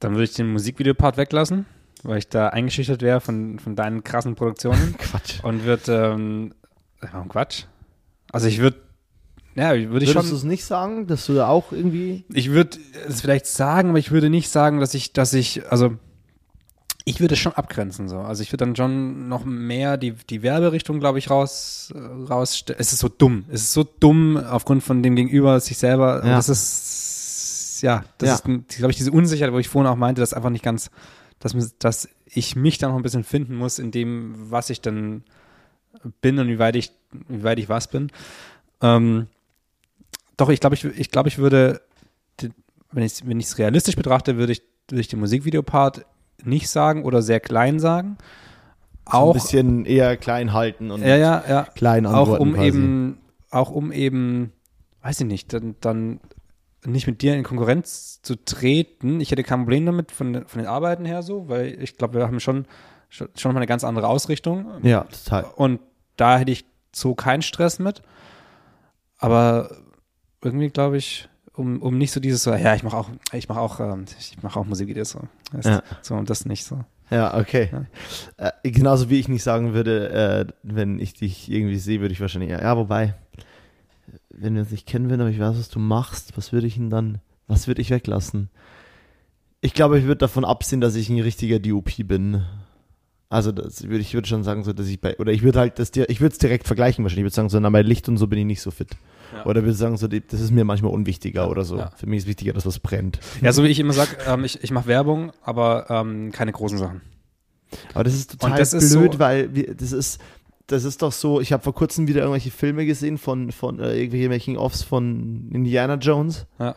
Dann 0.00 0.12
würde 0.12 0.24
ich 0.24 0.34
den 0.34 0.52
Musikvideopart 0.52 1.16
weglassen, 1.16 1.66
weil 2.02 2.18
ich 2.18 2.28
da 2.28 2.48
eingeschüchtert 2.48 3.02
wäre 3.02 3.20
von, 3.20 3.58
von 3.58 3.76
deinen 3.76 4.04
krassen 4.04 4.34
Produktionen. 4.34 4.96
Quatsch. 4.98 5.42
und 5.42 5.64
würde, 5.64 6.14
ähm, 6.14 6.54
Quatsch? 7.28 7.64
Also 8.32 8.46
ich 8.46 8.58
würde, 8.60 8.80
ja, 9.56 9.70
würde 9.90 10.04
ich 10.04 10.14
Würdest 10.14 10.30
du 10.32 10.36
es 10.36 10.44
nicht 10.44 10.64
sagen, 10.64 11.06
dass 11.06 11.26
du 11.26 11.34
da 11.34 11.48
auch 11.48 11.72
irgendwie 11.72 12.24
ich 12.32 12.50
würde 12.50 12.78
es 13.08 13.22
vielleicht 13.22 13.46
sagen, 13.46 13.88
aber 13.90 13.98
ich 13.98 14.10
würde 14.10 14.30
nicht 14.30 14.50
sagen, 14.50 14.78
dass 14.80 14.94
ich, 14.94 15.12
dass 15.12 15.32
ich, 15.32 15.70
also 15.70 15.96
ich 17.08 17.20
würde 17.20 17.34
es 17.34 17.40
schon 17.40 17.52
abgrenzen 17.52 18.08
so. 18.08 18.18
Also 18.18 18.42
ich 18.42 18.52
würde 18.52 18.64
dann 18.66 18.74
schon 18.76 19.28
noch 19.28 19.44
mehr 19.44 19.96
die, 19.96 20.12
die 20.12 20.42
Werberichtung, 20.42 20.98
glaube 20.98 21.18
ich, 21.20 21.30
raus, 21.30 21.92
äh, 21.94 21.98
rausstellen. 21.98 22.80
Es 22.80 22.92
ist 22.92 22.98
so 22.98 23.08
dumm. 23.08 23.44
Es 23.48 23.62
ist 23.62 23.72
so 23.72 23.84
dumm 23.84 24.36
aufgrund 24.36 24.82
von 24.82 25.02
dem 25.04 25.14
Gegenüber, 25.14 25.58
sich 25.60 25.78
selber. 25.78 26.20
Und 26.22 26.28
Ja. 26.28 26.36
Das 26.36 26.48
ist, 26.48 27.78
ja, 27.82 28.04
das 28.18 28.28
Ja. 28.28 28.34
ist, 28.34 28.44
glaube 28.76 28.90
ich, 28.90 28.96
diese 28.96 29.12
Unsicherheit, 29.12 29.54
wo 29.54 29.58
ich 29.58 29.68
vorhin 29.68 29.88
auch 29.90 29.96
meinte, 29.96 30.20
dass 30.20 30.34
einfach 30.34 30.50
nicht 30.50 30.64
ganz, 30.64 30.90
dass, 31.38 31.54
dass 31.78 32.08
ich 32.26 32.56
mich 32.56 32.78
dann 32.78 32.90
noch 32.90 32.96
ein 32.96 33.02
bisschen 33.04 33.22
finden 33.24 33.54
muss 33.54 33.78
in 33.78 33.92
dem, 33.92 34.34
was 34.50 34.68
ich 34.68 34.80
dann 34.80 35.22
bin 36.20 36.38
und 36.40 36.48
wie 36.48 36.58
weit 36.58 36.74
ich, 36.74 36.90
wie 37.28 37.44
weit 37.44 37.58
ich 37.60 37.68
was 37.68 37.88
bin. 37.88 38.10
Ähm, 38.82 39.28
doch, 40.36 40.48
ich 40.50 40.60
glaube, 40.60 40.74
ich, 40.74 40.84
ich 40.84 41.10
glaube, 41.10 41.28
ich 41.28 41.38
würde, 41.38 41.80
wenn 42.92 43.02
ich 43.04 43.12
es 43.12 43.26
wenn 43.26 43.40
ich's 43.40 43.58
realistisch 43.58 43.96
betrachte, 43.96 44.36
würde 44.36 44.52
ich, 44.52 44.62
würde 44.88 45.00
ich 45.00 45.08
den 45.08 45.20
Musikvideopart 45.20 46.04
nicht 46.44 46.68
sagen 46.68 47.04
oder 47.04 47.22
sehr 47.22 47.40
klein 47.40 47.78
sagen. 47.80 48.18
so 49.10 49.16
Auch, 49.16 49.26
ein 49.28 49.32
bisschen 49.34 49.84
eher 49.86 50.16
klein 50.16 50.52
halten 50.52 50.90
und 50.90 51.02
ja, 51.02 51.16
ja, 51.16 51.42
ja. 51.48 51.62
klein 51.74 52.06
Auch 52.06 52.12
antworten 52.20 52.42
um 52.42 52.52
quasi. 52.54 52.66
eben, 52.68 53.18
auch 53.50 53.70
um 53.70 53.92
eben, 53.92 54.52
weiß 55.02 55.20
ich 55.20 55.26
nicht, 55.26 55.52
dann, 55.52 55.76
dann 55.80 56.20
nicht 56.84 57.06
mit 57.06 57.22
dir 57.22 57.34
in 57.34 57.42
Konkurrenz 57.42 58.20
zu 58.22 58.36
treten. 58.36 59.20
Ich 59.20 59.30
hätte 59.30 59.42
kein 59.42 59.60
Problem 59.60 59.86
damit 59.86 60.12
von, 60.12 60.32
den- 60.32 60.46
von 60.46 60.60
den 60.60 60.68
Arbeiten 60.68 61.04
her 61.04 61.22
so, 61.22 61.48
weil 61.48 61.82
ich 61.82 61.96
glaube, 61.96 62.14
wir 62.18 62.24
haben 62.26 62.38
schon, 62.40 62.66
schon 63.08 63.28
schon 63.36 63.52
mal 63.52 63.58
eine 63.58 63.66
ganz 63.66 63.82
andere 63.84 64.06
Ausrichtung. 64.08 64.66
Ja, 64.82 65.04
total. 65.04 65.46
Und 65.56 65.80
da 66.16 66.38
hätte 66.38 66.52
ich 66.52 66.64
so 66.94 67.14
keinen 67.14 67.42
Stress 67.42 67.78
mit. 67.78 68.02
Aber 69.18 69.70
irgendwie 70.46 70.70
glaube 70.70 70.96
ich, 70.96 71.28
um, 71.54 71.80
um 71.80 71.98
nicht 71.98 72.12
so 72.12 72.20
dieses 72.20 72.42
so, 72.42 72.52
ja, 72.52 72.74
ich 72.74 72.82
mache 72.82 72.96
auch, 72.96 73.10
ich 73.32 73.48
mache 73.48 73.60
auch, 73.60 73.80
ähm, 73.80 74.04
ich 74.18 74.42
mache 74.42 74.58
auch 74.58 74.66
Musikvideos 74.66 75.10
so. 75.10 75.20
Weißt? 75.52 75.68
Ja. 75.68 75.82
So 76.02 76.14
und 76.14 76.28
das 76.30 76.44
nicht 76.44 76.64
so. 76.64 76.84
Ja, 77.10 77.38
okay. 77.38 77.68
Äh, 78.36 78.50
genauso 78.64 79.10
wie 79.10 79.18
ich 79.20 79.28
nicht 79.28 79.42
sagen 79.42 79.74
würde, 79.74 80.10
äh, 80.10 80.52
wenn 80.62 80.98
ich 80.98 81.14
dich 81.14 81.50
irgendwie 81.50 81.76
sehe, 81.78 82.00
würde 82.00 82.12
ich 82.12 82.20
wahrscheinlich, 82.20 82.50
ja, 82.50 82.60
ja, 82.60 82.76
wobei, 82.76 83.14
wenn 84.30 84.54
wir 84.54 84.62
uns 84.62 84.70
nicht 84.70 84.86
kennen 84.86 85.08
würden, 85.08 85.20
aber 85.20 85.30
ich 85.30 85.38
weiß, 85.38 85.56
was 85.56 85.68
du 85.68 85.78
machst, 85.78 86.36
was 86.36 86.52
würde 86.52 86.66
ich 86.66 86.74
denn 86.74 86.90
dann, 86.90 87.20
was 87.46 87.68
würde 87.68 87.80
ich 87.80 87.90
weglassen? 87.90 88.50
Ich 89.60 89.72
glaube, 89.72 89.98
ich 89.98 90.04
würde 90.04 90.18
davon 90.18 90.44
absehen, 90.44 90.80
dass 90.80 90.94
ich 90.96 91.08
ein 91.08 91.20
richtiger 91.20 91.58
DOP 91.58 92.06
bin. 92.06 92.44
Also 93.28 93.50
das 93.50 93.82
würde 93.84 93.98
ich 93.98 94.14
würde 94.14 94.28
schon 94.28 94.44
sagen, 94.44 94.62
so 94.62 94.72
dass 94.72 94.86
ich 94.86 95.00
bei 95.00 95.16
oder 95.18 95.32
ich 95.32 95.42
würde 95.42 95.58
halt 95.58 95.80
das 95.80 95.90
dir 95.90 96.08
ich 96.08 96.20
würde 96.20 96.32
es 96.32 96.38
direkt 96.38 96.66
vergleichen 96.66 97.04
wahrscheinlich. 97.04 97.22
Ich 97.22 97.24
würde 97.24 97.34
sagen, 97.34 97.48
so 97.48 97.58
na, 97.58 97.70
bei 97.70 97.82
Licht 97.82 98.08
und 98.08 98.18
so 98.18 98.28
bin 98.28 98.38
ich 98.38 98.44
nicht 98.44 98.60
so 98.60 98.70
fit. 98.70 98.90
Ja. 99.34 99.46
Oder 99.46 99.62
würde 99.62 99.74
sagen, 99.74 99.96
so 99.96 100.06
das 100.08 100.40
ist 100.40 100.50
mir 100.50 100.64
manchmal 100.64 100.92
unwichtiger 100.92 101.50
oder 101.50 101.64
so. 101.64 101.78
Ja. 101.78 101.90
Für 101.96 102.06
mich 102.06 102.18
ist 102.18 102.26
wichtiger, 102.26 102.52
dass 102.52 102.66
was 102.66 102.78
brennt. 102.78 103.18
Ja, 103.42 103.52
so 103.52 103.62
wie 103.64 103.68
ich 103.68 103.80
immer 103.80 103.92
sage, 103.92 104.16
ähm, 104.26 104.44
ich, 104.44 104.62
ich 104.62 104.70
mache 104.70 104.86
Werbung, 104.86 105.32
aber 105.42 105.86
ähm, 105.90 106.32
keine 106.32 106.52
großen 106.52 106.78
Sachen. 106.78 107.00
Aber 107.94 108.04
das 108.04 108.14
ist 108.14 108.32
total 108.32 108.58
das 108.58 108.72
ist 108.72 108.92
blöd, 108.92 109.14
so- 109.14 109.18
weil 109.18 109.54
wir, 109.54 109.74
das 109.74 109.92
ist 109.92 110.20
das 110.68 110.82
ist 110.84 111.02
doch 111.02 111.12
so, 111.12 111.40
ich 111.40 111.52
habe 111.52 111.62
vor 111.62 111.74
kurzem 111.74 112.08
wieder 112.08 112.20
irgendwelche 112.22 112.50
Filme 112.50 112.86
gesehen 112.86 113.18
von, 113.18 113.52
von 113.52 113.78
äh, 113.78 113.96
irgendwelche 113.96 114.28
Making-ofs 114.28 114.82
von 114.82 115.48
Indiana 115.52 115.94
Jones. 115.94 116.46
Ja. 116.58 116.74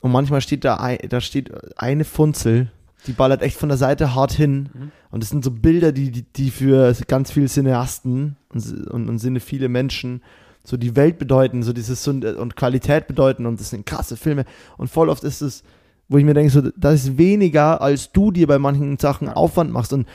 Und 0.00 0.12
manchmal 0.12 0.40
steht 0.42 0.64
da, 0.64 0.76
ein, 0.76 0.98
da 1.08 1.20
steht 1.22 1.50
eine 1.78 2.04
Funzel, 2.04 2.70
die 3.06 3.12
ballert 3.12 3.40
echt 3.40 3.56
von 3.56 3.70
der 3.70 3.78
Seite 3.78 4.14
hart 4.14 4.32
hin. 4.32 4.68
Mhm. 4.74 4.92
Und 5.10 5.22
das 5.22 5.30
sind 5.30 5.42
so 5.42 5.50
Bilder, 5.50 5.92
die, 5.92 6.10
die, 6.10 6.22
die 6.22 6.50
für 6.50 6.94
ganz 7.06 7.30
viele 7.30 7.46
Cineasten 7.46 8.36
und, 8.50 8.88
und, 8.88 9.08
und 9.08 9.18
sind 9.18 9.40
viele 9.40 9.70
Menschen 9.70 10.22
so 10.64 10.76
die 10.76 10.96
Welt 10.96 11.18
bedeuten, 11.18 11.62
so 11.62 11.72
dieses 11.72 12.06
und 12.06 12.56
Qualität 12.56 13.06
bedeuten 13.06 13.46
und 13.46 13.60
das 13.60 13.70
sind 13.70 13.86
krasse 13.86 14.16
Filme. 14.16 14.44
Und 14.76 14.88
voll 14.88 15.08
oft 15.08 15.24
ist 15.24 15.40
es, 15.40 15.62
wo 16.08 16.18
ich 16.18 16.24
mir 16.24 16.34
denke, 16.34 16.50
so, 16.50 16.62
das 16.76 17.04
ist 17.04 17.18
weniger, 17.18 17.80
als 17.80 18.12
du 18.12 18.30
dir 18.30 18.46
bei 18.46 18.58
manchen 18.58 18.98
Sachen. 18.98 19.28
Aufwand 19.28 19.72
machst. 19.72 19.92
Und 19.92 20.06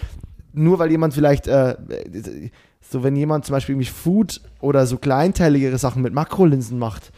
nur 0.53 0.79
weil 0.79 0.91
jemand 0.91 1.13
vielleicht 1.13 1.47
äh, 1.47 1.75
So, 2.89 3.03
wenn 3.03 3.15
jemand 3.15 3.45
zum 3.45 3.53
Beispiel 3.53 3.73
irgendwie 3.73 3.89
Food 3.89 4.41
oder 4.59 4.85
so 4.85 4.97
kleinteiligere 4.97 5.77
Sachen 5.77 6.01
mit 6.01 6.13
Makrolinsen 6.13 6.77
macht, 6.77 7.11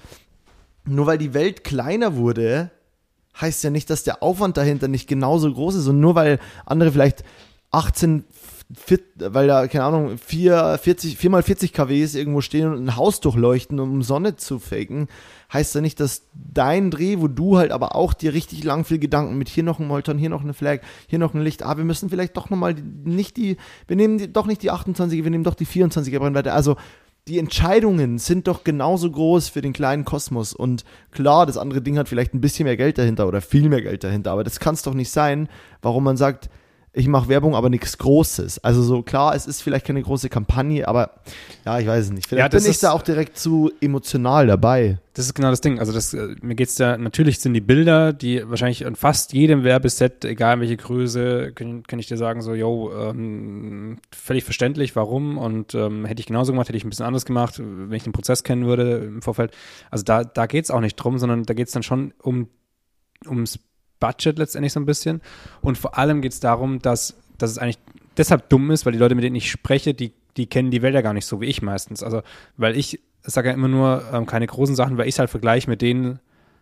nur 0.85 1.07
weil 1.07 1.17
die 1.17 1.33
Welt 1.33 1.63
kleiner 1.63 2.15
wurde, 2.15 2.69
heißt 3.41 3.63
ja 3.63 3.69
nicht, 3.69 3.89
dass 3.89 4.03
der 4.03 4.21
Aufwand 4.21 4.57
dahinter 4.57 4.87
nicht 4.87 5.07
genauso 5.07 5.51
groß 5.51 5.75
ist. 5.75 5.87
Und 5.87 5.99
nur 5.99 6.15
weil 6.15 6.39
andere 6.65 6.91
vielleicht 6.91 7.23
18, 7.71 8.23
fit, 8.73 9.03
weil 9.17 9.47
da, 9.47 9.67
keine 9.67 9.83
Ahnung, 9.83 10.17
4, 10.17 10.79
40, 10.81 11.17
4 11.17 11.29
mal 11.29 11.43
40 11.43 11.71
kWs 11.71 12.15
irgendwo 12.15 12.41
stehen 12.41 12.71
und 12.71 12.83
ein 12.83 12.95
Haus 12.95 13.19
durchleuchten, 13.19 13.79
um 13.79 14.01
Sonne 14.01 14.35
zu 14.37 14.59
faken, 14.59 15.07
heißt 15.53 15.75
ja 15.75 15.81
nicht, 15.81 15.99
dass 15.99 16.23
dein 16.33 16.89
Dreh, 16.89 17.17
wo 17.19 17.27
du 17.27 17.57
halt 17.57 17.71
aber 17.71 17.95
auch 17.95 18.13
dir 18.13 18.33
richtig 18.33 18.63
lang 18.63 18.83
viel 18.83 18.97
Gedanken 18.97 19.37
mit 19.37 19.49
hier 19.49 19.63
noch 19.63 19.79
ein 19.79 19.87
Molton, 19.87 20.17
hier 20.17 20.29
noch 20.29 20.43
eine 20.43 20.53
Flag, 20.53 20.79
hier 21.07 21.19
noch 21.19 21.33
ein 21.33 21.41
Licht, 21.41 21.63
ah, 21.63 21.77
wir 21.77 21.83
müssen 21.83 22.09
vielleicht 22.09 22.35
doch 22.37 22.49
nochmal 22.49 22.73
nicht 22.73 23.37
die, 23.37 23.57
wir 23.87 23.95
nehmen 23.95 24.17
die, 24.17 24.33
doch 24.33 24.47
nicht 24.47 24.63
die 24.63 24.71
28er, 24.71 25.23
wir 25.23 25.29
nehmen 25.29 25.43
doch 25.43 25.55
die 25.55 25.67
24er 25.67 26.19
Brennweite. 26.19 26.53
Also 26.53 26.75
die 27.27 27.39
Entscheidungen 27.39 28.19
sind 28.19 28.47
doch 28.47 28.63
genauso 28.63 29.09
groß 29.09 29.49
für 29.49 29.61
den 29.61 29.73
kleinen 29.73 30.05
Kosmos. 30.05 30.53
Und 30.53 30.85
klar, 31.11 31.45
das 31.45 31.57
andere 31.57 31.81
Ding 31.81 31.97
hat 31.97 32.07
vielleicht 32.07 32.33
ein 32.33 32.41
bisschen 32.41 32.65
mehr 32.65 32.77
Geld 32.77 32.97
dahinter 32.97 33.27
oder 33.27 33.41
viel 33.41 33.69
mehr 33.69 33.81
Geld 33.81 34.03
dahinter, 34.03 34.31
aber 34.31 34.43
das 34.43 34.59
kann 34.59 34.75
es 34.75 34.83
doch 34.83 34.93
nicht 34.93 35.09
sein, 35.09 35.49
warum 35.81 36.03
man 36.03 36.17
sagt, 36.17 36.49
ich 36.97 37.09
mache 37.09 37.27
Werbung, 37.27 37.55
aber 37.55 37.69
nichts 37.69 37.97
Großes. 37.97 38.63
Also 38.63 38.81
so 38.81 39.03
klar, 39.03 39.35
es 39.35 39.47
ist 39.47 39.61
vielleicht 39.61 39.85
keine 39.85 40.01
große 40.01 40.29
Kampagne, 40.29 40.87
aber 40.87 41.11
ja, 41.65 41.77
ich 41.77 41.87
weiß 41.87 42.05
es 42.05 42.11
nicht. 42.11 42.27
Vielleicht 42.27 42.53
Ja, 42.53 42.59
bin 42.59 42.69
ich 42.69 42.79
da 42.79 42.91
auch 42.91 43.01
direkt 43.01 43.37
zu 43.37 43.69
emotional 43.81 44.47
dabei. 44.47 44.99
Das 45.13 45.25
ist 45.25 45.33
genau 45.33 45.49
das 45.49 45.59
Ding. 45.59 45.77
Also 45.79 45.91
das, 45.91 46.13
äh, 46.13 46.35
mir 46.41 46.55
geht's 46.55 46.75
da, 46.75 46.97
natürlich 46.97 47.39
sind 47.39 47.53
die 47.53 47.61
Bilder, 47.61 48.13
die 48.13 48.49
wahrscheinlich 48.49 48.81
in 48.83 48.95
fast 48.95 49.33
jedem 49.33 49.65
Werbeset, 49.65 50.23
egal 50.23 50.61
welche 50.61 50.77
Größe, 50.77 51.51
kann, 51.53 51.83
kann 51.83 51.99
ich 51.99 52.07
dir 52.07 52.17
sagen, 52.17 52.41
so, 52.41 52.53
yo, 52.53 52.91
ähm, 52.93 53.97
völlig 54.13 54.45
verständlich, 54.45 54.95
warum 54.95 55.37
und 55.37 55.75
ähm, 55.75 56.05
hätte 56.05 56.21
ich 56.21 56.27
genauso 56.27 56.53
gemacht, 56.53 56.69
hätte 56.69 56.77
ich 56.77 56.85
ein 56.85 56.89
bisschen 56.89 57.05
anders 57.05 57.25
gemacht, 57.25 57.59
wenn 57.59 57.91
ich 57.91 58.03
den 58.03 58.13
Prozess 58.13 58.43
kennen 58.43 58.65
würde 58.65 58.99
im 58.99 59.21
Vorfeld. 59.21 59.51
Also 59.91 60.05
da, 60.05 60.23
da 60.23 60.45
geht's 60.45 60.71
auch 60.71 60.81
nicht 60.81 60.95
drum, 60.95 61.17
sondern 61.17 61.43
da 61.43 61.53
geht's 61.53 61.73
dann 61.73 61.83
schon 61.83 62.13
um, 62.21 62.47
ums 63.27 63.59
Budget 64.07 64.37
letztendlich 64.37 64.73
so 64.73 64.79
ein 64.79 64.85
bisschen 64.85 65.21
und 65.61 65.77
vor 65.77 65.97
allem 65.97 66.21
geht's 66.21 66.39
darum, 66.39 66.79
dass, 66.79 67.15
dass 67.37 67.51
es 67.51 67.57
eigentlich 67.57 67.79
deshalb 68.17 68.49
dumm 68.49 68.71
ist, 68.71 68.85
weil 68.85 68.93
die 68.93 68.99
Leute, 68.99 69.15
mit 69.15 69.23
denen 69.23 69.35
ich 69.35 69.49
spreche, 69.49 69.93
die, 69.93 70.13
die 70.37 70.47
kennen 70.47 70.71
die 70.71 70.81
Welt 70.81 70.95
ja 70.95 71.01
gar 71.01 71.13
nicht 71.13 71.25
so 71.25 71.41
wie 71.41 71.45
ich 71.45 71.61
meistens. 71.61 72.03
Also, 72.03 72.21
weil 72.57 72.77
ich 72.77 72.99
sage 73.23 73.49
ja 73.49 73.53
immer 73.53 73.67
nur 73.67 74.03
ähm, 74.13 74.25
keine 74.25 74.47
großen 74.47 74.75
Sachen, 74.75 74.97
weil 74.97 75.07
ich 75.07 75.17
halt 75.19 75.29
vergleiche 75.29 75.69
mit 75.69 75.81
den 75.81 76.19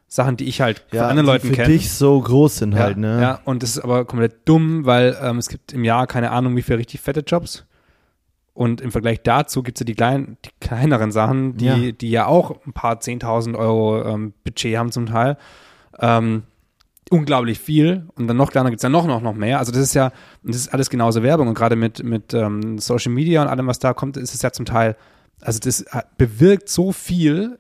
Sachen, 0.08 0.38
die 0.38 0.46
ich 0.46 0.62
halt 0.62 0.84
von 0.90 1.00
anderen 1.00 1.26
die 1.26 1.32
Leuten 1.32 1.48
für 1.48 1.54
kenne. 1.54 1.70
dich 1.70 1.92
so 1.92 2.22
groß 2.22 2.58
sind 2.58 2.76
halt, 2.76 2.98
ja, 2.98 3.02
ne? 3.02 3.22
ja, 3.22 3.40
und 3.46 3.64
das 3.64 3.72
ist 3.72 3.80
aber 3.80 4.06
komplett 4.06 4.48
dumm, 4.48 4.86
weil 4.86 5.18
ähm, 5.22 5.40
es 5.40 5.50
gibt 5.50 5.74
im 5.74 5.84
Jahr 5.84 6.08
keine 6.08 6.32
Ahnung, 6.32 6.56
wie 6.56 6.62
viele 6.62 6.80
richtig 6.80 7.02
fette 7.02 7.22
Jobs. 7.22 7.66
Und 8.54 8.82
im 8.82 8.92
Vergleich 8.92 9.24
dazu 9.24 9.64
gibt 9.64 9.78
es 9.78 9.80
ja 9.80 9.86
die, 9.86 9.96
kleinen, 9.96 10.38
die 10.46 10.50
kleineren 10.60 11.12
Sachen, 11.12 11.58
die 11.58 11.66
Ja. 11.66 11.76
ja. 11.76 11.92
die 11.92 12.12
ja 12.12 12.26
auch 12.28 12.64
ein 12.68 12.74
paar 12.74 12.98
10.000 12.98 13.58
Euro 13.58 14.04
ähm, 14.04 14.34
Budget 14.44 14.78
haben 14.78 14.92
zum 14.92 15.08
Teil. 15.08 15.38
Ähm, 16.00 16.44
unglaublich 17.14 17.60
viel. 17.60 18.08
Und 18.16 18.28
dann 18.28 18.38
noch 18.38 18.52
kleiner 18.52 18.70
gibt 18.70 18.80
es 18.80 18.84
ja 18.84 18.90
noch, 18.90 19.06
noch, 19.06 19.22
noch 19.22 19.36
mehr. 19.36 19.60
Also 19.60 19.72
das 19.72 19.82
ist 19.82 19.94
ja, 19.94 20.12
das 20.42 20.56
ist 20.56 20.74
alles 20.74 20.90
genauso 20.90 21.22
Werbung. 21.22 21.48
Und 21.48 21.54
gerade 21.54 21.76
mit, 21.76 22.04
mit 22.04 22.34
ähm, 22.34 22.80
Social 22.80 23.12
Media 23.12 23.42
und 23.44 23.48
allem, 23.48 23.68
was 23.68 23.80
da 23.80 23.94
kommt, 23.94 24.18
ist 24.18 24.34
es 24.34 24.42
ja 24.42 24.52
zum 24.52 24.66
Teil, 24.66 24.96
also 25.42 25.60
das 25.60 25.86
hat- 25.92 26.18
bewirkt 26.18 26.70
so 26.70 26.92
viel 26.92 27.60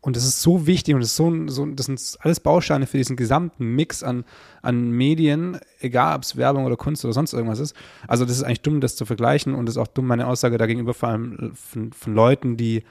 und 0.00 0.16
das 0.16 0.24
ist 0.24 0.42
so 0.42 0.66
wichtig 0.66 0.94
und 0.94 1.00
das 1.00 1.14
so, 1.16 1.32
so 1.48 1.66
das 1.66 1.86
sind 1.86 2.00
alles 2.20 2.40
Bausteine 2.40 2.86
für 2.86 2.98
diesen 2.98 3.16
gesamten 3.16 3.64
Mix 3.74 4.02
an, 4.02 4.24
an 4.60 4.90
Medien, 4.90 5.58
egal 5.80 6.16
ob 6.16 6.22
es 6.22 6.36
Werbung 6.36 6.64
oder 6.64 6.76
Kunst 6.76 7.04
oder 7.04 7.14
sonst 7.14 7.32
irgendwas 7.32 7.60
ist. 7.60 7.74
Also 8.08 8.24
das 8.24 8.36
ist 8.36 8.42
eigentlich 8.42 8.62
dumm, 8.62 8.80
das 8.80 8.96
zu 8.96 9.06
vergleichen 9.06 9.54
und 9.54 9.66
das 9.66 9.76
ist 9.76 9.80
auch 9.82 9.86
dumm, 9.88 10.06
meine 10.06 10.26
Aussage 10.26 10.58
da 10.58 10.66
gegenüber 10.66 10.94
vor 10.94 11.08
allem 11.08 11.52
von, 11.54 11.92
von 11.92 12.14
Leuten, 12.14 12.56
die 12.56 12.82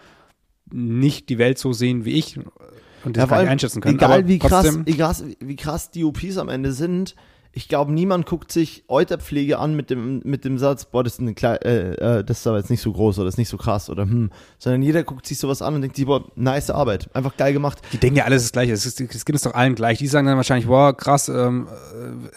nicht 0.74 1.30
die 1.30 1.38
Welt 1.38 1.58
so 1.58 1.74
sehen 1.74 2.06
wie 2.06 2.12
ich 2.12 2.40
und 3.04 3.18
das 3.18 3.30
Ja, 3.30 3.36
allem, 3.36 3.50
einschätzen 3.50 3.82
können. 3.82 3.96
Egal 3.98 4.28
wie 4.28 4.40
krass, 4.40 4.66
trotzdem- 4.66 4.86
krass, 4.86 5.24
wie 5.40 5.56
krass 5.56 5.92
die 5.92 6.04
OPs 6.04 6.38
am 6.38 6.50
Ende 6.50 6.72
sind, 6.74 7.16
ich 7.54 7.68
glaube, 7.68 7.92
niemand 7.92 8.26
guckt 8.26 8.52
sich 8.52 8.86
Euterpflege 8.88 9.60
an 9.60 9.76
mit 9.76 9.90
dem, 9.90 10.22
mit 10.24 10.46
dem 10.46 10.58
Satz, 10.58 10.86
boah, 10.86 11.04
das 11.04 11.14
ist, 11.14 11.20
eine 11.20 11.34
Kle 11.34 11.60
äh, 11.64 12.20
äh, 12.20 12.24
das 12.24 12.40
ist 12.40 12.48
aber 12.48 12.58
jetzt 12.58 12.70
nicht 12.70 12.82
so 12.82 12.94
groß 12.94 13.20
oder 13.20 13.26
das 13.26 13.34
ist 13.34 13.40
nicht 13.40 13.50
so 13.50 13.58
krass 13.58 13.90
oder 13.90 14.04
hm, 14.04 14.32
sondern 14.58 14.82
jeder 14.82 15.04
guckt 15.04 15.26
sich 15.26 15.38
sowas 15.38 15.62
an 15.62 15.76
und 15.76 15.82
denkt 15.82 15.98
sich, 15.98 16.06
boah, 16.06 16.24
nice 16.36 16.70
Arbeit, 16.70 17.14
einfach 17.14 17.36
geil 17.36 17.52
gemacht. 17.52 17.80
Die 17.92 17.98
denken 17.98 18.18
ja 18.18 18.24
alles 18.24 18.44
das 18.44 18.52
Gleiche. 18.54 18.72
Es, 18.72 18.86
ist, 18.86 19.02
es 19.02 19.26
geht 19.26 19.34
uns 19.36 19.42
doch 19.42 19.54
allen 19.54 19.76
gleich. 19.76 19.98
Die 19.98 20.08
sagen 20.08 20.28
dann 20.28 20.38
wahrscheinlich, 20.38 20.68
boah, 20.68 20.96
krass, 20.96 21.28
ähm, 21.28 21.68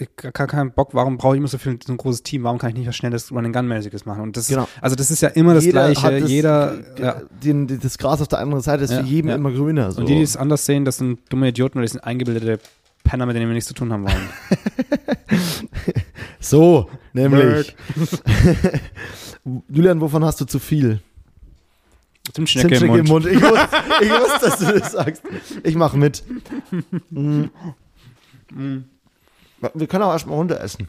äh, 0.00 0.04
ich 0.04 0.08
gar 0.16 0.48
keinen 0.48 0.72
Bock, 0.72 0.94
warum 0.94 1.16
brauche 1.16 1.36
ich 1.36 1.38
immer 1.38 1.48
so 1.48 1.58
viel 1.58 1.78
so 1.84 1.92
ein 1.92 1.96
großes 1.96 2.24
Team? 2.24 2.42
Warum 2.42 2.58
kann 2.58 2.70
ich 2.70 2.76
nicht 2.76 2.88
was 2.88 2.96
schnelles 2.96 3.30
Run-and-Gun-mäßiges 3.30 4.06
machen? 4.06 4.22
Und 4.22 4.36
das, 4.36 4.48
Genau. 4.48 4.66
also 4.80 4.96
das 4.96 5.12
ist 5.12 5.20
ja 5.20 5.28
immer 5.28 5.54
das 5.54 5.64
Gleiche. 5.64 6.02
hat 6.02 6.22
das, 6.22 6.28
Jeder, 6.28 6.74
ja. 6.98 7.22
den, 7.42 7.68
den, 7.68 7.78
das 7.78 7.98
Gras 7.98 8.20
auf 8.20 8.28
der 8.28 8.40
anderen 8.40 8.62
Seite 8.62 8.82
ist 8.84 8.90
Ja, 8.90 9.00
für 9.00 9.06
jeden 9.06 9.28
ja. 9.28 9.36
immer 9.36 9.52
grüner. 9.52 9.92
So. 9.92 10.00
Und 10.00 10.08
die, 10.08 10.14
die 10.16 10.22
es 10.22 10.36
anders 10.36 10.66
sehen, 10.66 10.84
das 10.84 10.96
sind 10.96 11.20
dumme 11.28 11.48
Idioten, 11.48 11.76
weil 11.78 11.86
die 11.86 11.92
sind 11.92 12.02
eingebildete 12.02 12.58
Penner, 13.04 13.26
mit 13.26 13.36
denen 13.36 13.46
wir 13.46 13.54
nichts 13.54 13.68
zu 13.68 13.74
tun 13.74 13.92
haben 13.92 14.04
wollen. 14.04 14.28
so, 16.40 16.90
nämlich. 17.12 17.76
Julian, 19.68 20.00
wovon 20.00 20.24
hast 20.24 20.40
du 20.40 20.46
zu 20.46 20.58
viel? 20.58 21.00
Zimtschnecke 22.32 22.74
im 22.74 22.78
Zimtschnecke 22.80 22.98
im 23.00 23.06
Mund. 23.06 23.24
Mund. 23.24 23.36
Ich 23.36 23.42
wusste, 23.42 23.68
ich 24.00 24.10
wusste, 24.10 24.40
dass 24.40 24.58
du 24.58 24.78
das 24.78 24.92
sagst. 24.92 25.22
Ich 25.62 25.76
mache 25.76 25.96
mit. 25.96 26.24
Mm. 27.10 27.44
Wir 29.74 29.86
können 29.86 30.02
auch 30.02 30.12
erstmal 30.12 30.36
runter 30.36 30.60
essen. 30.60 30.88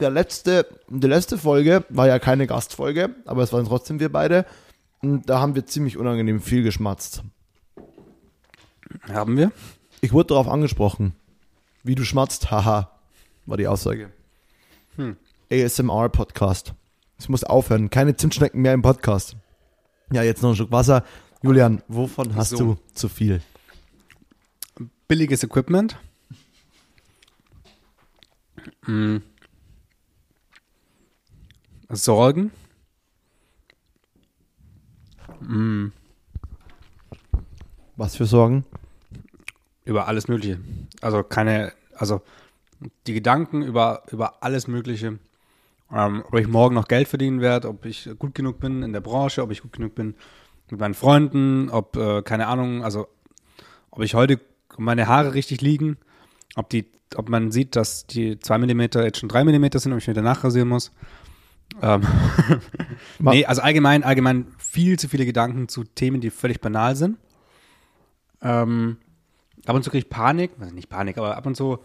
Der 0.00 0.10
letzte, 0.10 0.66
die 0.88 1.06
letzte 1.06 1.36
Folge 1.38 1.84
war 1.88 2.06
ja 2.06 2.18
keine 2.18 2.46
Gastfolge, 2.46 3.14
aber 3.26 3.42
es 3.42 3.52
waren 3.52 3.66
trotzdem 3.66 4.00
wir 4.00 4.10
beide. 4.10 4.46
Und 5.00 5.28
da 5.28 5.40
haben 5.40 5.56
wir 5.56 5.66
ziemlich 5.66 5.96
unangenehm 5.96 6.40
viel 6.40 6.62
geschmatzt. 6.62 7.22
Haben 9.12 9.36
wir? 9.36 9.50
Ich 10.04 10.12
wurde 10.12 10.28
darauf 10.28 10.48
angesprochen. 10.48 11.14
Wie 11.84 11.94
du 11.94 12.04
schmatzt, 12.04 12.50
haha, 12.50 12.90
war 13.46 13.56
die 13.56 13.68
Aussage. 13.68 14.12
Hm. 14.96 15.16
ASMR-Podcast. 15.50 16.74
Es 17.18 17.28
muss 17.28 17.44
aufhören. 17.44 17.88
Keine 17.88 18.16
Zimtschnecken 18.16 18.60
mehr 18.62 18.74
im 18.74 18.82
Podcast. 18.82 19.36
Ja, 20.12 20.24
jetzt 20.24 20.42
noch 20.42 20.50
ein 20.50 20.56
Schluck 20.56 20.72
Wasser. 20.72 21.04
Julian, 21.40 21.82
wovon 21.86 22.34
hast 22.34 22.50
So. 22.50 22.56
du 22.56 22.78
zu 22.94 23.08
viel? 23.08 23.42
Billiges 25.06 25.44
Equipment. 25.44 25.96
Mm. 28.86 29.18
Sorgen. 31.90 32.50
Mm. 35.40 35.92
Was 37.96 38.16
für 38.16 38.26
Sorgen? 38.26 38.64
Über 39.84 40.06
alles 40.08 40.28
Mögliche. 40.28 40.60
Also 41.00 41.22
keine, 41.22 41.72
also 41.94 42.22
die 43.06 43.14
Gedanken 43.14 43.62
über, 43.62 44.02
über 44.10 44.42
alles 44.42 44.68
Mögliche. 44.68 45.18
Ähm, 45.92 46.24
ob 46.26 46.34
ich 46.38 46.48
morgen 46.48 46.74
noch 46.74 46.88
Geld 46.88 47.08
verdienen 47.08 47.40
werde, 47.40 47.68
ob 47.68 47.84
ich 47.84 48.08
gut 48.18 48.34
genug 48.34 48.60
bin 48.60 48.82
in 48.82 48.92
der 48.92 49.00
Branche, 49.00 49.42
ob 49.42 49.50
ich 49.50 49.62
gut 49.62 49.72
genug 49.72 49.94
bin 49.94 50.14
mit 50.70 50.80
meinen 50.80 50.94
Freunden, 50.94 51.68
ob, 51.68 51.96
äh, 51.96 52.22
keine 52.22 52.46
Ahnung, 52.46 52.82
also 52.82 53.08
ob 53.90 54.02
ich 54.02 54.14
heute 54.14 54.40
meine 54.78 55.06
Haare 55.06 55.34
richtig 55.34 55.60
liegen, 55.60 55.98
ob 56.56 56.70
die, 56.70 56.86
ob 57.14 57.28
man 57.28 57.52
sieht, 57.52 57.76
dass 57.76 58.06
die 58.06 58.38
2 58.40 58.58
mm 58.58 58.80
jetzt 58.80 59.18
schon 59.18 59.28
3 59.28 59.44
mm 59.44 59.66
sind, 59.74 59.92
ob 59.92 59.98
ich 59.98 60.08
wieder 60.08 60.22
nachrasieren 60.22 60.68
muss. 60.68 60.92
Ähm, 61.80 62.02
nee, 63.18 63.44
also 63.44 63.60
allgemein, 63.60 64.02
allgemein 64.02 64.46
viel 64.58 64.98
zu 64.98 65.08
viele 65.08 65.26
Gedanken 65.26 65.68
zu 65.68 65.84
Themen, 65.84 66.20
die 66.20 66.30
völlig 66.30 66.60
banal 66.60 66.96
sind. 66.96 67.18
Ähm, 68.40 68.96
ab 69.66 69.74
und 69.76 69.82
zu 69.82 69.90
kriege 69.90 70.04
ich 70.04 70.10
Panik, 70.10 70.52
also 70.60 70.74
nicht 70.74 70.88
Panik, 70.88 71.18
aber 71.18 71.36
ab 71.36 71.46
und 71.46 71.56
zu 71.56 71.78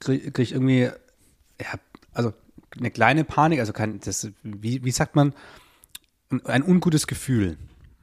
kriege 0.00 0.30
krieg 0.30 0.44
ich 0.44 0.52
irgendwie, 0.52 0.90
ja, 1.60 1.78
also 2.12 2.32
eine 2.78 2.90
kleine 2.90 3.24
Panik, 3.24 3.60
also 3.60 3.72
kein, 3.72 4.00
das, 4.00 4.28
wie, 4.42 4.84
wie 4.84 4.90
sagt 4.90 5.14
man, 5.16 5.34
ein, 6.44 6.62
ungutes 6.62 7.06
Gefühl. 7.06 7.56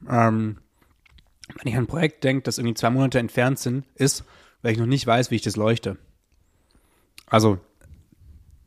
Ähm, 0.08 0.58
wenn 1.56 1.66
ich 1.66 1.76
an 1.76 1.84
ein 1.84 1.86
Projekt 1.88 2.22
denke, 2.24 2.42
das 2.42 2.58
irgendwie 2.58 2.74
zwei 2.74 2.90
Monate 2.90 3.18
entfernt 3.18 3.58
sind, 3.58 3.84
ist, 3.96 4.24
weil 4.62 4.72
ich 4.72 4.78
noch 4.78 4.86
nicht 4.86 5.06
weiß, 5.06 5.30
wie 5.30 5.34
ich 5.36 5.42
das 5.42 5.56
leuchte. 5.56 5.96
Also 7.26 7.58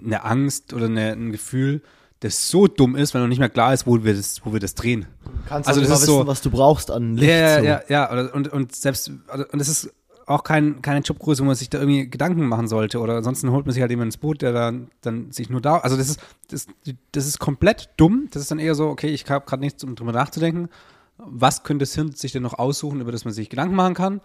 eine 0.04 0.24
Angst 0.26 0.74
oder 0.74 0.86
eine, 0.88 1.14
ein 1.14 1.32
Gefühl, 1.32 1.82
das 2.20 2.50
so 2.50 2.68
dumm 2.68 2.96
ist, 2.96 3.14
weil 3.14 3.22
noch 3.22 3.28
nicht 3.28 3.40
mehr 3.40 3.50
klar 3.50 3.74
ist, 3.74 3.86
wo 3.88 4.04
wir 4.04 4.14
das, 4.14 4.46
wo 4.46 4.54
wir 4.54 4.60
das 4.60 4.76
drehen. 4.76 5.06
Kannst 5.48 5.68
Also 5.68 5.82
das 5.82 5.90
ist 5.90 5.96
wissen, 6.04 6.06
so- 6.06 6.28
was 6.28 6.42
du 6.42 6.50
brauchst 6.52 6.92
an 6.92 7.16
Licht. 7.18 7.30
Ja, 7.30 7.60
ja, 7.62 7.82
ja, 7.90 8.12
oder, 8.12 8.34
und, 8.34 8.48
und 8.50 8.76
selbst, 8.76 9.12
also, 9.28 9.46
und 9.50 9.60
das 9.60 9.68
ist 9.68 9.94
auch 10.26 10.44
kein, 10.44 10.82
keine 10.82 11.02
Jobgröße, 11.02 11.42
wo 11.42 11.46
man 11.46 11.56
sich 11.56 11.70
da 11.70 11.80
irgendwie 11.80 12.10
Gedanken 12.10 12.48
machen 12.48 12.68
sollte. 12.68 13.00
Oder 13.00 13.18
ansonsten 13.18 13.52
holt 13.52 13.66
man 13.66 13.74
sich 13.74 13.82
halt 13.82 13.92
jemanden 13.92 14.10
ins 14.10 14.18
Boot, 14.18 14.42
der 14.42 14.54
dann, 14.54 14.90
dann 15.02 15.32
sich 15.32 15.50
nur 15.50 15.62
da. 15.62 15.78
Also 15.78 15.98
das 15.98 16.10
ist, 16.10 16.20
das, 16.50 16.68
das 17.12 17.28
ist 17.28 17.40
komplett 17.40 17.90
dumm. 17.98 18.28
Das 18.32 18.42
ist 18.42 18.52
dann 18.52 18.60
eher 18.60 18.76
so, 18.76 18.88
okay, 18.88 19.10
ich 19.10 19.30
habe 19.30 19.46
gerade 19.46 19.62
nichts, 19.62 19.84
um 19.84 19.96
drüber 19.96 20.12
nachzudenken. 20.12 20.70
Was 21.18 21.64
könnte 21.64 21.84
das 21.84 21.96
Hirn 21.96 22.12
sich 22.14 22.32
denn 22.32 22.44
noch 22.44 22.58
aussuchen, 22.58 23.02
über 23.02 23.12
das 23.12 23.26
man 23.26 23.34
sich 23.34 23.50
Gedanken 23.50 23.76
machen 23.76 23.94
kann? 23.94 24.22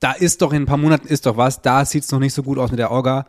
Da 0.00 0.12
ist 0.12 0.42
doch 0.42 0.52
in 0.52 0.62
ein 0.62 0.66
paar 0.66 0.76
Monaten 0.76 1.08
ist 1.08 1.26
doch 1.26 1.36
was, 1.36 1.62
da 1.62 1.84
sieht's 1.84 2.12
noch 2.12 2.20
nicht 2.20 2.34
so 2.34 2.42
gut 2.42 2.58
aus 2.58 2.70
mit 2.70 2.78
der 2.78 2.90
Orga. 2.90 3.26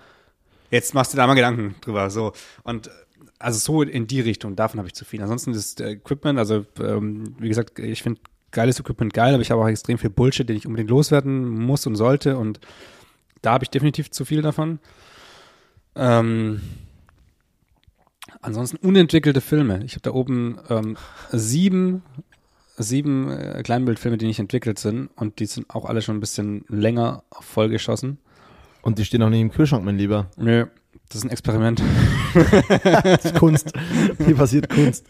Jetzt 0.69 0.93
machst 0.93 1.13
du 1.13 1.17
da 1.17 1.25
mal 1.25 1.33
Gedanken 1.33 1.75
drüber. 1.81 2.09
So. 2.09 2.33
Und 2.63 2.91
also 3.39 3.57
so 3.57 3.81
in 3.81 4.05
die 4.05 4.21
Richtung, 4.21 4.55
davon 4.55 4.79
habe 4.79 4.87
ich 4.87 4.93
zu 4.93 5.05
viel. 5.05 5.21
Ansonsten 5.21 5.51
ist 5.53 5.79
Equipment, 5.81 6.37
also 6.37 6.65
ähm, 6.79 7.35
wie 7.39 7.47
gesagt, 7.47 7.79
ich 7.79 8.03
finde 8.03 8.19
geiles 8.51 8.79
Equipment 8.79 9.13
geil, 9.13 9.33
aber 9.33 9.41
ich 9.41 9.51
habe 9.51 9.61
auch 9.61 9.67
extrem 9.67 9.97
viel 9.97 10.09
Bullshit, 10.09 10.47
den 10.47 10.57
ich 10.57 10.65
unbedingt 10.65 10.89
loswerden 10.89 11.47
muss 11.49 11.85
und 11.85 11.95
sollte 11.95 12.37
und 12.37 12.59
da 13.41 13.53
habe 13.53 13.63
ich 13.63 13.69
definitiv 13.69 14.11
zu 14.11 14.25
viel 14.25 14.41
davon. 14.41 14.79
Ähm, 15.95 16.61
ansonsten 18.41 18.77
unentwickelte 18.77 19.41
Filme. 19.41 19.83
Ich 19.85 19.93
habe 19.93 20.01
da 20.01 20.11
oben 20.11 20.59
ähm, 20.69 20.97
sieben, 21.31 22.03
sieben 22.77 23.29
äh, 23.31 23.61
Kleinbildfilme, 23.63 24.17
die 24.17 24.27
nicht 24.27 24.39
entwickelt 24.39 24.79
sind 24.79 25.09
und 25.15 25.39
die 25.39 25.45
sind 25.45 25.69
auch 25.69 25.85
alle 25.85 26.01
schon 26.01 26.17
ein 26.17 26.21
bisschen 26.21 26.65
länger 26.67 27.23
vollgeschossen. 27.31 28.17
Und 28.81 28.97
die 28.97 29.05
stehen 29.05 29.21
auch 29.23 29.29
nicht 29.29 29.41
im 29.41 29.51
Kühlschrank, 29.51 29.83
mein 29.83 29.97
Lieber. 29.97 30.27
Nö, 30.37 30.65
das 31.09 31.17
ist 31.17 31.23
ein 31.25 31.31
Experiment. 31.31 31.81
das 32.83 33.25
ist 33.25 33.35
Kunst. 33.35 33.73
Hier 34.25 34.35
passiert 34.35 34.69
Kunst. 34.69 35.05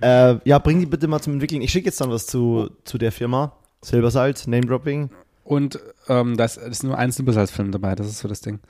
Äh, 0.00 0.36
ja, 0.44 0.58
bring 0.58 0.80
die 0.80 0.86
bitte 0.86 1.06
mal 1.06 1.20
zum 1.20 1.34
Entwickeln. 1.34 1.62
Ich 1.62 1.70
schicke 1.70 1.86
jetzt 1.86 2.00
dann 2.00 2.10
was 2.10 2.26
zu, 2.26 2.70
zu 2.84 2.98
der 2.98 3.12
Firma. 3.12 3.52
Silbersalz, 3.82 4.46
Name 4.46 4.66
Dropping. 4.66 5.10
Und 5.44 5.78
ähm, 6.08 6.36
da 6.36 6.44
ist, 6.44 6.84
nur 6.84 6.96
ein 6.98 7.10
Silbersalz-Film 7.10 7.72
dabei, 7.72 7.94
das 7.94 8.06
ist 8.06 8.18
so 8.18 8.28
das 8.28 8.40
Ding. 8.40 8.60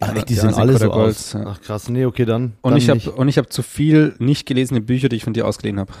Ach, 0.00 0.14
echt, 0.14 0.28
die 0.28 0.34
ja, 0.34 0.42
sehen 0.42 0.54
alle 0.54 0.76
so 0.78 0.92
aus. 0.92 1.32
Ja. 1.32 1.44
Ach 1.46 1.60
krass, 1.60 1.88
nee, 1.88 2.04
okay, 2.04 2.24
dann. 2.24 2.54
Und 2.60 2.72
dann 2.72 2.76
ich 2.76 2.88
habe 2.88 3.00
habe 3.00 3.48
zu 3.48 3.62
viel 3.62 4.14
nicht 4.18 4.46
gelesene 4.46 4.80
Bücher, 4.80 5.08
die 5.08 5.16
ich 5.16 5.24
von 5.24 5.32
dir 5.32 5.46
ausgeliehen 5.46 5.80
habe. 5.80 5.92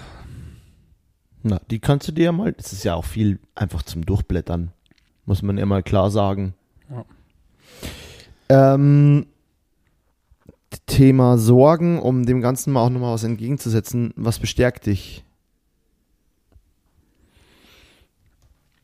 Na, 1.42 1.60
die 1.70 1.78
kannst 1.78 2.06
du 2.08 2.12
dir 2.12 2.26
ja 2.26 2.32
mal. 2.32 2.52
Das 2.52 2.72
ist 2.72 2.84
ja 2.84 2.94
auch 2.94 3.04
viel 3.04 3.38
einfach 3.54 3.82
zum 3.82 4.04
Durchblättern, 4.04 4.72
muss 5.24 5.42
man 5.42 5.58
ja 5.58 5.66
mal 5.66 5.82
klar 5.82 6.10
sagen. 6.10 6.54
Ja. 6.90 8.74
Ähm, 8.74 9.26
Thema 10.86 11.38
Sorgen, 11.38 11.98
um 11.98 12.26
dem 12.26 12.40
Ganzen 12.40 12.72
mal 12.72 12.82
auch 12.82 12.90
nochmal 12.90 13.14
was 13.14 13.24
entgegenzusetzen. 13.24 14.12
Was 14.16 14.38
bestärkt 14.38 14.86
dich? 14.86 15.24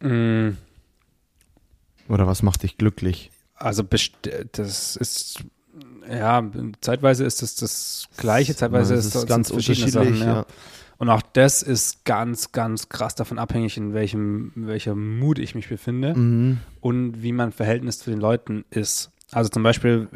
Mm. 0.00 0.50
Oder 2.08 2.26
was 2.26 2.42
macht 2.42 2.62
dich 2.62 2.76
glücklich? 2.76 3.30
Also 3.54 3.82
das 3.82 4.96
ist 4.96 5.44
ja 6.08 6.50
zeitweise 6.80 7.24
ist 7.24 7.42
es 7.42 7.56
das 7.56 8.08
gleiche, 8.16 8.54
zeitweise 8.54 8.94
ja, 8.94 9.00
ist 9.00 9.14
es 9.14 9.26
ganz 9.26 9.50
unterschiedliche 9.50 9.90
Sachen. 9.90 10.18
Ja. 10.18 10.24
ja. 10.24 10.46
Und 10.98 11.08
auch 11.08 11.22
das 11.32 11.62
ist 11.62 12.04
ganz, 12.04 12.52
ganz 12.52 12.88
krass 12.88 13.14
davon 13.14 13.38
abhängig, 13.38 13.76
in 13.76 13.94
welchem, 13.94 14.52
welcher 14.54 14.94
Mut 14.94 15.38
ich 15.38 15.54
mich 15.54 15.68
befinde 15.68 16.14
mhm. 16.14 16.58
und 16.80 17.22
wie 17.22 17.32
mein 17.32 17.52
Verhältnis 17.52 17.98
zu 17.98 18.10
den 18.10 18.20
Leuten 18.20 18.64
ist. 18.70 19.10
Also 19.32 19.48
zum 19.48 19.62
Beispiel 19.62 20.08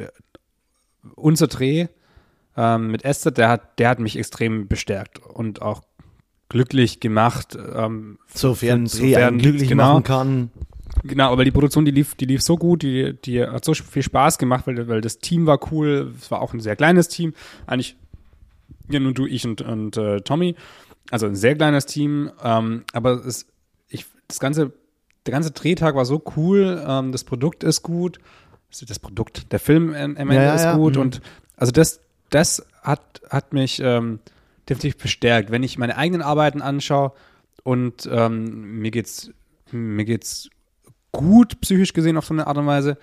unser 1.15 1.47
Dreh 1.47 1.89
ähm, 2.57 2.91
mit 2.91 3.05
Esther, 3.05 3.31
der 3.31 3.49
hat, 3.49 3.79
der 3.79 3.89
hat 3.89 4.01
mich 4.01 4.19
extrem 4.19 4.69
bestärkt 4.69 5.19
und 5.19 5.63
auch 5.63 5.83
glücklich 6.49 7.01
gemacht. 7.01 7.57
Ähm, 7.57 8.19
sofern 8.33 8.87
Dreh 8.87 9.31
glücklich 9.39 9.69
genau, 9.69 9.95
machen 9.95 10.05
kann. 10.05 10.51
Genau, 11.05 11.31
aber 11.31 11.45
die 11.45 11.51
Produktion, 11.51 11.85
die 11.85 11.91
lief, 11.91 12.15
die 12.15 12.25
lief 12.25 12.43
so 12.43 12.57
gut, 12.57 12.83
die, 12.83 13.15
die 13.25 13.43
hat 13.45 13.65
so 13.65 13.75
viel 13.75 14.03
Spaß 14.03 14.39
gemacht, 14.39 14.67
weil, 14.67 14.89
weil 14.89 15.01
das 15.01 15.19
Team 15.19 15.47
war 15.47 15.61
cool. 15.71 16.13
Es 16.19 16.31
war 16.31 16.41
auch 16.41 16.55
ein 16.55 16.61
sehr 16.61 16.77
kleines 16.77 17.09
Team. 17.09 17.35
Eigentlich 17.67 17.97
ja 18.91 19.01
nur 19.01 19.13
du, 19.13 19.27
ich 19.27 19.47
und, 19.47 19.63
und 19.63 19.97
äh, 19.97 20.21
Tommy. 20.21 20.55
Also 21.11 21.27
ein 21.27 21.37
sehr 21.37 21.55
kleines 21.55 21.87
Team. 21.87 22.31
Ähm, 22.43 22.85
aber 22.93 23.25
es, 23.25 23.47
ich, 23.89 24.07
das 24.27 24.41
ganze, 24.41 24.73
der 25.27 25.33
ganze 25.33 25.53
Drehtag 25.53 25.95
war 25.95 26.05
so 26.05 26.23
cool. 26.37 26.83
Ähm, 26.87 27.13
das 27.13 27.25
Produkt 27.25 27.65
ist 27.65 27.83
gut. 27.83 28.19
Das 28.87 28.99
Produkt, 28.99 29.51
der 29.53 29.61
Film 29.61 29.95
am 29.95 30.17
Ende 30.17 30.35
ja, 30.35 30.55
ist 30.55 30.77
gut. 30.77 30.97
Ja. 30.97 31.01
Mhm. 31.01 31.07
Und 31.07 31.21
also 31.57 31.73
das, 31.73 32.01
das 32.31 32.67
hat, 32.83 33.23
hat 33.31 33.53
mich 33.53 33.81
ähm, 33.81 34.21
definitiv 34.69 34.99
bestärkt. 34.99 35.51
Wenn 35.51 35.63
ich 35.63 35.79
meine 35.79 35.97
eigenen 35.97 36.23
Arbeiten 36.23 36.63
anschaue 36.63 37.13
und 37.63 38.09
ähm, 38.11 38.81
mir 38.81 38.91
geht's, 38.91 39.31
mir 39.71 40.05
geht's 40.05 40.51
gut 41.13 41.61
psychisch 41.61 41.93
gesehen 41.93 42.17
auf 42.17 42.27
so 42.27 42.35
eine 42.35 42.47
Art 42.47 42.59
und 42.59 42.67
Weise, 42.67 42.99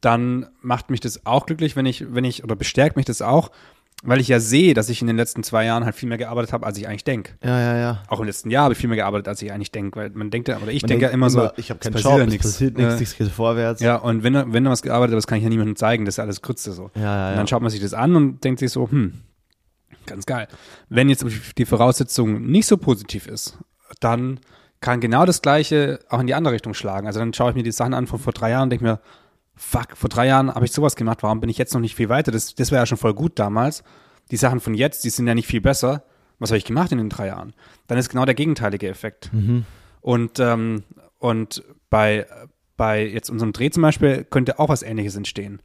dann 0.00 0.48
macht 0.60 0.90
mich 0.90 1.00
das 1.00 1.26
auch 1.26 1.46
glücklich, 1.46 1.76
wenn 1.76 1.86
ich, 1.86 2.12
wenn 2.12 2.24
ich, 2.24 2.42
oder 2.42 2.56
bestärkt 2.56 2.96
mich 2.96 3.06
das 3.06 3.22
auch, 3.22 3.50
weil 4.02 4.20
ich 4.20 4.28
ja 4.28 4.40
sehe, 4.40 4.74
dass 4.74 4.88
ich 4.88 5.00
in 5.00 5.06
den 5.06 5.16
letzten 5.16 5.44
zwei 5.44 5.64
Jahren 5.64 5.84
halt 5.84 5.94
viel 5.94 6.08
mehr 6.08 6.18
gearbeitet 6.18 6.52
habe, 6.52 6.66
als 6.66 6.76
ich 6.76 6.88
eigentlich 6.88 7.04
denke. 7.04 7.34
Ja, 7.42 7.58
ja, 7.58 7.76
ja. 7.78 8.02
Auch 8.08 8.18
im 8.18 8.26
letzten 8.26 8.50
Jahr 8.50 8.64
habe 8.64 8.74
ich 8.74 8.78
viel 8.78 8.88
mehr 8.88 8.96
gearbeitet, 8.96 9.28
als 9.28 9.40
ich 9.42 9.52
eigentlich 9.52 9.70
denke, 9.70 9.98
weil 9.98 10.10
man 10.10 10.30
denkt 10.30 10.48
ja, 10.48 10.58
oder 10.58 10.72
ich 10.72 10.82
denke 10.82 11.04
ja 11.04 11.10
immer, 11.10 11.28
immer, 11.28 11.30
so, 11.30 11.50
ich 11.56 11.70
habe 11.70 11.78
keinen 11.78 11.96
Job, 11.96 12.18
ja 12.18 12.26
nichts. 12.26 12.42
passiert 12.42 12.76
nichts, 12.76 12.98
nichts 12.98 13.16
geht 13.16 13.28
vorwärts. 13.28 13.80
Ja, 13.80 13.96
und 13.96 14.24
wenn, 14.24 14.52
wenn 14.52 14.64
du 14.64 14.70
was 14.70 14.82
gearbeitet 14.82 15.14
hast, 15.14 15.28
kann 15.28 15.38
ich 15.38 15.44
ja 15.44 15.50
niemandem 15.50 15.76
zeigen, 15.76 16.04
das 16.04 16.16
ist 16.16 16.18
alles 16.18 16.42
Grütze 16.42 16.72
so. 16.72 16.90
Ja, 16.96 17.02
ja, 17.02 17.30
und 17.30 17.36
dann 17.36 17.46
schaut 17.46 17.62
man 17.62 17.70
sich 17.70 17.80
das 17.80 17.94
an 17.94 18.16
und 18.16 18.42
denkt 18.42 18.58
sich 18.58 18.72
so, 18.72 18.90
hm, 18.90 19.20
ganz 20.06 20.26
geil. 20.26 20.48
Wenn 20.88 21.08
jetzt 21.08 21.24
die 21.56 21.64
Voraussetzung 21.64 22.42
nicht 22.42 22.66
so 22.66 22.76
positiv 22.76 23.28
ist, 23.28 23.58
dann 24.00 24.40
kann 24.80 25.00
genau 25.00 25.24
das 25.24 25.42
Gleiche 25.42 26.00
auch 26.08 26.18
in 26.18 26.26
die 26.26 26.34
andere 26.34 26.54
Richtung 26.54 26.74
schlagen. 26.74 27.06
Also 27.06 27.20
dann 27.20 27.32
schaue 27.32 27.50
ich 27.50 27.56
mir 27.56 27.62
die 27.62 27.70
Sachen 27.70 27.94
an 27.94 28.08
von 28.08 28.18
vor 28.18 28.32
drei 28.32 28.50
Jahren 28.50 28.64
und 28.64 28.70
denke 28.70 28.84
mir, 28.84 29.00
fuck, 29.54 29.96
vor 29.96 30.08
drei 30.08 30.26
Jahren 30.26 30.54
habe 30.54 30.64
ich 30.64 30.72
sowas 30.72 30.96
gemacht, 30.96 31.22
warum 31.22 31.40
bin 31.40 31.50
ich 31.50 31.58
jetzt 31.58 31.74
noch 31.74 31.80
nicht 31.80 31.94
viel 31.94 32.08
weiter? 32.08 32.32
Das, 32.32 32.54
das 32.54 32.70
wäre 32.70 32.82
ja 32.82 32.86
schon 32.86 32.98
voll 32.98 33.14
gut 33.14 33.38
damals. 33.38 33.82
Die 34.30 34.36
Sachen 34.36 34.60
von 34.60 34.74
jetzt, 34.74 35.04
die 35.04 35.10
sind 35.10 35.26
ja 35.26 35.34
nicht 35.34 35.46
viel 35.46 35.60
besser. 35.60 36.04
Was 36.38 36.50
habe 36.50 36.58
ich 36.58 36.64
gemacht 36.64 36.90
in 36.92 36.98
den 36.98 37.08
drei 37.08 37.28
Jahren? 37.28 37.52
Dann 37.86 37.98
ist 37.98 38.08
genau 38.08 38.24
der 38.24 38.34
gegenteilige 38.34 38.88
Effekt. 38.88 39.32
Mhm. 39.32 39.64
Und, 40.00 40.40
ähm, 40.40 40.82
und 41.18 41.62
bei, 41.90 42.26
bei 42.76 43.06
jetzt 43.06 43.30
unserem 43.30 43.52
Dreh 43.52 43.70
zum 43.70 43.82
Beispiel 43.82 44.24
könnte 44.24 44.58
auch 44.58 44.68
was 44.68 44.82
ähnliches 44.82 45.14
entstehen. 45.14 45.62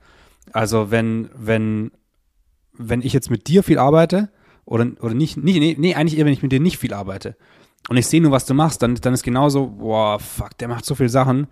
Also 0.52 0.92
wenn, 0.92 1.30
wenn, 1.34 1.92
wenn 2.74 3.02
ich 3.02 3.14
jetzt 3.14 3.32
mit 3.32 3.48
dir 3.48 3.64
viel 3.64 3.80
arbeite, 3.80 4.30
oder, 4.66 4.86
oder 5.00 5.14
nicht, 5.14 5.38
nicht 5.38 5.60
nee, 5.60 5.76
nee, 5.78 5.96
eigentlich 5.96 6.20
eher, 6.20 6.26
wenn 6.26 6.34
ich 6.34 6.44
mit 6.44 6.52
dir 6.52 6.60
nicht 6.60 6.78
viel 6.78 6.94
arbeite, 6.94 7.36
und 7.90 7.98
ich 7.98 8.08
sehe 8.08 8.22
nur, 8.22 8.32
was 8.32 8.46
du 8.46 8.54
machst, 8.54 8.82
dann, 8.82 8.96
dann 8.96 9.14
ist 9.14 9.24
genauso, 9.24 9.68
boah, 9.68 10.20
fuck, 10.20 10.58
der 10.58 10.68
macht 10.68 10.86
so 10.86 10.94
viele 10.94 11.10
Sachen, 11.10 11.48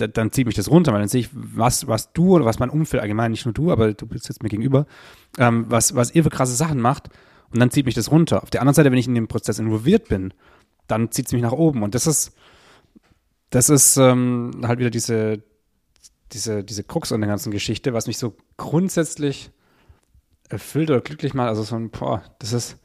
da, 0.00 0.06
dann 0.06 0.32
zieht 0.32 0.46
mich 0.46 0.54
das 0.54 0.70
runter, 0.70 0.92
weil 0.92 1.00
dann 1.00 1.08
sehe 1.08 1.20
ich, 1.20 1.30
was, 1.32 1.86
was 1.86 2.12
du 2.12 2.34
oder 2.34 2.44
was 2.44 2.58
mein 2.58 2.70
Umfeld 2.70 3.02
allgemein, 3.02 3.30
nicht 3.30 3.44
nur 3.44 3.54
du, 3.54 3.70
aber 3.70 3.92
du 3.92 4.06
bist 4.06 4.28
jetzt 4.28 4.42
mir 4.42 4.48
gegenüber, 4.48 4.86
ähm, 5.38 5.66
was, 5.68 5.94
was 5.94 6.14
ihr 6.14 6.22
für 6.22 6.30
krasse 6.30 6.54
Sachen 6.54 6.80
macht 6.80 7.08
und 7.52 7.60
dann 7.60 7.70
zieht 7.70 7.86
mich 7.86 7.94
das 7.94 8.10
runter. 8.10 8.42
Auf 8.42 8.50
der 8.50 8.60
anderen 8.60 8.74
Seite, 8.74 8.90
wenn 8.90 8.98
ich 8.98 9.06
in 9.06 9.14
dem 9.14 9.28
Prozess 9.28 9.58
involviert 9.58 10.08
bin, 10.08 10.32
dann 10.86 11.10
zieht 11.10 11.26
es 11.26 11.32
mich 11.32 11.42
nach 11.42 11.52
oben 11.52 11.82
und 11.82 11.94
das 11.94 12.06
ist, 12.06 12.32
das 13.50 13.68
ist 13.68 13.96
ähm, 13.96 14.62
halt 14.64 14.78
wieder 14.78 14.90
diese, 14.90 15.42
diese, 16.32 16.64
diese 16.64 16.84
Krux 16.84 17.12
an 17.12 17.20
der 17.20 17.28
ganzen 17.28 17.50
Geschichte, 17.50 17.92
was 17.92 18.06
mich 18.06 18.18
so 18.18 18.36
grundsätzlich 18.56 19.50
erfüllt 20.48 20.90
oder 20.90 21.00
glücklich 21.00 21.34
macht, 21.34 21.48
also 21.48 21.62
so 21.62 21.76
ein, 21.76 21.90
boah, 21.90 22.22
das 22.38 22.52
ist, 22.52 22.78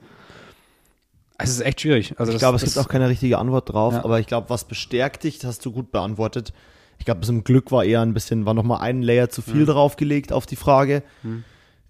es 1.37 1.49
ist 1.49 1.61
echt 1.61 1.81
schwierig. 1.81 2.15
Also 2.17 2.31
ich 2.31 2.39
glaube, 2.39 2.55
es 2.55 2.63
gibt 2.63 2.77
auch 2.77 2.87
keine 2.87 3.09
richtige 3.09 3.37
Antwort 3.37 3.71
drauf, 3.71 3.93
ja. 3.93 4.03
aber 4.03 4.19
ich 4.19 4.27
glaube, 4.27 4.49
was 4.49 4.65
bestärkt 4.65 5.23
dich, 5.23 5.39
das 5.39 5.49
hast 5.49 5.65
du 5.65 5.71
gut 5.71 5.91
beantwortet. 5.91 6.53
Ich 6.97 7.05
glaube, 7.05 7.21
zum 7.21 7.43
Glück 7.43 7.71
war 7.71 7.83
eher 7.83 8.01
ein 8.01 8.13
bisschen, 8.13 8.45
war 8.45 8.53
nochmal 8.53 8.81
ein 8.81 9.01
Layer 9.01 9.29
zu 9.29 9.41
viel 9.41 9.61
mhm. 9.61 9.67
draufgelegt 9.67 10.31
auf 10.31 10.45
die 10.45 10.55
Frage. 10.55 11.03
Mhm. 11.23 11.43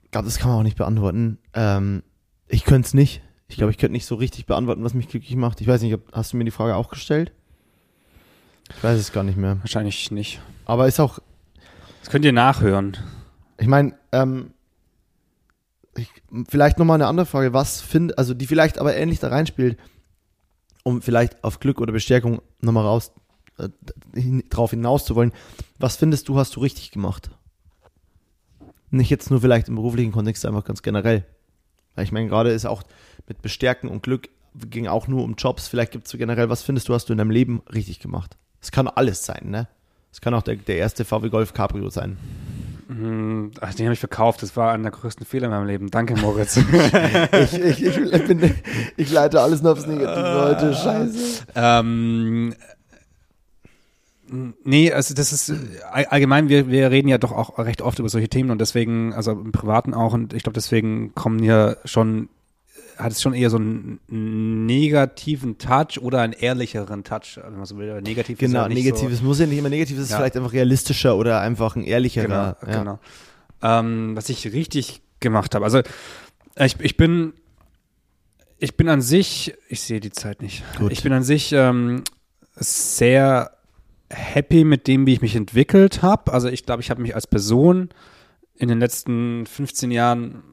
Ich 0.04 0.12
glaube, 0.12 0.26
das 0.26 0.38
kann 0.38 0.50
man 0.50 0.60
auch 0.60 0.64
nicht 0.64 0.78
beantworten. 0.78 1.38
Ähm, 1.54 2.04
ich 2.48 2.64
könnte 2.64 2.88
es 2.88 2.94
nicht. 2.94 3.22
Ich 3.48 3.58
glaube, 3.58 3.72
ich 3.72 3.78
könnte 3.78 3.94
nicht 3.94 4.06
so 4.06 4.16
richtig 4.16 4.46
beantworten, 4.46 4.84
was 4.84 4.94
mich 4.94 5.08
glücklich 5.08 5.36
macht. 5.36 5.62
Ich 5.62 5.68
weiß 5.68 5.82
nicht, 5.82 5.98
hast 6.12 6.34
du 6.34 6.38
mir 6.38 6.46
die 6.46 6.52
Frage 6.52 6.76
auch 6.76 6.90
gestellt? 6.90 7.32
Ich 8.70 8.84
weiß 8.84 9.00
es 9.00 9.12
gar 9.12 9.24
nicht 9.24 9.38
mehr. 9.38 9.60
Wahrscheinlich 9.60 10.10
nicht. 10.12 10.42
Aber 10.66 10.88
ist 10.88 11.00
auch. 11.00 11.20
Das 12.02 12.10
könnt 12.10 12.26
ihr 12.26 12.34
nachhören. 12.34 12.98
Ich 13.60 13.68
meine, 13.68 13.94
ähm, 14.12 14.52
ich, 15.96 16.10
vielleicht 16.50 16.78
nochmal 16.78 16.96
eine 16.96 17.08
andere 17.08 17.26
Frage, 17.26 17.54
was 17.54 17.82
finde, 17.82 18.18
also 18.18 18.34
die 18.34 18.48
vielleicht 18.48 18.80
aber 18.80 18.96
ähnlich 18.96 19.20
da 19.20 19.30
reinspielt, 19.30 19.78
um 20.84 21.02
vielleicht 21.02 21.44
auf 21.44 21.60
Glück 21.60 21.80
oder 21.80 21.94
Bestärkung 21.94 22.42
nochmal 22.60 22.86
raus 22.86 23.12
äh, 23.58 23.70
drauf 24.50 24.72
hinaus 24.72 25.06
zu 25.06 25.16
wollen. 25.16 25.34
Was 25.80 25.96
findest 25.96 26.30
du, 26.30 26.38
hast 26.38 26.56
du 26.56 26.60
richtig 26.60 26.92
gemacht? 26.92 27.30
Nicht 28.92 29.10
jetzt 29.10 29.30
nur 29.30 29.42
vielleicht 29.42 29.68
im 29.68 29.76
beruflichen 29.76 30.12
Kontext, 30.12 30.46
einfach 30.46 30.64
ganz 30.64 30.82
generell. 30.82 31.26
Weil 31.96 32.06
ich 32.06 32.12
meine, 32.12 32.28
gerade 32.28 32.52
ist 32.52 32.66
auch 32.66 32.84
mit 33.28 33.42
Bestärken 33.42 33.90
und 33.90 34.04
Glück 34.04 34.30
ging 34.54 34.88
auch 34.88 35.08
nur 35.08 35.24
um 35.24 35.36
Jobs. 35.36 35.68
Vielleicht 35.68 35.92
gibt 35.92 36.06
es 36.06 36.12
so 36.12 36.18
generell, 36.18 36.50
was 36.50 36.64
findest 36.64 36.88
du, 36.88 36.94
hast 36.94 37.10
du 37.10 37.14
in 37.14 37.18
deinem 37.18 37.32
Leben 37.32 37.62
richtig 37.74 38.00
gemacht? 38.00 38.38
Es 38.62 38.72
kann 38.72 38.88
alles 38.88 39.26
sein, 39.26 39.50
ne? 39.50 39.68
Es 40.12 40.22
kann 40.22 40.34
auch 40.34 40.44
der, 40.44 40.56
der 40.56 40.78
erste 40.78 41.04
VW 41.04 41.30
Golf 41.30 41.54
Cabrio 41.54 41.90
sein. 41.90 42.18
Hm, 42.88 43.52
ach, 43.60 43.74
den 43.74 43.88
habe 43.88 43.94
ich 43.94 44.00
verkauft. 44.00 44.44
Das 44.44 44.56
war 44.56 44.72
einer 44.72 44.84
der 44.84 44.92
größten 44.92 45.26
Fehler 45.26 45.46
in 45.48 45.52
meinem 45.52 45.68
Leben. 45.68 45.92
Danke, 45.92 46.16
Moritz. 46.16 46.58
ich, 47.32 47.60
ich, 47.60 47.98
ich, 47.98 48.26
bin, 48.28 48.56
ich, 48.96 49.12
leite 49.12 49.42
alles 49.42 49.62
nur 49.62 49.74
aufs 49.74 49.88
Negative 49.88 50.42
heute. 50.42 50.74
Scheiße. 50.74 51.46
Ähm, 51.56 52.56
Nee, 54.28 54.92
also 54.92 55.14
das 55.14 55.32
ist 55.32 55.54
allgemein, 55.92 56.50
wir, 56.50 56.70
wir 56.70 56.90
reden 56.90 57.08
ja 57.08 57.18
doch 57.18 57.32
auch 57.32 57.60
recht 57.60 57.82
oft 57.82 58.00
über 58.00 58.10
solche 58.10 58.28
Themen 58.28 58.50
und 58.50 58.60
deswegen, 58.60 59.14
also 59.14 59.32
im 59.32 59.52
Privaten 59.52 59.94
auch, 59.94 60.14
und 60.14 60.34
ich 60.34 60.44
glaube, 60.44 60.56
deswegen 60.56 61.14
kommen 61.14 61.40
hier 61.40 61.78
schon, 61.86 62.30
hat 62.98 63.12
es 63.12 63.22
schon 63.22 63.34
eher 63.34 63.52
so 63.52 63.58
einen 63.58 64.00
negativen 64.66 65.58
Touch 65.60 66.00
oder 66.02 66.22
einen 66.22 66.34
ehrlicheren 66.34 67.04
Touch, 67.04 67.40
wenn 67.44 67.56
man 67.56 67.66
so 67.66 67.78
will. 67.78 68.02
Negativ 68.02 68.40
genau, 68.40 68.66
ist 68.66 68.70
ja 68.70 68.74
negatives 68.74 69.20
so, 69.20 69.26
muss 69.26 69.40
ja 69.40 69.46
nicht 69.46 69.60
immer 69.60 69.70
negativ, 69.70 69.98
es 69.98 70.06
ist 70.06 70.12
ja. 70.12 70.18
vielleicht 70.18 70.38
einfach 70.38 70.54
realistischer 70.54 71.16
oder 71.16 71.42
einfach 71.42 71.76
ein 71.76 71.84
ehrlicherer. 71.84 72.58
Genau, 72.62 72.72
ja. 72.72 72.80
genau. 72.80 73.00
Ähm, 73.62 74.16
was 74.16 74.30
ich 74.30 74.52
richtig 74.54 75.02
gemacht 75.20 75.54
habe, 75.54 75.66
also 75.66 75.82
Ich, 76.58 76.80
ich 76.80 76.98
bin, 76.98 77.34
ich 78.58 78.78
bin 78.78 78.90
an 78.90 79.02
sich, 79.02 79.54
ich 79.68 79.82
sehe 79.82 80.00
die 80.00 80.12
Zeit 80.12 80.42
nicht. 80.42 80.64
Gut. 80.78 80.92
Ich 80.92 81.04
bin 81.04 81.14
an 81.14 81.24
sich 81.24 81.52
ähm, 81.52 82.04
sehr 82.56 83.55
happy 84.16 84.64
mit 84.64 84.88
dem, 84.88 85.06
wie 85.06 85.14
ich 85.14 85.22
mich 85.22 85.36
entwickelt 85.36 86.02
habe. 86.02 86.34
Also 86.34 86.48
ich 86.48 86.66
glaube, 86.66 86.82
ich 86.82 86.90
habe 86.90 87.02
mich 87.02 87.16
als 87.16 87.28
Person 87.28 87.90
in 88.56 88.70
den 88.70 88.80
letzten 88.80 89.46
15 89.46 89.92
Jahren 89.92 90.44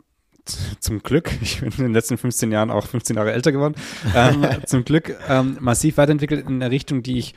zum 0.80 1.02
Glück, 1.02 1.30
ich 1.42 1.60
bin 1.60 1.70
in 1.70 1.84
den 1.84 1.94
letzten 1.94 2.18
15 2.18 2.52
Jahren 2.52 2.70
auch 2.70 2.86
15 2.86 3.16
Jahre 3.16 3.32
älter 3.32 3.52
geworden, 3.52 3.74
ähm, 4.14 4.44
zum 4.66 4.84
Glück 4.84 5.16
ähm, 5.28 5.56
massiv 5.60 5.96
weiterentwickelt 5.96 6.48
in 6.48 6.60
der 6.60 6.70
Richtung, 6.70 7.02
die 7.02 7.18
ich, 7.18 7.34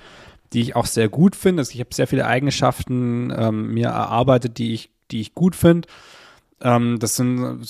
die 0.54 0.62
ich 0.62 0.76
auch 0.76 0.86
sehr 0.86 1.10
gut 1.10 1.36
finde. 1.36 1.62
Also 1.62 1.74
ich 1.74 1.80
habe 1.80 1.94
sehr 1.94 2.08
viele 2.08 2.26
Eigenschaften 2.26 3.34
ähm, 3.36 3.74
mir 3.74 3.88
erarbeitet, 3.88 4.58
die 4.58 4.74
ich, 4.74 4.90
die 5.12 5.22
ich 5.22 5.36
gut 5.36 5.56
finde. 5.56 5.88
Ähm, 6.62 6.98
das 7.00 7.16
sind 7.16 7.62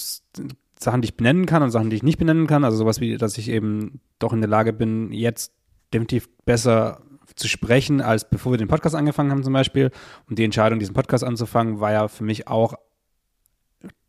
Sachen, 0.80 1.02
die 1.02 1.08
ich 1.08 1.18
benennen 1.18 1.46
kann 1.46 1.64
und 1.64 1.72
Sachen, 1.72 1.90
die 1.90 1.96
ich 1.96 2.04
nicht 2.04 2.18
benennen 2.18 2.48
kann. 2.48 2.64
Also 2.64 2.78
sowas 2.78 3.00
wie, 3.00 3.18
dass 3.18 3.38
ich 3.38 3.50
eben 3.50 4.00
doch 4.20 4.34
in 4.34 4.42
der 4.42 4.50
Lage 4.50 4.74
bin, 4.74 5.12
jetzt 5.12 5.54
definitiv 5.94 6.30
besser 6.46 7.02
zu 7.36 7.48
sprechen, 7.48 8.02
als 8.02 8.30
bevor 8.30 8.54
wir 8.54 8.58
den 8.58 8.68
Podcast 8.68 8.96
angefangen 8.96 9.32
haben 9.32 9.44
zum 9.44 9.54
Beispiel. 9.54 9.92
Und 10.30 10.40
die 10.40 10.44
Entscheidung, 10.44 10.80
diesen 10.80 10.94
Podcast 10.94 11.24
anzufangen, 11.24 11.80
war 11.80 11.92
ja 11.92 12.08
für 12.08 12.24
mich 12.24 12.48
auch 12.48 12.76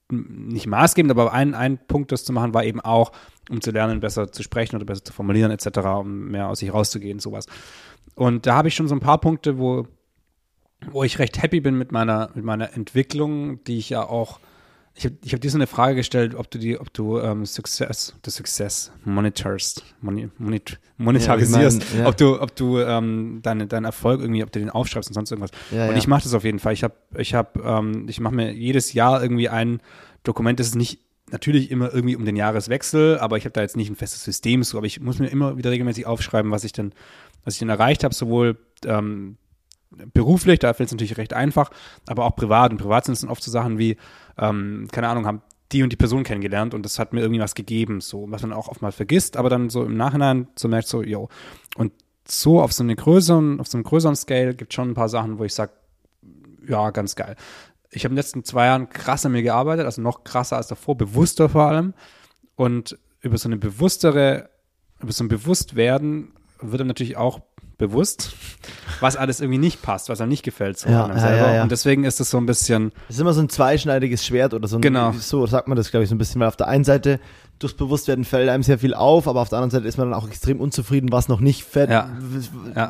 nicht 0.08 0.66
maßgebend, 0.66 1.10
aber 1.10 1.32
ein, 1.32 1.54
ein 1.54 1.78
Punkt, 1.86 2.12
das 2.12 2.24
zu 2.24 2.32
machen, 2.32 2.54
war 2.54 2.64
eben 2.64 2.80
auch, 2.80 3.12
um 3.50 3.60
zu 3.60 3.72
lernen, 3.72 4.00
besser 4.00 4.30
zu 4.30 4.42
sprechen 4.42 4.76
oder 4.76 4.84
besser 4.84 5.04
zu 5.04 5.12
formulieren 5.12 5.50
etc., 5.50 5.78
um 6.00 6.28
mehr 6.28 6.48
aus 6.48 6.60
sich 6.60 6.72
rauszugehen, 6.72 7.18
sowas. 7.18 7.46
Und 8.14 8.46
da 8.46 8.54
habe 8.54 8.68
ich 8.68 8.74
schon 8.74 8.88
so 8.88 8.94
ein 8.94 9.00
paar 9.00 9.20
Punkte, 9.20 9.58
wo, 9.58 9.88
wo 10.90 11.02
ich 11.02 11.18
recht 11.18 11.42
happy 11.42 11.60
bin 11.60 11.76
mit 11.76 11.90
meiner, 11.90 12.30
mit 12.34 12.44
meiner 12.44 12.72
Entwicklung, 12.74 13.64
die 13.64 13.78
ich 13.78 13.90
ja 13.90 14.04
auch 14.04 14.38
ich 14.98 15.04
habe 15.04 15.16
ich 15.22 15.32
hab 15.34 15.40
dir 15.40 15.50
so 15.50 15.58
eine 15.58 15.66
Frage 15.66 15.96
gestellt, 15.96 16.34
ob 16.34 16.50
du 16.50 16.58
die, 16.58 16.78
ob 16.78 16.92
du 16.92 17.18
ähm, 17.18 17.44
Success, 17.44 18.14
the 18.24 18.30
Success 18.30 18.90
monitorst, 19.04 19.84
moni, 20.00 20.30
monit, 20.38 20.78
monetarisierst, 20.96 21.80
Ja, 21.80 21.86
ich 21.86 21.92
mein, 21.94 22.02
ja. 22.02 22.08
ob 22.08 22.16
du, 22.16 22.40
ob 22.40 22.56
du 22.56 22.78
ähm, 22.80 23.40
deine, 23.42 23.66
deinen 23.66 23.84
Erfolg 23.84 24.22
irgendwie, 24.22 24.42
ob 24.42 24.50
du 24.52 24.58
den 24.58 24.70
aufschreibst 24.70 25.10
und 25.10 25.14
sonst 25.14 25.30
irgendwas. 25.30 25.50
Ja, 25.70 25.90
und 25.90 25.96
ich 25.96 26.06
mache 26.08 26.22
das 26.22 26.32
auf 26.32 26.44
jeden 26.44 26.58
Fall. 26.58 26.72
Ich 26.72 26.82
habe, 26.82 26.94
ich 27.18 27.34
habe, 27.34 27.60
ähm, 27.62 28.06
ich 28.08 28.20
mache 28.20 28.34
mir 28.34 28.52
jedes 28.52 28.94
Jahr 28.94 29.22
irgendwie 29.22 29.50
ein 29.50 29.80
Dokument. 30.22 30.58
Das 30.58 30.68
ist 30.68 30.76
nicht 30.76 31.00
natürlich 31.30 31.70
immer 31.70 31.92
irgendwie 31.92 32.16
um 32.16 32.24
den 32.24 32.36
Jahreswechsel, 32.36 33.18
aber 33.18 33.36
ich 33.36 33.44
habe 33.44 33.52
da 33.52 33.60
jetzt 33.60 33.76
nicht 33.76 33.90
ein 33.90 33.96
festes 33.96 34.24
System, 34.24 34.62
so, 34.62 34.78
aber 34.78 34.86
ich 34.86 35.00
muss 35.00 35.18
mir 35.18 35.28
immer 35.28 35.58
wieder 35.58 35.72
regelmäßig 35.72 36.06
aufschreiben, 36.06 36.52
was 36.52 36.64
ich 36.64 36.72
denn, 36.72 36.92
was 37.44 37.54
ich 37.54 37.58
denn 37.58 37.68
erreicht 37.68 38.04
habe, 38.04 38.14
sowohl 38.14 38.56
ähm, 38.84 39.36
beruflich, 39.90 40.58
da 40.58 40.74
fällt 40.74 40.88
es 40.88 40.92
natürlich 40.92 41.16
recht 41.16 41.32
einfach, 41.32 41.70
aber 42.06 42.24
auch 42.24 42.36
privat. 42.36 42.72
Und 42.72 42.78
privat 42.78 43.04
sind 43.04 43.14
es 43.14 43.20
dann 43.20 43.30
oft 43.30 43.42
so 43.42 43.50
Sachen 43.50 43.78
wie, 43.78 43.96
ähm, 44.38 44.88
keine 44.92 45.08
Ahnung, 45.08 45.26
haben 45.26 45.42
die 45.72 45.82
und 45.82 45.90
die 45.90 45.96
Person 45.96 46.22
kennengelernt 46.22 46.74
und 46.74 46.84
das 46.84 46.98
hat 46.98 47.12
mir 47.12 47.20
irgendwie 47.20 47.40
was 47.40 47.54
gegeben, 47.54 48.00
so, 48.00 48.30
was 48.30 48.42
man 48.42 48.52
auch 48.52 48.68
oft 48.68 48.82
mal 48.82 48.92
vergisst, 48.92 49.36
aber 49.36 49.50
dann 49.50 49.68
so 49.68 49.84
im 49.84 49.96
Nachhinein 49.96 50.48
so 50.56 50.68
merkt, 50.68 50.88
so, 50.88 51.02
yo. 51.02 51.28
Und 51.76 51.92
so 52.28 52.60
auf 52.60 52.72
so 52.72 52.82
eine 52.82 52.94
größeren, 52.94 53.60
auf 53.60 53.66
so 53.66 53.76
einem 53.76 53.84
größeren 53.84 54.16
Scale 54.16 54.54
gibt 54.54 54.74
schon 54.74 54.90
ein 54.90 54.94
paar 54.94 55.08
Sachen, 55.08 55.38
wo 55.38 55.44
ich 55.44 55.54
sage, 55.54 55.72
ja, 56.66 56.90
ganz 56.90 57.16
geil. 57.16 57.36
Ich 57.90 58.04
habe 58.04 58.12
in 58.12 58.16
den 58.16 58.22
letzten 58.22 58.44
zwei 58.44 58.66
Jahren 58.66 58.88
krass 58.88 59.24
an 59.26 59.32
mir 59.32 59.42
gearbeitet, 59.42 59.86
also 59.86 60.02
noch 60.02 60.24
krasser 60.24 60.56
als 60.56 60.68
davor, 60.68 60.96
bewusster 60.96 61.48
vor 61.48 61.66
allem. 61.66 61.94
Und 62.56 62.98
über 63.20 63.38
so 63.38 63.48
eine 63.48 63.56
bewusstere, 63.56 64.50
über 65.00 65.12
so 65.12 65.24
ein 65.24 65.28
Bewusstwerden 65.28 66.32
wird 66.60 66.80
dann 66.80 66.88
natürlich 66.88 67.16
auch 67.16 67.40
bewusst, 67.78 68.34
was 69.00 69.16
alles 69.16 69.40
irgendwie 69.40 69.58
nicht 69.58 69.82
passt, 69.82 70.08
was 70.08 70.20
einem 70.20 70.30
nicht 70.30 70.42
gefällt 70.42 70.78
so 70.78 70.88
Ja, 70.88 71.08
ja, 71.08 71.18
selber. 71.18 71.46
ja, 71.48 71.54
ja. 71.56 71.62
Und 71.62 71.70
deswegen 71.72 72.04
ist 72.04 72.20
es 72.20 72.30
so 72.30 72.38
ein 72.38 72.46
bisschen, 72.46 72.90
Das 73.08 73.16
ist 73.16 73.20
immer 73.20 73.34
so 73.34 73.40
ein 73.42 73.48
zweischneidiges 73.50 74.24
Schwert 74.24 74.54
oder 74.54 74.66
so 74.66 74.76
ein, 74.78 74.82
Genau. 74.82 75.12
so 75.12 75.46
sagt 75.46 75.68
man 75.68 75.76
das, 75.76 75.90
glaube 75.90 76.04
ich, 76.04 76.08
so 76.08 76.14
ein 76.14 76.18
bisschen, 76.18 76.40
weil 76.40 76.48
auf 76.48 76.56
der 76.56 76.68
einen 76.68 76.84
Seite 76.84 77.20
durchs 77.58 77.74
Bewusstwerden 77.76 78.24
fällt 78.24 78.48
einem 78.50 78.62
sehr 78.62 78.78
viel 78.78 78.92
auf, 78.94 79.28
aber 79.28 79.40
auf 79.40 79.48
der 79.48 79.58
anderen 79.58 79.70
Seite 79.70 79.88
ist 79.88 79.96
man 79.98 80.10
dann 80.10 80.18
auch 80.20 80.28
extrem 80.28 80.60
unzufrieden, 80.60 81.10
was 81.12 81.28
noch 81.28 81.40
nicht 81.40 81.64
fett, 81.64 81.88
Ja. 81.90 82.10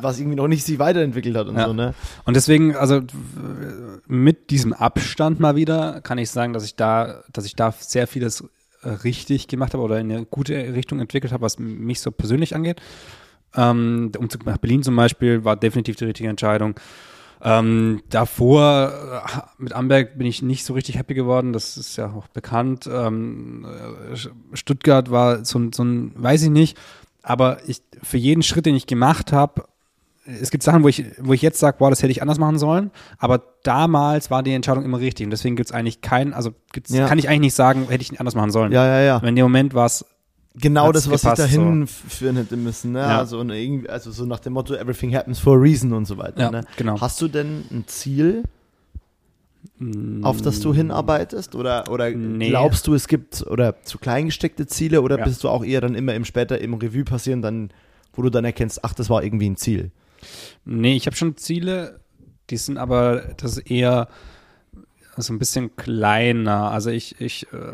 was 0.01 0.19
irgendwie 0.19 0.35
noch 0.35 0.47
nicht 0.49 0.65
sich 0.65 0.77
weiterentwickelt 0.79 1.35
hat 1.37 1.47
und 1.47 1.57
so, 1.59 1.71
ne? 1.73 1.93
Und 2.25 2.35
deswegen, 2.35 2.75
also 2.75 3.01
mit 4.07 4.49
diesem 4.49 4.73
Abstand 4.73 5.39
mal 5.39 5.55
wieder, 5.55 6.01
kann 6.01 6.17
ich 6.17 6.29
sagen, 6.31 6.53
dass 6.53 6.63
ich 6.65 6.75
da, 6.75 7.23
dass 7.31 7.45
ich 7.45 7.55
da 7.55 7.73
sehr 7.77 8.07
vieles 8.07 8.43
äh, 8.83 8.89
richtig 8.89 9.47
gemacht 9.47 9.73
habe 9.73 9.83
oder 9.83 9.99
in 9.99 10.11
eine 10.11 10.25
gute 10.25 10.53
Richtung 10.73 10.99
entwickelt 10.99 11.33
habe, 11.33 11.41
was 11.43 11.59
mich 11.59 12.01
so 12.01 12.11
persönlich 12.11 12.55
angeht. 12.55 12.81
Ähm, 13.57 14.11
der 14.13 14.21
Umzug 14.21 14.45
nach 14.45 14.57
Berlin 14.57 14.83
zum 14.83 14.95
Beispiel 14.95 15.43
war 15.43 15.55
definitiv 15.57 15.95
die 15.97 16.05
richtige 16.05 16.29
Entscheidung. 16.29 16.75
Ähm, 17.41 18.01
davor 18.09 18.91
äh, 19.25 19.39
mit 19.61 19.73
Amberg 19.73 20.17
bin 20.17 20.25
ich 20.25 20.41
nicht 20.41 20.65
so 20.65 20.73
richtig 20.73 20.97
happy 20.97 21.13
geworden, 21.13 21.53
das 21.53 21.77
ist 21.77 21.95
ja 21.97 22.07
auch 22.11 22.27
bekannt. 22.27 22.89
Ähm, 22.91 23.65
äh, 24.11 24.17
Stuttgart 24.57 25.11
war 25.11 25.45
so, 25.45 25.59
ein- 25.59 25.71
so 25.73 25.83
ein, 25.83 26.13
weiß 26.15 26.41
ich 26.43 26.49
nicht, 26.49 26.77
aber 27.21 27.57
ich, 27.67 27.81
für 28.01 28.17
jeden 28.17 28.41
Schritt, 28.41 28.65
den 28.65 28.75
ich 28.75 28.87
gemacht 28.87 29.33
habe, 29.33 29.65
es 30.25 30.49
gibt 30.49 30.63
Sachen, 30.63 30.83
wo 30.83 30.87
ich, 30.87 31.05
wo 31.19 31.31
ich 31.31 31.41
jetzt 31.43 31.59
sage, 31.59 31.77
wow, 31.79 31.89
das 31.89 32.01
hätte 32.01 32.11
ich 32.11 32.21
anders 32.23 32.39
machen 32.39 32.57
sollen, 32.57 32.89
aber 33.19 33.41
damals 33.63 34.29
war 34.31 34.41
die 34.43 34.51
Entscheidung 34.53 34.83
immer 34.83 34.99
richtig 34.99 35.25
und 35.25 35.29
deswegen 35.29 35.55
gibt 35.55 35.69
es 35.69 35.75
eigentlich 35.75 36.01
keinen, 36.01 36.33
also 36.33 36.51
Ja. 36.89 37.07
kann 37.07 37.19
ich 37.19 37.29
eigentlich 37.29 37.39
nicht 37.41 37.53
sagen, 37.55 37.85
hätte 37.87 38.01
ich 38.01 38.19
anders 38.19 38.33
machen 38.35 38.51
sollen. 38.51 38.71
Ja, 38.71 38.85
ja, 38.85 38.99
ja. 39.01 39.17
In 39.19 39.35
dem 39.35 39.43
Moment 39.45 39.73
war 39.75 39.85
es, 39.85 40.05
Genau 40.59 40.91
das, 40.91 41.09
was 41.09 41.21
gepasst, 41.21 41.41
sich 41.43 41.55
dahin 41.55 41.83
f- 41.83 42.03
führen 42.09 42.35
hätte 42.35 42.57
müssen, 42.57 42.91
ne? 42.93 42.99
Ja. 42.99 43.19
Also, 43.19 43.41
irgendwie, 43.43 43.89
also 43.89 44.11
so 44.11 44.25
nach 44.25 44.39
dem 44.39 44.53
Motto, 44.53 44.73
everything 44.73 45.13
happens 45.15 45.37
for 45.39 45.55
a 45.55 45.59
reason 45.59 45.93
und 45.93 46.05
so 46.05 46.17
weiter, 46.17 46.39
Ja, 46.41 46.51
ne? 46.51 46.61
genau. 46.77 46.99
Hast 46.99 47.21
du 47.21 47.27
denn 47.27 47.63
ein 47.71 47.83
Ziel, 47.87 48.43
auf 50.23 50.41
das 50.41 50.59
du 50.59 50.73
hinarbeitest? 50.73 51.53
Oder, 51.55 51.89
oder 51.91 52.09
Nee. 52.09 52.49
glaubst 52.49 52.87
du, 52.87 52.95
es 52.95 53.07
gibt 53.07 53.45
oder 53.47 53.81
zu 53.83 53.99
klein 53.99 54.25
gesteckte 54.27 54.65
Ziele 54.65 55.01
oder 55.01 55.19
Ja. 55.19 55.23
bist 55.25 55.43
du 55.43 55.49
auch 55.49 55.63
eher 55.63 55.81
dann 55.81 55.93
immer 55.95 56.15
im 56.15 56.25
später 56.25 56.59
im 56.59 56.73
Revue 56.73 57.03
passieren, 57.03 57.41
dann, 57.41 57.69
wo 58.13 58.21
du 58.23 58.29
dann 58.31 58.45
erkennst, 58.45 58.83
ach, 58.83 58.93
das 58.93 59.09
war 59.09 59.23
irgendwie 59.23 59.49
ein 59.49 59.57
Ziel? 59.57 59.91
nee, 60.65 60.95
ich 60.95 61.05
habe 61.05 61.15
schon 61.15 61.37
Ziele, 61.37 61.99
die 62.49 62.57
sind 62.57 62.77
aber, 62.79 63.35
das 63.37 63.57
eher 63.59 64.07
so 65.15 65.31
ein 65.33 65.37
bisschen 65.39 65.75
kleiner. 65.75 66.71
Also 66.71 66.89
ich, 66.89 67.21
ich, 67.21 67.45
äh, 67.53 67.73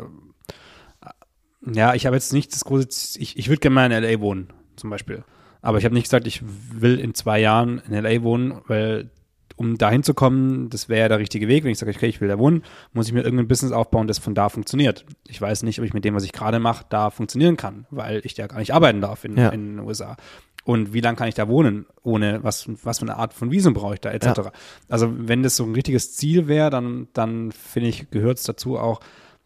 ja, 1.72 1.94
ich 1.94 2.06
habe 2.06 2.16
jetzt 2.16 2.34
nicht 2.34 2.54
das 2.54 2.66
große, 2.66 2.88
Z- 2.90 3.22
ich, 3.22 3.38
ich 3.38 3.50
würde 3.50 3.60
gerne 3.60 3.74
mal 3.76 3.86
in 3.86 3.92
L.A. 4.04 4.20
wohnen, 4.20 4.48
zum 4.76 4.90
Beispiel. 4.90 5.24
Aber 5.62 5.78
ich 5.78 5.86
habe 5.86 5.94
nicht 5.96 6.04
gesagt, 6.06 6.28
ich 6.28 6.42
will 6.74 7.00
in 7.00 7.14
zwei 7.14 7.40
Jahren 7.40 7.82
in 7.88 7.94
L.A. 7.94 8.22
wohnen, 8.24 8.60
weil 8.68 9.10
um 9.56 9.78
dahin 9.78 10.02
zu 10.04 10.14
kommen, 10.16 10.70
das 10.70 10.90
wäre 10.90 11.02
ja 11.02 11.08
der 11.10 11.20
richtige 11.20 11.48
Weg. 11.48 11.64
Wenn 11.64 11.72
ich 11.72 11.78
sage, 11.78 11.92
okay, 11.96 12.08
ich 12.08 12.20
will 12.20 12.28
da 12.28 12.40
wohnen, 12.40 12.64
muss 12.92 13.08
ich 13.08 13.14
mir 13.14 13.22
irgendein 13.22 13.48
Business 13.48 13.72
aufbauen, 13.72 14.08
das 14.08 14.18
von 14.18 14.34
da 14.34 14.50
funktioniert. 14.50 15.06
Ich 15.28 15.40
weiß 15.40 15.62
nicht, 15.64 15.78
ob 15.80 15.86
ich 15.86 15.94
mit 15.94 16.04
dem, 16.06 16.16
was 16.16 16.24
ich 16.24 16.32
gerade 16.34 16.60
mache, 16.60 16.86
da 16.90 17.12
funktionieren 17.12 17.56
kann, 17.56 17.86
weil 17.92 18.22
ich 18.26 18.36
ja 18.36 18.48
gar 18.48 18.58
nicht 18.58 18.74
arbeiten 18.74 19.00
darf 19.00 19.24
in, 19.24 19.38
Ja. 19.38 19.50
in 19.50 19.78
den 19.78 19.80
USA. 19.86 20.18
Und 20.66 20.94
wie 20.94 21.02
lange 21.02 21.18
kann 21.18 21.28
ich 21.28 21.36
da 21.36 21.48
wohnen, 21.48 21.86
ohne 22.02 22.44
was, 22.44 22.68
was 22.84 23.00
für 23.00 23.06
eine 23.06 23.18
Art 23.18 23.34
von 23.34 23.52
Visum 23.52 23.74
brauche 23.74 23.94
ich 23.94 24.00
da, 24.02 24.12
etc. 24.12 24.26
Ja. 24.26 24.52
Also 24.90 25.14
wenn 25.16 25.44
das 25.44 25.56
so 25.56 25.66
ein 25.66 25.76
richtiges 25.76 26.16
Ziel 26.16 26.48
wäre, 26.48 26.70
dann, 26.70 27.08
dann 27.14 27.52
finde 27.52 27.90
ich, 27.90 28.10
gehört 28.10 28.40
es 28.40 28.44
dazu 28.46 28.78
auch, 28.80 29.02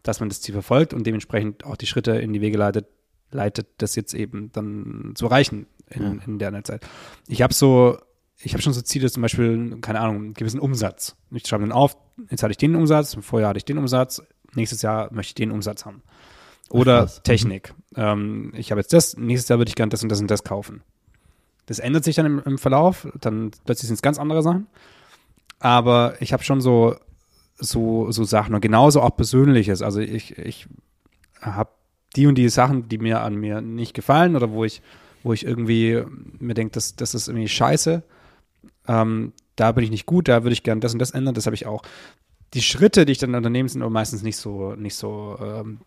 dass 0.08 0.20
man 0.20 0.30
das 0.30 0.40
Ziel 0.40 0.54
verfolgt 0.54 0.94
und 0.94 1.06
dementsprechend 1.06 1.64
auch 1.64 1.76
die 1.76 1.86
Schritte 1.86 2.12
in 2.12 2.32
die 2.32 2.40
Wege 2.40 2.56
leitet, 2.56 2.86
leitet 3.30 3.66
das 3.76 3.94
jetzt 3.94 4.14
eben 4.14 4.50
dann 4.52 5.12
zu 5.14 5.26
erreichen 5.26 5.66
in, 5.90 6.02
Ja. 6.02 6.24
in 6.26 6.38
der 6.38 6.64
Zeit. 6.64 6.86
Ich 7.26 7.42
habe 7.42 7.52
so, 7.52 7.98
ich 8.38 8.54
habe 8.54 8.62
schon 8.62 8.72
so 8.72 8.80
Ziele, 8.80 9.10
zum 9.10 9.20
Beispiel, 9.20 9.78
keine 9.82 10.00
Ahnung, 10.00 10.16
einen 10.16 10.34
gewissen 10.34 10.60
Umsatz. 10.60 11.14
Ich 11.30 11.46
schreibe 11.46 11.64
dann 11.64 11.72
auf, 11.72 11.96
jetzt 12.30 12.42
hatte 12.42 12.52
ich 12.52 12.56
den 12.56 12.74
Umsatz, 12.74 13.16
vorher 13.20 13.48
hatte 13.48 13.58
ich 13.58 13.66
den 13.66 13.76
Umsatz, 13.76 14.22
nächstes 14.54 14.80
Jahr 14.80 15.12
möchte 15.12 15.30
ich 15.32 15.34
den 15.34 15.50
Umsatz 15.50 15.84
haben. 15.84 16.02
Oder 16.70 17.00
krass. 17.00 17.18
Mhm. 17.18 17.22
Technik. 17.24 17.74
Ähm, 17.96 18.52
ich 18.56 18.70
habe 18.70 18.80
jetzt 18.80 18.92
das, 18.94 19.16
nächstes 19.18 19.48
Jahr 19.50 19.58
würde 19.58 19.68
ich 19.68 19.74
gerne 19.74 19.90
das 19.90 20.02
und 20.02 20.08
das 20.08 20.20
und 20.20 20.30
das 20.30 20.42
kaufen. 20.42 20.82
Das 21.66 21.80
ändert 21.80 22.04
sich 22.04 22.16
dann 22.16 22.24
im, 22.24 22.42
im 22.46 22.56
Verlauf, 22.56 23.06
dann 23.20 23.50
plötzlich 23.66 23.88
sind 23.88 23.96
es 23.96 24.02
ganz 24.02 24.18
andere 24.18 24.42
Sachen. 24.42 24.68
Aber 25.58 26.14
ich 26.20 26.32
habe 26.32 26.42
schon 26.44 26.62
so, 26.62 26.96
so, 27.58 28.10
so 28.10 28.24
Sachen 28.24 28.54
und 28.54 28.60
genauso 28.60 29.02
auch 29.02 29.16
Persönliches. 29.16 29.82
Also 29.82 30.00
ich, 30.00 30.38
ich 30.38 30.68
habe 31.40 31.70
die 32.16 32.26
und 32.26 32.36
die 32.36 32.48
Sachen, 32.48 32.88
die 32.88 32.98
mir 32.98 33.20
an 33.20 33.34
mir 33.34 33.60
nicht 33.60 33.94
gefallen 33.94 34.36
oder 34.36 34.50
wo 34.50 34.64
ich, 34.64 34.82
wo 35.22 35.32
ich 35.32 35.44
irgendwie 35.44 36.02
mir 36.38 36.54
denke, 36.54 36.72
das, 36.72 36.96
das 36.96 37.14
ist 37.14 37.28
irgendwie 37.28 37.48
scheiße. 37.48 38.02
Ähm, 38.86 39.32
da 39.56 39.72
bin 39.72 39.84
ich 39.84 39.90
nicht 39.90 40.06
gut, 40.06 40.28
da 40.28 40.44
würde 40.44 40.52
ich 40.52 40.62
gerne 40.62 40.80
das 40.80 40.92
und 40.92 40.98
das 40.98 41.10
ändern, 41.10 41.34
das 41.34 41.46
habe 41.46 41.54
ich 41.54 41.66
auch. 41.66 41.82
Die 42.54 42.62
Schritte, 42.62 43.04
die 43.04 43.12
ich 43.12 43.18
dann 43.18 43.34
unternehme, 43.34 43.68
sind 43.68 43.82
aber 43.82 43.90
meistens 43.90 44.22
nicht 44.22 44.36
so, 44.36 44.74
nicht 44.74 44.94
so 44.94 45.36
ähm, 45.40 45.80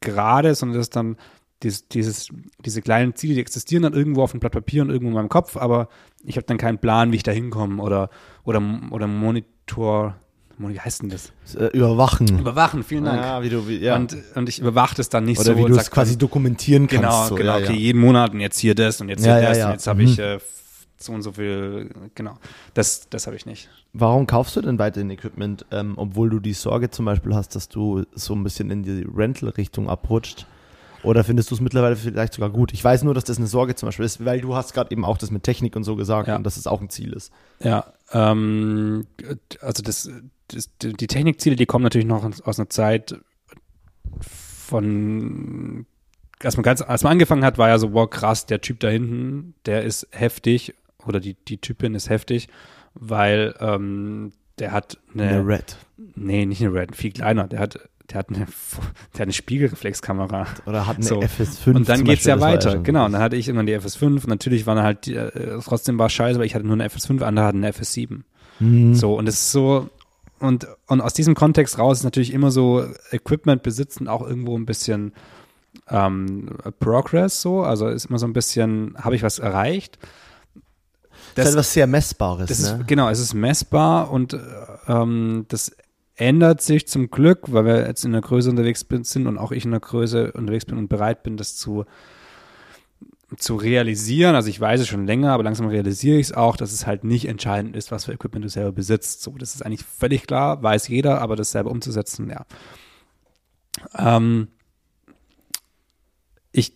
gerade, 0.00 0.54
sondern 0.54 0.78
das 0.78 0.86
ist 0.86 0.96
dann 0.96 1.16
dieses, 1.62 1.88
dieses, 1.88 2.28
diese 2.64 2.82
kleinen 2.82 3.14
Ziele, 3.14 3.34
die 3.34 3.40
existieren 3.40 3.82
dann 3.82 3.94
irgendwo 3.94 4.22
auf 4.22 4.32
dem 4.32 4.40
Blatt 4.40 4.52
Papier 4.52 4.82
und 4.82 4.90
irgendwo 4.90 5.10
in 5.10 5.14
meinem 5.14 5.28
Kopf, 5.28 5.56
aber 5.56 5.88
ich 6.24 6.36
habe 6.36 6.46
dann 6.46 6.58
keinen 6.58 6.78
Plan, 6.78 7.12
wie 7.12 7.16
ich 7.16 7.22
da 7.22 7.32
hinkomme 7.32 7.82
oder, 7.82 8.10
oder, 8.44 8.60
oder 8.90 9.06
Monitor, 9.06 10.16
wie 10.58 10.80
heißt 10.80 11.02
denn 11.02 11.10
das? 11.10 11.32
Äh, 11.54 11.66
überwachen. 11.76 12.38
Überwachen, 12.40 12.82
vielen 12.82 13.04
Dank. 13.04 13.20
Ja, 13.20 13.42
wie 13.42 13.48
du, 13.50 13.68
wie, 13.68 13.78
ja. 13.78 13.96
Und, 13.96 14.16
und 14.34 14.48
ich 14.48 14.58
überwache 14.58 14.94
das 14.94 15.08
dann 15.08 15.24
nicht 15.24 15.38
oder 15.38 15.52
so 15.52 15.58
wie 15.58 15.62
und 15.64 15.70
du 15.70 15.76
es 15.76 15.90
quasi 15.90 16.16
dokumentieren 16.18 16.86
kannst. 16.86 17.02
Genau, 17.02 17.26
so, 17.28 17.34
genau, 17.34 17.58
ja, 17.58 17.64
okay, 17.64 17.72
ja. 17.74 17.78
jeden 17.78 18.00
Monat 18.00 18.32
und 18.32 18.40
jetzt 18.40 18.58
hier 18.58 18.74
das 18.74 19.00
und 19.00 19.08
jetzt 19.08 19.24
hier 19.24 19.40
das 19.40 19.58
ja. 19.58 19.66
und 19.66 19.72
jetzt 19.72 19.86
habe 19.86 20.02
Mhm. 20.02 20.08
ich 20.08 20.18
äh, 20.18 20.38
so 20.98 21.12
und 21.12 21.22
so 21.22 21.32
viel, 21.32 21.90
genau. 22.14 22.38
Das, 22.74 23.08
das 23.10 23.26
habe 23.26 23.36
ich 23.36 23.44
nicht. 23.44 23.68
Warum 23.92 24.26
kaufst 24.26 24.56
du 24.56 24.62
denn 24.62 24.78
weiterhin 24.78 25.10
Equipment, 25.10 25.66
ähm, 25.70 25.94
obwohl 25.96 26.30
du 26.30 26.40
die 26.40 26.54
Sorge 26.54 26.90
zum 26.90 27.04
Beispiel 27.04 27.34
hast, 27.34 27.54
dass 27.54 27.68
du 27.68 28.04
so 28.14 28.34
ein 28.34 28.42
bisschen 28.42 28.70
in 28.70 28.82
die 28.82 29.06
Rental-Richtung 29.14 29.88
abrutscht? 29.90 30.46
Oder 31.02 31.22
findest 31.22 31.50
du 31.50 31.54
es 31.54 31.60
mittlerweile 31.60 31.94
vielleicht 31.94 32.32
sogar 32.32 32.50
gut? 32.50 32.72
Ich 32.72 32.82
weiß 32.82 33.04
nur, 33.04 33.14
dass 33.14 33.24
das 33.24 33.36
eine 33.36 33.46
Sorge 33.46 33.74
zum 33.76 33.86
Beispiel 33.88 34.06
ist, 34.06 34.24
weil 34.24 34.40
du 34.40 34.56
hast 34.56 34.72
gerade 34.72 34.90
eben 34.90 35.04
auch 35.04 35.18
das 35.18 35.30
mit 35.30 35.44
Technik 35.44 35.76
und 35.76 35.84
so 35.84 35.94
gesagt 35.94 36.28
Ja. 36.28 36.36
und 36.36 36.44
dass 36.44 36.56
es 36.56 36.66
auch 36.66 36.80
ein 36.80 36.88
Ziel 36.90 37.12
ist. 37.12 37.30
Ja, 37.60 37.92
ähm, 38.12 39.06
also 39.60 39.82
das, 39.82 40.10
die 40.52 41.06
Technikziele, 41.06 41.56
die 41.56 41.66
kommen 41.66 41.82
natürlich 41.84 42.06
noch 42.06 42.24
aus 42.44 42.58
einer 42.58 42.68
Zeit 42.70 43.16
von, 44.20 45.86
als 46.42 46.56
man, 46.56 46.62
ganz, 46.64 46.82
als 46.82 47.02
man 47.02 47.12
angefangen 47.12 47.44
hat, 47.44 47.58
war 47.58 47.68
ja 47.68 47.78
so, 47.78 47.92
wow, 47.92 48.08
krass, 48.08 48.46
der 48.46 48.60
Typ 48.60 48.80
da 48.80 48.88
hinten, 48.88 49.54
der 49.66 49.82
ist 49.84 50.08
heftig 50.10 50.74
oder 51.06 51.20
die, 51.20 51.34
die 51.34 51.58
Typin 51.58 51.94
ist 51.94 52.10
heftig, 52.10 52.48
weil 52.94 53.54
ähm, 53.60 54.32
der 54.58 54.72
hat 54.72 54.98
eine, 55.12 55.28
Eine 55.28 55.46
Red. 55.46 55.76
nee, 56.14 56.46
nicht 56.46 56.62
eine 56.62 56.72
Red, 56.72 56.96
viel 56.96 57.12
kleiner, 57.12 57.46
der 57.46 57.60
hat, 57.60 57.78
der 58.10 58.18
hat 58.18 58.28
eine, 58.30 58.38
der 58.38 58.46
hat 59.14 59.20
eine 59.22 59.32
Spiegelreflexkamera. 59.32 60.46
Oder 60.66 60.86
hat 60.86 60.96
eine 60.96 61.04
So. 61.04 61.20
FS5. 61.20 61.74
Und 61.74 61.88
dann 61.88 62.04
geht's 62.04 62.24
Beispiel, 62.24 62.30
ja 62.30 62.40
weiter. 62.40 62.78
genau. 62.78 63.04
Und 63.06 63.12
dann 63.12 63.20
hatte 63.22 63.36
ich 63.36 63.48
immer 63.48 63.64
die 63.64 63.76
FS5 63.76 64.04
und 64.04 64.28
natürlich 64.28 64.66
waren 64.66 64.82
halt, 64.82 65.06
die, 65.06 65.14
äh, 65.14 65.60
trotzdem 65.62 65.98
war 65.98 66.06
es 66.06 66.12
scheiße, 66.12 66.38
weil 66.38 66.46
ich 66.46 66.54
hatte 66.54 66.66
nur 66.66 66.74
eine 66.74 66.88
FS5, 66.88 67.22
andere 67.22 67.46
hatten 67.46 67.58
eine 67.64 67.72
FS7. 67.72 68.20
Mhm. 68.60 68.94
So, 68.94 69.16
und 69.18 69.28
es 69.28 69.34
ist 69.34 69.52
so, 69.52 69.90
und, 70.38 70.66
und 70.86 71.00
aus 71.00 71.14
diesem 71.14 71.34
Kontext 71.34 71.78
raus 71.78 71.98
ist 71.98 72.04
natürlich 72.04 72.32
immer 72.32 72.50
so 72.50 72.84
Equipment 73.10 73.62
besitzen 73.62 74.08
auch 74.08 74.26
irgendwo 74.26 74.56
ein 74.56 74.66
bisschen 74.66 75.12
ähm, 75.88 76.48
Progress 76.78 77.40
so, 77.40 77.62
also 77.62 77.88
ist 77.88 78.06
immer 78.06 78.18
so 78.18 78.26
ein 78.26 78.32
bisschen, 78.32 78.96
habe 78.98 79.16
ich 79.16 79.22
was 79.22 79.38
erreicht? 79.38 79.98
Das 81.34 81.44
ist 81.44 81.50
halt 81.50 81.58
was 81.58 81.72
sehr 81.72 81.86
Messbares. 81.86 82.48
Das 82.48 82.60
ne? 82.60 82.80
ist, 82.80 82.88
genau, 82.88 83.08
es 83.08 83.18
ist 83.18 83.34
messbar 83.34 84.10
und 84.10 84.34
äh, 84.34 84.38
ähm, 84.88 85.44
das 85.48 85.76
ändert 86.16 86.62
sich 86.62 86.88
zum 86.88 87.10
Glück, 87.10 87.52
weil 87.52 87.66
wir 87.66 87.86
jetzt 87.86 88.04
in 88.04 88.12
der 88.12 88.22
Größe 88.22 88.48
unterwegs 88.48 88.84
sind 89.02 89.26
und 89.26 89.38
auch 89.38 89.52
ich 89.52 89.64
in 89.64 89.70
der 89.70 89.80
Größe 89.80 90.32
unterwegs 90.32 90.64
bin 90.64 90.78
und 90.78 90.88
bereit 90.88 91.22
bin, 91.22 91.36
das 91.36 91.56
zu, 91.56 91.84
zu 93.36 93.56
realisieren. 93.56 94.34
Also 94.34 94.48
ich 94.48 94.60
weiß 94.60 94.80
es 94.80 94.88
schon 94.88 95.06
länger, 95.06 95.32
aber 95.32 95.42
langsam 95.42 95.66
realisiere 95.66 96.18
ich 96.18 96.28
es 96.28 96.32
auch, 96.32 96.56
dass 96.56 96.72
es 96.72 96.86
halt 96.86 97.02
nicht 97.02 97.26
entscheidend 97.26 97.74
ist, 97.74 97.90
was 97.90 98.04
für 98.04 98.12
Equipment 98.12 98.44
du 98.44 98.48
selber 98.48 98.72
besitzt. 98.72 99.22
So, 99.22 99.32
das 99.32 99.54
ist 99.54 99.62
eigentlich 99.62 99.84
völlig 99.84 100.26
klar, 100.26 100.62
weiß 100.62 100.88
jeder, 100.88 101.20
aber 101.20 101.34
das 101.34 101.50
selber 101.50 101.70
umzusetzen, 101.70 102.30
ja. 102.30 102.46
Ähm, 103.98 104.48
ich 106.52 106.72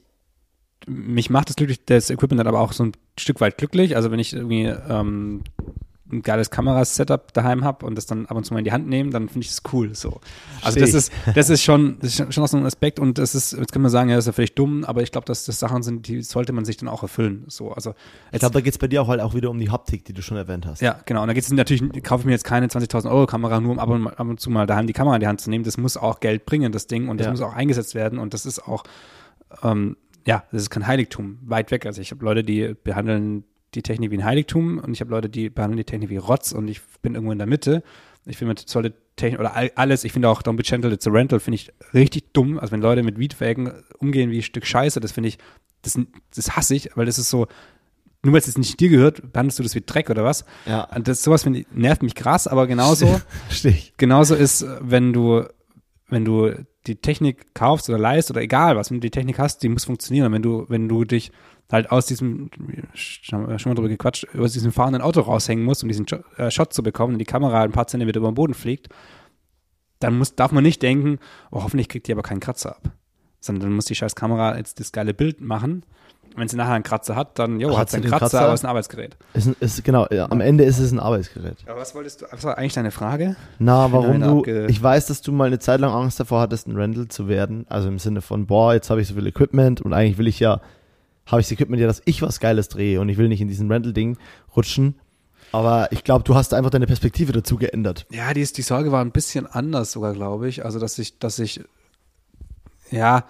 mich 0.86 1.30
macht 1.30 1.48
das 1.48 1.56
glücklich, 1.56 1.84
das 1.84 2.10
Equipment 2.10 2.40
dann 2.40 2.48
aber 2.48 2.60
auch 2.60 2.72
so 2.72 2.84
ein 2.84 2.92
Stück 3.18 3.40
weit 3.40 3.56
glücklich. 3.56 3.96
Also 3.96 4.10
wenn 4.10 4.18
ich 4.18 4.32
irgendwie 4.32 4.64
ähm, 4.64 5.42
ein 6.12 6.22
geiles 6.22 6.50
Kamerasetup 6.50 7.32
daheim 7.32 7.64
habe 7.64 7.86
und 7.86 7.94
das 7.96 8.06
dann 8.06 8.26
ab 8.26 8.36
und 8.36 8.44
zu 8.44 8.52
mal 8.52 8.58
in 8.60 8.64
die 8.64 8.72
Hand 8.72 8.88
nehme, 8.88 9.10
dann 9.10 9.28
finde 9.28 9.40
ich 9.46 9.48
das 9.48 9.62
cool. 9.72 9.94
So. 9.94 10.20
Also 10.62 10.80
das 10.80 10.94
ist, 10.94 11.12
das 11.34 11.50
ist 11.50 11.62
schon, 11.62 11.98
das 12.00 12.18
ist 12.18 12.34
schon 12.34 12.44
auch 12.44 12.48
so 12.48 12.56
ein 12.56 12.66
Aspekt 12.66 12.98
und 12.98 13.18
das 13.18 13.34
ist, 13.34 13.52
jetzt 13.52 13.72
kann 13.72 13.82
man 13.82 13.90
sagen, 13.90 14.10
ja, 14.10 14.16
das 14.16 14.24
ist 14.24 14.26
ja 14.28 14.32
vielleicht 14.32 14.58
dumm, 14.58 14.84
aber 14.84 15.02
ich 15.02 15.12
glaube, 15.12 15.24
dass 15.26 15.44
das 15.44 15.58
Sachen 15.58 15.82
sind, 15.82 16.08
die 16.08 16.22
sollte 16.22 16.52
man 16.52 16.64
sich 16.64 16.76
dann 16.76 16.88
auch 16.88 17.02
erfüllen. 17.02 17.44
So, 17.48 17.72
also 17.72 17.94
Ich 18.32 18.38
glaube, 18.40 18.54
da 18.54 18.60
geht 18.60 18.72
es 18.72 18.78
bei 18.78 18.88
dir 18.88 19.02
auch 19.02 19.08
halt 19.08 19.20
auch 19.20 19.34
wieder 19.34 19.50
um 19.50 19.58
die 19.58 19.70
Haptik, 19.70 20.04
die 20.04 20.12
du 20.12 20.22
schon 20.22 20.36
erwähnt 20.36 20.66
hast. 20.66 20.80
ja, 20.82 21.00
genau. 21.06 21.22
Und 21.22 21.28
da 21.28 21.34
geht 21.34 21.44
es 21.44 21.52
natürlich, 21.52 21.82
kaufe 22.02 22.22
ich 22.22 22.26
mir 22.26 22.32
jetzt 22.32 22.44
keine 22.44 22.66
20.000 22.66 23.10
Euro 23.10 23.26
Kamera, 23.26 23.60
nur 23.60 23.72
um 23.72 23.78
ab 23.78 23.88
und, 23.88 24.06
ab 24.08 24.20
und 24.20 24.40
zu 24.40 24.50
mal 24.50 24.66
daheim 24.66 24.86
die 24.86 24.92
Kamera 24.92 25.14
in 25.16 25.20
die 25.20 25.26
Hand 25.26 25.40
zu 25.40 25.50
nehmen. 25.50 25.64
Das 25.64 25.76
muss 25.78 25.96
auch 25.96 26.20
Geld 26.20 26.46
bringen, 26.46 26.72
das 26.72 26.86
Ding, 26.86 27.08
und 27.08 27.18
das 27.18 27.26
Ja. 27.26 27.30
muss 27.30 27.40
auch 27.40 27.54
eingesetzt 27.54 27.94
werden. 27.94 28.18
Und 28.18 28.34
das 28.34 28.46
ist 28.46 28.66
auch, 28.66 28.84
ähm, 29.62 29.96
ja, 30.26 30.44
das 30.52 30.62
ist 30.62 30.70
kein 30.70 30.86
Heiligtum, 30.86 31.38
weit 31.42 31.70
weg. 31.70 31.86
Also 31.86 32.00
ich 32.02 32.10
habe 32.10 32.24
Leute, 32.24 32.44
die 32.44 32.74
behandeln 32.84 33.44
die 33.74 33.82
Technik 33.82 34.10
wie 34.10 34.18
ein 34.18 34.24
Heiligtum 34.24 34.78
und 34.78 34.92
ich 34.92 35.00
habe 35.00 35.10
Leute, 35.10 35.28
die 35.28 35.50
behandeln 35.50 35.78
die 35.78 35.84
Technik 35.84 36.10
wie 36.10 36.16
Rotz 36.16 36.52
und 36.52 36.68
ich 36.68 36.80
bin 37.02 37.14
irgendwo 37.14 37.32
in 37.32 37.38
der 37.38 37.46
Mitte. 37.46 37.82
Ich 38.26 38.36
finde, 38.36 38.54
man 38.54 38.62
sollte 38.66 38.94
Technik 39.16 39.40
oder 39.40 39.54
all, 39.54 39.70
alles, 39.76 40.04
ich 40.04 40.12
finde 40.12 40.28
auch 40.28 40.42
Don't 40.42 40.56
Be 40.56 40.62
Gentle, 40.62 40.92
It's 40.92 41.06
a 41.06 41.10
Rental, 41.10 41.40
finde 41.40 41.56
ich 41.56 41.72
richtig 41.94 42.32
dumm. 42.32 42.58
Also 42.58 42.72
wenn 42.72 42.80
Leute 42.80 43.02
mit 43.02 43.18
Mietwägen 43.18 43.72
umgehen 43.98 44.30
wie 44.30 44.38
ein 44.38 44.42
Stück 44.42 44.66
Scheiße, 44.66 45.00
das 45.00 45.12
finde 45.12 45.28
ich, 45.28 45.38
das, 45.82 45.98
das 46.34 46.56
hasse 46.56 46.74
ich, 46.74 46.90
weil 46.96 47.06
das 47.06 47.18
ist 47.18 47.30
so, 47.30 47.46
nur 48.22 48.34
weil 48.34 48.40
es 48.40 48.46
jetzt 48.46 48.58
nicht 48.58 48.78
dir 48.80 48.90
gehört, 48.90 49.32
behandelst 49.32 49.58
du 49.58 49.62
das 49.62 49.74
wie 49.74 49.80
Dreck 49.80 50.10
oder 50.10 50.24
was? 50.24 50.44
Ja. 50.66 50.84
Und 50.94 51.08
das 51.08 51.22
sowas 51.22 51.46
ich, 51.46 51.66
nervt 51.72 52.02
mich 52.02 52.14
krass, 52.14 52.46
aber 52.46 52.66
genauso, 52.66 53.20
Verstehe 53.46 53.72
ich. 53.72 53.94
genauso 53.96 54.34
ist, 54.34 54.66
wenn 54.80 55.12
du, 55.12 55.44
wenn 56.08 56.24
du 56.24 56.52
die 56.86 56.96
Technik 56.96 57.54
kaufst 57.54 57.88
oder 57.88 57.98
leist 57.98 58.30
oder 58.30 58.42
egal 58.42 58.76
was, 58.76 58.90
wenn 58.90 58.98
du 58.98 59.06
die 59.06 59.10
Technik 59.10 59.38
hast, 59.38 59.62
die 59.62 59.68
muss 59.68 59.84
funktionieren. 59.84 60.26
Und 60.26 60.32
wenn 60.32 60.42
du, 60.42 60.66
wenn 60.68 60.88
du 60.88 61.04
dich 61.04 61.30
halt 61.70 61.90
aus 61.90 62.06
diesem, 62.06 62.50
schon 62.94 63.46
mal 63.46 63.58
schon 63.58 63.70
mal 63.70 63.74
drüber 63.74 63.88
gequatscht, 63.88 64.26
aus 64.36 64.52
diesem 64.52 64.72
fahrenden 64.72 65.02
Auto 65.02 65.20
raushängen 65.20 65.64
musst, 65.64 65.82
um 65.82 65.88
diesen 65.88 66.06
äh, 66.36 66.50
Shot 66.50 66.72
zu 66.72 66.82
bekommen 66.82 67.14
und 67.14 67.18
die 67.18 67.24
Kamera 67.24 67.62
ein 67.62 67.72
paar 67.72 67.86
Zentimeter 67.86 68.18
über 68.18 68.30
den 68.30 68.34
Boden 68.34 68.54
fliegt, 68.54 68.88
dann 70.00 70.18
muss, 70.18 70.34
darf 70.34 70.52
man 70.52 70.64
nicht 70.64 70.82
denken, 70.82 71.18
oh, 71.50 71.62
hoffentlich 71.62 71.88
kriegt 71.88 72.08
die 72.08 72.12
aber 72.12 72.22
keinen 72.22 72.40
Kratzer 72.40 72.76
ab. 72.76 72.90
Sondern 73.40 73.62
dann 73.68 73.72
muss 73.72 73.86
die 73.86 73.94
scheiß 73.94 74.14
Kamera 74.16 74.56
jetzt 74.56 74.80
das 74.80 74.92
geile 74.92 75.14
Bild 75.14 75.40
machen. 75.40 75.84
Wenn 76.36 76.46
sie 76.46 76.56
nachher 76.56 76.74
einen 76.74 76.84
Kratzer 76.84 77.16
hat, 77.16 77.38
dann, 77.40 77.58
jo, 77.58 77.76
Hat 77.76 77.90
sie 77.90 77.96
einen 77.96 78.06
Kratzer, 78.06 78.18
Kratzer? 78.18 78.40
aber 78.42 78.54
es 78.54 78.60
ist 78.60 78.64
ein 78.64 78.70
Arbeitsgerät. 78.70 79.16
Ist, 79.34 79.48
ist, 79.60 79.84
genau, 79.84 80.06
ja, 80.10 80.30
am 80.30 80.40
Ende 80.40 80.62
ist 80.62 80.78
es 80.78 80.92
ein 80.92 81.00
Arbeitsgerät. 81.00 81.56
Aber 81.66 81.80
was 81.80 81.94
wolltest 81.94 82.22
du, 82.22 82.26
was 82.30 82.44
war 82.44 82.56
eigentlich 82.56 82.74
deine 82.74 82.92
Frage? 82.92 83.34
Na, 83.58 83.90
warum 83.90 84.20
du, 84.20 84.44
ich 84.68 84.80
weiß, 84.80 85.06
dass 85.06 85.22
du 85.22 85.32
mal 85.32 85.46
eine 85.48 85.58
Zeit 85.58 85.80
lang 85.80 85.90
Angst 85.90 86.20
davor 86.20 86.40
hattest, 86.40 86.68
ein 86.68 86.76
Rental 86.76 87.08
zu 87.08 87.26
werden. 87.26 87.66
Also 87.68 87.88
im 87.88 87.98
Sinne 87.98 88.20
von, 88.20 88.46
boah, 88.46 88.74
jetzt 88.74 88.90
habe 88.90 89.00
ich 89.00 89.08
so 89.08 89.14
viel 89.14 89.26
Equipment 89.26 89.80
und 89.80 89.92
eigentlich 89.92 90.18
will 90.18 90.28
ich 90.28 90.38
ja, 90.38 90.60
habe 91.30 91.40
ich 91.40 91.46
das 91.46 91.52
Equipment 91.52 91.80
ja, 91.80 91.86
dass 91.86 92.02
ich 92.04 92.22
was 92.22 92.40
Geiles 92.40 92.68
drehe 92.68 93.00
und 93.00 93.08
ich 93.08 93.18
will 93.18 93.28
nicht 93.28 93.40
in 93.40 93.48
diesen 93.48 93.70
Rental-Ding 93.70 94.16
rutschen. 94.56 94.96
Aber 95.52 95.90
ich 95.90 96.04
glaube, 96.04 96.22
du 96.24 96.34
hast 96.34 96.54
einfach 96.54 96.70
deine 96.70 96.86
Perspektive 96.86 97.32
dazu 97.32 97.56
geändert. 97.56 98.06
Ja, 98.10 98.32
die, 98.34 98.40
ist, 98.40 98.56
die 98.56 98.62
Sorge 98.62 98.92
war 98.92 99.04
ein 99.04 99.10
bisschen 99.10 99.46
anders 99.46 99.90
sogar, 99.92 100.12
glaube 100.12 100.48
ich. 100.48 100.64
Also, 100.64 100.78
dass 100.78 100.98
ich, 100.98 101.18
dass 101.18 101.38
ich, 101.40 101.60
ja, 102.90 103.24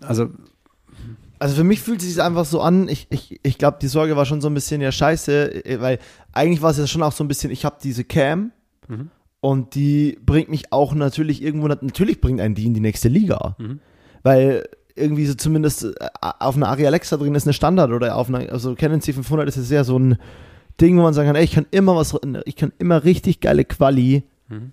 also, 0.00 0.30
Also 1.38 1.54
für 1.56 1.64
mich 1.64 1.80
fühlt 1.80 2.00
es 2.00 2.08
sich 2.08 2.22
einfach 2.22 2.44
so 2.44 2.60
an, 2.60 2.88
ich, 2.88 3.06
ich, 3.10 3.40
ich 3.42 3.58
glaube, 3.58 3.78
die 3.80 3.88
Sorge 3.88 4.16
war 4.16 4.26
schon 4.26 4.40
so 4.40 4.48
ein 4.48 4.54
bisschen, 4.54 4.80
ja 4.80 4.92
scheiße, 4.92 5.64
äh, 5.64 5.80
weil 5.80 5.98
eigentlich 6.32 6.60
war 6.62 6.70
es 6.70 6.78
ja 6.78 6.86
schon 6.86 7.02
auch 7.02 7.12
so 7.12 7.24
ein 7.24 7.28
bisschen, 7.28 7.50
ich 7.50 7.64
habe 7.64 7.76
diese 7.82 8.04
Cam 8.04 8.52
Mhm. 8.88 9.10
und 9.40 9.74
die 9.76 10.18
bringt 10.26 10.48
mich 10.48 10.72
auch 10.72 10.94
natürlich 10.94 11.42
irgendwo, 11.42 11.68
natürlich 11.68 12.20
bringt 12.20 12.40
einen 12.40 12.54
die 12.56 12.66
in 12.66 12.74
die 12.74 12.80
nächste 12.80 13.08
Liga. 13.08 13.54
Mhm. 13.58 13.80
Weil 14.22 14.68
irgendwie 14.96 15.26
so 15.26 15.34
zumindest 15.34 15.84
äh, 15.84 15.94
auf 16.20 16.56
einer 16.56 16.68
Ari 16.68 16.86
Alexa 16.86 17.16
drin 17.16 17.34
ist 17.34 17.46
eine 17.46 17.52
Standard 17.52 17.90
oder 17.90 18.16
auf 18.16 18.28
einer, 18.28 18.50
also 18.52 18.74
Canon 18.74 19.00
C500 19.00 19.44
ist 19.46 19.56
es 19.56 19.70
ja 19.70 19.84
so 19.84 19.98
ein 19.98 20.16
Ding, 20.80 20.96
wo 20.98 21.02
man 21.02 21.14
sagen 21.14 21.26
kann, 21.28 21.36
ey, 21.36 21.44
ich 21.44 21.52
kann 21.52 21.66
immer 21.70 21.94
was, 21.96 22.14
ich 22.46 22.56
kann 22.56 22.72
immer 22.78 23.04
richtig 23.04 23.40
geile 23.40 23.64
Quali 23.64 24.22
Mhm. 24.48 24.72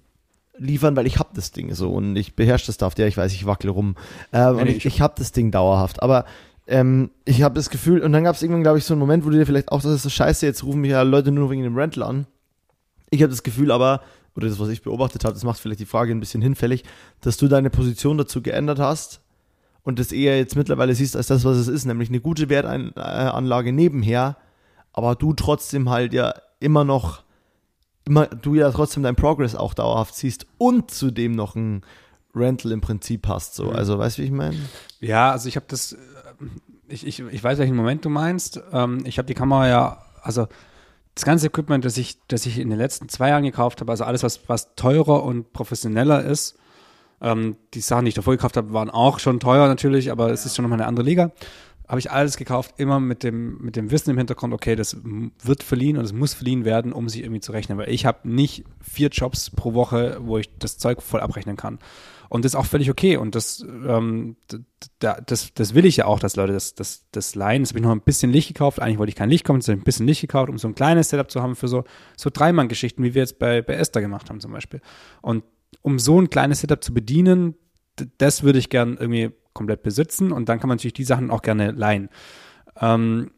liefern, 0.57 0.95
weil 0.95 1.05
ich 1.05 1.19
hab 1.19 1.33
das 1.35 1.51
Ding 1.51 1.73
so 1.75 1.91
und 1.91 2.15
ich 2.15 2.35
beherrsche 2.35 2.65
das 2.67 2.75
Stuff, 2.75 2.93
ja, 2.97 3.05
ich 3.05 3.15
weiß, 3.17 3.31
ich 3.33 3.45
wackel 3.45 3.69
rum. 3.69 3.95
Ähm, 4.33 4.55
Nee, 4.55 4.61
und 4.61 4.67
ich- 4.69 4.85
ich 4.85 5.01
hab 5.01 5.15
das 5.17 5.31
Ding 5.31 5.51
dauerhaft. 5.51 6.01
Aber 6.01 6.25
ähm, 6.65 7.11
ich 7.25 7.43
habe 7.43 7.53
das 7.55 7.69
Gefühl, 7.69 8.01
und 8.01 8.11
dann 8.11 8.23
gab 8.23 8.35
es 8.35 8.41
irgendwann, 8.41 8.63
glaube 8.63 8.77
ich, 8.79 8.83
so 8.85 8.93
einen 8.93 8.99
Moment, 8.99 9.23
wo 9.23 9.29
du 9.29 9.37
dir 9.37 9.45
vielleicht 9.45 9.71
auch, 9.71 9.81
das 9.81 9.91
ist 9.91 10.03
so 10.03 10.09
scheiße, 10.09 10.45
jetzt 10.47 10.63
rufen 10.63 10.81
mich 10.81 10.91
ja 10.91 11.03
Leute 11.03 11.31
nur 11.31 11.51
wegen 11.51 11.61
dem 11.63 11.77
Rental 11.77 12.03
an. 12.03 12.25
Ich 13.11 13.21
habe 13.21 13.29
das 13.29 13.43
Gefühl 13.43 13.71
aber, 13.71 14.01
oder 14.35 14.47
das, 14.47 14.59
was 14.59 14.69
ich 14.69 14.81
beobachtet 14.81 15.23
habe, 15.25 15.33
das 15.33 15.43
macht 15.43 15.59
vielleicht 15.59 15.79
die 15.79 15.85
Frage 15.85 16.11
ein 16.11 16.19
bisschen 16.19 16.41
hinfällig, 16.41 16.83
dass 17.21 17.37
du 17.37 17.47
deine 17.47 17.69
Position 17.69 18.17
dazu 18.17 18.41
geändert 18.41 18.79
hast 18.79 19.21
und 19.87 19.99
das 19.99 20.11
eher 20.11 20.37
jetzt 20.37 20.57
mittlerweile 20.57 20.93
siehst 20.93 21.15
als 21.15 21.27
das, 21.27 21.45
was 21.45 21.55
es 21.55 21.69
ist, 21.69 21.85
nämlich 21.85 22.09
eine 22.09 22.19
gute 22.19 22.49
Wertanlage 22.49 23.71
nebenher, 23.71 24.35
aber 24.91 25.15
du 25.15 25.31
trotzdem 25.31 25.89
halt 25.89 26.11
ja 26.11 26.33
immer 26.59 26.83
noch, 26.83 27.23
immer, 28.03 28.25
du 28.25 28.55
ja 28.55 28.69
trotzdem 28.69 29.03
dein 29.03 29.15
Progress 29.15 29.55
auch 29.55 29.73
dauerhaft 29.73 30.13
siehst 30.13 30.45
und 30.57 30.91
zudem 30.91 31.31
noch 31.31 31.55
ein 31.55 31.83
Rental 32.35 32.73
im 32.73 32.81
Prinzip 32.81 33.29
hast. 33.29 33.55
So. 33.55 33.67
Mhm. 33.67 33.77
Also, 33.77 33.97
weißt 33.97 34.17
du, 34.17 34.23
wie 34.23 34.25
ich 34.25 34.31
meine? 34.33 34.57
ja, 34.99 35.31
also 35.31 35.47
ich 35.47 35.55
habe 35.55 35.67
das, 35.69 35.93
äh, 35.93 35.97
ich, 36.89 37.07
ich, 37.07 37.21
ich 37.21 37.41
weiß, 37.41 37.57
welchen 37.57 37.77
Moment 37.77 38.03
du 38.03 38.09
meinst. 38.09 38.61
Ähm, 38.73 39.05
ich 39.05 39.17
habe 39.17 39.27
die 39.27 39.35
Kamera 39.35 39.69
ja, 39.69 40.01
also 40.21 40.49
das 41.15 41.23
ganze 41.23 41.47
Equipment, 41.47 41.85
das 41.85 41.97
ich, 41.97 42.17
das 42.27 42.45
ich 42.45 42.59
in 42.59 42.69
den 42.69 42.77
letzten 42.77 43.07
zwei 43.07 43.29
Jahren 43.29 43.43
gekauft 43.43 43.79
habe, 43.79 43.93
also 43.93 44.03
alles, 44.03 44.21
was, 44.21 44.49
was 44.49 44.75
teurer 44.75 45.23
und 45.23 45.53
professioneller 45.53 46.25
ist, 46.25 46.57
ähm, 47.21 47.55
die 47.73 47.81
Sachen, 47.81 48.05
die 48.05 48.09
ich 48.09 48.15
davor 48.15 48.35
gekauft 48.35 48.57
habe, 48.57 48.73
waren 48.73 48.89
auch 48.89 49.19
schon 49.19 49.39
teuer 49.39 49.67
natürlich, 49.67 50.11
aber 50.11 50.31
es 50.31 50.45
ist 50.45 50.55
schon 50.55 50.63
nochmal 50.63 50.79
eine 50.79 50.87
andere 50.87 51.05
Liga. 51.05 51.31
Habe 51.87 51.99
ich 51.99 52.11
alles 52.11 52.35
gekauft, 52.35 52.73
immer 52.77 52.99
mit 52.99 53.23
dem, 53.23 53.59
mit 53.59 53.77
dem 53.77 53.91
Wissen 53.91 54.09
im 54.09 54.17
Hintergrund, 54.17 54.53
okay, 54.53 54.75
das 54.75 54.97
wird 55.41 55.63
verliehen 55.63 55.97
und 55.97 56.03
es 56.03 56.11
muss 56.11 56.33
verliehen 56.33 56.65
werden, 56.65 56.91
um 56.91 57.07
sich 57.07 57.21
irgendwie 57.23 57.39
zu 57.39 57.53
rechnen. 57.53 57.77
Weil 57.77 57.89
ich 57.89 58.05
habe 58.05 58.27
nicht 58.29 58.65
vier 58.81 59.07
Jobs 59.07 59.51
pro 59.51 59.73
Woche, 59.73 60.17
wo 60.21 60.37
ich 60.37 60.49
das 60.59 60.77
Zeug 60.77 61.01
voll 61.01 61.21
abrechnen 61.21 61.55
kann. 61.55 61.79
Und 62.27 62.43
das 62.43 62.51
ist 62.51 62.55
auch 62.57 62.65
völlig 62.65 62.91
okay. 62.91 63.15
Und 63.15 63.35
das, 63.35 63.65
ähm, 63.87 64.35
d- 64.51 64.57
d- 65.01 65.21
das, 65.25 65.53
das 65.53 65.73
will 65.75 65.85
ich 65.85 65.95
ja 65.95 66.07
auch, 66.07 66.19
dass 66.19 66.35
Leute 66.35 66.51
das, 66.51 66.75
das, 66.75 67.05
das 67.13 67.35
leihen. 67.35 67.61
Jetzt 67.61 67.69
habe 67.69 67.79
ich 67.79 67.85
noch 67.85 67.91
ein 67.91 68.01
bisschen 68.01 68.33
Licht 68.33 68.49
gekauft. 68.49 68.81
Eigentlich 68.81 68.97
wollte 68.97 69.11
ich 69.11 69.15
kein 69.15 69.29
Licht 69.29 69.45
kaufen, 69.45 69.59
jetzt 69.59 69.69
habe 69.69 69.77
ich 69.77 69.81
ein 69.81 69.85
bisschen 69.85 70.07
Licht 70.07 70.19
gekauft, 70.19 70.49
um 70.49 70.57
so 70.57 70.67
ein 70.67 70.75
kleines 70.75 71.07
Setup 71.07 71.31
zu 71.31 71.41
haben 71.41 71.55
für 71.55 71.69
so, 71.69 71.85
so 72.17 72.29
Dreimann-Geschichten, 72.29 73.01
wie 73.01 73.13
wir 73.13 73.21
jetzt 73.21 73.39
bei, 73.39 73.61
bei 73.61 73.75
Esther 73.75 74.01
gemacht 74.01 74.29
haben 74.29 74.41
zum 74.41 74.51
Beispiel. 74.51 74.81
Und 75.21 75.45
um 75.81 75.99
so 75.99 76.19
ein 76.21 76.29
kleines 76.29 76.61
Setup 76.61 76.83
zu 76.83 76.93
bedienen, 76.93 77.55
das 78.17 78.43
würde 78.43 78.59
ich 78.59 78.69
gern 78.69 78.97
irgendwie 78.99 79.31
komplett 79.53 79.81
besitzen 79.83 80.31
und 80.31 80.49
dann 80.49 80.59
kann 80.59 80.67
man 80.67 80.77
natürlich 80.77 80.93
die 80.93 81.03
Sachen 81.03 81.31
auch 81.31 81.41
gerne 81.41 81.71
leihen. 81.71 82.09
Ähm, 82.79 83.31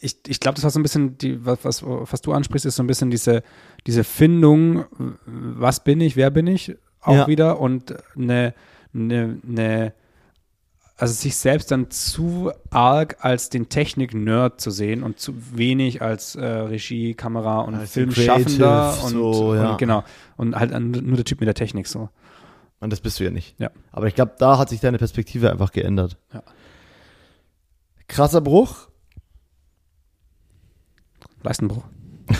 ich, 0.00 0.16
ich 0.26 0.40
glaube, 0.40 0.54
das 0.54 0.64
war 0.64 0.70
so 0.70 0.78
ein 0.78 0.82
bisschen, 0.82 1.18
die, 1.18 1.44
was, 1.44 1.64
was, 1.64 1.82
was 1.84 2.20
du 2.22 2.32
ansprichst, 2.32 2.64
ist 2.66 2.76
so 2.76 2.82
ein 2.82 2.86
bisschen 2.86 3.10
diese, 3.10 3.42
diese 3.86 4.04
Findung, 4.04 4.84
was 5.26 5.82
bin 5.84 6.00
ich, 6.00 6.16
wer 6.16 6.30
bin 6.30 6.46
ich, 6.46 6.76
auch 7.00 7.14
Ja. 7.14 7.26
wieder 7.26 7.60
und 7.60 7.94
eine, 8.16 8.54
eine, 8.94 9.40
eine, 9.46 9.94
also 10.98 11.14
sich 11.14 11.36
selbst 11.36 11.70
dann 11.70 11.90
zu 11.90 12.50
arg 12.70 13.24
als 13.24 13.50
den 13.50 13.68
Technik-Nerd 13.68 14.60
zu 14.60 14.70
sehen 14.72 15.04
und 15.04 15.20
zu 15.20 15.34
wenig 15.56 16.02
als 16.02 16.34
äh, 16.34 16.44
Regie, 16.44 17.14
Kamera 17.14 17.60
und 17.60 17.76
Als 17.76 17.92
den 17.92 18.10
Filmschaffender 18.10 19.04
und, 19.04 19.10
so, 19.10 19.54
ja. 19.54 19.70
und 19.70 19.78
genau 19.78 20.02
und 20.36 20.56
halt 20.56 20.72
nur 20.78 21.16
der 21.16 21.24
Typ 21.24 21.40
mit 21.40 21.46
der 21.46 21.54
Technik 21.54 21.86
so. 21.86 22.08
Und 22.80 22.92
das 22.92 23.00
bist 23.00 23.18
du 23.20 23.24
ja 23.24 23.30
nicht. 23.30 23.58
Ja. 23.58 23.70
Aber 23.92 24.06
ich 24.08 24.14
glaube, 24.14 24.34
da 24.38 24.58
hat 24.58 24.68
sich 24.68 24.80
deine 24.80 24.98
Perspektive 24.98 25.50
einfach 25.50 25.72
geändert. 25.72 26.16
Ja. 26.32 26.42
Krasser 28.08 28.40
Bruch. 28.40 28.88
Leistenbruch. 31.42 31.84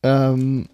Ähm, 0.00 0.68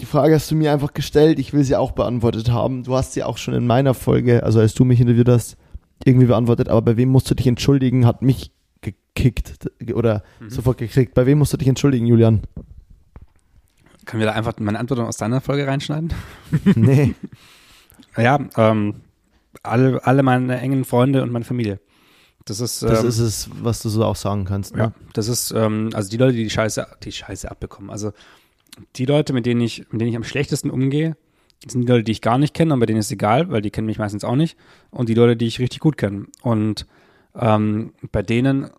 die 0.00 0.06
Frage 0.06 0.34
hast 0.34 0.50
du 0.50 0.54
mir 0.54 0.72
einfach 0.72 0.92
gestellt. 0.94 1.38
Ich 1.38 1.52
will 1.52 1.64
sie 1.64 1.76
auch 1.76 1.92
beantwortet 1.92 2.50
haben. 2.50 2.84
Du 2.84 2.94
hast 2.94 3.12
sie 3.14 3.24
auch 3.24 3.36
schon 3.38 3.54
in 3.54 3.66
meiner 3.66 3.94
Folge, 3.94 4.42
also 4.44 4.60
als 4.60 4.74
du 4.74 4.84
mich 4.84 5.00
interviewt 5.00 5.28
hast, 5.28 5.56
irgendwie 6.04 6.26
beantwortet. 6.26 6.68
Aber 6.68 6.82
bei 6.82 6.96
wem 6.96 7.08
musst 7.08 7.30
du 7.30 7.34
dich 7.34 7.46
entschuldigen? 7.46 8.06
Hat 8.06 8.22
mich 8.22 8.52
gekickt 8.80 9.70
oder 9.92 10.22
Mhm. 10.40 10.50
sofort 10.50 10.78
gekriegt. 10.78 11.14
Bei 11.14 11.26
wem 11.26 11.38
musst 11.38 11.52
du 11.52 11.56
dich 11.56 11.66
entschuldigen, 11.68 12.06
Julian? 12.06 12.42
Können 14.04 14.20
wir 14.20 14.26
da 14.26 14.32
einfach 14.32 14.54
meine 14.58 14.78
Antwort 14.78 15.00
aus 15.00 15.16
deiner 15.16 15.40
Folge 15.40 15.66
reinschneiden? 15.66 16.12
nee. 16.76 17.14
Ja, 18.16 18.38
ähm, 18.56 18.94
alle, 19.62 20.04
alle 20.06 20.22
meine 20.22 20.60
engen 20.60 20.84
Freunde 20.84 21.22
und 21.22 21.32
meine 21.32 21.44
Familie. 21.44 21.80
Das 22.44 22.60
ist, 22.60 22.82
Das 22.82 23.02
ähm, 23.02 23.08
ist 23.08 23.18
es, 23.18 23.50
was 23.60 23.82
du 23.82 23.90
so 23.90 24.04
auch 24.04 24.16
sagen 24.16 24.44
kannst. 24.46 24.74
Ne? 24.74 24.82
ja, 24.84 24.92
das 25.12 25.28
ist, 25.28 25.50
ähm, 25.50 25.90
also 25.92 26.08
die 26.08 26.16
Leute, 26.16 26.32
die 26.36 26.44
die 26.44 26.50
Scheiße, 26.50 26.86
die 27.02 27.12
Scheiße 27.12 27.50
abbekommen. 27.50 27.90
Also 27.90 28.12
die 28.96 29.06
Leute, 29.06 29.32
mit 29.32 29.46
denen 29.46 29.60
ich, 29.60 29.80
mit 29.90 30.00
denen 30.00 30.10
ich 30.10 30.16
am 30.16 30.24
schlechtesten 30.24 30.70
umgehe, 30.70 31.16
sind 31.66 31.82
die 31.82 31.88
Leute, 31.88 32.04
die 32.04 32.12
ich 32.12 32.22
gar 32.22 32.38
nicht 32.38 32.54
kenne 32.54 32.74
und 32.74 32.80
bei 32.80 32.86
denen 32.86 33.00
ist 33.00 33.06
es 33.06 33.12
egal, 33.12 33.50
weil 33.50 33.62
die 33.62 33.70
kennen 33.70 33.86
mich 33.86 33.98
meistens 33.98 34.24
auch 34.24 34.36
nicht. 34.36 34.56
Und 34.90 35.08
die 35.08 35.14
Leute, 35.14 35.36
die 35.36 35.46
ich 35.46 35.58
richtig 35.58 35.80
gut 35.80 35.96
kenne. 35.96 36.26
Und 36.42 36.86
ähm, 37.34 37.92
bei 38.12 38.22
denen 38.22 38.70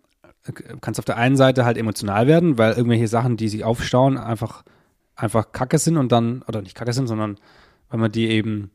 kann 0.80 0.92
es 0.92 0.98
auf 0.98 1.04
der 1.04 1.18
einen 1.18 1.36
Seite 1.36 1.64
halt 1.64 1.76
emotional 1.76 2.26
werden, 2.26 2.56
weil 2.56 2.72
irgendwelche 2.72 3.08
Sachen, 3.08 3.36
die 3.36 3.48
sich 3.48 3.64
aufstauen, 3.64 4.16
einfach, 4.16 4.64
einfach 5.14 5.52
kacke 5.52 5.78
sind 5.78 5.98
und 5.98 6.10
dann, 6.10 6.42
oder 6.48 6.62
nicht 6.62 6.74
kacke 6.74 6.92
sind, 6.92 7.06
sondern 7.06 7.36
weil 7.90 8.00
man 8.00 8.12
die 8.12 8.28
eben, 8.28 8.70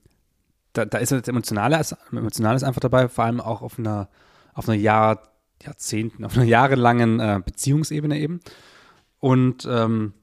da, 0.73 0.85
da 0.85 0.99
ist 0.99 1.11
das 1.11 1.27
Emotionale, 1.27 1.81
Emotionales 2.11 2.63
einfach 2.63 2.81
dabei, 2.81 3.07
vor 3.07 3.25
allem 3.25 3.41
auch 3.41 3.63
auf 3.63 3.79
einer, 3.79 4.09
auf 4.53 4.69
einer 4.69 4.77
Jahr, 4.77 5.23
Jahrzehnten, 5.63 6.23
auf 6.23 6.35
einer 6.35 6.45
jahrelangen 6.45 7.19
äh, 7.19 7.41
Beziehungsebene 7.43 8.19
eben. 8.19 8.41
Und, 9.19 9.67
ähm, 9.69 10.13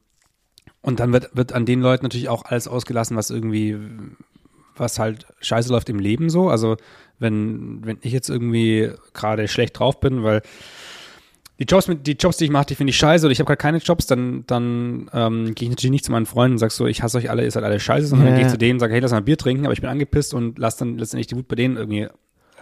und 0.83 1.01
dann 1.01 1.13
wird, 1.13 1.35
wird 1.35 1.53
an 1.53 1.65
den 1.65 1.81
Leuten 1.81 2.05
natürlich 2.05 2.29
auch 2.29 2.45
alles 2.45 2.69
ausgelassen, 2.69 3.17
was 3.17 3.31
irgendwie, 3.31 3.77
was 4.77 4.99
halt 4.99 5.27
scheiße 5.41 5.71
läuft 5.71 5.89
im 5.89 5.99
Leben 5.99 6.29
so. 6.29 6.49
Also 6.49 6.77
wenn, 7.19 7.85
wenn 7.85 7.99
ich 8.03 8.13
jetzt 8.13 8.29
irgendwie 8.29 8.91
gerade 9.15 9.47
schlecht 9.49 9.79
drauf 9.79 10.01
bin, 10.01 10.23
weil 10.25 10.43
die 11.59 11.65
Jobs, 11.65 11.87
mit, 11.87 12.07
die 12.09 12.13
Jobs, 12.13 12.39
die 12.39 12.47
ich 12.47 12.51
mache, 12.51 12.67
die 12.67 12.75
finde 12.75 12.91
ich 12.91 12.97
scheiße 12.97 13.25
oder 13.25 13.33
ich 13.33 13.39
habe 13.39 13.47
gerade 13.47 13.59
keine 13.59 13.79
Jobs, 13.79 14.07
dann, 14.07 14.43
dann 14.49 15.09
ähm, 15.13 15.55
gehe 15.55 15.67
ich 15.67 15.71
natürlich 15.71 15.93
nicht 15.93 16.05
zu 16.05 16.11
meinen 16.11 16.27
Freunden 16.27 16.55
und 16.55 16.59
sage 16.59 16.73
so, 16.73 16.87
ich 16.87 17.03
hasse 17.03 17.19
euch 17.19 17.31
alle, 17.31 17.45
ihr 17.45 17.51
seid 17.51 17.63
alle 17.63 17.79
scheiße, 17.79 18.09
sondern 18.09 18.27
Ja, 18.27 18.33
dann 18.33 18.39
gehe 18.41 18.47
ich 18.47 18.53
zu 18.53 18.59
denen 18.59 18.75
und 18.75 18.81
sage, 18.81 18.93
hey, 18.95 19.01
lass 19.01 19.13
mal 19.13 19.19
ein 19.19 19.25
Bier 19.25 19.39
trinken, 19.39 19.65
aber 19.67 19.73
ich 19.73 19.81
bin 19.81 19.89
angepisst 19.91 20.35
und 20.35 20.59
lass 20.59 20.77
dann 20.77 20.99
letztendlich 20.99 21.29
die 21.29 21.37
Wut 21.37 21.47
bei 21.47 21.55
denen 21.55 21.77
irgendwie 21.77 22.09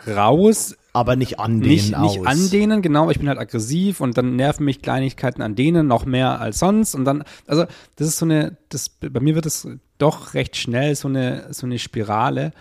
raus, 0.06 0.76
Aber 0.92 1.14
nicht 1.14 1.38
an 1.38 1.60
denen 1.60 1.70
nicht, 1.70 1.94
aus. 1.94 2.16
nicht 2.16 2.26
an 2.26 2.50
denen, 2.50 2.82
genau, 2.82 3.10
ich 3.10 3.18
bin 3.18 3.28
halt 3.28 3.38
aggressiv 3.38 4.00
und 4.00 4.18
dann 4.18 4.34
nerven 4.36 4.64
mich 4.64 4.82
Kleinigkeiten 4.82 5.40
an 5.40 5.54
denen 5.54 5.86
noch 5.86 6.04
mehr 6.04 6.40
als 6.40 6.58
sonst. 6.58 6.94
Und 6.94 7.04
dann, 7.04 7.22
also 7.46 7.64
das 7.96 8.08
ist 8.08 8.18
so 8.18 8.24
eine, 8.24 8.56
das, 8.70 8.88
bei 8.88 9.20
mir 9.20 9.34
wird 9.34 9.46
es 9.46 9.68
doch 9.98 10.34
recht 10.34 10.56
schnell 10.56 10.94
so 10.96 11.06
eine, 11.06 11.52
so 11.52 11.66
eine 11.66 11.78
Spirale. 11.78 12.52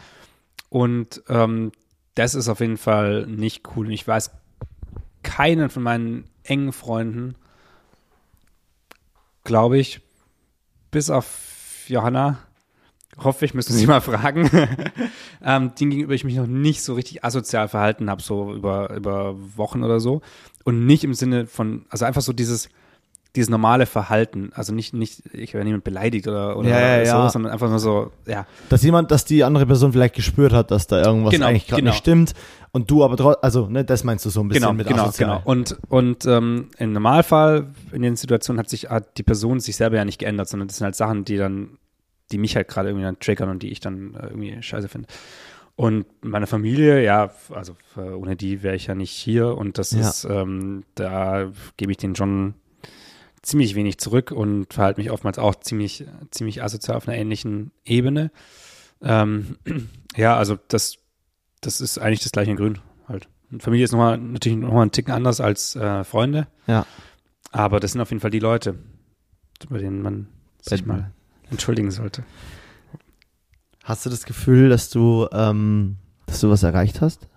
Und 0.69 1.23
ähm, 1.27 1.71
das 2.13 2.35
ist 2.35 2.49
auf 2.49 2.59
jeden 2.59 2.77
Fall 2.77 3.25
nicht 3.25 3.63
cool. 3.75 3.87
Und 3.87 3.93
ich 3.93 4.07
weiß 4.07 4.31
keinen 5.23 5.69
von 5.69 5.83
meinen 5.83 6.25
engen 6.43 6.71
Freunden, 6.71 7.35
glaube 9.43 9.79
ich, 9.79 10.01
bis 10.91 11.09
auf 11.09 11.85
Johanna, 11.87 12.39
hoffe 13.17 13.45
ich, 13.45 13.53
müssen 13.53 13.73
Sie 13.73 13.87
mal 13.87 14.01
fragen, 14.01 14.49
ähm, 15.43 15.71
denen 15.79 15.91
gegenüber 15.91 16.13
ich 16.13 16.23
mich 16.23 16.35
noch 16.35 16.47
nicht 16.47 16.83
so 16.83 16.93
richtig 16.93 17.23
asozial 17.23 17.67
verhalten 17.67 18.09
habe, 18.09 18.21
so 18.21 18.53
über, 18.53 18.95
über 18.95 19.35
Wochen 19.57 19.83
oder 19.83 19.99
so. 19.99 20.21
Und 20.63 20.85
nicht 20.85 21.03
im 21.03 21.13
Sinne 21.13 21.47
von, 21.47 21.85
also 21.89 22.05
einfach 22.05 22.21
so 22.21 22.33
dieses, 22.33 22.69
dieses 23.35 23.49
normale 23.49 23.85
Verhalten. 23.85 24.51
Also 24.53 24.73
nicht, 24.73 24.93
nicht, 24.93 25.23
ich 25.33 25.53
werde 25.53 25.65
niemand 25.65 25.83
beleidigt 25.83 26.27
oder, 26.27 26.57
oder 26.57 26.69
Ja, 26.69 26.97
ja, 26.97 27.05
so, 27.05 27.17
ja. 27.17 27.29
sondern 27.29 27.51
einfach 27.51 27.69
nur 27.69 27.79
so, 27.79 28.11
ja. 28.25 28.45
Dass 28.69 28.83
jemand, 28.83 29.11
dass 29.11 29.25
die 29.25 29.43
andere 29.43 29.65
Person 29.65 29.91
vielleicht 29.93 30.15
gespürt 30.15 30.53
hat, 30.53 30.71
dass 30.71 30.87
da 30.87 31.01
irgendwas 31.03 31.33
Genau, 31.33 31.47
eigentlich 31.47 31.67
gerade 31.67 31.81
genau. 31.81 31.91
nicht 31.91 31.99
stimmt 31.99 32.33
und 32.71 32.89
du 32.91 33.03
aber 33.03 33.17
trotzdem, 33.17 33.43
also, 33.43 33.67
ne, 33.67 33.83
das 33.83 34.03
meinst 34.03 34.25
du 34.25 34.29
so 34.29 34.41
ein 34.41 34.47
bisschen 34.47 34.61
Genau, 34.61 34.73
mit 34.73 34.87
genau, 34.87 35.03
asozial. 35.03 35.29
genau. 35.37 35.41
Und, 35.45 35.77
und 35.89 36.25
ähm, 36.25 36.69
im 36.77 36.93
Normalfall, 36.93 37.67
in 37.91 38.01
den 38.01 38.15
Situationen 38.15 38.59
hat 38.59 38.69
sich 38.69 38.89
hat 38.89 39.17
die 39.17 39.23
Person 39.23 39.59
sich 39.59 39.75
selber 39.75 39.97
ja 39.97 40.05
nicht 40.05 40.19
geändert, 40.19 40.49
sondern 40.49 40.67
das 40.67 40.77
sind 40.77 40.85
halt 40.85 40.95
Sachen, 40.95 41.25
die 41.25 41.37
dann, 41.37 41.77
die 42.31 42.37
mich 42.37 42.55
halt 42.55 42.67
gerade 42.67 42.89
irgendwie 42.89 43.05
dann 43.05 43.19
triggern 43.19 43.49
und 43.49 43.63
die 43.63 43.69
ich 43.71 43.79
dann 43.79 44.13
äh, 44.15 44.27
irgendwie 44.27 44.61
scheiße 44.61 44.87
finde. 44.89 45.07
Und 45.75 46.05
meine 46.21 46.45
Familie, 46.47 47.01
ja, 47.03 47.31
also 47.51 47.77
ohne 47.95 48.35
die 48.35 48.63
wäre 48.63 48.75
ich 48.75 48.87
ja 48.87 48.95
nicht 48.95 49.11
hier 49.11 49.57
und 49.57 49.77
das 49.77 49.91
Ja. 49.91 50.01
ist, 50.09 50.25
ähm, 50.25 50.83
da 50.95 51.51
gebe 51.77 51.91
ich 51.93 51.97
denen 51.97 52.15
schon 52.17 52.53
ziemlich 53.41 53.75
wenig 53.75 53.97
zurück 53.97 54.31
und 54.31 54.73
verhalte 54.73 54.99
mich 54.99 55.09
oftmals 55.11 55.39
auch 55.39 55.55
ziemlich, 55.55 56.05
ziemlich 56.31 56.61
asozial 56.61 56.97
auf 56.97 57.07
einer 57.07 57.17
ähnlichen 57.17 57.71
Ebene. 57.85 58.31
Ähm, 59.01 59.55
ja, 60.17 60.35
also 60.35 60.57
das, 60.67 60.97
das 61.61 61.79
ist 61.79 61.97
eigentlich 61.97 62.23
das 62.23 62.33
gleiche 62.33 62.51
in 62.51 62.57
Grün 62.57 62.79
halt. 63.07 63.29
Und 63.49 63.63
Familie 63.63 63.85
ist 63.85 63.93
nochmal, 63.93 64.17
natürlich 64.17 64.57
nochmal 64.57 64.81
einen 64.81 64.91
Ticken 64.91 65.13
anders 65.13 65.39
als 65.39 65.77
äh, 65.77 66.03
Freunde, 66.03 66.47
Ja. 66.67 66.85
aber 67.51 67.79
das 67.79 67.93
sind 67.93 68.01
auf 68.01 68.09
jeden 68.09 68.19
Fall 68.19 68.31
die 68.31 68.39
Leute, 68.39 68.75
bei 69.69 69.77
denen 69.77 70.01
man 70.01 70.27
sich 70.61 70.85
mal 70.85 71.11
entschuldigen 71.51 71.91
sollte. 71.91 72.23
Hast 73.83 74.05
du 74.05 74.09
das 74.09 74.25
Gefühl, 74.25 74.69
dass 74.69 74.89
du, 74.89 75.27
ähm, 75.31 75.97
dass 76.25 76.41
du 76.41 76.49
was 76.49 76.63
erreicht 76.63 77.01
hast? 77.01 77.27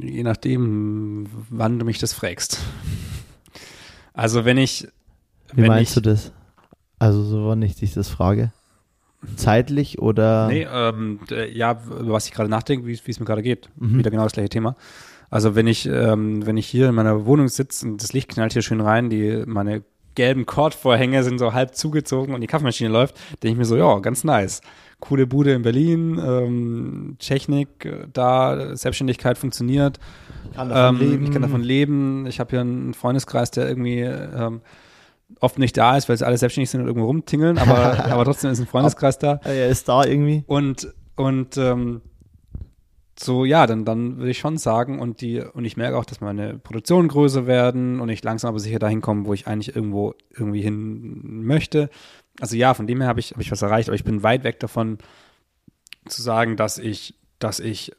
Je 0.00 0.22
nachdem, 0.22 1.26
wann 1.50 1.78
du 1.78 1.84
mich 1.84 1.98
das 1.98 2.12
fragst. 2.12 2.60
Also 4.12 4.44
wenn 4.44 4.56
ich, 4.56 4.88
Wie 5.52 5.62
wenn 5.62 5.68
meinst 5.68 5.90
ich, 5.90 6.02
du 6.02 6.10
das? 6.10 6.32
Also, 6.98 7.22
so 7.24 7.46
wann 7.46 7.60
ich 7.62 7.76
dich 7.76 7.92
das 7.92 8.08
frage. 8.08 8.52
Zeitlich 9.36 9.98
oder? 9.98 10.46
Nee, 10.48 10.66
ähm, 10.70 11.20
ja, 11.52 11.80
über 11.86 12.12
was 12.12 12.26
ich 12.26 12.32
gerade 12.32 12.48
nachdenke, 12.48 12.86
wie 12.86 12.92
es 12.92 13.06
wie 13.06 13.10
es 13.10 13.20
mir 13.20 13.26
gerade 13.26 13.42
geht. 13.42 13.68
Mhm. 13.76 13.98
Wieder 13.98 14.10
genau 14.10 14.22
das 14.24 14.32
gleiche 14.32 14.48
Thema. 14.48 14.76
Also 15.28 15.54
wenn 15.54 15.66
ich, 15.66 15.86
ähm, 15.86 16.46
wenn 16.46 16.56
ich 16.56 16.66
hier 16.66 16.88
in 16.88 16.94
meiner 16.94 17.26
Wohnung 17.26 17.48
sitze 17.48 17.86
und 17.86 18.02
das 18.02 18.12
Licht 18.12 18.28
knallt 18.28 18.52
hier 18.52 18.62
schön 18.62 18.80
rein, 18.80 19.10
die 19.10 19.42
meine 19.46 19.82
gelben 20.16 20.46
Kordvorhänge 20.46 21.22
sind 21.22 21.38
so 21.38 21.52
halb 21.52 21.76
zugezogen 21.76 22.34
und 22.34 22.40
die 22.40 22.48
Kaffeemaschine 22.48 22.90
läuft, 22.90 23.16
denke 23.42 23.52
ich 23.52 23.56
mir 23.56 23.64
so, 23.64 23.76
ja, 23.76 23.98
ganz 24.00 24.24
nice. 24.24 24.60
Coole 24.98 25.26
Bude 25.26 25.52
in 25.52 25.62
Berlin, 25.62 26.18
ähm, 26.18 27.16
Technik 27.20 27.84
äh, 27.84 28.06
da, 28.12 28.74
Selbstständigkeit 28.74 29.38
funktioniert. 29.38 30.00
kann 30.54 30.70
Ähm, 30.72 31.24
Ich 31.24 31.30
kann 31.30 31.42
davon 31.42 31.62
leben. 31.62 32.26
Ich 32.26 32.40
habe 32.40 32.50
hier 32.50 32.62
einen 32.62 32.94
Freundeskreis, 32.94 33.50
der 33.50 33.68
irgendwie 33.68 34.00
ähm, 34.00 34.62
oft 35.40 35.58
nicht 35.58 35.76
da 35.76 35.96
ist, 35.96 36.08
weil 36.08 36.16
sie 36.16 36.26
alle 36.26 36.38
selbstständig 36.38 36.70
sind 36.70 36.80
und 36.80 36.86
irgendwo 36.86 37.06
rumtingeln, 37.06 37.58
aber, 37.58 38.04
aber 38.10 38.24
trotzdem 38.24 38.50
ist 38.50 38.58
ein 38.58 38.66
Freundeskreis 38.66 39.18
da. 39.18 39.40
Er 39.44 39.68
ist 39.68 39.88
da 39.88 40.04
irgendwie. 40.04 40.44
Und, 40.46 40.92
und 41.14 41.58
ähm, 41.58 42.00
so, 43.18 43.44
ja, 43.44 43.66
dann, 43.66 43.84
dann 43.84 44.18
würde 44.18 44.30
ich 44.30 44.38
schon 44.38 44.58
sagen, 44.58 44.98
und 44.98 45.20
die, 45.20 45.40
und 45.40 45.64
ich 45.64 45.76
merke 45.76 45.96
auch, 45.96 46.04
dass 46.04 46.20
meine 46.20 46.58
Produktionen 46.58 47.08
größer 47.08 47.46
werden 47.46 48.00
und 48.00 48.08
ich 48.08 48.22
langsam 48.22 48.50
aber 48.50 48.60
sicher 48.60 48.78
dahin 48.78 49.00
komme, 49.00 49.26
wo 49.26 49.32
ich 49.32 49.46
eigentlich 49.46 49.74
irgendwo 49.74 50.14
irgendwie 50.30 50.60
hin 50.60 51.44
möchte. 51.44 51.88
Also 52.40 52.56
ja, 52.56 52.74
von 52.74 52.86
dem 52.86 53.00
her 53.00 53.08
habe 53.08 53.20
ich, 53.20 53.32
habe 53.32 53.42
ich 53.42 53.50
was 53.50 53.62
erreicht, 53.62 53.88
aber 53.88 53.96
ich 53.96 54.04
bin 54.04 54.22
weit 54.22 54.44
weg 54.44 54.60
davon 54.60 54.98
zu 56.06 56.22
sagen, 56.22 56.56
dass 56.56 56.78
ich, 56.78 57.14
dass 57.38 57.58
ich 57.60 57.92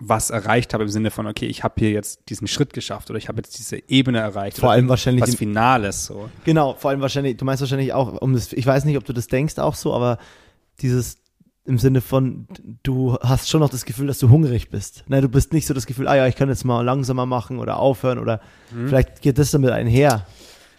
was 0.00 0.30
erreicht 0.30 0.72
habe 0.72 0.84
im 0.84 0.88
Sinne 0.90 1.10
von, 1.10 1.26
okay, 1.26 1.46
ich 1.46 1.62
habe 1.62 1.74
hier 1.78 1.90
jetzt 1.90 2.30
diesen 2.30 2.48
Schritt 2.48 2.72
geschafft 2.72 3.10
oder 3.10 3.18
ich 3.18 3.28
habe 3.28 3.38
jetzt 3.38 3.58
diese 3.58 3.86
Ebene 3.88 4.18
erreicht. 4.18 4.58
Vor 4.58 4.70
allem 4.70 4.88
wahrscheinlich 4.88 5.22
was 5.22 5.34
Finales 5.34 6.06
so. 6.06 6.30
Genau, 6.44 6.74
vor 6.74 6.90
allem 6.90 7.02
wahrscheinlich, 7.02 7.36
du 7.36 7.44
meinst 7.44 7.60
wahrscheinlich 7.60 7.92
auch, 7.92 8.20
um 8.22 8.32
das, 8.32 8.54
ich 8.54 8.66
weiß 8.66 8.86
nicht, 8.86 8.96
ob 8.96 9.04
du 9.04 9.12
das 9.12 9.26
denkst 9.26 9.58
auch 9.58 9.74
so, 9.74 9.92
aber 9.92 10.18
dieses 10.80 11.18
im 11.70 11.78
Sinne 11.78 12.00
von, 12.00 12.46
du 12.82 13.16
hast 13.22 13.48
schon 13.48 13.60
noch 13.60 13.70
das 13.70 13.84
Gefühl, 13.84 14.06
dass 14.08 14.18
du 14.18 14.28
hungrig 14.28 14.68
bist. 14.70 15.08
Ne, 15.08 15.20
du 15.20 15.28
bist 15.28 15.52
nicht 15.52 15.66
so 15.66 15.72
das 15.74 15.86
Gefühl, 15.86 16.08
ah 16.08 16.16
ja, 16.16 16.26
ich 16.26 16.36
kann 16.36 16.48
jetzt 16.48 16.64
mal 16.64 16.82
langsamer 16.82 17.24
machen 17.26 17.58
oder 17.58 17.78
aufhören 17.78 18.18
oder 18.18 18.40
Mhm. 18.72 18.88
vielleicht 18.88 19.22
geht 19.22 19.38
das 19.38 19.50
damit 19.50 19.70
einher. 19.70 20.26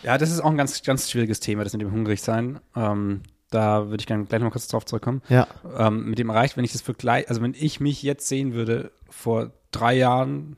Ja, 0.03 0.17
das 0.17 0.29
ist 0.31 0.39
auch 0.41 0.49
ein 0.49 0.57
ganz, 0.57 0.81
ganz 0.83 1.09
schwieriges 1.09 1.39
Thema, 1.39 1.63
das 1.63 1.73
mit 1.73 1.81
dem 1.81 1.91
Hungrigsein. 1.91 2.59
Ähm, 2.75 3.21
Da 3.49 3.89
würde 3.89 4.01
ich 4.01 4.07
gerne 4.07 4.23
gleich 4.25 4.39
noch 4.39 4.45
mal 4.47 4.51
kurz 4.51 4.67
drauf 4.69 4.85
zurückkommen. 4.85 5.21
Ja. 5.27 5.45
Ähm, 5.77 6.05
mit 6.09 6.17
dem 6.19 6.29
erreicht, 6.29 6.55
wenn 6.55 6.63
ich 6.63 6.71
das 6.71 6.81
vergleiche, 6.81 7.27
also 7.27 7.41
wenn 7.41 7.53
ich 7.53 7.79
mich 7.81 8.01
jetzt 8.01 8.27
sehen 8.29 8.53
würde 8.53 8.91
vor 9.09 9.51
drei 9.71 9.93
Jahren, 9.97 10.55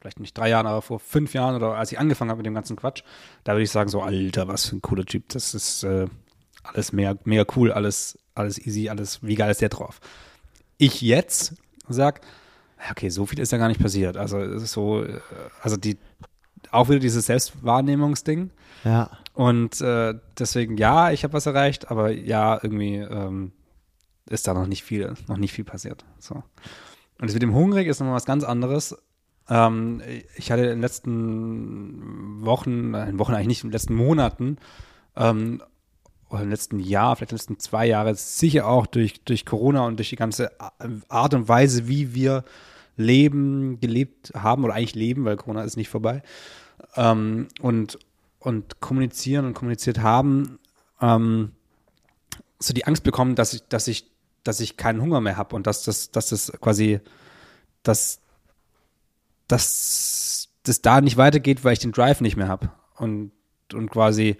vielleicht 0.00 0.18
nicht 0.18 0.36
drei 0.38 0.48
Jahren, 0.48 0.66
aber 0.66 0.80
vor 0.82 0.98
fünf 0.98 1.34
Jahren 1.34 1.54
oder 1.56 1.74
als 1.76 1.92
ich 1.92 1.98
angefangen 1.98 2.30
habe 2.30 2.38
mit 2.38 2.46
dem 2.46 2.54
ganzen 2.54 2.74
Quatsch, 2.76 3.02
da 3.44 3.52
würde 3.52 3.64
ich 3.64 3.70
sagen 3.70 3.90
so, 3.90 4.00
Alter, 4.00 4.48
was 4.48 4.66
für 4.66 4.76
ein 4.76 4.80
cooler 4.82 5.04
Typ. 5.04 5.28
Das 5.28 5.52
ist 5.54 5.84
äh, 5.84 6.06
alles 6.64 6.92
mega, 6.92 7.14
mega 7.24 7.44
cool, 7.54 7.70
alles, 7.70 8.18
alles 8.34 8.58
easy, 8.58 8.88
alles, 8.88 9.22
wie 9.22 9.34
geil 9.34 9.50
ist 9.50 9.60
der 9.60 9.68
drauf. 9.68 10.00
Ich 10.78 11.00
jetzt 11.00 11.54
sag, 11.88 12.20
okay, 12.90 13.08
so 13.08 13.26
viel 13.26 13.38
ist 13.38 13.52
ja 13.52 13.58
gar 13.58 13.68
nicht 13.68 13.80
passiert. 13.80 14.16
Also 14.16 14.38
es 14.38 14.62
ist 14.62 14.72
so, 14.72 15.02
äh, 15.04 15.20
also 15.60 15.76
die, 15.76 15.98
auch 16.70 16.88
wieder 16.88 17.00
dieses 17.00 17.26
Selbstwahrnehmungsding. 17.26 18.50
Ja. 18.84 19.10
Und 19.34 19.80
äh, 19.80 20.14
deswegen, 20.38 20.76
ja, 20.76 21.10
ich 21.10 21.24
habe 21.24 21.34
was 21.34 21.46
erreicht, 21.46 21.90
aber 21.90 22.10
ja, 22.10 22.58
irgendwie 22.62 22.96
ähm, 22.96 23.52
ist 24.28 24.46
da 24.46 24.54
noch 24.54 24.66
nicht 24.66 24.82
viel, 24.82 25.14
noch 25.28 25.36
nicht 25.36 25.52
viel 25.52 25.64
passiert. 25.64 26.04
So. 26.18 26.34
Und 26.34 27.28
das 27.28 27.34
mit 27.34 27.42
dem 27.42 27.54
Hungrig 27.54 27.86
ist 27.86 28.00
nochmal 28.00 28.16
was 28.16 28.24
ganz 28.24 28.44
anderes. 28.44 28.96
Ähm, 29.48 30.02
ich 30.36 30.50
hatte 30.50 30.62
in 30.62 30.68
den 30.68 30.80
letzten 30.80 32.44
Wochen, 32.44 32.94
äh, 32.94 33.08
in 33.08 33.18
Wochen 33.18 33.34
eigentlich 33.34 33.48
nicht, 33.48 33.64
in 33.64 33.68
den 33.68 33.74
letzten 33.74 33.94
Monaten 33.94 34.58
ähm, 35.16 35.62
im 36.40 36.50
letzten 36.50 36.78
Jahr, 36.78 37.16
vielleicht 37.16 37.32
den 37.32 37.38
letzten 37.38 37.58
zwei 37.58 37.86
Jahre, 37.86 38.14
sicher 38.14 38.66
auch 38.66 38.86
durch, 38.86 39.22
durch 39.24 39.44
Corona 39.44 39.86
und 39.86 39.98
durch 39.98 40.10
die 40.10 40.16
ganze 40.16 40.50
Art 41.08 41.34
und 41.34 41.48
Weise, 41.48 41.88
wie 41.88 42.14
wir 42.14 42.44
leben, 42.96 43.80
gelebt 43.80 44.32
haben 44.34 44.64
oder 44.64 44.74
eigentlich 44.74 44.94
leben, 44.94 45.24
weil 45.24 45.36
Corona 45.36 45.64
ist 45.64 45.76
nicht 45.76 45.88
vorbei. 45.88 46.22
Ähm, 46.96 47.48
und, 47.60 47.98
und 48.38 48.80
kommunizieren 48.80 49.46
und 49.46 49.54
kommuniziert 49.54 50.00
haben, 50.00 50.58
ähm, 51.00 51.52
so 52.58 52.72
die 52.72 52.86
Angst 52.86 53.02
bekommen, 53.02 53.34
dass 53.34 53.54
ich, 53.54 53.66
dass 53.68 53.88
ich, 53.88 54.10
dass 54.44 54.60
ich 54.60 54.76
keinen 54.76 55.00
Hunger 55.00 55.20
mehr 55.20 55.36
habe 55.36 55.56
und 55.56 55.66
dass 55.66 55.82
das, 55.82 56.10
dass 56.10 56.28
das 56.28 56.52
quasi, 56.60 57.00
dass, 57.82 58.20
dass 59.48 60.48
das 60.62 60.80
da 60.80 61.00
nicht 61.00 61.16
weitergeht, 61.16 61.64
weil 61.64 61.72
ich 61.72 61.80
den 61.80 61.92
Drive 61.92 62.20
nicht 62.20 62.36
mehr 62.36 62.48
habe 62.48 62.70
und, 62.96 63.32
und 63.72 63.90
quasi 63.90 64.36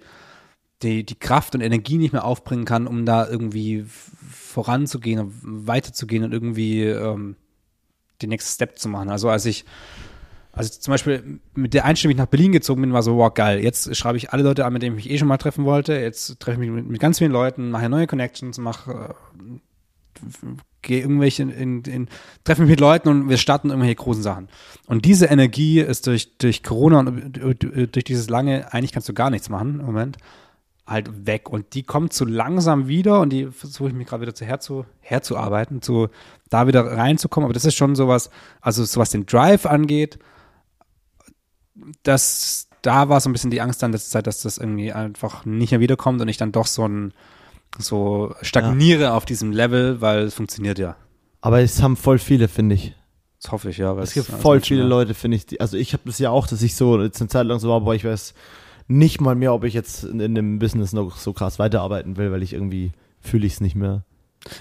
die, 0.83 1.05
die 1.05 1.15
Kraft 1.15 1.55
und 1.55 1.61
Energie 1.61 1.97
nicht 1.97 2.13
mehr 2.13 2.25
aufbringen 2.25 2.65
kann, 2.65 2.87
um 2.87 3.05
da 3.05 3.27
irgendwie 3.27 3.85
voranzugehen 3.87 5.31
weiterzugehen 5.41 6.23
und 6.23 6.31
irgendwie 6.31 6.83
ähm, 6.83 7.35
den 8.21 8.29
nächsten 8.29 8.53
Step 8.53 8.77
zu 8.77 8.89
machen. 8.89 9.09
Also 9.09 9.29
als 9.29 9.45
ich 9.45 9.65
also 10.55 10.69
zum 10.79 10.91
Beispiel 10.91 11.39
mit 11.55 11.73
der 11.73 11.89
ich 11.89 12.05
nach 12.15 12.27
Berlin 12.27 12.51
gezogen 12.51 12.81
bin, 12.81 12.93
war 12.93 13.01
so, 13.01 13.17
wow, 13.17 13.33
geil. 13.33 13.63
Jetzt 13.63 13.95
schreibe 13.95 14.17
ich 14.17 14.31
alle 14.31 14.43
Leute 14.43 14.65
an, 14.65 14.73
mit 14.73 14.83
denen 14.83 14.95
ich 14.95 15.05
mich 15.05 15.13
eh 15.13 15.17
schon 15.17 15.27
mal 15.27 15.37
treffen 15.37 15.65
wollte. 15.65 15.93
Jetzt 15.93 16.39
treffe 16.39 16.61
ich 16.61 16.69
mich 16.69 16.69
mit, 16.69 16.87
mit 16.87 17.01
ganz 17.01 17.17
vielen 17.17 17.31
Leuten, 17.31 17.71
mache 17.71 17.89
neue 17.89 18.05
Connections, 18.05 18.59
mache, 18.59 19.15
äh, 20.11 20.23
gehe 20.83 21.01
irgendwelche, 21.01 21.41
in, 21.41 21.81
in, 21.81 22.07
treffe 22.43 22.61
mich 22.61 22.69
mit 22.69 22.79
Leuten 22.79 23.09
und 23.09 23.29
wir 23.29 23.37
starten 23.37 23.69
irgendwelche 23.69 23.95
großen 23.95 24.21
Sachen. 24.21 24.47
Und 24.85 25.05
diese 25.05 25.25
Energie 25.25 25.79
ist 25.79 26.05
durch, 26.05 26.37
durch 26.37 26.61
Corona 26.61 26.99
und 26.99 27.39
durch 27.41 28.03
dieses 28.03 28.29
lange, 28.29 28.71
eigentlich 28.71 28.91
kannst 28.91 29.09
du 29.09 29.13
gar 29.13 29.31
nichts 29.31 29.49
machen 29.49 29.79
im 29.79 29.87
Moment, 29.87 30.17
halt 30.85 31.25
weg. 31.25 31.49
Und 31.49 31.73
die 31.73 31.83
kommt 31.83 32.13
so 32.13 32.25
langsam 32.25 32.87
wieder 32.87 33.21
und 33.21 33.29
die 33.31 33.47
versuche 33.47 33.89
ich 33.89 33.93
mir 33.93 34.05
gerade 34.05 34.21
wieder 34.21 34.35
zu 34.35 34.45
herzu, 34.45 34.85
herzuarbeiten, 34.99 35.81
zu, 35.81 36.09
da 36.49 36.67
wieder 36.67 36.85
reinzukommen. 36.85 37.45
Aber 37.45 37.53
das 37.53 37.65
ist 37.65 37.75
schon 37.75 37.95
sowas, 37.95 38.29
also 38.61 38.83
so 38.83 38.99
was 38.99 39.09
den 39.09 39.25
Drive 39.25 39.65
angeht, 39.65 40.19
das, 42.03 42.67
da 42.81 43.09
war 43.09 43.19
so 43.19 43.29
ein 43.29 43.33
bisschen 43.33 43.51
die 43.51 43.61
Angst 43.61 43.81
dann 43.81 43.91
letzte 43.91 44.11
Zeit, 44.11 44.27
dass 44.27 44.41
das 44.41 44.57
irgendwie 44.57 44.91
einfach 44.91 45.45
nicht 45.45 45.71
mehr 45.71 45.79
wiederkommt 45.79 46.21
und 46.21 46.27
ich 46.27 46.37
dann 46.37 46.51
doch 46.51 46.67
so 46.67 46.87
ein, 46.87 47.13
so 47.79 48.35
stagniere 48.41 49.03
ja. 49.03 49.13
auf 49.15 49.25
diesem 49.25 49.51
Level, 49.51 50.01
weil 50.01 50.23
es 50.23 50.35
funktioniert 50.35 50.79
ja. 50.79 50.95
Aber 51.41 51.61
es 51.61 51.81
haben 51.81 51.97
voll 51.97 52.19
viele, 52.19 52.47
finde 52.47 52.75
ich. 52.75 52.95
Das 53.41 53.51
hoffe 53.51 53.69
ich, 53.69 53.77
ja. 53.77 53.97
Es 53.97 54.13
gibt 54.13 54.27
voll 54.27 54.61
viele 54.61 54.83
Leute, 54.83 55.13
finde 55.13 55.35
ich. 55.35 55.45
Die, 55.45 55.59
also 55.59 55.75
ich 55.75 55.91
habe 55.91 56.03
das 56.05 56.19
ja 56.19 56.29
auch, 56.29 56.47
dass 56.47 56.61
ich 56.61 56.75
so 56.75 57.01
jetzt 57.01 57.19
eine 57.19 57.27
Zeit 57.27 57.45
lang 57.45 57.59
so 57.59 57.69
war, 57.69 57.77
aber 57.77 57.95
ich 57.95 58.05
weiß 58.05 58.33
nicht 58.93 59.21
mal 59.21 59.35
mehr, 59.35 59.53
ob 59.53 59.63
ich 59.63 59.73
jetzt 59.73 60.03
in, 60.03 60.19
in 60.19 60.35
dem 60.35 60.59
Business 60.59 60.93
noch 60.93 61.17
so 61.17 61.33
krass 61.33 61.59
weiterarbeiten 61.59 62.17
will, 62.17 62.31
weil 62.31 62.43
ich 62.43 62.53
irgendwie 62.53 62.91
fühle 63.19 63.45
ich 63.47 63.53
es 63.53 63.61
nicht 63.61 63.75
mehr. 63.75 64.03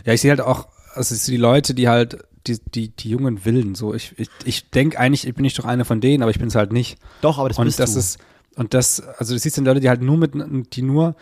Ja, 0.04 0.12
ich 0.12 0.20
sehe 0.20 0.30
halt 0.30 0.40
auch, 0.40 0.68
also 0.94 1.14
die 1.30 1.36
Leute, 1.36 1.74
die 1.74 1.88
halt 1.88 2.18
die, 2.46 2.58
die, 2.74 2.88
die 2.88 3.10
jungen 3.10 3.44
Wilden. 3.44 3.74
So, 3.74 3.94
ich, 3.94 4.14
ich, 4.18 4.28
ich 4.44 4.70
denke 4.70 4.98
eigentlich, 4.98 5.26
ich 5.26 5.34
bin 5.34 5.42
nicht 5.42 5.58
doch 5.58 5.64
einer 5.64 5.84
von 5.84 6.00
denen, 6.00 6.22
aber 6.22 6.30
ich 6.30 6.38
bin 6.38 6.48
es 6.48 6.54
halt 6.54 6.72
nicht. 6.72 6.98
Doch, 7.20 7.38
aber 7.38 7.48
das 7.48 7.58
und 7.58 7.64
bist 7.66 7.78
das 7.78 7.92
du. 7.92 7.98
ist 7.98 8.18
und 8.56 8.74
das, 8.74 9.00
also 9.00 9.34
du 9.34 9.38
siehst 9.38 9.56
dann 9.56 9.64
Leute, 9.64 9.80
die 9.80 9.88
halt 9.88 10.02
nur 10.02 10.18
mit, 10.18 10.32
die 10.74 10.82
nur, 10.82 11.14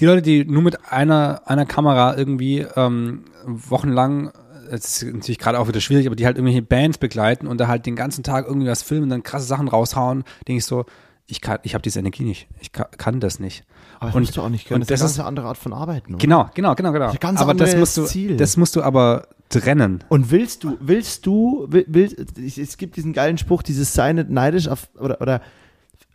die 0.00 0.06
Leute, 0.06 0.22
die 0.22 0.44
nur 0.44 0.62
mit 0.62 0.92
einer 0.92 1.42
einer 1.46 1.64
Kamera 1.66 2.16
irgendwie 2.16 2.66
ähm, 2.76 3.24
wochenlang 3.46 4.32
das 4.70 5.02
ist 5.02 5.14
natürlich 5.14 5.38
gerade 5.38 5.58
auch 5.58 5.68
wieder 5.68 5.80
schwierig, 5.80 6.06
aber 6.06 6.16
die 6.16 6.26
halt 6.26 6.36
irgendwelche 6.36 6.62
Bands 6.62 6.98
begleiten 6.98 7.46
und 7.46 7.58
da 7.58 7.68
halt 7.68 7.86
den 7.86 7.96
ganzen 7.96 8.24
Tag 8.24 8.46
irgendwie 8.46 8.66
was 8.66 8.82
filmen 8.82 9.04
und 9.04 9.10
dann 9.10 9.22
krasse 9.22 9.46
Sachen 9.46 9.68
raushauen, 9.68 10.24
denke 10.48 10.58
ich 10.58 10.64
so, 10.64 10.86
ich 11.26 11.40
kann, 11.40 11.58
ich 11.62 11.74
habe 11.74 11.82
diese 11.82 11.98
Energie 11.98 12.24
nicht. 12.24 12.48
Ich 12.60 12.72
kann, 12.72 12.86
kann 12.98 13.20
das 13.20 13.40
nicht. 13.40 13.64
Aber 13.96 14.06
das 14.06 14.14
und, 14.16 14.22
musst 14.22 14.36
du 14.36 14.42
auch 14.42 14.48
nicht 14.48 14.68
können. 14.68 14.82
Und 14.82 14.90
das, 14.90 15.00
das 15.00 15.12
ist 15.12 15.18
eine 15.18 15.26
andere 15.26 15.46
Art 15.46 15.56
von 15.56 15.72
Arbeiten. 15.72 16.14
Oder? 16.14 16.20
Genau, 16.20 16.50
genau, 16.54 16.74
genau, 16.74 16.92
genau. 16.92 17.12
Ganz 17.18 17.40
aber 17.40 17.54
das 17.54 17.76
musst 17.76 17.96
du, 17.96 18.04
Ziel. 18.04 18.36
das 18.36 18.56
musst 18.56 18.76
du 18.76 18.82
aber 18.82 19.28
trennen. 19.48 20.04
Und 20.08 20.30
willst 20.30 20.64
du, 20.64 20.76
willst 20.80 21.24
du, 21.24 21.66
will, 21.70 21.86
will, 21.88 22.26
es 22.36 22.76
gibt 22.76 22.96
diesen 22.96 23.12
geilen 23.14 23.38
Spruch, 23.38 23.62
dieses 23.62 23.94
sei 23.94 24.12
nicht 24.12 24.28
neidisch 24.28 24.68
auf, 24.68 24.88
oder, 24.98 25.20
oder 25.20 25.40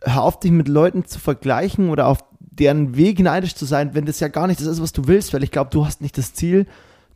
hör 0.02 0.22
auf 0.22 0.38
dich 0.38 0.52
mit 0.52 0.68
Leuten 0.68 1.04
zu 1.04 1.18
vergleichen 1.18 1.90
oder 1.90 2.06
auf 2.06 2.18
deren 2.38 2.96
Weg 2.96 3.18
neidisch 3.18 3.54
zu 3.54 3.64
sein, 3.64 3.94
wenn 3.94 4.06
das 4.06 4.20
ja 4.20 4.28
gar 4.28 4.46
nicht 4.46 4.60
das 4.60 4.66
ist, 4.66 4.82
was 4.82 4.92
du 4.92 5.06
willst, 5.08 5.32
weil 5.32 5.42
ich 5.42 5.50
glaube, 5.50 5.70
du 5.70 5.84
hast 5.84 6.00
nicht 6.00 6.16
das 6.18 6.34
Ziel, 6.34 6.66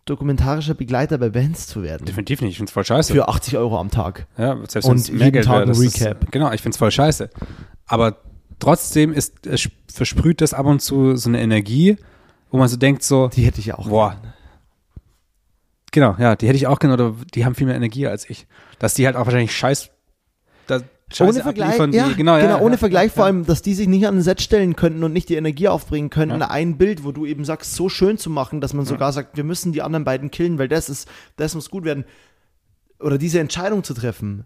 dokumentarischer 0.04 0.74
Begleiter 0.74 1.18
bei 1.18 1.30
Bands 1.30 1.66
zu 1.66 1.82
werden. 1.82 2.04
Definitiv 2.04 2.40
nicht, 2.40 2.52
ich 2.52 2.56
finde 2.56 2.70
es 2.70 2.72
voll 2.72 2.84
scheiße. 2.84 3.12
Für 3.12 3.28
80 3.28 3.56
Euro 3.56 3.78
am 3.78 3.90
Tag. 3.90 4.26
Ja, 4.36 4.56
selbst 4.68 4.86
und 4.86 5.08
mehr 5.08 5.26
jeden 5.26 5.32
Geld 5.32 5.46
Tag 5.46 5.66
wäre, 5.66 5.70
ein 5.70 5.76
Recap. 5.76 6.24
Ist, 6.24 6.32
genau, 6.32 6.52
ich 6.52 6.60
finde 6.60 6.74
es 6.74 6.78
voll 6.78 6.90
scheiße. 6.90 7.30
Aber 7.86 8.18
trotzdem 8.58 9.12
ist, 9.12 9.46
es 9.46 9.68
versprüht 9.92 10.40
das 10.40 10.54
ab 10.54 10.66
und 10.66 10.80
zu 10.80 11.16
so 11.16 11.28
eine 11.28 11.40
Energie, 11.40 11.96
wo 12.50 12.58
man 12.58 12.68
so 12.68 12.76
denkt, 12.76 13.02
so. 13.02 13.28
Die 13.28 13.44
hätte 13.44 13.60
ich 13.60 13.66
ja 13.66 13.78
auch. 13.78 13.88
Boah. 13.88 14.20
Genau, 15.90 16.16
ja, 16.18 16.34
die 16.36 16.48
hätte 16.48 16.56
ich 16.56 16.66
auch 16.66 16.80
gerne, 16.80 16.94
oder 16.94 17.14
die 17.34 17.44
haben 17.44 17.54
viel 17.54 17.66
mehr 17.66 17.76
Energie 17.76 18.06
als 18.06 18.28
ich. 18.28 18.46
Dass 18.78 18.94
die 18.94 19.06
halt 19.06 19.16
auch 19.16 19.26
wahrscheinlich 19.26 19.56
scheiß. 19.56 19.90
Da, 21.16 21.26
ohne 21.26 21.42
Vergleich, 21.42 21.76
die, 21.76 21.96
ja, 21.96 22.08
genau, 22.08 22.36
genau, 22.36 22.38
ja, 22.38 22.60
ohne 22.60 22.74
ja, 22.74 22.78
Vergleich 22.78 23.12
vor 23.12 23.24
allem, 23.24 23.46
dass 23.46 23.62
die 23.62 23.74
sich 23.74 23.88
nicht 23.88 24.06
an 24.06 24.18
ein 24.18 24.22
Set 24.22 24.40
stellen 24.40 24.76
könnten 24.76 25.04
und 25.04 25.12
nicht 25.12 25.28
die 25.28 25.36
Energie 25.36 25.68
aufbringen 25.68 26.10
könnten, 26.10 26.42
ein 26.42 26.76
Bild, 26.76 27.04
wo 27.04 27.12
du 27.12 27.26
eben 27.26 27.44
sagst, 27.44 27.74
so 27.74 27.88
schön 27.88 28.18
zu 28.18 28.30
machen, 28.30 28.60
dass 28.60 28.74
man 28.74 28.84
sogar 28.84 29.12
sagt, 29.12 29.36
wir 29.36 29.44
müssen 29.44 29.72
die 29.72 29.82
anderen 29.82 30.04
beiden 30.04 30.30
killen, 30.30 30.58
weil 30.58 30.68
das 30.68 30.88
ist, 30.88 31.08
das 31.36 31.54
muss 31.54 31.70
gut 31.70 31.84
werden. 31.84 32.04
Oder 33.00 33.18
diese 33.18 33.40
Entscheidung 33.40 33.84
zu 33.84 33.94
treffen, 33.94 34.44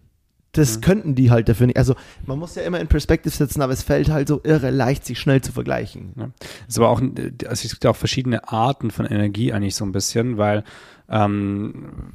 das 0.53 0.81
könnten 0.81 1.15
die 1.15 1.31
halt 1.31 1.49
dafür 1.49 1.67
nicht. 1.67 1.77
Also 1.77 1.95
man 2.27 2.39
muss 2.39 2.55
ja 2.55 2.63
immer 2.63 2.81
in 2.81 2.89
Perspektive 2.89 3.35
setzen, 3.35 3.63
aber 3.63 3.73
es 3.73 3.83
fällt 3.83 4.11
halt 4.11 4.29
so 4.29 4.41
irre 4.45 4.71
leicht, 4.71 5.05
sich 5.05 5.19
schnell 5.19 5.41
zu 5.41 5.53
vergleichen. 5.53 6.15
Ja. 6.17 6.31
Es 6.67 6.75
ist 6.75 6.79
aber 6.79 6.89
auch, 6.89 7.01
also 7.01 7.43
es 7.49 7.71
gibt 7.71 7.87
auch 7.87 7.97
verschiedene 7.97 8.49
Arten 8.49 8.91
von 8.91 9.07
Energie 9.07 9.53
eigentlich 9.53 9.77
so 9.77 9.85
ein 9.85 9.93
bisschen, 9.93 10.39
weil 10.39 10.65
ähm, 11.09 12.15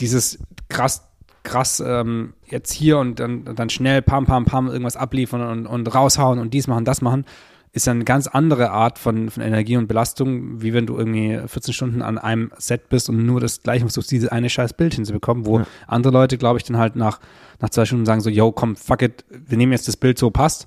dieses 0.00 0.38
krass 0.68 1.05
krass 1.46 1.82
ähm, 1.84 2.34
jetzt 2.44 2.72
hier 2.72 2.98
und 2.98 3.20
dann, 3.20 3.44
dann 3.44 3.70
schnell 3.70 4.02
pam, 4.02 4.26
pam, 4.26 4.44
pam 4.44 4.66
irgendwas 4.66 4.96
abliefern 4.96 5.40
und, 5.40 5.66
und 5.66 5.94
raushauen 5.94 6.38
und 6.38 6.52
dies 6.52 6.66
machen, 6.66 6.84
das 6.84 7.00
machen, 7.00 7.24
ist 7.72 7.86
ja 7.86 7.92
eine 7.92 8.04
ganz 8.04 8.26
andere 8.26 8.70
Art 8.70 8.98
von, 8.98 9.30
von 9.30 9.42
Energie 9.42 9.76
und 9.76 9.86
Belastung, 9.86 10.60
wie 10.62 10.72
wenn 10.72 10.86
du 10.86 10.98
irgendwie 10.98 11.38
14 11.46 11.72
Stunden 11.72 12.02
an 12.02 12.18
einem 12.18 12.50
Set 12.58 12.88
bist 12.88 13.08
und 13.08 13.24
nur 13.24 13.40
das 13.40 13.62
gleiche 13.62 13.84
musst, 13.84 14.10
diese 14.10 14.32
eine 14.32 14.50
scheiß 14.50 14.74
Bild 14.74 14.94
hinzubekommen, 14.94 15.46
wo 15.46 15.60
ja. 15.60 15.66
andere 15.86 16.12
Leute, 16.12 16.36
glaube 16.36 16.58
ich, 16.58 16.64
dann 16.64 16.78
halt 16.78 16.96
nach, 16.96 17.20
nach 17.60 17.70
zwei 17.70 17.84
Stunden 17.84 18.06
sagen 18.06 18.20
so, 18.20 18.30
yo, 18.30 18.50
komm, 18.50 18.76
fuck 18.76 19.02
it, 19.02 19.24
wir 19.30 19.56
nehmen 19.56 19.72
jetzt 19.72 19.88
das 19.88 19.96
Bild 19.96 20.18
so, 20.18 20.30
passt. 20.30 20.66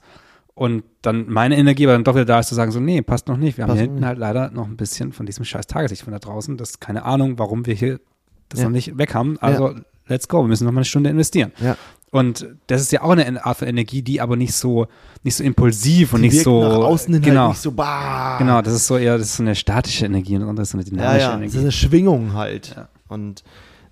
Und 0.53 0.83
dann 1.01 1.29
meine 1.29 1.57
Energie 1.57 1.85
aber 1.85 1.93
dann 1.93 2.03
doch 2.03 2.15
wieder 2.15 2.25
da 2.25 2.39
ist 2.39 2.49
zu 2.49 2.55
sagen 2.55 2.71
so, 2.71 2.79
nee, 2.79 3.01
passt 3.01 3.27
noch 3.27 3.37
nicht. 3.37 3.57
Wir 3.57 3.65
haben 3.65 3.73
hier 3.73 3.83
hinten 3.83 4.05
halt 4.05 4.19
leider 4.19 4.51
noch 4.51 4.67
ein 4.67 4.75
bisschen 4.77 5.13
von 5.13 5.25
diesem 5.25 5.45
scheiß 5.45 5.67
Tageslicht 5.67 6.03
von 6.03 6.11
da 6.11 6.19
draußen. 6.19 6.57
Das 6.57 6.71
ist 6.71 6.81
keine 6.81 7.05
Ahnung, 7.05 7.39
warum 7.39 7.65
wir 7.65 7.73
hier 7.73 7.99
das 8.49 8.59
ja. 8.59 8.65
noch 8.65 8.73
nicht 8.73 8.97
weg 8.97 9.13
haben. 9.13 9.37
Also 9.39 9.69
ja 9.69 9.75
let's 10.09 10.27
go, 10.27 10.41
wir 10.41 10.47
müssen 10.47 10.65
noch 10.65 10.71
mal 10.71 10.79
eine 10.79 10.85
Stunde 10.85 11.09
investieren. 11.09 11.51
Ja. 11.61 11.77
Und 12.11 12.47
das 12.67 12.81
ist 12.81 12.91
ja 12.91 13.03
auch 13.03 13.11
eine 13.11 13.45
Art 13.45 13.57
von 13.57 13.67
Energie, 13.67 14.01
die 14.01 14.19
aber 14.19 14.35
nicht 14.35 14.53
so, 14.53 14.87
nicht 15.23 15.35
so 15.35 15.43
impulsiv 15.43 16.13
und 16.13 16.23
die 16.23 16.29
nicht 16.29 16.43
so. 16.43 16.61
Nach 16.61 16.75
außen 16.77 17.13
hin 17.13 17.21
genau. 17.21 17.41
Halt 17.41 17.49
nicht 17.51 17.61
so, 17.61 17.71
bah. 17.71 18.37
Genau, 18.39 18.61
das 18.61 18.73
ist 18.73 18.87
so 18.87 18.97
eher, 18.97 19.17
das 19.17 19.27
ist 19.27 19.37
so 19.37 19.43
eine 19.43 19.55
statische 19.55 20.05
Energie 20.05 20.37
und 20.37 20.55
das 20.55 20.69
ist 20.69 20.71
so 20.71 20.77
eine 20.77 20.85
dynamische 20.85 21.19
ja, 21.19 21.29
ja, 21.29 21.35
Energie. 21.35 21.45
Das 21.45 21.55
ist 21.55 21.61
eine 21.61 21.71
Schwingung 21.71 22.33
halt. 22.33 22.73
Ja. 22.75 22.87
Und 23.07 23.43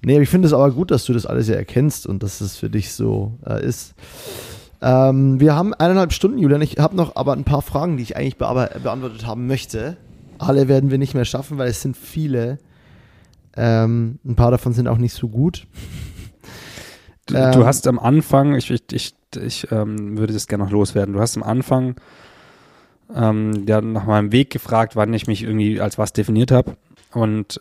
nee, 0.02 0.20
ich 0.20 0.30
finde 0.30 0.48
es 0.48 0.54
aber 0.54 0.72
gut, 0.72 0.90
dass 0.90 1.06
du 1.06 1.14
das 1.14 1.28
alles 1.28 1.48
ja 1.48 1.56
erkennst 1.56 2.08
und 2.08 2.24
dass 2.24 2.42
es 2.42 2.58
für 2.58 2.72
dich 2.72 2.92
so 2.92 3.38
äh, 3.46 3.64
ist. 3.64 3.94
Ähm, 4.82 5.40
wir 5.40 5.56
haben 5.56 5.76
eineinhalb 5.76 6.12
Stunden, 6.12 6.40
Julian. 6.40 6.62
Ich 6.62 6.78
habe 6.78 6.96
noch 6.96 7.16
aber 7.16 7.34
ein 7.34 7.44
paar 7.44 7.62
Fragen, 7.62 7.98
die 7.98 8.04
ich 8.04 8.18
eigentlich 8.18 8.38
beantwortet 8.38 9.28
haben 9.28 9.46
möchte. 9.46 9.98
Alle 10.40 10.68
werden 10.68 10.90
wir 10.90 10.98
nicht 10.98 11.14
mehr 11.14 11.26
schaffen, 11.26 11.58
weil 11.58 11.70
es 11.70 11.82
sind 11.82 11.96
viele. 11.96 12.58
Ähm, 13.58 14.20
ein 14.26 14.36
paar 14.36 14.52
davon 14.52 14.74
sind 14.74 14.88
auch 14.88 14.98
nicht 15.00 15.14
so 15.14 15.28
gut. 15.30 15.66
Du, 17.26 17.36
ähm, 17.36 17.52
du 17.52 17.66
hast 17.66 17.88
am 17.88 18.00
Anfang, 18.00 18.56
ich, 18.56 18.70
ich, 18.72 18.84
ich, 18.92 19.16
ich 19.42 19.72
ähm, 19.72 20.18
würde 20.18 20.34
das 20.34 20.48
gerne 20.48 20.64
noch 20.64 20.72
loswerden, 20.72 21.14
du 21.14 21.20
hast 21.20 21.36
am 21.38 21.44
Anfang 21.44 21.96
Ähm, 23.14 23.66
hat 23.70 23.84
nach 23.86 24.06
meinem 24.06 24.32
Weg 24.34 24.50
gefragt, 24.50 24.96
wann 24.98 25.14
ich 25.14 25.28
mich 25.28 25.44
irgendwie 25.44 25.80
als 25.80 25.98
was 25.98 26.12
definiert 26.14 26.52
habe. 26.52 26.76
Und 27.14 27.60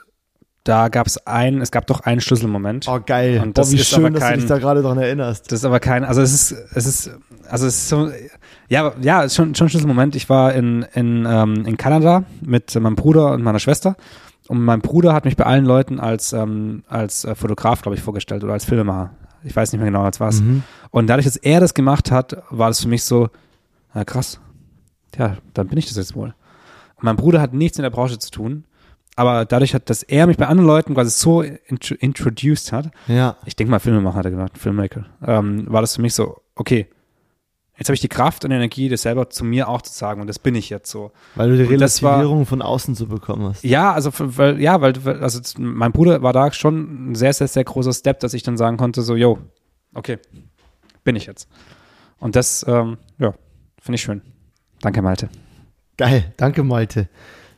da 0.64 0.88
gab 0.88 1.06
es 1.06 1.24
einen, 1.26 1.60
es 1.60 1.70
gab 1.70 1.86
doch 1.86 2.00
einen 2.00 2.20
Schlüsselmoment. 2.20 2.86
Oh, 2.88 2.98
geil. 3.04 3.40
Und 3.40 3.56
das 3.56 3.68
Boah, 3.68 3.76
wie 3.76 3.80
ist 3.80 3.88
schön, 3.88 4.06
aber 4.06 4.10
dass 4.18 4.28
du 4.28 4.34
dich 4.34 4.40
kein- 4.40 4.48
da 4.48 4.58
gerade 4.58 4.82
dran 4.82 4.98
erinnerst. 4.98 5.52
Das 5.52 5.60
ist 5.60 5.64
aber 5.64 5.78
kein, 5.78 6.04
also 6.04 6.20
es 6.20 6.32
ist, 6.32 6.50
es 6.74 6.86
ist, 6.86 7.10
also 7.48 7.66
es 7.66 7.76
ist 7.76 7.88
so, 7.88 8.10
ja, 8.68 8.92
ja, 9.00 9.28
schon, 9.28 9.54
schon 9.54 9.66
ein 9.66 9.70
Schlüsselmoment. 9.70 10.16
Ich 10.16 10.28
war 10.28 10.52
in, 10.54 10.84
in, 10.94 11.24
ähm, 11.28 11.64
in 11.64 11.76
Kanada 11.76 12.24
mit 12.40 12.74
meinem 12.74 12.96
Bruder 12.96 13.30
und 13.32 13.42
meiner 13.44 13.60
Schwester. 13.60 13.94
Und 14.48 14.62
mein 14.64 14.80
Bruder 14.80 15.12
hat 15.12 15.24
mich 15.24 15.36
bei 15.36 15.44
allen 15.44 15.64
Leuten 15.64 15.98
als, 16.00 16.32
ähm, 16.32 16.84
als 16.88 17.24
äh, 17.24 17.34
Fotograf, 17.34 17.82
glaube 17.82 17.96
ich, 17.96 18.02
vorgestellt 18.02 18.44
oder 18.44 18.52
als 18.52 18.64
Filmemacher. 18.64 19.10
Ich 19.44 19.54
weiß 19.54 19.72
nicht 19.72 19.80
mehr 19.80 19.90
genau 19.90 20.02
als 20.04 20.20
was. 20.20 20.40
Mhm. 20.40 20.62
Und 20.90 21.06
dadurch, 21.08 21.26
dass 21.26 21.36
er 21.36 21.60
das 21.60 21.74
gemacht 21.74 22.10
hat, 22.10 22.36
war 22.50 22.68
das 22.68 22.80
für 22.80 22.88
mich 22.88 23.04
so, 23.04 23.28
na 23.94 24.04
krass. 24.04 24.40
Ja, 25.18 25.36
dann 25.54 25.68
bin 25.68 25.78
ich 25.78 25.86
das 25.86 25.96
jetzt 25.96 26.14
wohl. 26.14 26.34
Und 26.96 27.02
mein 27.04 27.16
Bruder 27.16 27.40
hat 27.40 27.52
nichts 27.54 27.78
in 27.78 27.82
der 27.82 27.90
Branche 27.90 28.18
zu 28.18 28.30
tun. 28.30 28.64
Aber 29.18 29.44
dadurch 29.46 29.74
hat, 29.74 29.88
dass 29.88 30.02
er 30.02 30.26
mich 30.26 30.36
bei 30.36 30.46
anderen 30.46 30.66
Leuten 30.66 30.92
quasi 30.94 31.10
so 31.10 31.40
intro 31.42 31.94
introduced 32.00 32.70
hat, 32.72 32.90
Ja. 33.06 33.36
ich 33.46 33.56
denke 33.56 33.70
mal 33.70 33.78
Filmemacher 33.78 34.18
hat 34.18 34.24
er 34.26 34.30
gesagt, 34.30 34.58
Filmmaker, 34.58 35.06
ähm, 35.26 35.64
war 35.72 35.80
das 35.80 35.96
für 35.96 36.02
mich 36.02 36.12
so, 36.14 36.42
okay, 36.54 36.86
jetzt 37.78 37.88
habe 37.88 37.94
ich 37.94 38.00
die 38.00 38.08
Kraft 38.08 38.44
und 38.44 38.50
Energie, 38.50 38.88
das 38.88 39.02
selber 39.02 39.30
zu 39.30 39.44
mir 39.44 39.68
auch 39.68 39.82
zu 39.82 39.92
sagen 39.92 40.20
und 40.20 40.26
das 40.26 40.38
bin 40.38 40.54
ich 40.54 40.70
jetzt 40.70 40.90
so. 40.90 41.12
Weil 41.34 41.50
du 41.56 41.66
die 41.68 41.76
das 41.76 42.02
war- 42.02 42.12
Relativierung 42.18 42.46
von 42.46 42.62
außen 42.62 42.94
zu 42.94 43.06
bekommen 43.08 43.48
hast. 43.48 43.64
Ja, 43.64 43.92
also 43.92 44.10
weil, 44.16 44.60
ja, 44.60 44.80
weil, 44.80 44.94
also 45.22 45.40
mein 45.58 45.92
Bruder 45.92 46.22
war 46.22 46.32
da 46.32 46.52
schon 46.52 47.10
ein 47.10 47.14
sehr, 47.14 47.32
sehr, 47.32 47.48
sehr 47.48 47.64
großer 47.64 47.92
Step, 47.92 48.20
dass 48.20 48.34
ich 48.34 48.42
dann 48.42 48.56
sagen 48.56 48.76
konnte, 48.76 49.02
so, 49.02 49.14
yo, 49.16 49.38
okay, 49.94 50.18
bin 51.04 51.16
ich 51.16 51.26
jetzt. 51.26 51.48
Und 52.18 52.34
das, 52.36 52.64
ähm, 52.68 52.96
ja, 53.18 53.34
finde 53.80 53.96
ich 53.96 54.02
schön. 54.02 54.22
Danke, 54.80 55.02
Malte. 55.02 55.28
Geil. 55.98 56.32
Danke, 56.36 56.62
Malte. 56.62 57.08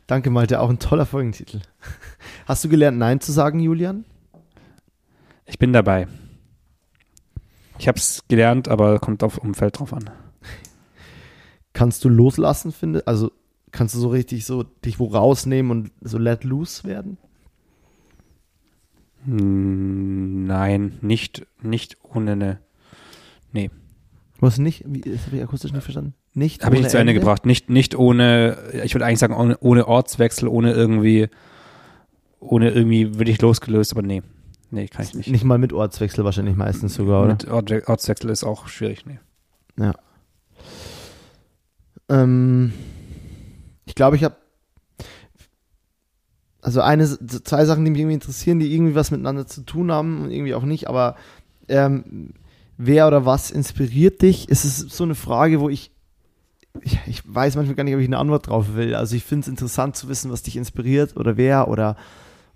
Danke, 0.07 0.31
Malte. 0.31 0.61
Auch 0.61 0.71
ein 0.71 0.79
toller 0.79 1.07
Folgentitel. 1.07 1.61
Hast 2.47 2.65
du 2.65 2.69
gelernt, 2.69 2.99
Nein 2.99 3.21
zu 3.21 3.33
sagen, 3.33 3.61
Julian? 3.61 4.05
Ich 5.47 5.59
bin 5.59 5.73
dabei. 5.73 6.07
Ich 7.79 7.89
habe 7.89 7.99
es 7.99 8.25
gelernt, 8.29 8.69
aber 8.69 8.99
kommt 8.99 9.23
auf 9.23 9.39
Umfeld 9.39 9.79
drauf 9.79 9.93
an. 9.93 10.11
Kannst 11.73 12.05
du 12.05 12.09
loslassen, 12.09 12.73
finde? 12.73 13.07
Also 13.07 13.31
kannst 13.71 13.95
du 13.95 14.01
so 14.01 14.09
richtig 14.09 14.45
so 14.45 14.63
dich 14.65 14.99
wo 14.99 15.07
rausnehmen 15.07 15.71
und 15.71 15.91
so 16.01 16.19
let 16.19 16.43
loose 16.45 16.85
werden? 16.85 17.19
Hm, 19.25 20.47
Nein, 20.47 20.99
nicht, 21.03 21.47
nicht 21.63 21.99
ohne 22.03 22.33
eine. 22.33 22.59
Nee, 23.53 23.71
Was 24.41 24.59
nicht? 24.59 24.85
Wie, 24.87 25.01
das 25.01 25.27
habe 25.27 25.37
ich 25.37 25.43
akustisch 25.43 25.73
nicht 25.73 25.83
verstanden. 25.83 26.15
Nicht 26.35 26.65
habe 26.65 26.77
ich 26.77 26.83
nicht 26.83 26.91
zu 26.91 26.99
Ende 26.99 27.13
Ende? 27.13 27.21
gebracht. 27.21 27.47
Nicht, 27.47 27.71
nicht 27.71 27.97
ohne, 27.97 28.57
ich 28.85 28.95
würde 28.95 29.05
eigentlich 29.07 29.19
sagen, 29.19 29.35
ohne, 29.35 29.59
ohne 29.61 29.87
Ortswechsel, 29.89 30.49
ohne 30.49 30.73
irgendwie, 30.73 31.29
ohne 32.41 32.71
irgendwie 32.71 33.19
würde 33.19 33.31
ich 33.31 33.41
losgelöst, 33.41 33.93
aber 33.93 34.03
nee. 34.03 34.23
Nee, 34.71 34.89
kann 34.89 35.05
ich 35.05 35.15
nicht. 35.15 35.31
Nicht 35.31 35.45
mal 35.45 35.59
mit 35.59 35.73
Ortswechsel 35.73 36.25
wahrscheinlich 36.25 36.57
meistens 36.57 36.95
sogar, 36.95 37.23
oder? 37.23 37.33
Mit 37.33 37.49
Ort, 37.49 37.89
Ortswechsel 37.89 38.31
ist 38.31 38.45
auch 38.45 38.69
schwierig, 38.69 39.07
nee. 39.07 39.19
Ähm, 42.09 42.73
ich 43.85 43.95
glaube, 43.95 44.17
ich 44.17 44.25
habe 44.25 44.37
also 46.61 46.81
eine, 46.81 47.07
zwei 47.07 47.65
Sachen, 47.65 47.85
die 47.85 47.91
mich 47.91 48.01
irgendwie 48.01 48.15
interessieren, 48.15 48.59
die 48.59 48.75
irgendwie 48.75 48.95
was 48.95 49.11
miteinander 49.11 49.47
zu 49.47 49.63
tun 49.63 49.93
haben 49.93 50.25
und 50.25 50.31
irgendwie 50.31 50.55
auch 50.55 50.65
nicht, 50.65 50.89
aber 50.89 51.17
ähm, 51.69 52.35
wer 52.77 53.07
oder 53.07 53.25
was 53.25 53.51
inspiriert 53.51 54.23
dich? 54.23 54.47
Es 54.51 54.65
ist 54.65 54.91
so 54.91 55.05
eine 55.05 55.15
Frage, 55.15 55.61
wo 55.61 55.69
ich, 55.69 55.93
ich, 56.83 56.99
ich 57.07 57.23
weiß 57.25 57.57
manchmal 57.57 57.77
gar 57.77 57.85
nicht, 57.85 57.95
ob 57.95 58.01
ich 58.01 58.07
eine 58.07 58.19
Antwort 58.19 58.49
drauf 58.49 58.75
will. 58.75 58.95
Also 58.95 59.17
ich 59.17 59.25
finde 59.25 59.43
es 59.43 59.49
interessant 59.49 59.97
zu 59.97 60.09
wissen, 60.09 60.31
was 60.31 60.43
dich 60.43 60.57
inspiriert 60.57 61.17
oder 61.17 61.37
wer 61.37 61.69
oder 61.69 61.97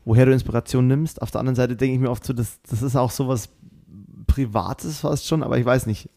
woher 0.05 0.27
du 0.27 0.33
Inspiration 0.33 0.87
nimmst. 0.87 1.23
Auf 1.23 1.31
der 1.31 1.41
anderen 1.41 1.57
Seite 1.57 1.77
denke 1.77 1.95
ich 1.95 2.01
mir 2.01 2.11
oft 2.11 2.25
so, 2.25 2.33
das, 2.33 2.61
das 2.69 2.83
ist 2.83 2.97
auch 2.97 3.11
sowas 3.11 3.49
Privates 4.27 5.01
fast 5.01 5.27
schon, 5.27 5.43
aber 5.43 5.59
ich 5.59 5.65
weiß 5.65 5.87
nicht. 5.87 6.09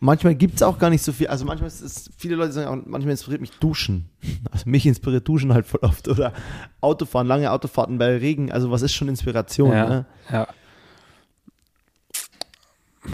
Manchmal 0.00 0.36
gibt 0.36 0.54
es 0.54 0.62
auch 0.62 0.78
gar 0.78 0.90
nicht 0.90 1.02
so 1.02 1.10
viel. 1.12 1.26
Also 1.26 1.44
manchmal 1.44 1.66
ist 1.66 1.80
es, 1.80 2.10
viele 2.16 2.36
Leute 2.36 2.52
sagen 2.52 2.68
auch, 2.68 2.86
manchmal 2.86 3.10
inspiriert 3.12 3.40
mich 3.40 3.50
Duschen. 3.58 4.08
Also 4.52 4.70
mich 4.70 4.86
inspiriert 4.86 5.26
Duschen 5.26 5.52
halt 5.52 5.66
voll 5.66 5.80
oft. 5.82 6.06
Oder 6.08 6.32
Autofahren, 6.80 7.26
lange 7.26 7.50
Autofahrten 7.50 7.98
bei 7.98 8.16
Regen. 8.16 8.52
Also 8.52 8.70
was 8.70 8.82
ist 8.82 8.92
schon 8.94 9.08
Inspiration? 9.08 9.72
ja, 9.72 9.88
Ne? 9.88 10.06
ja. 10.30 10.46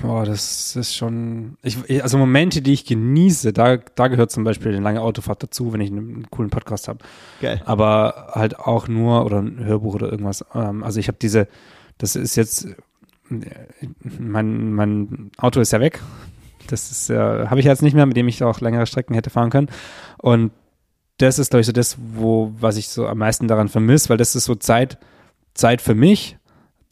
Boah, 0.03 0.25
das 0.25 0.77
ist 0.77 0.95
schon. 0.95 1.57
Ich, 1.63 2.03
also 2.03 2.19
Momente, 2.19 2.63
die 2.63 2.73
ich 2.73 2.85
genieße, 2.85 3.53
da, 3.53 3.77
da 3.77 4.09
gehört 4.09 4.31
zum 4.31 4.45
Beispiel 4.45 4.73
eine 4.73 4.83
lange 4.83 5.01
Autofahrt 5.01 5.43
dazu, 5.43 5.73
wenn 5.73 5.81
ich 5.81 5.91
einen 5.91 6.31
coolen 6.31 6.51
Podcast 6.51 6.89
habe. 6.89 6.99
Geil. 7.41 7.63
aber 7.65 8.33
halt 8.33 8.59
auch 8.59 8.89
nur 8.89 9.25
oder 9.25 9.41
ein 9.41 9.65
Hörbuch 9.65 9.95
oder 9.95 10.11
irgendwas. 10.11 10.45
Ähm, 10.55 10.83
also 10.83 11.01
ich 11.01 11.09
habe 11.09 11.19
diese, 11.21 11.49
das 11.99 12.17
ist 12.17 12.37
jetzt, 12.37 12.67
äh, 13.31 13.47
mein, 14.19 14.73
mein 14.73 15.31
Auto 15.39 15.61
ist 15.61 15.73
ja 15.73 15.81
weg. 15.81 16.01
Das 16.69 16.91
ist 16.91 17.09
ja, 17.09 17.51
habe 17.51 17.61
ich 17.61 17.67
jetzt 17.67 17.83
nicht 17.83 17.95
mehr, 17.95 18.07
mit 18.07 18.17
dem 18.17 18.29
ich 18.29 18.43
auch 18.43 18.61
längere 18.61 18.87
Strecken 18.87 19.15
hätte 19.15 19.31
fahren 19.31 19.51
können. 19.51 19.69
Und 20.19 20.51
das 21.19 21.39
ist, 21.39 21.51
glaube 21.51 21.61
ich, 21.61 21.67
so 21.67 21.73
das, 21.73 21.97
wo, 21.99 22.53
was 22.59 22.77
ich 22.77 22.89
so 22.89 23.07
am 23.07 23.19
meisten 23.19 23.49
daran 23.49 23.69
vermisse, 23.69 24.09
weil 24.09 24.17
das 24.17 24.35
ist 24.35 24.45
so 24.45 24.55
Zeit, 24.55 24.99
Zeit 25.53 25.81
für 25.81 25.95
mich. 25.95 26.39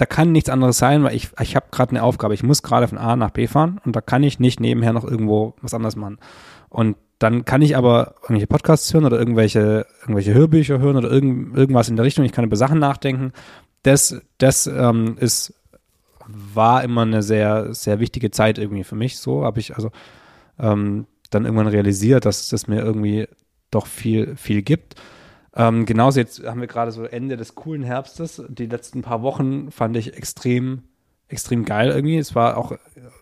Da 0.02 0.06
kann 0.06 0.32
nichts 0.32 0.50
anderes 0.50 0.78
sein, 0.78 1.04
weil 1.04 1.14
ich, 1.14 1.28
ich 1.40 1.54
habe 1.54 1.66
gerade 1.70 1.90
eine 1.90 2.02
Aufgabe. 2.02 2.34
Ich 2.34 2.42
muss 2.42 2.64
gerade 2.64 2.88
von 2.88 2.98
A 2.98 3.14
nach 3.14 3.30
B 3.30 3.46
fahren 3.46 3.80
und 3.84 3.94
da 3.94 4.00
kann 4.00 4.24
ich 4.24 4.40
nicht 4.40 4.58
nebenher 4.58 4.92
noch 4.92 5.04
irgendwo 5.04 5.54
was 5.62 5.74
anderes 5.74 5.94
machen. 5.94 6.18
Und 6.70 6.96
dann 7.20 7.44
kann 7.44 7.62
ich 7.62 7.76
aber 7.76 8.16
irgendwelche 8.22 8.48
Podcasts 8.48 8.92
hören 8.92 9.04
oder 9.04 9.16
irgendwelche, 9.16 9.86
irgendwelche 10.00 10.34
Hörbücher 10.34 10.80
hören 10.80 10.96
oder 10.96 11.08
irgend, 11.08 11.56
irgendwas 11.56 11.88
in 11.88 11.94
der 11.94 12.04
Richtung. 12.04 12.24
Ich 12.24 12.32
kann 12.32 12.44
über 12.44 12.56
Sachen 12.56 12.80
nachdenken. 12.80 13.32
Das, 13.84 14.20
das 14.38 14.66
ähm, 14.66 15.18
ist, 15.20 15.54
war 16.26 16.82
immer 16.82 17.02
eine 17.02 17.22
sehr, 17.22 17.72
sehr 17.72 18.00
wichtige 18.00 18.32
Zeit 18.32 18.58
irgendwie 18.58 18.82
für 18.82 18.96
mich. 18.96 19.18
So 19.18 19.44
habe 19.44 19.60
ich 19.60 19.76
also 19.76 19.92
ähm, 20.58 21.06
dann 21.30 21.44
irgendwann 21.44 21.68
realisiert, 21.68 22.24
dass 22.24 22.48
das 22.48 22.66
mir 22.66 22.80
irgendwie 22.80 23.28
doch 23.70 23.86
viel, 23.86 24.34
viel 24.34 24.62
gibt. 24.62 24.96
Ähm, 25.54 25.84
genauso 25.84 26.18
jetzt 26.18 26.44
haben 26.46 26.60
wir 26.60 26.66
gerade 26.68 26.92
so 26.92 27.04
Ende 27.04 27.36
des 27.36 27.54
coolen 27.54 27.82
Herbstes. 27.82 28.42
Die 28.48 28.66
letzten 28.66 29.02
paar 29.02 29.22
Wochen 29.22 29.70
fand 29.70 29.96
ich 29.96 30.14
extrem, 30.16 30.82
extrem 31.28 31.64
geil 31.64 31.90
irgendwie. 31.90 32.16
Es 32.16 32.34
war 32.34 32.56
auch 32.56 32.72
äh, 32.72 32.78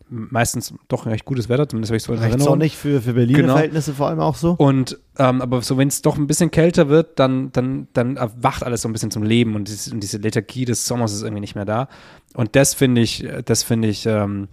meistens 0.09 0.73
doch 0.89 1.07
recht 1.07 1.25
gutes 1.25 1.49
Wetter, 1.49 1.69
zumindest 1.69 1.91
habe 1.91 1.97
ich 1.97 2.03
so 2.05 2.13
in 2.13 2.19
Recht 2.21 2.31
Erinnerung. 2.31 2.53
sonnig 2.53 2.77
für, 2.77 3.01
für 3.01 3.15
Berliner 3.15 3.41
Genau. 3.41 3.53
Verhältnisse 3.55 3.95
vor 3.95 4.09
allem 4.09 4.21
auch 4.21 4.37
so. 4.37 4.53
Und 4.53 4.99
ähm, 5.19 5.43
aber 5.43 5.61
so, 5.63 5.77
wenn 5.77 5.89
es 5.89 6.03
doch 6.03 6.17
ein 6.19 6.27
bisschen 6.29 6.51
kälter 6.53 6.89
wird, 6.89 7.19
dann, 7.19 7.51
dann, 7.53 7.89
dann 7.95 8.17
erwacht 8.17 8.63
alles 8.63 8.83
so 8.83 8.89
ein 8.89 8.93
bisschen 8.93 9.11
zum 9.11 9.25
Leben 9.25 9.57
und, 9.57 9.67
dieses, 9.69 9.93
und 9.93 10.01
diese 10.01 10.19
Lethargie 10.19 10.65
des 10.65 10.87
Sommers 10.87 11.13
ist 11.13 11.23
irgendwie 11.23 11.41
nicht 11.41 11.57
mehr 11.57 11.65
da. 11.65 11.89
Und 12.35 12.55
das 12.55 12.75
finde 12.75 13.01
ich, 13.01 13.27
das 13.45 13.65
finde 13.65 13.89
ich, 13.89 14.07
ähm, 14.07 14.47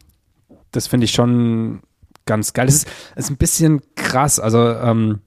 das 0.71 0.87
finde 0.87 1.05
ich 1.05 1.11
schon 1.11 1.81
ganz 2.25 2.53
geil. 2.53 2.65
Das 2.65 2.75
ist, 2.75 2.87
ist 3.15 3.29
ein 3.29 3.37
bisschen 3.37 3.81
krass. 3.95 4.39
Also 4.39 4.59
ähm, 4.67 5.19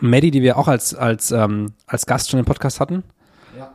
Maddie, 0.00 0.30
die 0.30 0.42
wir 0.42 0.58
auch 0.58 0.68
als, 0.68 0.94
als, 0.94 1.30
ähm, 1.30 1.72
als 1.86 2.06
Gast 2.06 2.30
schon 2.30 2.40
im 2.40 2.46
Podcast 2.46 2.80
hatten, 2.80 3.04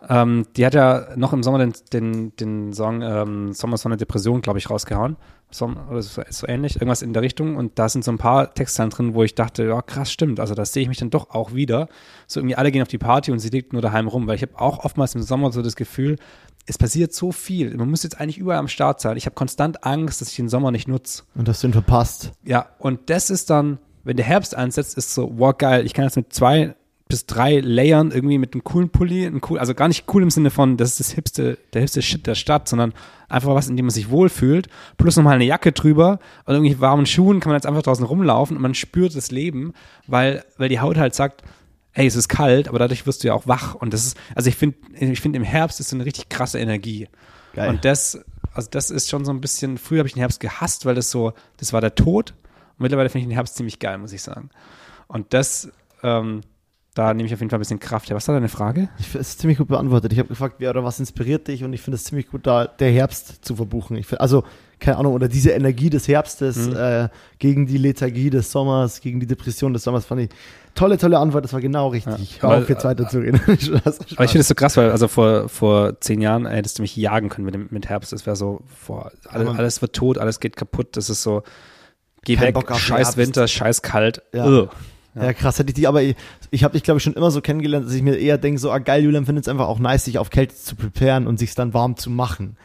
ähm, 0.09 0.45
die 0.55 0.65
hat 0.65 0.73
ja 0.73 1.07
noch 1.15 1.33
im 1.33 1.43
Sommer 1.43 1.59
den, 1.59 1.73
den, 1.91 2.35
den 2.35 2.73
Song 2.73 3.01
ähm, 3.01 3.53
Sommer, 3.53 3.77
Sonne, 3.77 3.97
Depression, 3.97 4.41
glaube 4.41 4.59
ich, 4.59 4.69
rausgehauen. 4.69 5.17
Sommer, 5.51 5.87
oder 5.89 6.01
so, 6.01 6.21
so 6.29 6.47
ähnlich, 6.47 6.75
irgendwas 6.75 7.01
in 7.01 7.13
der 7.13 7.21
Richtung. 7.21 7.57
Und 7.57 7.77
da 7.77 7.87
sind 7.87 8.03
so 8.03 8.11
ein 8.11 8.17
paar 8.17 8.53
Textzeilen 8.53 8.89
drin, 8.89 9.13
wo 9.13 9.23
ich 9.23 9.35
dachte, 9.35 9.63
ja, 9.65 9.81
krass, 9.81 10.11
stimmt. 10.11 10.39
Also 10.39 10.55
da 10.55 10.65
sehe 10.65 10.83
ich 10.83 10.89
mich 10.89 10.97
dann 10.97 11.09
doch 11.09 11.29
auch 11.29 11.53
wieder. 11.53 11.89
So 12.27 12.39
irgendwie 12.39 12.55
alle 12.55 12.71
gehen 12.71 12.81
auf 12.81 12.87
die 12.87 12.97
Party 12.97 13.31
und 13.31 13.39
sie 13.39 13.49
liegt 13.49 13.73
nur 13.73 13.81
daheim 13.81 14.07
rum, 14.07 14.25
weil 14.27 14.35
ich 14.35 14.41
habe 14.41 14.59
auch 14.59 14.83
oftmals 14.83 15.15
im 15.15 15.21
Sommer 15.21 15.51
so 15.51 15.61
das 15.61 15.75
Gefühl, 15.75 16.17
es 16.65 16.77
passiert 16.77 17.13
so 17.13 17.31
viel. 17.31 17.75
Man 17.75 17.89
muss 17.89 18.03
jetzt 18.03 18.19
eigentlich 18.19 18.37
überall 18.37 18.59
am 18.59 18.67
Start 18.67 19.01
sein. 19.01 19.17
Ich 19.17 19.25
habe 19.25 19.35
konstant 19.35 19.83
Angst, 19.83 20.21
dass 20.21 20.29
ich 20.29 20.37
den 20.37 20.49
Sommer 20.49 20.71
nicht 20.71 20.87
nutze. 20.87 21.23
Und 21.35 21.47
dass 21.47 21.59
du 21.61 21.67
ihn 21.67 21.73
verpasst. 21.73 22.31
Ja, 22.43 22.67
und 22.79 23.09
das 23.09 23.29
ist 23.29 23.49
dann, 23.49 23.79
wenn 24.03 24.17
der 24.17 24.25
Herbst 24.25 24.55
einsetzt, 24.55 24.97
ist 24.97 25.13
so, 25.13 25.31
wow, 25.35 25.57
geil, 25.57 25.85
ich 25.85 25.93
kann 25.93 26.05
jetzt 26.05 26.15
mit 26.15 26.33
zwei 26.33 26.75
bis 27.07 27.25
drei 27.25 27.59
Layern 27.59 28.11
irgendwie 28.11 28.37
mit 28.37 28.53
einem 28.53 28.63
coolen 28.63 28.89
Pulli, 28.89 29.25
ein 29.25 29.41
cool, 29.47 29.59
also 29.59 29.75
gar 29.75 29.87
nicht 29.87 30.05
cool 30.13 30.23
im 30.23 30.31
Sinne 30.31 30.49
von, 30.49 30.77
das 30.77 30.91
ist 30.91 30.99
das 30.99 31.11
hipste, 31.11 31.59
der 31.73 31.81
hipste 31.81 32.01
Shit 32.01 32.25
der 32.25 32.33
Stadt, 32.33 32.67
sondern 32.67 32.93
einfach 33.29 33.53
was, 33.53 33.67
in 33.67 33.77
dem 33.77 33.85
man 33.85 33.93
sich 33.93 34.09
wohlfühlt, 34.09 34.67
plus 34.97 35.15
nochmal 35.15 35.35
eine 35.35 35.43
Jacke 35.43 35.73
drüber 35.73 36.19
und 36.45 36.55
irgendwie 36.55 36.79
warmen 36.79 37.05
Schuhen 37.05 37.39
kann 37.39 37.51
man 37.51 37.57
jetzt 37.57 37.67
einfach 37.67 37.83
draußen 37.83 38.05
rumlaufen 38.05 38.55
und 38.55 38.63
man 38.63 38.73
spürt 38.73 39.15
das 39.15 39.31
Leben, 39.31 39.73
weil, 40.07 40.43
weil 40.57 40.69
die 40.69 40.79
Haut 40.79 40.97
halt 40.97 41.13
sagt, 41.13 41.43
ey, 41.93 42.07
es 42.07 42.15
ist 42.15 42.29
kalt, 42.29 42.67
aber 42.67 42.79
dadurch 42.79 43.05
wirst 43.05 43.23
du 43.23 43.27
ja 43.27 43.33
auch 43.33 43.47
wach 43.47 43.75
und 43.75 43.93
das 43.93 44.05
ist, 44.05 44.17
also 44.33 44.49
ich 44.49 44.55
finde, 44.55 44.77
ich 44.99 45.21
finde 45.21 45.37
im 45.37 45.43
Herbst 45.43 45.79
ist 45.79 45.89
so 45.89 45.95
eine 45.95 46.05
richtig 46.05 46.29
krasse 46.29 46.57
Energie. 46.57 47.07
Geil. 47.53 47.69
Und 47.69 47.85
das, 47.85 48.23
also 48.53 48.69
das 48.71 48.89
ist 48.89 49.09
schon 49.09 49.25
so 49.25 49.31
ein 49.31 49.41
bisschen, 49.41 49.77
früher 49.77 49.99
habe 49.99 50.07
ich 50.07 50.13
den 50.13 50.21
Herbst 50.21 50.39
gehasst, 50.39 50.85
weil 50.85 50.95
das 50.95 51.11
so, 51.11 51.33
das 51.57 51.73
war 51.73 51.81
der 51.81 51.93
Tod. 51.93 52.33
Mittlerweile 52.83 53.09
finde 53.09 53.23
ich 53.23 53.27
den 53.29 53.33
Herbst 53.35 53.55
ziemlich 53.55 53.79
geil, 53.79 53.97
muss 53.97 54.13
ich 54.13 54.21
sagen. 54.21 54.49
Und 55.07 55.33
das, 55.33 55.69
ähm, 56.03 56.41
da 56.93 57.13
nehme 57.13 57.25
ich 57.25 57.33
auf 57.33 57.39
jeden 57.39 57.49
Fall 57.49 57.57
ein 57.57 57.61
bisschen 57.61 57.79
Kraft 57.79 58.09
her. 58.09 58.15
Was 58.15 58.27
war 58.27 58.35
deine 58.35 58.49
Frage? 58.49 58.87
Ich 58.99 59.07
finde 59.07 59.21
es 59.21 59.37
ziemlich 59.37 59.57
gut 59.57 59.67
beantwortet. 59.67 60.13
Ich 60.13 60.19
habe 60.19 60.29
gefragt, 60.29 60.55
wer 60.59 60.69
oder 60.69 60.83
was 60.83 60.99
inspiriert 60.99 61.47
dich 61.47 61.63
und 61.63 61.73
ich 61.73 61.81
finde 61.81 61.95
es 61.95 62.03
ziemlich 62.03 62.29
gut, 62.29 62.45
da 62.45 62.67
der 62.67 62.91
Herbst 62.91 63.43
zu 63.43 63.55
verbuchen. 63.55 63.97
Ich 63.97 64.05
find, 64.05 64.21
also, 64.21 64.43
keine 64.79 64.97
Ahnung, 64.97 65.13
oder 65.13 65.27
diese 65.27 65.51
Energie 65.51 65.89
des 65.89 66.07
Herbstes 66.07 66.67
Mhm. 66.67 66.75
äh, 66.75 67.09
gegen 67.39 67.65
die 67.65 67.77
Lethargie 67.77 68.29
des 68.29 68.51
Sommers, 68.51 69.01
gegen 69.01 69.19
die 69.19 69.25
Depression 69.25 69.73
des 69.73 69.83
Sommers, 69.83 70.05
fand 70.05 70.21
ich 70.21 70.29
tolle, 70.75 70.97
tolle 70.97 71.17
Antwort. 71.19 71.43
Das 71.45 71.53
war 71.53 71.61
genau 71.61 71.87
richtig. 71.87 72.35
Ja, 72.37 72.41
Hör 72.43 72.49
weil- 72.49 72.61
auf, 72.63 72.69
jetzt 72.69 72.83
weiter 72.85 73.07
zu 73.07 73.19
reden. 73.19 73.39
Aber 73.47 74.25
ich 74.25 74.31
finde 74.31 74.39
es 74.39 74.47
so 74.47 74.55
krass, 74.55 74.77
weil 74.77 74.91
also 74.91 75.07
vor, 75.07 75.49
vor 75.49 75.99
zehn 75.99 76.21
Jahren 76.21 76.45
hättest 76.45 76.77
du 76.77 76.81
mich 76.83 76.95
jagen 76.95 77.29
können 77.29 77.45
mit, 77.45 77.55
dem, 77.55 77.67
mit 77.71 77.87
Herbst. 77.89 78.13
Es 78.13 78.25
wäre 78.25 78.35
so, 78.35 78.61
boah, 78.87 79.11
alle, 79.29 79.47
Aber- 79.49 79.57
alles 79.57 79.81
wird 79.81 79.93
tot, 79.95 80.17
alles 80.17 80.39
geht 80.39 80.57
kaputt. 80.57 80.95
Das 80.97 81.09
ist 81.09 81.23
so, 81.23 81.43
geh 82.23 82.35
Kein 82.35 82.47
weg, 82.47 82.53
Bock 82.55 82.71
auf 82.71 82.79
scheiß. 82.79 83.17
Winter, 83.17 83.47
scheiß 83.47 83.81
kalt. 83.81 84.21
Ja. 84.33 84.45
Ugh. 84.45 84.69
Ja. 85.15 85.31
krass, 85.31 85.59
hätte 85.59 85.69
ich 85.69 85.75
die, 85.75 85.85
aber 85.85 86.01
ich, 86.01 86.15
ich 86.49 86.63
habe 86.63 86.73
dich, 86.73 86.81
glaube 86.81 86.97
ich, 86.97 87.03
schon 87.03 87.13
immer 87.13 87.29
so 87.29 87.39
kennengelernt, 87.39 87.85
dass 87.85 87.93
ich 87.93 88.01
mir 88.01 88.15
eher 88.17 88.39
denke, 88.39 88.59
so, 88.59 88.71
ah 88.71 88.79
geil, 88.79 89.03
Julian 89.03 89.27
findet 89.27 89.45
es 89.45 89.47
einfach 89.47 89.67
auch 89.67 89.77
nice, 89.77 90.05
sich 90.05 90.17
auf 90.17 90.31
Kälte 90.31 90.55
zu 90.55 90.75
preparen 90.75 91.27
und 91.27 91.37
sich 91.37 91.53
dann 91.53 91.71
warm 91.75 91.97
zu 91.97 92.09
machen. 92.09 92.57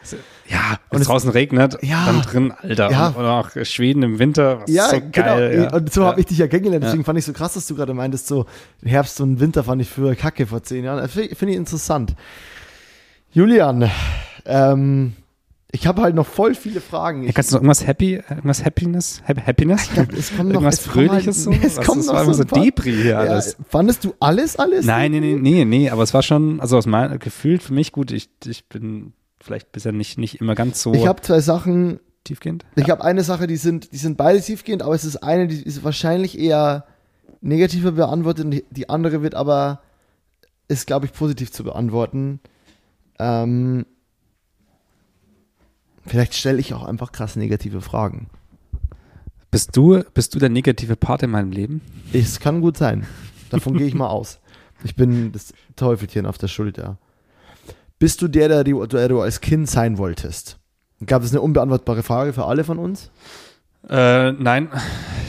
Ja, 0.47 0.79
wenn 0.89 0.95
Und 0.95 1.01
es 1.01 1.07
draußen 1.07 1.29
regnet, 1.29 1.77
Ja. 1.83 2.07
dann 2.07 2.23
drin, 2.23 2.51
Alter. 2.59 2.89
Ja. 2.89 3.07
Und, 3.09 3.17
oder 3.17 3.33
auch 3.33 3.49
Schweden 3.65 4.01
im 4.01 4.17
Winter, 4.17 4.61
was 4.61 4.71
Ja, 4.71 4.89
so 4.89 4.97
geil. 5.11 5.11
genau. 5.51 5.63
Ja. 5.65 5.73
Und 5.75 5.93
so 5.93 6.01
ja. 6.01 6.07
habe 6.07 6.19
ich 6.21 6.25
dich 6.25 6.39
ja 6.39 6.47
kennengelernt. 6.47 6.83
Ja. 6.85 6.89
Deswegen 6.89 7.05
fand 7.05 7.19
ich 7.19 7.25
so 7.25 7.33
krass, 7.33 7.53
dass 7.53 7.67
du 7.67 7.75
gerade 7.75 7.93
meintest, 7.93 8.25
so 8.25 8.47
Herbst 8.83 9.21
und 9.21 9.39
Winter 9.39 9.63
fand 9.63 9.83
ich 9.83 9.89
früher 9.89 10.15
kacke 10.15 10.47
vor 10.47 10.63
zehn 10.63 10.83
Jahren. 10.85 11.07
Finde 11.07 11.35
find 11.35 11.51
ich 11.51 11.57
interessant. 11.57 12.15
Julian, 13.31 13.91
ähm, 14.45 15.13
ich 15.71 15.85
habe 15.85 16.01
halt 16.01 16.15
noch 16.15 16.25
voll 16.25 16.55
viele 16.55 16.81
Fragen. 16.81 17.23
Ja, 17.23 17.31
kannst 17.31 17.51
du 17.51 17.55
noch 17.55 17.61
irgendwas 17.61 17.85
Happy, 17.85 18.15
irgendwas 18.29 18.65
Happiness? 18.65 19.21
Happiness? 19.23 19.89
es 20.17 20.35
kommen 20.35 20.49
noch, 20.49 20.55
irgendwas 20.61 20.79
es 20.79 20.87
halt- 20.87 20.93
Fröhliches 21.09 21.43
so? 21.43 21.51
Es 21.61 21.75
kommt 21.77 22.05
noch 22.07 22.13
war 22.13 22.33
so 22.33 22.43
paar- 22.43 22.63
Depri 22.63 22.91
hier 22.91 23.19
alles. 23.19 23.55
Ja, 23.59 23.65
fandest 23.69 24.03
du 24.03 24.13
alles, 24.19 24.55
alles? 24.57 24.85
Nein, 24.85 25.11
nee, 25.11 25.19
nee, 25.19 25.35
nee, 25.35 25.65
nee, 25.65 25.89
aber 25.89 26.01
es 26.03 26.13
war 26.13 26.23
schon, 26.23 26.59
also 26.59 26.77
aus 26.77 26.87
meinem 26.87 27.19
Gefühl 27.19 27.59
für 27.59 27.73
mich 27.73 27.91
gut, 27.91 28.11
ich, 28.11 28.29
ich 28.45 28.67
bin 28.67 29.13
vielleicht 29.39 29.71
bisher 29.71 29.91
nicht, 29.91 30.17
nicht 30.17 30.41
immer 30.41 30.55
ganz 30.55 30.81
so 30.81 30.93
Ich 30.93 31.05
habe 31.05 31.21
zwei 31.21 31.39
Sachen, 31.39 31.99
tiefgehend. 32.23 32.65
ich 32.75 32.89
habe 32.89 33.03
eine 33.03 33.23
Sache, 33.23 33.45
die 33.45 33.57
sind, 33.57 33.91
die 33.93 33.97
sind 33.97 34.17
beide 34.17 34.41
tiefgehend, 34.41 34.81
aber 34.81 34.95
es 34.95 35.05
ist 35.05 35.17
eine, 35.17 35.47
die 35.47 35.61
ist 35.61 35.83
wahrscheinlich 35.83 36.37
eher 36.39 36.85
negativer 37.41 37.91
beantwortet 37.93 38.63
die 38.71 38.89
andere 38.89 39.21
wird 39.21 39.35
aber, 39.35 39.81
ist 40.67 40.87
glaube 40.87 41.05
ich 41.05 41.13
positiv 41.13 41.51
zu 41.51 41.63
beantworten. 41.63 42.39
Ähm, 43.19 43.85
vielleicht 46.05 46.33
stelle 46.35 46.59
ich 46.59 46.73
auch 46.73 46.83
einfach 46.83 47.11
krass 47.11 47.35
negative 47.35 47.81
Fragen. 47.81 48.29
Bist 49.51 49.75
du, 49.75 50.03
bist 50.13 50.35
du 50.35 50.39
der 50.39 50.49
negative 50.49 50.95
Part 50.95 51.23
in 51.23 51.31
meinem 51.31 51.51
Leben? 51.51 51.81
Es 52.13 52.39
kann 52.39 52.61
gut 52.61 52.77
sein. 52.77 53.07
Davon 53.49 53.77
gehe 53.77 53.87
ich 53.87 53.93
mal 53.95 54.07
aus. 54.07 54.39
Ich 54.83 54.95
bin 54.95 55.31
das 55.31 55.53
Teufelchen 55.75 56.25
auf 56.25 56.37
der 56.37 56.47
Schulter. 56.47 56.97
Bist 57.97 58.21
du 58.21 58.27
der, 58.27 58.47
der, 58.47 58.63
du- 58.63 58.85
der 58.85 59.09
du 59.09 59.21
als 59.21 59.41
Kind 59.41 59.69
sein 59.69 59.97
wolltest? 59.97 60.57
Gab 61.05 61.23
es 61.23 61.31
eine 61.31 61.41
unbeantwortbare 61.41 62.03
Frage 62.03 62.33
für 62.33 62.45
alle 62.45 62.63
von 62.63 62.77
uns? 62.77 63.09
Äh, 63.89 64.33
nein, 64.33 64.69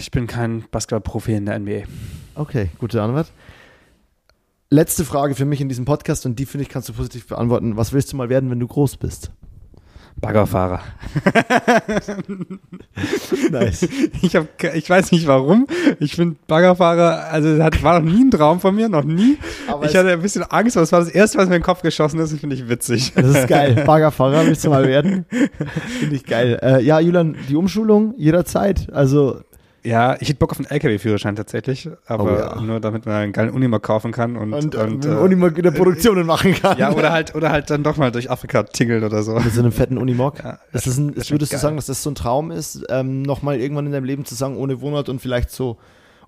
ich 0.00 0.10
bin 0.10 0.26
kein 0.26 0.64
Basketballprofi 0.70 1.32
in 1.34 1.46
der 1.46 1.58
NBA. 1.58 1.82
Okay, 2.34 2.70
gute 2.78 3.00
Antwort. 3.02 3.32
Letzte 4.68 5.04
Frage 5.04 5.34
für 5.34 5.44
mich 5.44 5.60
in 5.60 5.68
diesem 5.68 5.84
Podcast 5.84 6.26
und 6.26 6.38
die 6.38 6.46
finde 6.46 6.62
ich 6.62 6.68
kannst 6.68 6.88
du 6.88 6.92
positiv 6.92 7.26
beantworten. 7.26 7.76
Was 7.76 7.92
willst 7.92 8.12
du 8.12 8.16
mal 8.16 8.28
werden, 8.28 8.50
wenn 8.50 8.60
du 8.60 8.66
groß 8.68 8.98
bist? 8.98 9.30
Baggerfahrer. 10.20 10.80
Nice. 13.50 13.88
Ich, 14.22 14.36
hab, 14.36 14.46
ich 14.74 14.88
weiß 14.88 15.12
nicht 15.12 15.26
warum. 15.26 15.66
Ich 15.98 16.14
finde 16.14 16.36
Baggerfahrer, 16.46 17.30
also 17.30 17.56
das 17.56 17.82
war 17.82 18.00
noch 18.00 18.12
nie 18.12 18.24
ein 18.24 18.30
Traum 18.30 18.60
von 18.60 18.74
mir, 18.74 18.88
noch 18.88 19.04
nie. 19.04 19.38
Aber 19.68 19.86
ich 19.86 19.96
hatte 19.96 20.10
ein 20.10 20.20
bisschen 20.20 20.42
Angst, 20.42 20.76
aber 20.76 20.84
es 20.84 20.92
war 20.92 21.00
das 21.00 21.08
erste, 21.08 21.38
was 21.38 21.48
mir 21.48 21.56
in 21.56 21.60
den 21.60 21.64
Kopf 21.66 21.82
geschossen 21.82 22.20
ist. 22.20 22.32
Das 22.32 22.40
finde 22.40 22.56
ich 22.56 22.68
witzig. 22.68 23.12
Das 23.14 23.26
ist 23.26 23.48
geil. 23.48 23.82
Baggerfahrer 23.86 24.46
willst 24.46 24.64
du 24.64 24.70
mal 24.70 24.86
werden? 24.86 25.24
Finde 25.98 26.16
ich 26.16 26.24
geil. 26.24 26.58
Äh, 26.62 26.82
ja, 26.82 27.00
Julian, 27.00 27.36
die 27.48 27.56
Umschulung 27.56 28.14
jederzeit. 28.16 28.92
Also, 28.92 29.40
Ja, 29.82 30.16
ich 30.20 30.28
hätte 30.28 30.38
Bock 30.38 30.52
auf 30.52 30.58
einen 30.58 30.66
LKW-Führerschein 30.68 31.36
tatsächlich, 31.36 31.88
aber 32.06 32.24
Oh 32.24 32.38
ja. 32.58 32.60
nur 32.60 32.80
damit 32.80 33.06
man 33.06 33.14
einen 33.14 33.32
geilen 33.32 33.50
Unimog 33.50 33.82
kaufen 33.82 34.12
kann 34.12 34.36
und, 34.36 34.52
und, 34.52 34.74
und, 34.74 34.92
und 34.92 35.04
äh, 35.06 35.08
Unimog 35.16 35.56
in 35.56 35.62
der 35.62 35.70
Produktionen 35.70 36.26
machen 36.26 36.52
kann. 36.54 36.76
ja, 36.78 36.92
oder 36.92 37.12
halt, 37.12 37.34
oder 37.34 37.50
halt 37.50 37.70
dann 37.70 37.82
doch 37.82 37.96
mal 37.96 38.12
durch 38.12 38.30
Afrika 38.30 38.62
tingeln 38.64 39.04
oder 39.04 39.22
so. 39.22 39.32
Mit 39.34 39.52
so 39.54 39.60
einem 39.60 39.72
fetten 39.72 39.96
Unimog. 39.96 40.38
Ja, 40.44 40.58
das 40.72 40.86
ist 40.86 40.98
ein, 40.98 41.14
das 41.14 41.30
würdest 41.30 41.52
du 41.52 41.54
geil. 41.54 41.62
sagen, 41.62 41.76
dass 41.76 41.86
das 41.86 42.02
so 42.02 42.10
ein 42.10 42.14
Traum 42.14 42.50
ist, 42.50 42.84
ähm, 42.90 43.22
nochmal 43.22 43.58
irgendwann 43.58 43.86
in 43.86 43.92
deinem 43.92 44.04
Leben 44.04 44.24
zu 44.26 44.34
sagen, 44.34 44.56
ohne 44.58 44.80
Wohnort 44.82 45.08
und 45.08 45.20
vielleicht 45.20 45.50
so, 45.50 45.78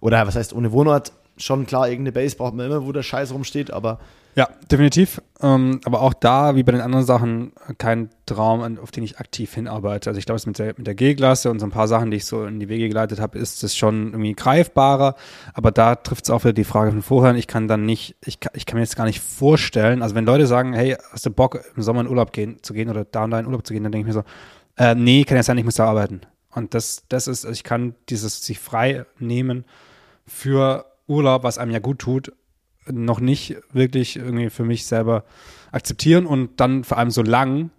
oder 0.01 0.27
was 0.27 0.35
heißt 0.37 0.55
ohne 0.55 0.73
Wohnort? 0.73 1.13
Schon 1.37 1.67
klar, 1.67 1.89
irgendeine 1.89 2.13
Base 2.13 2.37
braucht 2.37 2.55
man 2.55 2.67
immer, 2.67 2.87
wo 2.87 2.93
der 2.93 3.03
Scheiß 3.03 3.33
rumsteht, 3.35 3.71
aber 3.71 3.99
Ja, 4.35 4.49
definitiv. 4.71 5.21
Ähm, 5.43 5.81
aber 5.85 6.01
auch 6.01 6.15
da, 6.15 6.57
wie 6.57 6.63
bei 6.63 6.73
den 6.73 6.81
anderen 6.81 7.05
Sachen, 7.05 7.53
kein 7.77 8.09
Traum, 8.25 8.79
auf 8.79 8.91
den 8.91 9.05
ich 9.05 9.19
aktiv 9.19 9.53
hinarbeite. 9.53 10.09
Also 10.09 10.19
ich 10.19 10.25
glaube, 10.25 10.37
es 10.37 10.47
mit 10.47 10.59
der, 10.59 10.75
mit 10.79 10.87
der 10.87 10.95
G-Klasse 10.95 11.51
und 11.51 11.59
so 11.59 11.67
ein 11.67 11.71
paar 11.71 11.87
Sachen, 11.87 12.11
die 12.11 12.17
ich 12.17 12.25
so 12.25 12.47
in 12.47 12.59
die 12.59 12.71
Wege 12.71 12.89
geleitet 12.89 13.21
habe, 13.21 13.39
ist 13.39 13.63
es 13.63 13.77
schon 13.77 14.13
irgendwie 14.13 14.33
greifbarer. 14.33 15.17
Aber 15.53 15.71
da 15.71 15.97
trifft 15.97 16.25
es 16.25 16.31
auch 16.31 16.45
wieder 16.45 16.55
die 16.55 16.65
Frage 16.65 16.93
von 16.93 17.03
vorher. 17.03 17.35
Ich 17.35 17.47
kann 17.47 17.69
dann 17.69 17.85
nicht, 17.85 18.17
ich 18.25 18.41
kann, 18.41 18.53
ich 18.55 18.65
kann 18.65 18.77
mir 18.79 18.85
jetzt 18.85 18.97
gar 18.97 19.05
nicht 19.05 19.21
vorstellen, 19.21 20.01
also 20.01 20.15
wenn 20.15 20.25
Leute 20.25 20.47
sagen, 20.47 20.73
hey, 20.73 20.97
hast 21.13 21.27
du 21.27 21.31
Bock, 21.31 21.61
im 21.77 21.83
Sommer 21.83 22.01
in 22.01 22.09
Urlaub 22.09 22.33
gehen, 22.33 22.63
zu 22.63 22.73
gehen 22.73 22.89
oder 22.89 23.05
da 23.05 23.25
und 23.25 23.33
da 23.33 23.41
in 23.41 23.47
Urlaub 23.47 23.67
zu 23.67 23.75
gehen, 23.75 23.83
dann 23.83 23.93
denke 23.93 24.09
ich 24.09 24.15
mir 24.15 24.23
so, 24.23 24.83
äh, 24.83 24.95
nee, 24.95 25.25
kann 25.25 25.37
ja 25.37 25.43
sein, 25.43 25.59
ich 25.59 25.65
muss 25.65 25.75
da 25.75 25.87
arbeiten. 25.87 26.23
Und 26.55 26.73
das, 26.73 27.05
das 27.09 27.29
ist, 27.29 27.45
ich 27.45 27.65
kann 27.65 27.95
dieses 28.09 28.43
sich 28.43 28.59
frei 28.59 29.05
nehmen 29.19 29.65
für 30.27 30.87
Urlaub, 31.07 31.43
was 31.45 31.59
einem 31.59 31.73
ja 31.73 31.79
gut 31.79 31.99
tut, 31.99 32.33
noch 32.91 33.21
nicht 33.21 33.57
wirklich 33.73 34.17
irgendwie 34.17 34.51
für 34.51 34.65
mich 34.65 34.87
selber 34.87 35.25
akzeptieren 35.71 36.27
und 36.27 36.61
dann 36.61 36.85
vor 36.85 36.99
allem 36.99 37.11
so 37.11 37.23
lang, 37.23 37.71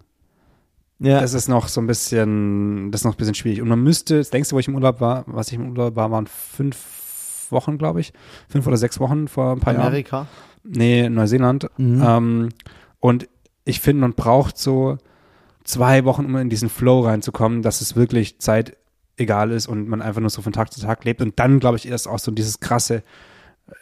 ja. 0.99 1.19
das 1.19 1.33
ist 1.33 1.47
noch 1.47 1.67
so 1.67 1.81
ein 1.81 1.87
bisschen, 1.87 2.91
das 2.91 3.01
ist 3.01 3.05
noch 3.05 3.13
ein 3.13 3.17
bisschen 3.17 3.35
schwierig. 3.35 3.61
Und 3.61 3.69
man 3.69 3.81
müsste, 3.81 4.17
das 4.17 4.31
längste, 4.31 4.55
wo 4.55 4.59
ich 4.59 4.67
im 4.67 4.75
Urlaub 4.75 5.01
war, 5.01 5.23
was 5.27 5.49
ich 5.49 5.55
im 5.55 5.69
Urlaub 5.69 5.95
war, 5.95 6.11
waren 6.11 6.27
fünf 6.27 7.47
Wochen, 7.51 7.77
glaube 7.77 7.99
ich. 7.99 8.13
Fünf 8.49 8.65
oder 8.67 8.77
sechs 8.77 8.99
Wochen 8.99 9.27
vor 9.27 9.51
ein 9.51 9.59
paar 9.59 9.73
Jahren. 9.73 9.87
Amerika. 9.87 10.27
Nee, 10.63 11.09
Neuseeland. 11.09 11.69
Mhm. 11.77 12.03
Ähm, 12.05 12.49
und 12.99 13.27
ich 13.65 13.79
finde, 13.79 14.01
man 14.01 14.13
braucht 14.13 14.57
so 14.57 14.97
zwei 15.63 16.05
Wochen, 16.05 16.25
um 16.25 16.35
in 16.37 16.49
diesen 16.49 16.69
Flow 16.69 17.01
reinzukommen, 17.01 17.61
dass 17.61 17.81
es 17.81 17.95
wirklich 17.95 18.39
Zeit 18.39 18.77
egal 19.17 19.51
ist 19.51 19.67
und 19.67 19.87
man 19.87 20.01
einfach 20.01 20.21
nur 20.21 20.29
so 20.29 20.41
von 20.41 20.53
Tag 20.53 20.73
zu 20.73 20.81
Tag 20.81 21.03
lebt. 21.05 21.21
Und 21.21 21.39
dann, 21.39 21.59
glaube 21.59 21.77
ich, 21.77 21.87
erst 21.87 22.07
auch 22.07 22.19
so 22.19 22.31
dieses 22.31 22.59
krasse 22.59 23.03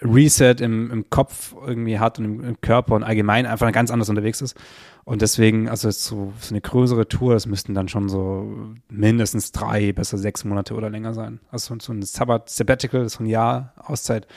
Reset 0.01 0.55
im, 0.59 0.91
im 0.91 1.09
Kopf 1.09 1.55
irgendwie 1.65 1.99
hat 1.99 2.19
und 2.19 2.25
im, 2.25 2.43
im 2.43 2.61
Körper 2.61 2.95
und 2.95 3.03
allgemein 3.03 3.45
einfach 3.45 3.71
ganz 3.71 3.91
anders 3.91 4.09
unterwegs 4.09 4.41
ist. 4.41 4.55
Und 5.03 5.21
deswegen, 5.21 5.67
also 5.67 5.89
so, 5.89 6.33
so 6.39 6.53
eine 6.53 6.61
größere 6.61 7.07
Tour, 7.07 7.33
das 7.33 7.45
müssten 7.45 7.73
dann 7.73 7.87
schon 7.87 8.07
so 8.09 8.73
mindestens 8.89 9.51
drei, 9.51 9.93
besser 9.93 10.17
sechs 10.17 10.43
Monate 10.43 10.75
oder 10.75 10.89
länger 10.89 11.13
sein. 11.13 11.39
Also 11.49 11.75
so 11.79 11.93
ein 11.93 12.01
Sabbat, 12.01 12.49
Sabbatical, 12.49 13.07
so 13.09 13.23
ein 13.23 13.27
Jahr 13.27 13.73
Auszeit, 13.77 14.27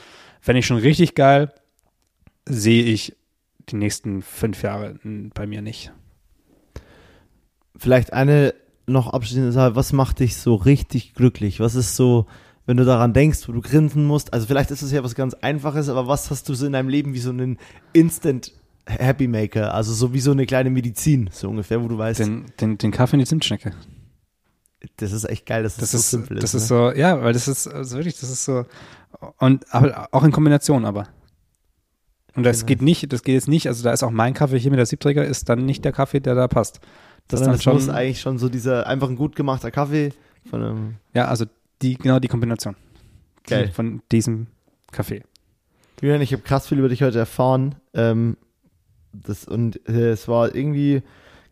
fände 0.41 0.59
ich 0.59 0.65
schon 0.65 0.77
richtig 0.77 1.15
geil. 1.15 1.53
Sehe 2.47 2.83
ich 2.83 3.15
die 3.69 3.75
nächsten 3.75 4.21
fünf 4.21 4.61
Jahre 4.63 4.99
bei 5.33 5.47
mir 5.47 5.61
nicht. 5.61 5.91
Vielleicht 7.75 8.13
eine 8.13 8.53
noch 8.87 9.07
abschließende 9.07 9.51
Sache. 9.51 9.75
Was 9.75 9.93
macht 9.93 10.19
dich 10.19 10.37
so 10.37 10.55
richtig 10.55 11.13
glücklich? 11.13 11.59
Was 11.59 11.75
ist 11.75 11.95
so, 11.95 12.27
wenn 12.65 12.77
du 12.77 12.85
daran 12.85 13.13
denkst, 13.13 13.47
wo 13.47 13.51
du 13.51 13.61
grinsen 13.61 14.05
musst? 14.05 14.33
Also 14.33 14.47
vielleicht 14.47 14.71
ist 14.71 14.81
es 14.81 14.91
ja 14.91 15.03
was 15.03 15.15
ganz 15.15 15.33
Einfaches, 15.35 15.89
aber 15.89 16.07
was 16.07 16.31
hast 16.31 16.49
du 16.49 16.53
so 16.53 16.65
in 16.65 16.73
deinem 16.73 16.89
Leben 16.89 17.13
wie 17.13 17.19
so 17.19 17.29
einen 17.29 17.57
Instant 17.93 18.51
Happy 18.87 19.27
Maker? 19.27 19.73
Also 19.73 19.93
so 19.93 20.13
wie 20.13 20.19
so 20.19 20.31
eine 20.31 20.45
kleine 20.45 20.69
Medizin, 20.69 21.29
so 21.31 21.49
ungefähr, 21.49 21.83
wo 21.83 21.87
du 21.87 21.97
weißt, 21.97 22.19
Den, 22.19 22.45
den, 22.59 22.77
den 22.77 22.91
Kaffee 22.91 23.15
in 23.15 23.19
die 23.19 23.25
Zimtschnecke. 23.25 23.71
das 24.97 25.11
ist 25.11 25.25
echt 25.29 25.45
geil, 25.45 25.63
dass 25.63 25.75
Das 25.77 25.91
das, 25.91 26.01
ist, 26.01 26.11
so 26.11 26.17
simpel 26.17 26.37
das 26.39 26.53
ist. 26.53 26.63
ist 26.63 26.71
ne? 26.71 26.91
so, 26.93 26.99
ja, 26.99 27.21
weil 27.21 27.33
das 27.33 27.47
ist 27.47 27.67
also 27.67 27.97
wirklich, 27.97 28.19
das 28.19 28.29
ist 28.29 28.45
so, 28.45 28.65
und 29.39 29.65
aber 29.73 30.07
auch 30.11 30.23
in 30.23 30.31
Kombination 30.31 30.85
aber. 30.85 31.07
Und 32.35 32.43
das 32.43 32.59
Genau. 32.59 32.67
geht 32.67 32.81
nicht, 32.81 33.13
das 33.13 33.23
geht 33.23 33.35
jetzt 33.35 33.47
nicht, 33.47 33.67
also 33.67 33.83
da 33.83 33.93
ist 33.93 34.03
auch 34.03 34.11
mein 34.11 34.33
Kaffee 34.33 34.59
hier 34.59 34.69
mit 34.71 34.77
der 34.77 34.85
Siebträger, 34.85 35.23
ist 35.25 35.47
dann 35.47 35.65
nicht 35.65 35.85
der 35.85 35.93
Kaffee, 35.93 36.19
der 36.19 36.35
da 36.35 36.47
passt. 36.47 36.79
Das 37.29 37.39
dann 37.41 37.53
es 37.55 37.63
schon, 37.63 37.75
muss 37.75 37.89
eigentlich 37.89 38.19
schon 38.21 38.37
so 38.37 38.49
dieser 38.49 38.85
einfach 38.87 39.07
ein 39.09 39.15
gut 39.15 39.35
gemachter 39.35 39.71
Kaffee 39.71 40.11
von 40.49 40.61
einem 40.61 40.95
ja, 41.13 41.27
also 41.27 41.45
die, 41.81 41.95
genau 41.95 42.19
die 42.19 42.27
Kombination. 42.27 42.75
Geil. 43.47 43.69
Von 43.71 44.01
diesem 44.11 44.47
Kaffee. 44.91 45.23
Julian, 46.01 46.21
ich 46.21 46.33
habe 46.33 46.43
krass 46.43 46.67
viel 46.67 46.79
über 46.79 46.89
dich 46.89 47.03
heute 47.03 47.19
erfahren. 47.19 47.75
Ähm, 47.93 48.37
das, 49.13 49.45
und 49.45 49.87
äh, 49.87 50.09
es 50.11 50.27
war 50.27 50.53
irgendwie 50.53 51.03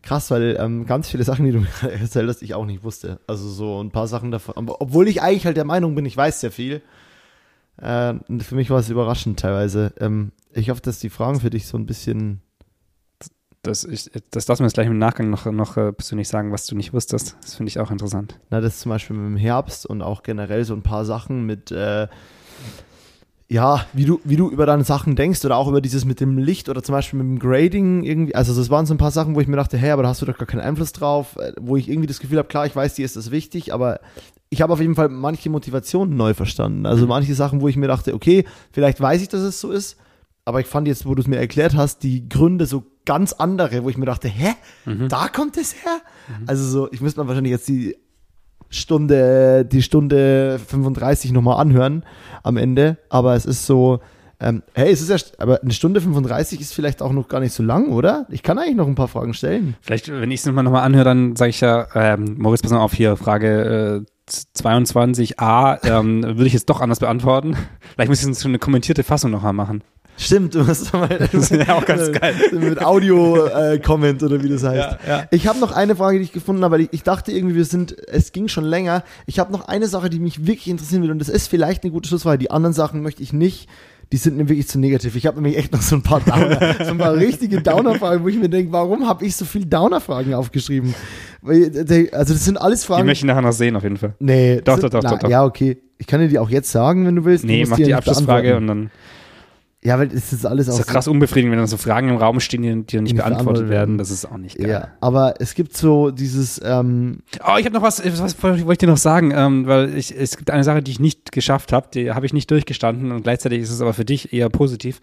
krass, 0.02 0.30
weil 0.30 0.56
ähm, 0.60 0.86
ganz 0.86 1.08
viele 1.08 1.24
Sachen, 1.24 1.44
die 1.44 1.52
du 1.52 1.60
mir 1.82 1.92
erzählt 1.92 2.28
hast, 2.28 2.42
ich 2.42 2.54
auch 2.54 2.66
nicht 2.66 2.84
wusste. 2.84 3.20
Also 3.26 3.48
so 3.48 3.82
ein 3.82 3.90
paar 3.90 4.06
Sachen 4.06 4.30
davon. 4.30 4.54
Obwohl 4.56 5.08
ich 5.08 5.22
eigentlich 5.22 5.46
halt 5.46 5.56
der 5.56 5.64
Meinung 5.64 5.94
bin, 5.94 6.06
ich 6.06 6.16
weiß 6.16 6.40
sehr 6.40 6.52
viel. 6.52 6.82
Äh, 7.78 8.14
für 8.40 8.54
mich 8.54 8.70
war 8.70 8.78
es 8.78 8.90
überraschend 8.90 9.40
teilweise. 9.40 9.92
Ähm, 9.98 10.32
ich 10.52 10.70
hoffe, 10.70 10.82
dass 10.82 11.00
die 11.00 11.10
Fragen 11.10 11.40
für 11.40 11.50
dich 11.50 11.66
so 11.66 11.76
ein 11.76 11.86
bisschen. 11.86 12.40
Das, 13.64 13.82
ich, 13.84 14.10
das 14.30 14.44
darfst 14.44 14.60
du 14.60 14.62
mir 14.62 14.68
jetzt 14.68 14.74
gleich 14.74 14.86
im 14.86 14.98
Nachgang 14.98 15.30
noch, 15.30 15.46
noch 15.46 15.76
äh, 15.76 15.92
persönlich 15.92 16.28
sagen, 16.28 16.52
was 16.52 16.66
du 16.66 16.76
nicht 16.76 16.92
wusstest. 16.92 17.36
Das 17.40 17.54
finde 17.54 17.70
ich 17.70 17.80
auch 17.80 17.90
interessant. 17.90 18.38
Na, 18.50 18.60
das 18.60 18.78
zum 18.78 18.90
Beispiel 18.90 19.16
mit 19.16 19.26
dem 19.26 19.36
Herbst 19.36 19.86
und 19.86 20.02
auch 20.02 20.22
generell 20.22 20.64
so 20.64 20.74
ein 20.74 20.82
paar 20.82 21.04
Sachen 21.04 21.46
mit. 21.46 21.72
Äh, 21.72 22.08
ja, 23.48 23.86
wie 23.92 24.04
du, 24.04 24.20
wie 24.24 24.36
du 24.36 24.50
über 24.50 24.66
deine 24.66 24.84
Sachen 24.84 25.16
denkst 25.16 25.44
oder 25.44 25.56
auch 25.56 25.68
über 25.68 25.80
dieses 25.80 26.04
mit 26.04 26.20
dem 26.20 26.38
Licht 26.38 26.68
oder 26.68 26.82
zum 26.82 26.94
Beispiel 26.94 27.22
mit 27.22 27.28
dem 27.28 27.38
Grading 27.38 28.02
irgendwie. 28.02 28.34
Also 28.34 28.54
das 28.54 28.70
waren 28.70 28.86
so 28.86 28.94
ein 28.94 28.98
paar 28.98 29.10
Sachen, 29.10 29.34
wo 29.34 29.40
ich 29.40 29.46
mir 29.46 29.56
dachte, 29.56 29.76
hey, 29.78 29.90
aber 29.90 30.02
da 30.02 30.08
hast 30.10 30.22
du 30.22 30.26
doch 30.26 30.36
gar 30.36 30.46
keinen 30.46 30.60
Einfluss 30.60 30.92
drauf, 30.92 31.36
äh, 31.36 31.52
wo 31.60 31.76
ich 31.76 31.88
irgendwie 31.88 32.06
das 32.06 32.20
Gefühl 32.20 32.38
habe, 32.38 32.48
klar, 32.48 32.66
ich 32.66 32.76
weiß, 32.76 32.94
dir 32.94 33.04
ist 33.04 33.16
das 33.16 33.30
wichtig, 33.30 33.72
aber 33.72 34.00
ich 34.50 34.60
habe 34.60 34.72
auf 34.72 34.80
jeden 34.80 34.94
Fall 34.94 35.08
manche 35.08 35.50
Motivationen 35.50 36.16
neu 36.16 36.34
verstanden. 36.34 36.84
Also 36.84 37.06
manche 37.06 37.34
Sachen, 37.34 37.60
wo 37.60 37.68
ich 37.68 37.76
mir 37.76 37.88
dachte, 37.88 38.14
okay, 38.14 38.44
vielleicht 38.72 39.00
weiß 39.00 39.22
ich, 39.22 39.28
dass 39.28 39.40
es 39.40 39.60
so 39.60 39.70
ist, 39.70 39.96
aber 40.44 40.60
ich 40.60 40.66
fand 40.66 40.86
jetzt, 40.86 41.06
wo 41.06 41.14
du 41.14 41.22
es 41.22 41.28
mir 41.28 41.38
erklärt 41.38 41.74
hast, 41.74 42.02
die 42.02 42.28
Gründe 42.28 42.66
so 42.66 42.84
ganz 43.04 43.32
andere, 43.32 43.84
wo 43.84 43.90
ich 43.90 43.96
mir 43.96 44.06
dachte, 44.06 44.28
hä, 44.28 44.54
da 45.08 45.28
kommt 45.28 45.56
es 45.56 45.74
her? 45.74 46.00
Also 46.46 46.64
so, 46.64 46.92
ich 46.92 47.00
müsste 47.00 47.20
mir 47.20 47.28
wahrscheinlich 47.28 47.52
jetzt 47.52 47.68
die 47.68 47.96
Stunde, 48.70 49.64
die 49.64 49.82
Stunde 49.82 50.58
35 50.66 51.32
nochmal 51.32 51.60
anhören 51.60 52.04
am 52.42 52.56
Ende, 52.56 52.98
aber 53.08 53.34
es 53.34 53.46
ist 53.46 53.66
so, 53.66 54.00
ähm, 54.40 54.62
hey, 54.74 54.90
es 54.90 55.00
ist 55.00 55.10
ja, 55.10 55.16
aber 55.38 55.62
eine 55.62 55.72
Stunde 55.72 56.00
35 56.00 56.60
ist 56.60 56.74
vielleicht 56.74 57.02
auch 57.02 57.12
noch 57.12 57.28
gar 57.28 57.40
nicht 57.40 57.52
so 57.52 57.62
lang, 57.62 57.88
oder? 57.90 58.26
Ich 58.30 58.42
kann 58.42 58.58
eigentlich 58.58 58.76
noch 58.76 58.88
ein 58.88 58.94
paar 58.94 59.08
Fragen 59.08 59.32
stellen. 59.32 59.76
Vielleicht, 59.80 60.08
wenn 60.08 60.30
ich 60.30 60.40
es 60.40 60.46
nochmal 60.46 60.64
noch 60.64 60.72
mal 60.72 60.82
anhöre, 60.82 61.04
dann 61.04 61.36
sage 61.36 61.50
ich 61.50 61.60
ja, 61.60 61.86
ähm, 61.94 62.36
Moritz, 62.38 62.62
pass 62.62 62.72
mal 62.72 62.80
auf 62.80 62.92
hier, 62.92 63.16
Frage 63.16 64.04
äh, 64.04 64.30
22a, 64.58 65.86
ähm, 65.86 66.22
würde 66.22 66.46
ich 66.46 66.52
jetzt 66.52 66.68
doch 66.68 66.80
anders 66.80 67.00
beantworten. 67.00 67.56
Vielleicht 67.94 68.08
muss 68.08 68.20
ich 68.20 68.26
jetzt 68.26 68.40
so 68.40 68.48
eine 68.48 68.58
kommentierte 68.58 69.04
Fassung 69.04 69.30
nochmal 69.30 69.52
machen. 69.52 69.82
Stimmt, 70.16 70.54
du 70.54 70.66
hast 70.66 70.92
mal 70.92 71.08
Das 71.32 71.50
ist 71.50 71.66
ja 71.66 71.74
auch 71.76 71.84
ganz 71.84 72.12
geil. 72.12 72.34
mit 72.52 72.80
Audio-Comment 72.80 74.22
oder 74.22 74.42
wie 74.42 74.48
das 74.48 74.62
heißt. 74.62 74.76
Ja, 74.76 74.98
ja. 75.08 75.24
Ich 75.30 75.46
habe 75.46 75.58
noch 75.58 75.72
eine 75.72 75.96
Frage, 75.96 76.18
die 76.18 76.24
ich 76.24 76.32
gefunden 76.32 76.62
habe, 76.62 76.74
weil 76.74 76.80
ich, 76.82 76.88
ich 76.92 77.02
dachte 77.02 77.32
irgendwie, 77.32 77.56
wir 77.56 77.64
sind, 77.64 77.96
es 78.08 78.32
ging 78.32 78.48
schon 78.48 78.64
länger. 78.64 79.02
Ich 79.26 79.38
habe 79.38 79.52
noch 79.52 79.66
eine 79.68 79.88
Sache, 79.88 80.10
die 80.10 80.20
mich 80.20 80.46
wirklich 80.46 80.68
interessieren 80.68 81.02
will 81.02 81.10
und 81.10 81.18
das 81.18 81.28
ist 81.28 81.48
vielleicht 81.48 81.82
eine 81.82 81.92
gute 81.92 82.08
Schlussfrage. 82.08 82.38
Die 82.38 82.50
anderen 82.50 82.74
Sachen 82.74 83.02
möchte 83.02 83.22
ich 83.22 83.32
nicht. 83.32 83.68
Die 84.12 84.18
sind 84.18 84.36
mir 84.36 84.48
wirklich 84.48 84.68
zu 84.68 84.78
negativ. 84.78 85.16
Ich 85.16 85.26
habe 85.26 85.40
nämlich 85.40 85.56
echt 85.58 85.72
noch 85.72 85.80
so 85.82 85.96
ein 85.96 86.02
paar 86.02 86.20
Downer, 86.26 86.74
so 86.84 86.90
ein 86.90 86.98
paar 86.98 87.14
richtige 87.16 87.62
Downer-Fragen, 87.62 88.22
wo 88.22 88.28
ich 88.28 88.36
mir 88.38 88.50
denke, 88.50 88.70
warum 88.70 89.08
habe 89.08 89.24
ich 89.24 89.34
so 89.34 89.44
viele 89.44 89.66
Downer-Fragen 89.66 90.34
aufgeschrieben? 90.34 90.94
Äh, 91.44 92.08
Also 92.12 92.34
das 92.34 92.44
sind 92.44 92.60
alles 92.60 92.82
Die 92.82 92.86
Fragen. 92.86 93.06
möchte 93.06 93.24
ich 93.24 93.28
nachher 93.28 93.42
noch 93.42 93.52
sehen, 93.52 93.74
auf 93.76 93.82
jeden 93.82 93.96
Fall. 93.96 94.14
nee, 94.20 94.60
Doch, 94.62 94.74
sind, 94.74 94.84
doch, 94.84 94.90
doch, 94.90 95.02
na, 95.02 95.10
doch, 95.12 95.18
doch. 95.20 95.28
Ja, 95.30 95.44
okay. 95.44 95.78
Ich 95.96 96.06
kann 96.06 96.20
dir 96.20 96.28
die 96.28 96.38
auch 96.38 96.50
jetzt 96.50 96.70
sagen, 96.70 97.06
wenn 97.06 97.16
du 97.16 97.24
willst. 97.24 97.44
Du 97.44 97.48
Nee, 97.48 97.60
musst 97.60 97.70
mach 97.70 97.76
die 97.78 97.84
nicht 97.84 97.94
Abschlussfrage 97.94 98.56
und 98.56 98.66
dann 98.66 98.90
Ja, 99.86 99.98
weil 99.98 100.10
es 100.12 100.32
ist 100.32 100.46
alles 100.46 100.66
ist 100.66 100.74
auch 100.74 100.78
ja 100.78 100.84
krass 100.84 101.08
unbefriedigend, 101.08 101.52
wenn 101.52 101.58
dann 101.58 101.66
so 101.66 101.76
Fragen 101.76 102.08
im 102.08 102.16
Raum 102.16 102.40
stehen, 102.40 102.62
die, 102.62 102.68
die 102.68 103.00
nicht 103.02 103.12
Nicht 103.12 103.16
beantwortet 103.16 103.68
werden. 103.68 103.98
Das 103.98 104.10
ist 104.10 104.24
auch 104.24 104.38
nicht 104.38 104.56
geil. 104.56 104.70
Ja, 104.70 104.88
aber 105.00 105.34
es 105.40 105.54
gibt 105.54 105.76
so 105.76 106.10
dieses, 106.10 106.58
ähm, 106.64 107.18
Oh, 107.46 107.56
ich 107.58 107.66
habe 107.66 107.74
noch 107.74 107.82
was, 107.82 108.02
was 108.02 108.42
wollte 108.42 108.72
ich 108.72 108.78
dir 108.78 108.86
noch 108.86 108.96
sagen, 108.96 109.32
ähm, 109.34 109.66
weil 109.66 109.94
ich, 109.94 110.16
es 110.16 110.38
gibt 110.38 110.50
eine 110.50 110.64
Sache, 110.64 110.82
die 110.82 110.90
ich 110.90 111.00
nicht 111.00 111.32
geschafft 111.32 111.72
habe, 111.72 111.88
die 111.92 112.12
habe 112.12 112.24
ich 112.24 112.32
nicht 112.32 112.50
durchgestanden 112.50 113.12
und 113.12 113.24
gleichzeitig 113.24 113.60
ist 113.60 113.70
es 113.70 113.82
aber 113.82 113.92
für 113.92 114.06
dich 114.06 114.32
eher 114.32 114.48
positiv. 114.48 115.00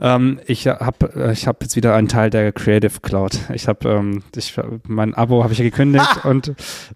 Ähm, 0.00 0.38
ich 0.46 0.68
habe 0.68 1.32
ich 1.32 1.48
hab 1.48 1.60
jetzt 1.60 1.74
wieder 1.74 1.94
einen 1.94 2.08
Teil 2.08 2.30
der 2.30 2.52
Creative 2.52 3.00
Cloud. 3.02 3.38
Ich 3.52 3.66
habe 3.66 3.88
ähm, 3.88 4.22
ich, 4.36 4.54
mein 4.86 5.14
Abo 5.14 5.42
habe 5.42 5.52
ich 5.52 5.58
ja 5.58 5.64
gekündigt 5.64 6.24
und 6.24 6.54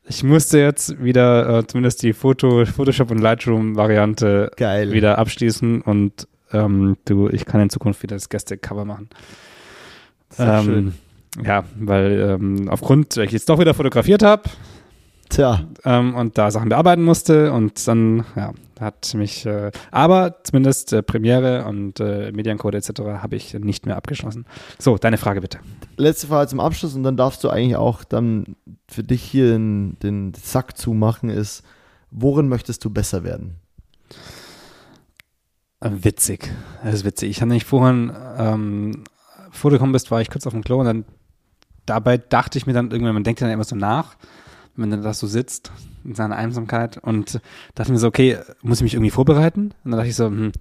ich 0.08 0.22
musste 0.22 0.58
jetzt 0.60 1.02
wieder 1.02 1.58
äh, 1.58 1.66
zumindest 1.66 2.02
die 2.02 2.12
Foto, 2.12 2.64
Photoshop 2.64 3.10
und 3.10 3.18
Lightroom 3.18 3.74
Variante 3.76 4.52
Geil. 4.56 4.92
wieder 4.92 5.18
abschließen 5.18 5.82
und 5.82 6.28
ähm, 6.54 6.96
du, 7.04 7.28
ich 7.28 7.44
kann 7.44 7.60
in 7.60 7.70
Zukunft 7.70 8.02
wieder 8.02 8.16
das 8.16 8.28
Gäste-Cover 8.28 8.84
machen. 8.84 9.08
Sehr 10.30 10.58
Ähm, 10.58 10.64
schön. 10.64 10.94
Ja, 11.44 11.64
weil 11.78 12.38
ähm, 12.40 12.68
aufgrund, 12.68 13.16
weil 13.16 13.24
ich 13.24 13.32
jetzt 13.32 13.48
doch 13.48 13.58
wieder 13.58 13.74
fotografiert 13.74 14.22
habe 14.22 14.48
Tja, 15.28 15.66
ähm, 15.84 16.14
und 16.14 16.38
da 16.38 16.50
Sachen 16.50 16.68
bearbeiten 16.68 17.02
musste 17.02 17.52
und 17.52 17.86
dann, 17.88 18.24
ja, 18.36 18.52
hat 18.78 19.14
mich, 19.14 19.46
äh, 19.46 19.70
aber 19.90 20.36
zumindest 20.44 20.92
äh, 20.92 21.02
Premiere 21.02 21.64
und 21.64 21.98
äh, 22.00 22.30
Mediencode 22.32 22.76
etc. 22.76 23.00
habe 23.20 23.36
ich 23.36 23.54
nicht 23.54 23.86
mehr 23.86 23.96
abgeschlossen. 23.96 24.44
So, 24.78 24.96
deine 24.96 25.16
Frage 25.16 25.40
bitte. 25.40 25.58
letzte 25.96 26.26
Frage 26.26 26.48
zum 26.48 26.60
Abschluss 26.60 26.94
und 26.94 27.02
dann 27.02 27.16
darfst 27.16 27.42
du 27.42 27.48
eigentlich 27.48 27.76
auch 27.76 28.04
dann 28.04 28.56
für 28.88 29.02
dich 29.02 29.22
hier 29.22 29.52
den, 29.52 29.96
den 30.02 30.34
Sack 30.34 30.76
zumachen 30.76 31.30
ist, 31.30 31.62
worin 32.10 32.48
möchtest 32.48 32.84
du 32.84 32.90
besser 32.90 33.24
werden? 33.24 33.56
Witzig, 35.86 36.50
das 36.82 36.94
ist 36.94 37.04
witzig. 37.04 37.28
Ich 37.28 37.42
habe 37.42 37.50
nämlich 37.50 37.66
vorhin, 37.66 38.10
ähm, 38.38 39.04
bevor 39.50 39.70
du 39.70 39.76
gekommen 39.76 39.92
bist, 39.92 40.10
war 40.10 40.22
ich 40.22 40.30
kurz 40.30 40.46
auf 40.46 40.54
dem 40.54 40.64
Klo 40.64 40.80
und 40.80 40.86
dann 40.86 41.04
dabei 41.84 42.16
dachte 42.16 42.56
ich 42.56 42.66
mir 42.66 42.72
dann 42.72 42.90
irgendwann, 42.90 43.12
man 43.12 43.24
denkt 43.24 43.42
dann 43.42 43.50
immer 43.50 43.64
so 43.64 43.76
nach, 43.76 44.16
wenn 44.74 44.88
man 44.88 44.90
dann 44.90 45.02
da 45.02 45.12
so 45.12 45.26
sitzt 45.26 45.72
in 46.02 46.14
seiner 46.14 46.36
Einsamkeit 46.36 46.96
und 46.96 47.38
dachte 47.74 47.92
mir 47.92 47.98
so, 47.98 48.06
okay, 48.06 48.38
muss 48.62 48.78
ich 48.78 48.82
mich 48.82 48.94
irgendwie 48.94 49.10
vorbereiten? 49.10 49.74
Und 49.84 49.90
dann 49.90 49.98
dachte 49.98 50.08
ich 50.08 50.16
so, 50.16 50.24
hm, 50.24 50.52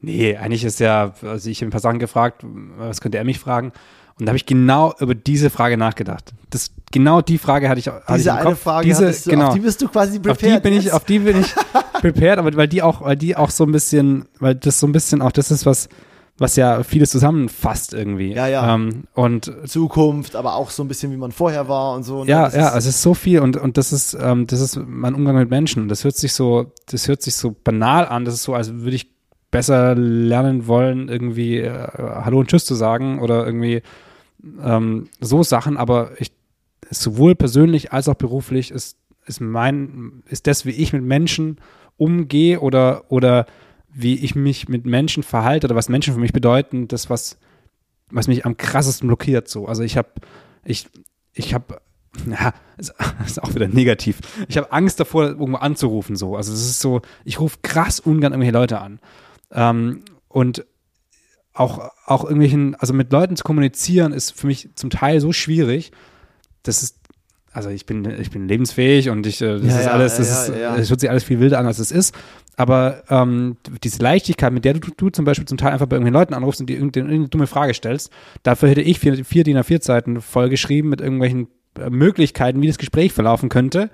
nee, 0.00 0.36
eigentlich 0.36 0.64
ist 0.64 0.80
ja, 0.80 1.14
also 1.22 1.48
ich 1.48 1.60
habe 1.60 1.68
ein 1.68 1.70
paar 1.70 1.80
Sachen 1.80 2.00
gefragt, 2.00 2.44
was 2.78 3.00
könnte 3.00 3.18
er 3.18 3.24
mich 3.24 3.38
fragen? 3.38 3.70
Und 4.20 4.26
da 4.26 4.30
habe 4.30 4.36
ich 4.36 4.46
genau 4.46 4.94
über 5.00 5.14
diese 5.14 5.50
Frage 5.50 5.76
nachgedacht. 5.76 6.32
Das, 6.50 6.70
genau 6.92 7.22
die 7.22 7.38
Frage 7.38 7.68
hatte 7.68 7.80
ich, 7.80 7.86
hatte 7.88 8.02
ich 8.08 8.16
Diese 8.16 8.30
im 8.30 8.36
eine 8.36 8.44
Kopf. 8.44 8.60
Frage, 8.60 8.86
diese, 8.86 9.10
du, 9.10 9.30
genau 9.30 9.46
auf 9.48 9.54
die 9.54 9.60
bist 9.60 9.82
du 9.82 9.88
quasi 9.88 10.18
auf 10.18 10.22
prepared. 10.22 10.64
die 10.64 10.68
bin 10.70 10.78
ich, 10.78 10.92
auf 10.92 11.04
die 11.04 11.18
bin 11.20 11.40
ich 11.40 11.54
prepared, 12.00 12.38
aber 12.38 12.54
weil 12.54 12.68
die 12.68 12.82
auch, 12.82 13.02
weil 13.02 13.16
die 13.16 13.36
auch 13.36 13.50
so 13.50 13.64
ein 13.64 13.72
bisschen, 13.72 14.26
weil 14.38 14.54
das 14.54 14.78
so 14.78 14.86
ein 14.86 14.92
bisschen 14.92 15.22
auch 15.22 15.32
das 15.32 15.50
ist, 15.50 15.64
was, 15.64 15.88
was 16.36 16.56
ja 16.56 16.82
vieles 16.82 17.10
zusammenfasst 17.10 17.94
irgendwie. 17.94 18.32
Ja, 18.32 18.46
ja. 18.46 18.74
Ähm, 18.74 19.04
und 19.14 19.52
Zukunft, 19.66 20.36
aber 20.36 20.54
auch 20.54 20.70
so 20.70 20.82
ein 20.82 20.88
bisschen, 20.88 21.12
wie 21.12 21.16
man 21.16 21.32
vorher 21.32 21.68
war 21.68 21.94
und 21.94 22.02
so. 22.02 22.24
ne? 22.24 22.30
ja, 22.30 22.48
ja, 22.48 22.76
es 22.76 22.86
ist 22.86 23.00
so 23.00 23.14
viel 23.14 23.40
und, 23.40 23.56
und 23.56 23.76
das 23.76 23.92
ist, 23.92 24.16
ähm, 24.20 24.46
das 24.46 24.60
ist 24.60 24.78
mein 24.86 25.14
Umgang 25.14 25.36
mit 25.36 25.50
Menschen. 25.50 25.88
Das 25.88 26.04
hört 26.04 26.16
sich 26.16 26.32
so, 26.32 26.72
das 26.86 27.08
hört 27.08 27.22
sich 27.22 27.34
so 27.34 27.54
banal 27.64 28.06
an. 28.06 28.24
Das 28.24 28.34
ist 28.34 28.42
so, 28.42 28.54
als 28.54 28.72
würde 28.72 28.96
ich 28.96 29.10
besser 29.50 29.94
lernen 29.94 30.66
wollen, 30.66 31.08
irgendwie 31.08 31.58
äh, 31.58 31.88
Hallo 31.96 32.40
und 32.40 32.48
Tschüss 32.48 32.64
zu 32.64 32.74
sagen 32.74 33.20
oder 33.20 33.44
irgendwie 33.44 33.82
ähm, 34.62 35.08
so 35.20 35.42
Sachen, 35.42 35.76
aber 35.76 36.12
ich 36.18 36.32
sowohl 36.90 37.34
persönlich 37.34 37.92
als 37.92 38.08
auch 38.08 38.14
beruflich 38.14 38.70
ist, 38.70 38.96
ist 39.26 39.40
mein, 39.40 40.22
ist 40.26 40.46
das, 40.46 40.66
wie 40.66 40.70
ich 40.70 40.92
mit 40.92 41.02
Menschen 41.02 41.58
umgehe 41.96 42.60
oder, 42.60 43.04
oder 43.10 43.46
wie 43.92 44.16
ich 44.16 44.34
mich 44.34 44.68
mit 44.68 44.86
Menschen 44.86 45.22
verhalte 45.22 45.66
oder 45.66 45.76
was 45.76 45.88
Menschen 45.88 46.14
für 46.14 46.20
mich 46.20 46.32
bedeuten, 46.32 46.88
das, 46.88 47.10
was, 47.10 47.38
was 48.10 48.28
mich 48.28 48.44
am 48.44 48.56
krassesten 48.56 49.06
blockiert. 49.08 49.48
So. 49.48 49.66
Also 49.66 49.82
ich 49.82 49.96
habe, 49.96 50.08
ich, 50.64 50.88
ich 51.32 51.54
habe, 51.54 51.80
ja, 52.26 52.54
ist, 52.76 52.94
auch 53.42 53.54
wieder 53.54 53.68
negativ. 53.68 54.20
Ich 54.48 54.56
habe 54.56 54.72
Angst 54.72 54.98
davor, 54.98 55.26
irgendwo 55.26 55.58
anzurufen. 55.58 56.16
So. 56.16 56.36
Also 56.36 56.52
es 56.52 56.60
ist 56.60 56.80
so, 56.80 57.02
ich 57.24 57.40
rufe 57.40 57.58
krass 57.62 58.00
ungern 58.00 58.32
irgendwelche 58.32 58.56
Leute 58.56 58.80
an. 58.80 59.00
Ähm, 59.52 60.02
und 60.28 60.64
auch, 61.60 61.90
auch 62.06 62.24
irgendwelchen, 62.24 62.74
also 62.76 62.94
mit 62.94 63.12
Leuten 63.12 63.36
zu 63.36 63.44
kommunizieren, 63.44 64.12
ist 64.12 64.32
für 64.32 64.46
mich 64.46 64.70
zum 64.76 64.88
Teil 64.88 65.20
so 65.20 65.32
schwierig. 65.32 65.92
Das 66.62 66.82
ist, 66.82 66.96
also 67.52 67.68
ich 67.68 67.84
bin, 67.84 68.04
ich 68.18 68.30
bin 68.30 68.48
lebensfähig 68.48 69.10
und 69.10 69.26
ich, 69.26 69.42
äh, 69.42 69.58
das 69.58 69.62
Ja, 69.62 69.78
ist 69.78 69.84
ja, 69.84 69.90
alles, 69.92 70.16
das 70.16 70.48
ja, 70.48 70.74
ist, 70.74 70.82
es 70.82 70.90
hört 70.90 71.00
sich 71.00 71.10
alles 71.10 71.24
viel 71.24 71.38
wilder 71.38 71.58
an, 71.58 71.66
als 71.66 71.78
es 71.78 71.90
ist. 71.92 72.14
Aber 72.56 73.02
ähm, 73.10 73.58
diese 73.84 74.02
Leichtigkeit, 74.02 74.52
mit 74.52 74.64
der 74.64 74.74
du, 74.74 74.90
du 74.96 75.10
zum 75.10 75.24
Beispiel 75.26 75.46
zum 75.46 75.58
Teil 75.58 75.72
einfach 75.72 75.86
bei 75.86 75.96
irgendwelchen 75.96 76.20
Leuten 76.20 76.34
anrufst 76.34 76.60
und 76.60 76.66
die 76.66 76.74
irgendeine, 76.74 77.06
irgendeine 77.06 77.28
dumme 77.28 77.46
Frage 77.46 77.74
stellst, 77.74 78.10
dafür 78.42 78.70
hätte 78.70 78.82
ich 78.82 78.98
vier, 78.98 79.22
vier 79.24 79.44
DIN 79.44 79.58
A4 79.58 79.82
Seiten 79.82 80.20
vollgeschrieben 80.20 80.88
mit 80.88 81.02
irgendwelchen 81.02 81.48
äh, 81.78 81.90
Möglichkeiten, 81.90 82.62
wie 82.62 82.68
das 82.68 82.78
Gespräch 82.78 83.12
verlaufen 83.12 83.50
könnte. 83.50 83.90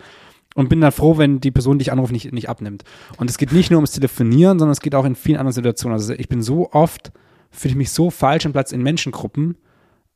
Und 0.54 0.68
bin 0.68 0.80
dann 0.80 0.92
froh, 0.92 1.18
wenn 1.18 1.40
die 1.40 1.50
Person, 1.50 1.78
die 1.78 1.82
ich 1.82 1.92
anrufe, 1.92 2.12
nicht, 2.12 2.32
nicht 2.32 2.48
abnimmt. 2.48 2.84
Und 3.18 3.28
es 3.28 3.36
geht 3.36 3.52
nicht 3.52 3.70
nur 3.70 3.78
ums 3.78 3.92
Telefonieren, 3.92 4.58
sondern 4.58 4.72
es 4.72 4.80
geht 4.80 4.94
auch 4.94 5.04
in 5.04 5.14
vielen 5.14 5.36
anderen 5.36 5.52
Situationen. 5.52 5.94
Also 5.94 6.14
ich 6.14 6.28
bin 6.28 6.40
so 6.40 6.70
oft, 6.72 7.12
fühle 7.50 7.72
ich 7.72 7.76
mich 7.76 7.90
so 7.90 8.10
falsch 8.10 8.44
im 8.44 8.52
Platz 8.52 8.72
in 8.72 8.82
Menschengruppen, 8.82 9.56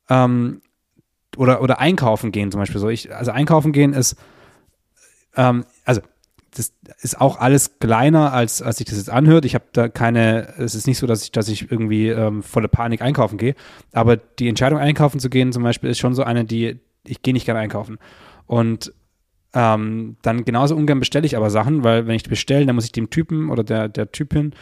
ähm, 0.09 0.61
oder, 1.37 1.61
oder 1.61 1.79
einkaufen 1.79 2.31
gehen 2.31 2.51
zum 2.51 2.59
Beispiel 2.59 2.81
so. 2.81 2.89
Ich, 2.89 3.13
also 3.13 3.31
einkaufen 3.31 3.71
gehen 3.71 3.93
ist, 3.93 4.15
ähm, 5.35 5.65
also 5.85 6.01
das 6.53 6.73
ist 6.99 7.21
auch 7.21 7.39
alles 7.39 7.79
kleiner, 7.79 8.33
als, 8.33 8.61
als 8.61 8.77
sich 8.77 8.85
das 8.85 8.97
jetzt 8.97 9.09
anhört. 9.09 9.45
Ich 9.45 9.55
habe 9.55 9.65
da 9.71 9.87
keine, 9.87 10.53
es 10.57 10.75
ist 10.75 10.85
nicht 10.85 10.97
so, 10.97 11.07
dass 11.07 11.23
ich, 11.23 11.31
dass 11.31 11.47
ich 11.47 11.71
irgendwie 11.71 12.09
ähm, 12.09 12.43
volle 12.43 12.67
Panik 12.67 13.01
einkaufen 13.01 13.37
gehe. 13.37 13.55
Aber 13.93 14.17
die 14.17 14.49
Entscheidung, 14.49 14.79
einkaufen 14.79 15.21
zu 15.21 15.29
gehen, 15.29 15.53
zum 15.53 15.63
Beispiel, 15.63 15.89
ist 15.89 15.99
schon 15.99 16.13
so 16.13 16.23
eine, 16.23 16.43
die, 16.43 16.81
ich 17.05 17.21
gehe 17.21 17.33
nicht 17.33 17.45
gerne 17.45 17.61
einkaufen. 17.61 17.99
Und 18.47 18.93
ähm, 19.53 20.17
dann 20.21 20.43
genauso 20.43 20.75
ungern 20.75 20.99
bestelle 20.99 21.25
ich 21.25 21.37
aber 21.37 21.49
Sachen, 21.49 21.85
weil 21.85 22.05
wenn 22.07 22.15
ich 22.15 22.23
bestelle, 22.23 22.65
dann 22.65 22.75
muss 22.75 22.85
ich 22.85 22.91
dem 22.91 23.09
Typen 23.09 23.49
oder 23.49 23.63
der, 23.63 23.87
der 23.87 24.11
Typin 24.11 24.53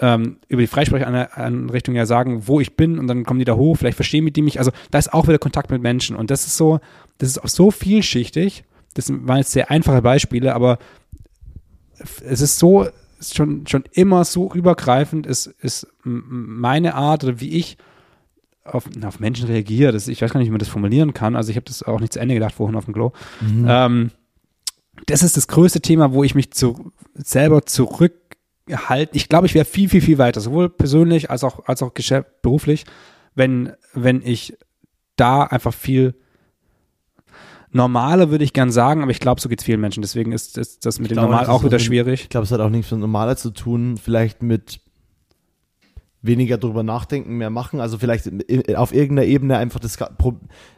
ähm, 0.00 0.38
über 0.48 0.60
die 0.62 0.66
Freisprecheinrichtung 0.66 1.94
ja 1.94 2.06
sagen, 2.06 2.46
wo 2.46 2.60
ich 2.60 2.76
bin 2.76 2.98
und 2.98 3.06
dann 3.06 3.24
kommen 3.24 3.38
die 3.38 3.44
da 3.44 3.54
hoch, 3.54 3.76
vielleicht 3.76 3.96
verstehen 3.96 4.32
die 4.32 4.42
mich. 4.42 4.58
Also 4.58 4.70
da 4.90 4.98
ist 4.98 5.12
auch 5.12 5.28
wieder 5.28 5.38
Kontakt 5.38 5.70
mit 5.70 5.82
Menschen 5.82 6.16
und 6.16 6.30
das 6.30 6.46
ist 6.46 6.56
so, 6.56 6.80
das 7.18 7.30
ist 7.30 7.38
auch 7.38 7.48
so 7.48 7.70
vielschichtig. 7.70 8.64
Das 8.94 9.10
waren 9.10 9.38
jetzt 9.38 9.52
sehr 9.52 9.70
einfache 9.70 10.02
Beispiele, 10.02 10.54
aber 10.54 10.78
es 12.24 12.40
ist 12.40 12.58
so, 12.58 12.86
ist 13.18 13.36
schon, 13.36 13.66
schon 13.66 13.84
immer 13.92 14.24
so 14.24 14.52
übergreifend, 14.52 15.26
ist, 15.26 15.46
ist 15.46 15.86
meine 16.02 16.94
Art 16.94 17.24
oder 17.24 17.40
wie 17.40 17.50
ich 17.50 17.76
auf, 18.64 18.88
auf 19.04 19.20
Menschen 19.20 19.46
reagiere. 19.46 19.92
Das, 19.92 20.08
ich 20.08 20.22
weiß 20.22 20.32
gar 20.32 20.40
nicht, 20.40 20.48
wie 20.48 20.52
man 20.52 20.58
das 20.58 20.68
formulieren 20.68 21.14
kann. 21.14 21.36
Also 21.36 21.50
ich 21.50 21.56
habe 21.56 21.64
das 21.64 21.82
auch 21.82 22.00
nicht 22.00 22.12
zu 22.12 22.20
Ende 22.20 22.34
gedacht 22.34 22.54
vorhin 22.54 22.76
auf 22.76 22.84
dem 22.84 22.94
Klo. 22.94 23.12
Ähm, 23.68 24.10
das 25.06 25.22
ist 25.22 25.36
das 25.36 25.48
größte 25.48 25.80
Thema, 25.80 26.12
wo 26.12 26.24
ich 26.24 26.34
mich 26.34 26.52
zu, 26.52 26.92
selber 27.14 27.64
zurück 27.66 28.27
halt, 28.70 29.10
ich 29.12 29.28
glaube, 29.28 29.46
ich 29.46 29.54
wäre 29.54 29.64
viel, 29.64 29.88
viel, 29.88 30.00
viel 30.00 30.18
weiter, 30.18 30.40
sowohl 30.40 30.68
persönlich 30.68 31.30
als 31.30 31.44
auch, 31.44 31.66
als 31.66 31.82
auch 31.82 31.94
geschäft, 31.94 32.42
beruflich, 32.42 32.84
wenn, 33.34 33.72
wenn 33.94 34.22
ich 34.22 34.56
da 35.16 35.42
einfach 35.44 35.74
viel 35.74 36.14
normaler 37.70 38.30
würde 38.30 38.44
ich 38.44 38.52
gern 38.52 38.70
sagen, 38.70 39.02
aber 39.02 39.10
ich 39.10 39.20
glaube, 39.20 39.40
so 39.40 39.48
geht 39.48 39.60
es 39.60 39.64
vielen 39.64 39.80
Menschen. 39.80 40.00
Deswegen 40.00 40.32
ist, 40.32 40.56
ist 40.56 40.86
das 40.86 40.98
mit 40.98 41.06
Ich 41.10 41.16
dem 41.16 41.20
glaube, 41.20 41.32
Normal 41.32 41.46
auch 41.46 41.62
wieder 41.64 41.72
mit- 41.76 41.82
schwierig. 41.82 42.22
Ich 42.22 42.28
glaube, 42.30 42.44
es 42.44 42.52
hat 42.52 42.60
auch 42.60 42.70
nichts 42.70 42.90
mit 42.90 43.00
normaler 43.00 43.36
zu 43.36 43.50
tun, 43.50 43.98
vielleicht 43.98 44.42
mit 44.42 44.80
weniger 46.22 46.58
drüber 46.58 46.82
nachdenken, 46.82 47.36
mehr 47.36 47.50
machen. 47.50 47.80
Also 47.80 47.98
vielleicht 47.98 48.28
auf 48.74 48.92
irgendeiner 48.94 49.28
Ebene 49.28 49.56
einfach 49.58 49.80
das, 49.80 49.98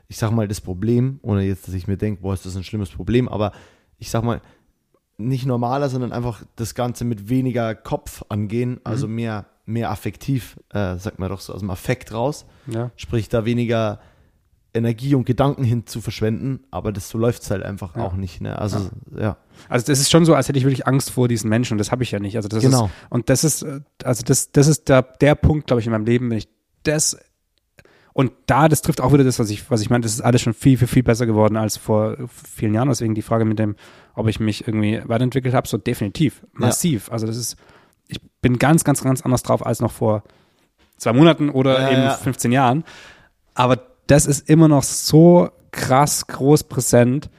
ich 0.09 0.17
sag 0.17 0.33
mal, 0.33 0.49
das 0.49 0.61
Problem, 0.61 1.21
ohne 1.23 1.43
jetzt, 1.45 1.67
dass 1.69 1.75
ich 1.75 1.87
mir 1.87 1.97
denke, 1.97 2.23
boah, 2.23 2.35
ist 2.35 2.45
das 2.45 2.57
ein 2.57 2.65
schlimmes 2.65 2.91
Problem, 2.91 3.29
aber 3.29 3.53
ich 3.99 4.11
sag 4.11 4.25
mal, 4.25 4.41
nicht 5.29 5.47
normaler, 5.47 5.89
sondern 5.89 6.13
einfach 6.13 6.43
das 6.57 6.75
Ganze 6.75 7.05
mit 7.05 7.29
weniger 7.29 7.75
Kopf 7.75 8.23
angehen, 8.29 8.81
also 8.85 9.07
mehr, 9.09 9.47
mehr 9.67 9.91
affektiv, 9.91 10.57
äh, 10.71 10.97
sagt 10.97 11.19
man 11.19 11.29
doch 11.29 11.41
so 11.41 11.53
aus 11.55 11.61
dem 11.61 11.71
Affekt 11.71 12.13
raus. 12.13 12.47
Ja. 12.67 12.91
Sprich, 12.97 13.29
da 13.29 13.45
weniger 13.45 14.01
Energie 14.73 15.17
und 15.17 15.25
Gedanken 15.27 15.65
hin 15.65 15.87
zu 15.87 16.01
verschwenden, 16.01 16.61
aber 16.71 16.93
das 16.93 17.09
so 17.09 17.19
läuft 17.19 17.43
es 17.43 17.51
halt 17.51 17.65
einfach 17.65 17.97
Ja. 17.97 18.05
auch 18.05 18.15
nicht. 18.15 18.41
Ne? 18.41 18.57
Also, 18.57 18.89
ja. 19.19 19.37
Also 19.69 19.87
das 19.87 19.99
ist 19.99 20.11
schon 20.11 20.25
so, 20.25 20.35
als 20.35 20.49
hätte 20.49 20.59
ich 20.59 20.65
wirklich 20.65 20.87
Angst 20.87 21.11
vor 21.11 21.27
diesen 21.27 21.51
Menschen 21.51 21.75
und 21.75 21.79
das 21.79 21.91
habe 21.91 22.05
ich 22.05 22.13
ja 22.13 22.21
nicht. 22.21 22.37
Also 22.37 22.49
das 22.49 22.63
Genau. 22.63 22.85
ist 22.87 22.93
und 23.11 23.29
das 23.31 23.43
ist 23.45 23.63
äh, 23.63 23.81
also 24.05 24.23
das 24.25 24.53
das 24.53 24.69
ist 24.69 24.89
der 24.89 25.03
der 25.03 25.35
Punkt, 25.35 25.67
glaube 25.67 25.81
ich, 25.81 25.87
in 25.87 25.93
meinem 25.93 26.05
Leben, 26.07 26.31
wenn 26.31 26.39
ich 26.39 26.49
das 26.85 27.19
und 28.13 28.31
da 28.47 28.69
das 28.69 28.83
trifft 28.83 29.01
auch 29.01 29.13
wieder 29.13 29.25
das, 29.25 29.41
was 29.41 29.51
ich 29.51 29.69
was 29.73 29.81
ich 29.83 29.91
meine, 29.91 30.03
das 30.03 30.13
ist 30.13 30.21
alles 30.21 30.41
schon 30.41 30.55
viel 30.55 30.79
viel 30.79 30.87
viel 30.89 31.03
besser 31.03 31.27
geworden 31.27 31.57
als 31.57 31.77
vor 31.77 32.17
vielen 32.29 32.73
Jahren. 32.75 32.89
Deswegen 32.89 33.17
die 33.17 33.23
Frage 33.23 33.45
mit 33.45 33.59
dem, 33.59 33.75
ob 34.15 34.29
ich 34.29 34.41
mich 34.41 34.67
irgendwie 34.67 35.01
weiterentwickelt 35.05 35.55
habe, 35.55 35.69
so 35.69 35.79
definitiv 35.79 36.45
massiv. 36.53 37.11
Also 37.11 37.27
das 37.27 37.37
ist 37.37 37.57
ich 38.09 38.21
bin 38.43 38.59
ganz 38.59 38.85
ganz 38.85 39.03
ganz 39.03 39.23
anders 39.23 39.43
drauf 39.43 39.65
als 39.65 39.81
noch 39.81 39.93
vor 39.93 40.23
zwei 40.97 41.13
Monaten 41.13 41.51
oder 41.51 41.81
Ja, 41.81 41.91
eben 41.91 42.03
ja. 42.03 42.15
15 42.15 42.53
Jahren. 42.53 42.85
Aber 43.55 43.81
das 44.07 44.27
ist 44.27 44.49
immer 44.49 44.69
noch 44.69 44.83
so 44.83 45.51
krass 45.71 46.27
groß 46.27 46.65
präsent 46.65 47.31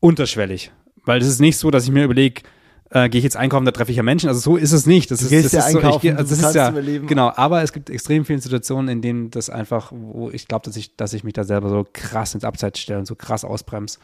unterschwellig. 0.00 0.72
Weil 1.04 1.20
es 1.20 1.28
ist 1.28 1.40
nicht 1.40 1.56
so, 1.56 1.70
dass 1.70 1.84
ich 1.84 1.90
mir 1.90 2.04
überlege, 2.04 2.42
äh, 2.90 3.08
gehe 3.08 3.18
ich 3.18 3.24
jetzt 3.24 3.36
einkaufen, 3.36 3.64
da 3.64 3.70
treffe 3.70 3.90
ich 3.90 3.96
ja 3.96 4.02
Menschen. 4.02 4.28
Also 4.28 4.40
so 4.40 4.56
ist 4.56 4.72
es 4.72 4.86
nicht. 4.86 5.10
Das 5.10 5.20
Du 5.20 5.34
ist, 5.34 5.44
das 5.46 5.52
ja 5.52 5.60
ist 5.60 5.72
so, 5.72 5.78
ich, 5.78 5.84
einkaufen, 5.84 6.06
du 6.10 6.16
also 6.16 6.36
das 6.36 6.48
ist 6.48 6.54
ja, 6.54 6.68
überleben. 6.70 7.06
Genau, 7.06 7.32
aber 7.34 7.62
es 7.62 7.72
gibt 7.72 7.90
extrem 7.90 8.24
viele 8.24 8.40
Situationen, 8.40 8.88
in 8.88 9.02
denen 9.02 9.30
das 9.30 9.50
einfach, 9.50 9.92
wo 9.94 10.30
ich 10.30 10.48
glaube, 10.48 10.64
dass 10.64 10.76
ich, 10.76 10.96
dass 10.96 11.12
ich 11.12 11.24
mich 11.24 11.34
da 11.34 11.44
selber 11.44 11.68
so 11.68 11.86
krass 11.92 12.34
ins 12.34 12.44
Abseits 12.44 12.80
stelle 12.80 12.98
und 12.98 13.06
so 13.06 13.14
krass 13.14 13.44
ausbremse. 13.44 13.98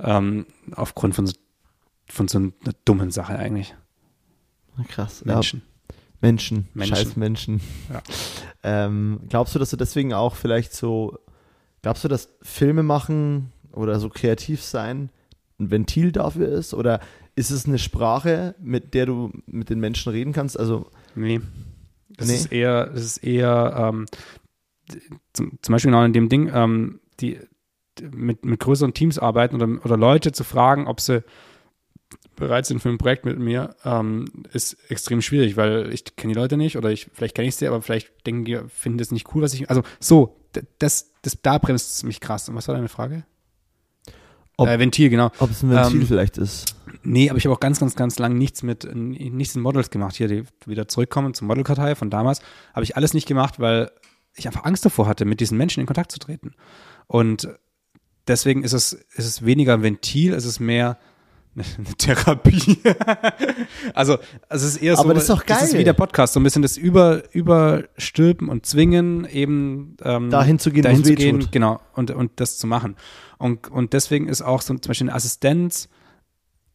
Ähm, 0.00 0.46
aufgrund 0.72 1.14
von 1.14 1.26
so, 1.26 1.34
von 2.06 2.28
so 2.28 2.38
einer 2.38 2.52
dummen 2.84 3.10
Sache 3.10 3.38
eigentlich. 3.38 3.74
Krass. 4.88 5.24
Menschen. 5.24 5.62
Ja, 5.62 5.96
Menschen. 6.20 6.68
Menschen. 6.74 6.96
Scheiß 6.96 7.16
Menschen. 7.16 7.60
Ja. 7.92 8.02
Ähm, 8.64 9.20
glaubst 9.28 9.54
du, 9.54 9.60
dass 9.60 9.70
du 9.70 9.76
deswegen 9.76 10.12
auch 10.12 10.34
vielleicht 10.34 10.72
so, 10.72 11.16
glaubst 11.80 12.02
du, 12.02 12.08
dass 12.08 12.28
Filme 12.42 12.82
machen 12.82 13.52
oder 13.70 14.00
so 14.00 14.08
kreativ 14.08 14.62
sein 14.62 15.10
ein 15.60 15.70
Ventil 15.70 16.10
dafür 16.10 16.48
ist? 16.48 16.74
Oder 16.74 16.98
ist 17.36 17.50
es 17.52 17.66
eine 17.66 17.78
Sprache, 17.78 18.56
mit 18.60 18.94
der 18.94 19.06
du 19.06 19.30
mit 19.46 19.70
den 19.70 19.78
Menschen 19.78 20.10
reden 20.10 20.32
kannst? 20.32 20.58
Also, 20.58 20.90
Nee. 21.14 21.40
Das 22.08 22.26
Nee? 22.26 22.34
ist 22.34 22.52
eher, 22.52 22.86
das 22.86 23.04
ist 23.04 23.18
eher 23.18 23.74
ähm, 23.92 24.06
zum, 25.32 25.58
zum 25.62 25.72
Beispiel 25.72 25.92
genau 25.92 26.04
in 26.04 26.12
dem 26.12 26.28
Ding, 26.28 26.50
ähm, 26.52 26.98
die 27.20 27.38
mit, 28.02 28.44
mit 28.44 28.60
größeren 28.60 28.94
Teams 28.94 29.18
arbeiten 29.18 29.56
oder, 29.56 29.84
oder 29.84 29.96
Leute 29.96 30.32
zu 30.32 30.44
fragen, 30.44 30.86
ob 30.86 31.00
sie 31.00 31.22
bereit 32.36 32.66
sind 32.66 32.80
für 32.80 32.88
ein 32.88 32.98
Projekt 32.98 33.24
mit 33.24 33.38
mir, 33.38 33.74
ähm, 33.84 34.26
ist 34.52 34.76
extrem 34.90 35.20
schwierig, 35.20 35.56
weil 35.56 35.92
ich 35.92 36.16
kenne 36.16 36.32
die 36.32 36.38
Leute 36.38 36.56
nicht 36.56 36.76
oder 36.76 36.90
ich, 36.90 37.10
vielleicht 37.12 37.34
kenne 37.34 37.48
ich 37.48 37.56
sie, 37.56 37.66
aber 37.66 37.82
vielleicht 37.82 38.26
denken 38.26 38.44
die, 38.44 38.58
finden 38.68 38.98
das 38.98 39.10
nicht 39.10 39.34
cool, 39.34 39.42
was 39.42 39.52
ich, 39.54 39.68
also 39.68 39.82
so, 40.00 40.36
das, 40.78 41.12
das, 41.22 41.38
da 41.42 41.58
bremst 41.58 41.96
es 41.96 42.02
mich 42.04 42.20
krass. 42.20 42.48
Und 42.48 42.54
was 42.54 42.68
war 42.68 42.74
deine 42.74 42.88
Frage? 42.88 43.24
Ob- 44.56 44.68
äh, 44.68 44.78
Ventil, 44.78 45.10
genau. 45.10 45.30
ob 45.38 45.50
es 45.50 45.62
ein 45.62 45.70
Ventil 45.70 46.00
Ähm, 46.00 46.06
vielleicht 46.06 46.38
ist. 46.38 46.74
Nee, 47.02 47.30
aber 47.30 47.38
ich 47.38 47.44
habe 47.44 47.54
auch 47.54 47.60
ganz, 47.60 47.78
ganz, 47.78 47.94
ganz 47.94 48.18
lang 48.18 48.36
nichts 48.36 48.62
mit, 48.62 48.88
nichts 48.94 49.54
in 49.54 49.62
Models 49.62 49.90
gemacht. 49.90 50.16
Hier, 50.16 50.26
die 50.26 50.44
wieder 50.66 50.88
zurückkommen 50.88 51.34
zur 51.34 51.46
Modelkartei 51.46 51.94
von 51.94 52.10
damals, 52.10 52.40
habe 52.74 52.82
ich 52.82 52.96
alles 52.96 53.14
nicht 53.14 53.28
gemacht, 53.28 53.60
weil 53.60 53.90
ich 54.34 54.46
einfach 54.46 54.64
Angst 54.64 54.84
davor 54.84 55.06
hatte, 55.06 55.24
mit 55.24 55.40
diesen 55.40 55.58
Menschen 55.58 55.80
in 55.80 55.86
Kontakt 55.86 56.10
zu 56.10 56.18
treten. 56.18 56.54
Und 57.06 57.48
deswegen 58.28 58.62
ist 58.62 58.72
es, 58.72 58.92
ist 58.92 59.26
es 59.26 59.44
weniger 59.44 59.74
ein 59.74 59.82
Ventil, 59.82 60.34
es 60.34 60.44
ist 60.44 60.60
mehr 60.60 60.98
eine, 61.54 61.64
Therapie. 61.98 62.78
also, 63.94 64.18
also 64.48 64.66
es 64.66 64.74
ist 64.74 64.82
eher 64.82 64.96
so, 64.96 65.02
Aber 65.02 65.14
das 65.14 65.24
ist 65.24 65.30
doch 65.30 65.42
das 65.42 65.62
ist 65.62 65.70
geil. 65.72 65.80
wie 65.80 65.84
der 65.84 65.92
Podcast, 65.92 66.34
so 66.34 66.40
ein 66.40 66.44
bisschen 66.44 66.62
das 66.62 66.76
Über, 66.76 67.22
Überstülpen 67.32 68.48
und 68.48 68.66
Zwingen, 68.66 69.24
eben 69.26 69.96
ähm, 70.02 70.30
Dahin 70.30 70.58
zu 70.58 70.70
gehen, 70.70 70.82
dahin 70.82 71.04
zu 71.04 71.14
gehen, 71.14 71.40
tut. 71.40 71.52
genau, 71.52 71.80
und, 71.94 72.10
und 72.10 72.32
das 72.36 72.58
zu 72.58 72.66
machen. 72.66 72.96
Und, 73.38 73.70
und 73.70 73.92
deswegen 73.92 74.28
ist 74.28 74.42
auch 74.42 74.62
so 74.62 74.74
zum 74.74 74.88
Beispiel 74.88 75.08
eine 75.08 75.16
Assistenz, 75.16 75.88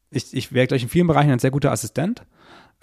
ich, 0.09 0.34
ich 0.34 0.53
wäre 0.53 0.67
gleich 0.67 0.84
in 0.84 0.89
vielen 0.89 1.07
Bereichen 1.07 1.31
ein 1.31 1.39
sehr 1.39 1.51
guter 1.51 1.71
Assistent, 1.71 2.23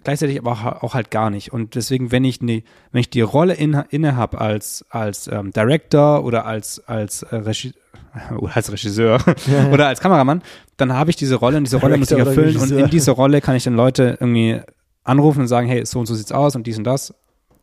gleichzeitig 0.04 0.38
aber 0.38 0.52
auch, 0.52 0.82
auch 0.82 0.94
halt 0.94 1.10
gar 1.10 1.30
nicht. 1.30 1.52
Und 1.52 1.74
deswegen, 1.74 2.12
wenn 2.12 2.24
ich, 2.24 2.40
ne, 2.40 2.62
wenn 2.92 3.00
ich 3.00 3.10
die 3.10 3.20
Rolle 3.20 3.54
inne, 3.54 3.86
inne 3.90 4.16
habe 4.16 4.40
als, 4.40 4.84
als 4.90 5.28
ähm, 5.28 5.52
Director 5.52 6.24
oder 6.24 6.46
als, 6.46 6.80
als, 6.86 7.22
äh, 7.22 7.36
Regi 7.36 7.74
oder 8.38 8.56
als 8.56 8.72
Regisseur 8.72 9.18
oder 9.72 9.88
als 9.88 10.00
Kameramann, 10.00 10.42
dann 10.76 10.92
habe 10.92 11.10
ich 11.10 11.16
diese 11.16 11.36
Rolle 11.36 11.58
und 11.58 11.64
diese 11.64 11.76
Rolle 11.76 11.96
muss 11.96 12.10
ich 12.10 12.16
Director 12.16 12.44
erfüllen 12.44 12.56
und 12.62 12.70
in 12.72 12.90
dieser 12.90 13.12
Rolle 13.12 13.40
kann 13.40 13.54
ich 13.54 13.64
dann 13.64 13.74
Leute 13.74 14.16
irgendwie 14.20 14.60
anrufen 15.04 15.40
und 15.40 15.48
sagen, 15.48 15.68
hey, 15.68 15.84
so 15.84 15.98
und 15.98 16.06
so 16.06 16.14
sieht's 16.14 16.32
aus 16.32 16.56
und 16.56 16.66
dies 16.66 16.78
und 16.78 16.84
das. 16.84 17.14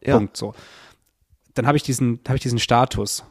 Ja. 0.04 0.18
Punkt 0.18 0.38
so. 0.38 0.54
Dann 1.54 1.66
habe 1.66 1.78
ich 1.78 1.84
diesen, 1.84 2.20
habe 2.28 2.38
ich 2.38 2.44
diesen 2.44 2.60
Status. 2.60 3.24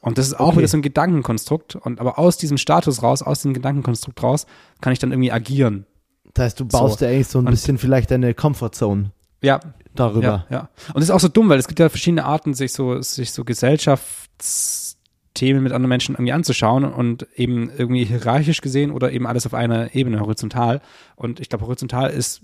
Und 0.00 0.18
das 0.18 0.26
ist 0.26 0.34
auch 0.34 0.48
Okay. 0.48 0.58
wieder 0.58 0.68
so 0.68 0.76
ein 0.76 0.82
Gedankenkonstrukt. 0.82 1.76
Und 1.76 1.98
aber 1.98 2.18
aus 2.18 2.36
diesem 2.36 2.58
Status 2.58 3.02
raus, 3.02 3.22
aus 3.22 3.38
diesem 3.38 3.54
Gedankenkonstrukt 3.54 4.22
raus, 4.22 4.46
kann 4.80 4.92
ich 4.92 4.98
dann 4.98 5.12
irgendwie 5.12 5.32
agieren. 5.32 5.86
Das 6.34 6.46
heißt, 6.46 6.60
du 6.60 6.64
baust 6.66 6.98
so. 6.98 7.04
ja 7.04 7.10
eigentlich 7.12 7.28
so 7.28 7.38
ein 7.38 7.46
Und- 7.46 7.52
bisschen 7.52 7.78
vielleicht 7.78 8.10
deine 8.10 8.34
Comfortzone 8.34 9.10
Ja, 9.42 9.60
darüber. 9.94 10.26
ja, 10.26 10.46
ja. 10.50 10.60
Und 10.88 10.96
das 10.96 11.04
ist 11.04 11.10
auch 11.10 11.20
so 11.20 11.28
dumm, 11.28 11.48
weil 11.48 11.58
es 11.58 11.68
gibt 11.68 11.78
ja 11.80 11.88
verschiedene 11.88 12.24
Arten, 12.24 12.54
sich 12.54 12.72
so, 12.72 13.00
sich 13.02 13.32
so 13.32 13.44
Gesellschaftsthemen 13.44 15.62
mit 15.62 15.72
anderen 15.72 15.88
Menschen 15.88 16.14
irgendwie 16.14 16.32
anzuschauen 16.32 16.84
und 16.84 17.26
eben 17.36 17.70
irgendwie 17.76 18.04
hierarchisch 18.04 18.60
gesehen 18.60 18.90
oder 18.90 19.12
eben 19.12 19.26
alles 19.26 19.46
auf 19.46 19.54
einer 19.54 19.94
Ebene 19.94 20.20
horizontal. 20.20 20.80
Und 21.16 21.40
ich 21.40 21.48
glaube, 21.48 21.66
horizontal 21.66 22.10
ist 22.10 22.42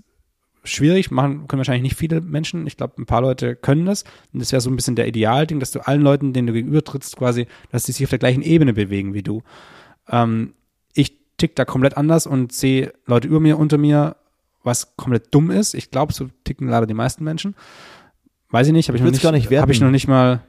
schwierig, 0.63 1.09
machen 1.09 1.47
können 1.47 1.59
wahrscheinlich 1.59 1.81
nicht 1.83 1.97
viele 1.97 2.21
Menschen. 2.21 2.67
Ich 2.67 2.77
glaube, 2.77 3.01
ein 3.01 3.05
paar 3.07 3.21
Leute 3.21 3.55
können 3.55 3.85
das. 3.87 4.03
Und 4.31 4.41
das 4.41 4.51
wäre 4.51 4.61
so 4.61 4.69
ein 4.69 4.75
bisschen 4.75 4.95
der 4.95 5.07
Idealding, 5.07 5.59
dass 5.59 5.71
du 5.71 5.79
allen 5.85 6.01
Leuten, 6.01 6.33
denen 6.33 6.47
du 6.47 6.53
gegenüber 6.53 6.83
trittst, 6.83 7.17
quasi, 7.17 7.47
dass 7.71 7.83
die 7.83 7.91
sich 7.93 8.05
auf 8.05 8.11
der 8.11 8.19
gleichen 8.19 8.43
Ebene 8.43 8.73
bewegen 8.73 9.13
wie 9.13 9.23
du. 9.23 9.41
Ähm, 10.09 10.53
ich 11.43 11.49
tick 11.49 11.55
da 11.55 11.65
komplett 11.65 11.97
anders 11.97 12.27
und 12.27 12.51
sehe 12.53 12.93
Leute 13.05 13.27
über 13.27 13.39
mir, 13.39 13.57
unter 13.57 13.77
mir, 13.77 14.15
was 14.63 14.95
komplett 14.95 15.33
dumm 15.33 15.49
ist. 15.49 15.73
Ich 15.73 15.89
glaube, 15.89 16.13
so 16.13 16.29
ticken 16.43 16.67
leider 16.67 16.85
die 16.85 16.93
meisten 16.93 17.23
Menschen. 17.23 17.55
Weiß 18.51 18.67
ich 18.67 18.73
nicht, 18.73 18.89
habe 18.89 18.97
ich, 18.97 19.03
noch 19.03 19.11
nicht, 19.11 19.23
gar 19.23 19.31
nicht 19.31 19.49
werten. 19.49 19.61
habe 19.61 19.71
ich 19.71 19.81
noch 19.81 19.89
nicht 19.89 20.07
mal. 20.07 20.41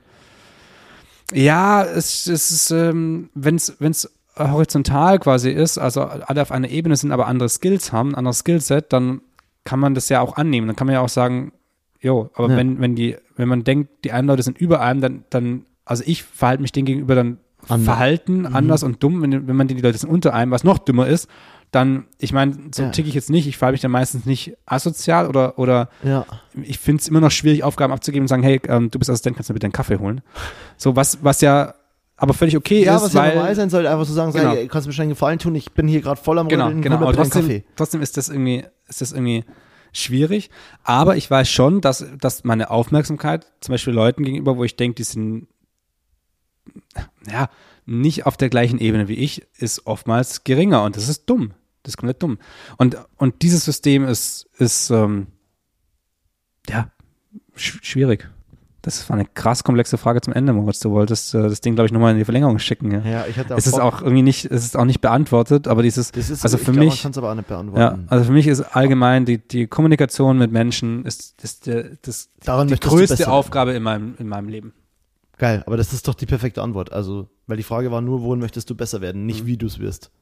Ja, 1.33 1.83
es, 1.83 2.27
es 2.27 2.51
ist, 2.51 2.71
ähm, 2.71 3.31
wenn 3.35 3.57
es 3.57 4.11
horizontal 4.37 5.19
quasi 5.19 5.51
ist, 5.51 5.79
also 5.79 6.03
alle 6.03 6.43
auf 6.43 6.53
einer 6.53 6.69
Ebene 6.69 6.97
sind, 6.97 7.13
aber 7.13 7.27
andere 7.27 7.49
Skills 7.49 7.93
haben, 7.93 8.11
ein 8.11 8.17
anderes 8.17 8.41
Skillset, 8.41 8.93
dann 8.93 9.21
kann 9.65 9.79
man 9.79 9.95
das 9.95 10.09
ja 10.09 10.21
auch 10.21 10.37
annehmen. 10.37 10.67
Dann 10.67 10.77
kann 10.77 10.87
man 10.87 10.95
ja 10.95 11.01
auch 11.01 11.09
sagen, 11.09 11.53
jo, 12.01 12.31
aber 12.35 12.51
Ja. 12.51 12.57
wenn, 12.57 12.81
wenn 12.81 12.95
die, 12.95 13.17
wenn 13.37 13.49
man 13.49 13.65
denkt, 13.65 14.05
die 14.05 14.13
einen 14.13 14.29
Leute 14.29 14.43
sind 14.43 14.59
über 14.59 14.81
einem, 14.81 15.01
dann, 15.01 15.25
dann, 15.31 15.65
also 15.85 16.03
ich 16.07 16.23
verhalte 16.23 16.63
mich 16.63 16.73
denen 16.73 16.87
gegenüber 16.87 17.15
dann 17.15 17.39
Anders. 17.69 17.85
verhalten, 17.85 18.41
Mhm. 18.41 18.55
anders 18.57 18.83
und 18.83 19.03
dumm, 19.03 19.23
wenn, 19.23 19.47
wenn 19.47 19.57
man 19.57 19.69
die, 19.69 19.75
Leute 19.81 19.99
sind 19.99 20.11
unter 20.11 20.35
einem, 20.35 20.51
was 20.51 20.65
noch 20.65 20.79
dümmer 20.79 21.07
ist, 21.07 21.29
dann, 21.71 22.05
ich 22.19 22.33
meine, 22.33 22.55
so 22.75 22.83
Ja. 22.83 22.89
ticke 22.91 23.09
ich 23.09 23.15
jetzt 23.15 23.31
nicht, 23.31 23.47
ich 23.47 23.57
verhalte 23.57 23.75
mich 23.75 23.81
dann 23.81 23.91
meistens 23.93 24.27
nicht 24.27 24.55
asozial 24.67 25.27
oder, 25.27 25.59
oder 25.59 25.89
Ja. 26.03 26.27
ich 26.63 26.79
finde 26.79 27.01
es 27.01 27.09
immer 27.09 27.21
noch 27.21 27.31
schwierig, 27.31 27.63
Aufgaben 27.65 27.93
abzugeben 27.93 28.25
und 28.25 28.29
sagen, 28.29 28.43
hey, 28.43 28.61
ähm, 28.69 28.91
du 28.91 28.99
bist 28.99 29.11
Assistent, 29.11 29.37
kannst 29.37 29.49
du 29.49 29.53
mir 29.53 29.55
bitte 29.55 29.67
einen 29.67 29.73
Kaffee 29.73 29.99
holen? 29.99 30.21
So, 30.77 30.97
was, 30.97 31.23
was 31.25 31.41
ja 31.41 31.75
aber 32.17 32.35
völlig 32.35 32.57
okay 32.57 32.85
Ja, 32.85 32.97
ist, 32.97 33.03
was 33.05 33.13
ja 33.15 33.21
weil, 33.23 33.35
normal 33.37 33.55
sein 33.55 33.71
sollte, 33.71 33.91
einfach 33.91 34.05
so 34.05 34.13
sagen, 34.13 34.33
Genau. 34.33 34.55
ey, 34.55 34.69
kannst 34.69 34.87
du 34.87 34.91
mir 34.91 34.93
schon 34.95 35.05
einen 35.05 35.11
Gefallen 35.13 35.39
tun, 35.39 35.55
ich 35.55 35.73
bin 35.73 35.89
hier 35.89 36.03
gerade 36.03 36.21
voll 36.21 36.39
am 36.39 36.49
genau, 36.49 36.67
Rödeln, 36.67 36.83
genau, 36.83 36.97
aber 36.97 37.13
trotzdem, 37.15 37.43
Kaffee. 37.43 37.65
trotzdem 37.75 38.03
ist 38.03 38.17
das 38.17 38.29
irgendwie, 38.29 38.65
ist 38.89 39.01
das 39.01 39.13
irgendwie 39.13 39.45
schwierig, 39.93 40.51
aber 40.85 41.17
ich 41.17 41.31
weiß 41.31 41.49
schon, 41.49 41.81
dass, 41.81 42.05
dass 42.21 42.45
meine 42.45 42.71
Aufmerksamkeit 42.71 43.47
zum 43.61 43.73
Beispiel 43.73 43.93
Leuten 43.95 44.25
gegenüber, 44.25 44.57
wo 44.57 44.65
ich 44.65 44.77
denke, 44.77 44.97
die 44.97 45.05
sind, 45.05 45.49
ja, 47.31 47.49
nicht 47.87 48.27
auf 48.27 48.37
der 48.37 48.49
gleichen 48.49 48.79
Ebene 48.79 49.09
wie 49.09 49.15
ich, 49.15 49.47
ist 49.59 49.87
oftmals 49.87 50.45
geringer 50.45 50.85
und 50.85 50.97
das 50.97 51.09
ist 51.09 51.29
dumm. 51.29 51.53
Das 51.83 51.95
ist 51.95 51.97
komplett 51.97 52.23
dumm. 52.23 52.39
Und, 52.79 52.97
und 53.17 53.43
dieses 53.43 53.65
System 53.65 54.07
ist, 54.07 54.49
ist, 54.59 54.91
ähm, 54.91 55.27
ja, 56.69 56.91
sch 57.57 57.79
schwierig. 57.83 58.29
Das 58.83 59.09
war 59.09 59.17
eine 59.17 59.27
krass 59.27 59.63
komplexe 59.63 59.97
Frage 59.97 60.21
zum 60.21 60.33
Ende, 60.33 60.53
Moritz. 60.53 60.81
Du 60.81 60.91
wolltest 60.91 61.35
äh, 61.35 61.43
das 61.43 61.61
Ding, 61.61 61.77
glaube 61.77 61.87
ich, 61.87 61.93
nochmal 61.93 62.13
in 62.13 62.19
die 62.19 62.25
Verlängerung 62.25 62.59
schicken. 62.59 62.91
Ja, 62.91 63.01
Ja, 63.01 63.27
ich 63.29 63.39
hatte 63.39 63.55
es 63.55 63.69
ist 63.69 63.79
auch 63.79 64.03
irgendwie 64.03 64.23
nicht, 64.23 64.45
es 64.45 64.65
ist 64.65 64.77
auch 64.77 64.85
nicht 64.85 65.01
beantwortet, 65.01 65.69
aber 65.69 65.85
dieses, 65.85 66.11
ist, 66.11 66.43
also 66.43 66.59
für 66.59 66.73
glaub, 66.73 66.85
mich, 66.85 67.05
man 67.05 67.13
aber 67.17 67.31
auch 67.31 67.35
nicht 67.37 67.49
ja, 67.49 67.59
beantworten. 67.59 68.07
also 68.09 68.25
für 68.25 68.33
mich 68.33 68.49
ist 68.49 68.61
allgemein 68.61 69.25
die, 69.25 69.39
die 69.39 69.69
Kommunikation 69.69 70.37
mit 70.37 70.51
Menschen 70.51 71.05
ist, 71.05 71.41
ist 71.45 71.71
das, 72.03 72.31
Daran 72.43 72.67
die 72.67 72.75
größte. 72.75 73.31
Aufgabe 73.31 73.73
in 73.73 73.85
meinem, 73.85 74.17
in 74.19 74.27
meinem 74.27 74.49
Leben. 74.49 74.73
Geil, 75.43 75.65
aber 75.67 75.77
das 75.77 75.93
ist 75.93 76.07
doch 76.07 76.15
die 76.15 76.27
perfekte 76.27 76.63
Antwort. 76.63 76.93
Also, 76.93 77.29
weil 77.49 77.57
die 77.57 77.65
Frage 77.65 77.91
war 77.91 78.01
nur, 78.01 78.23
wohin 78.23 78.39
möchtest 78.39 78.71
du 78.71 78.77
besser 78.77 79.01
werden, 79.01 79.23
Mhm. 79.23 79.27
nicht 79.27 79.45
wie 79.45 79.57
du 79.57 79.67
es 79.67 79.81
wirst. 79.81 80.13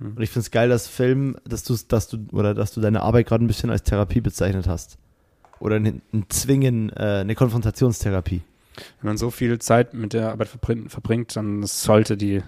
Und 0.00 0.18
ich 0.18 0.30
finde 0.30 0.46
es 0.46 0.50
geil, 0.50 0.68
dass 0.68 0.88
Film, 0.88 1.36
dass 1.44 1.62
du, 1.62 1.76
dass 1.86 2.08
du, 2.08 2.26
oder 2.32 2.52
dass 2.52 2.74
du 2.74 2.80
deine 2.80 3.02
Arbeit 3.02 3.28
gerade 3.28 3.44
ein 3.44 3.46
bisschen 3.46 3.70
als 3.70 3.84
Therapie 3.84 4.20
bezeichnet 4.20 4.66
hast. 4.66 4.98
Oder 5.60 5.76
ein, 5.76 6.02
ein 6.12 6.24
Zwingen, 6.28 6.90
äh, 6.90 7.20
eine 7.20 7.36
Konfrontationstherapie. 7.36 8.42
Wenn 9.00 9.10
man 9.10 9.16
so 9.16 9.30
viel 9.30 9.60
Zeit 9.60 9.94
mit 9.94 10.12
der 10.12 10.32
Arbeit 10.32 10.48
verbringt, 10.48 10.90
verbringt 10.90 11.36
dann 11.36 11.62
sollte 11.62 12.16
die 12.16 12.42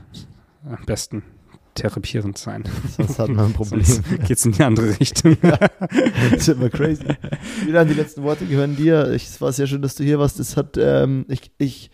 am 0.68 0.84
besten 0.86 1.22
therapierend 1.74 2.38
sein. 2.38 2.64
Sonst 2.96 3.18
hat 3.18 3.28
man 3.28 3.46
ein 3.46 3.52
Problem. 3.52 3.84
Sonst 3.84 4.24
geht's 4.26 4.44
in 4.44 4.52
die 4.52 4.62
andere 4.62 4.98
Richtung. 4.98 5.36
Das 6.30 6.48
wird 6.48 6.58
immer 6.58 6.70
crazy. 6.70 7.04
Wieder 7.66 7.84
die 7.84 7.94
letzten 7.94 8.22
Worte 8.22 8.46
gehören 8.46 8.76
dir. 8.76 9.12
Ich, 9.12 9.24
es 9.24 9.40
war 9.40 9.52
sehr 9.52 9.66
schön, 9.66 9.82
dass 9.82 9.94
du 9.94 10.04
hier 10.04 10.18
warst. 10.18 10.38
Das 10.38 10.56
hat, 10.56 10.76
ähm, 10.76 11.26
ich, 11.28 11.50
ich, 11.58 11.90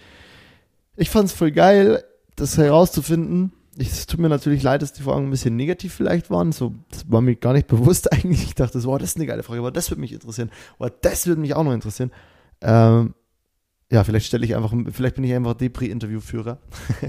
ich 0.97 1.11
fand 1.11 1.29
es 1.29 1.33
voll 1.33 1.51
geil, 1.51 2.05
das 2.37 2.57
herauszufinden. 2.57 3.53
Ich, 3.77 3.89
es 3.89 4.07
tut 4.07 4.21
mir 4.21 4.29
natürlich 4.29 4.63
leid, 4.63 4.83
dass 4.83 4.93
die 4.93 5.03
Fragen 5.03 5.27
ein 5.27 5.31
bisschen 5.31 5.57
negativ 5.57 5.95
vielleicht 5.95 6.31
waren. 6.31 6.53
So, 6.53 6.75
das 6.91 7.11
war 7.11 7.21
mir 7.21 7.37
gar 7.37 7.53
nicht 7.53 7.67
bewusst 7.67 8.13
eigentlich. 8.13 8.43
Ich 8.45 8.55
dachte, 8.55 8.81
so, 8.81 8.91
wow, 8.91 8.99
das 8.99 9.11
ist 9.11 9.17
eine 9.17 9.27
geile 9.27 9.43
Frage, 9.43 9.61
aber 9.61 9.71
das 9.71 9.91
würde 9.91 10.01
mich 10.01 10.13
interessieren. 10.13 10.51
Oder 10.79 10.91
das 10.91 11.27
würde 11.27 11.41
mich 11.41 11.55
auch 11.55 11.65
noch 11.65 11.73
interessieren. 11.73 12.11
Ähm, 12.61 13.15
ja, 13.91 14.05
vielleicht 14.05 14.27
stelle 14.27 14.45
ich 14.45 14.55
einfach, 14.55 14.73
vielleicht 14.93 15.17
bin 15.17 15.25
ich 15.25 15.35
einfach 15.35 15.55
Depri-Interviewführer. 15.55 16.59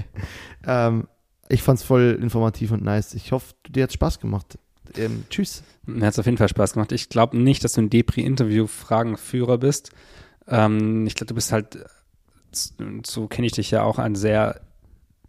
ähm, 0.66 1.06
ich 1.52 1.62
fand 1.62 1.78
es 1.78 1.84
voll 1.84 2.18
informativ 2.20 2.70
und 2.72 2.82
nice. 2.82 3.14
Ich 3.14 3.32
hoffe, 3.32 3.54
dir 3.68 3.84
hat 3.84 3.92
Spaß 3.92 4.20
gemacht. 4.20 4.58
Ähm, 4.96 5.24
tschüss. 5.30 5.62
Mir 5.86 6.06
hat 6.06 6.12
es 6.14 6.18
auf 6.18 6.26
jeden 6.26 6.38
Fall 6.38 6.48
Spaß 6.48 6.74
gemacht. 6.74 6.92
Ich 6.92 7.08
glaube 7.08 7.36
nicht, 7.38 7.62
dass 7.64 7.72
du 7.74 7.82
ein 7.82 7.90
Depri-Interview-Fragenführer 7.90 9.58
bist. 9.58 9.90
Ähm, 10.48 11.06
ich 11.06 11.14
glaube, 11.14 11.28
du 11.28 11.34
bist 11.34 11.52
halt, 11.52 11.84
so 13.04 13.26
kenne 13.28 13.46
ich 13.46 13.52
dich 13.52 13.70
ja 13.70 13.82
auch, 13.82 13.98
ein 13.98 14.14
sehr 14.14 14.60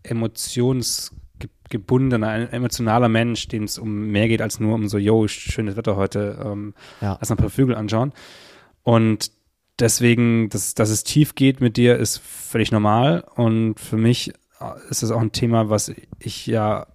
emotionsgebundener, 0.03 2.27
ein 2.27 2.51
emotionaler 2.51 3.09
Mensch, 3.09 3.47
dem 3.47 3.63
es 3.63 3.77
um 3.77 4.07
mehr 4.07 4.27
geht 4.27 4.41
als 4.41 4.59
nur 4.59 4.75
um 4.75 4.87
so, 4.87 4.97
yo, 4.97 5.27
schönes 5.27 5.75
Wetter 5.75 5.95
heute, 5.95 6.39
ähm, 6.43 6.73
Ja. 7.01 7.17
lass 7.19 7.29
mal 7.29 7.35
ein 7.35 7.39
paar 7.39 7.49
Vögel 7.49 7.75
anschauen. 7.75 8.13
Und 8.83 9.31
deswegen, 9.79 10.49
dass, 10.49 10.75
dass 10.75 10.89
es 10.89 11.03
tief 11.03 11.35
geht 11.35 11.61
mit 11.61 11.77
dir, 11.77 11.97
ist 11.97 12.17
völlig 12.19 12.71
normal. 12.71 13.23
Und 13.35 13.79
für 13.79 13.97
mich 13.97 14.33
ist 14.89 15.03
es 15.03 15.11
auch 15.11 15.21
ein 15.21 15.31
Thema, 15.31 15.69
was 15.69 15.93
ich 16.19 16.47
ja 16.47 16.87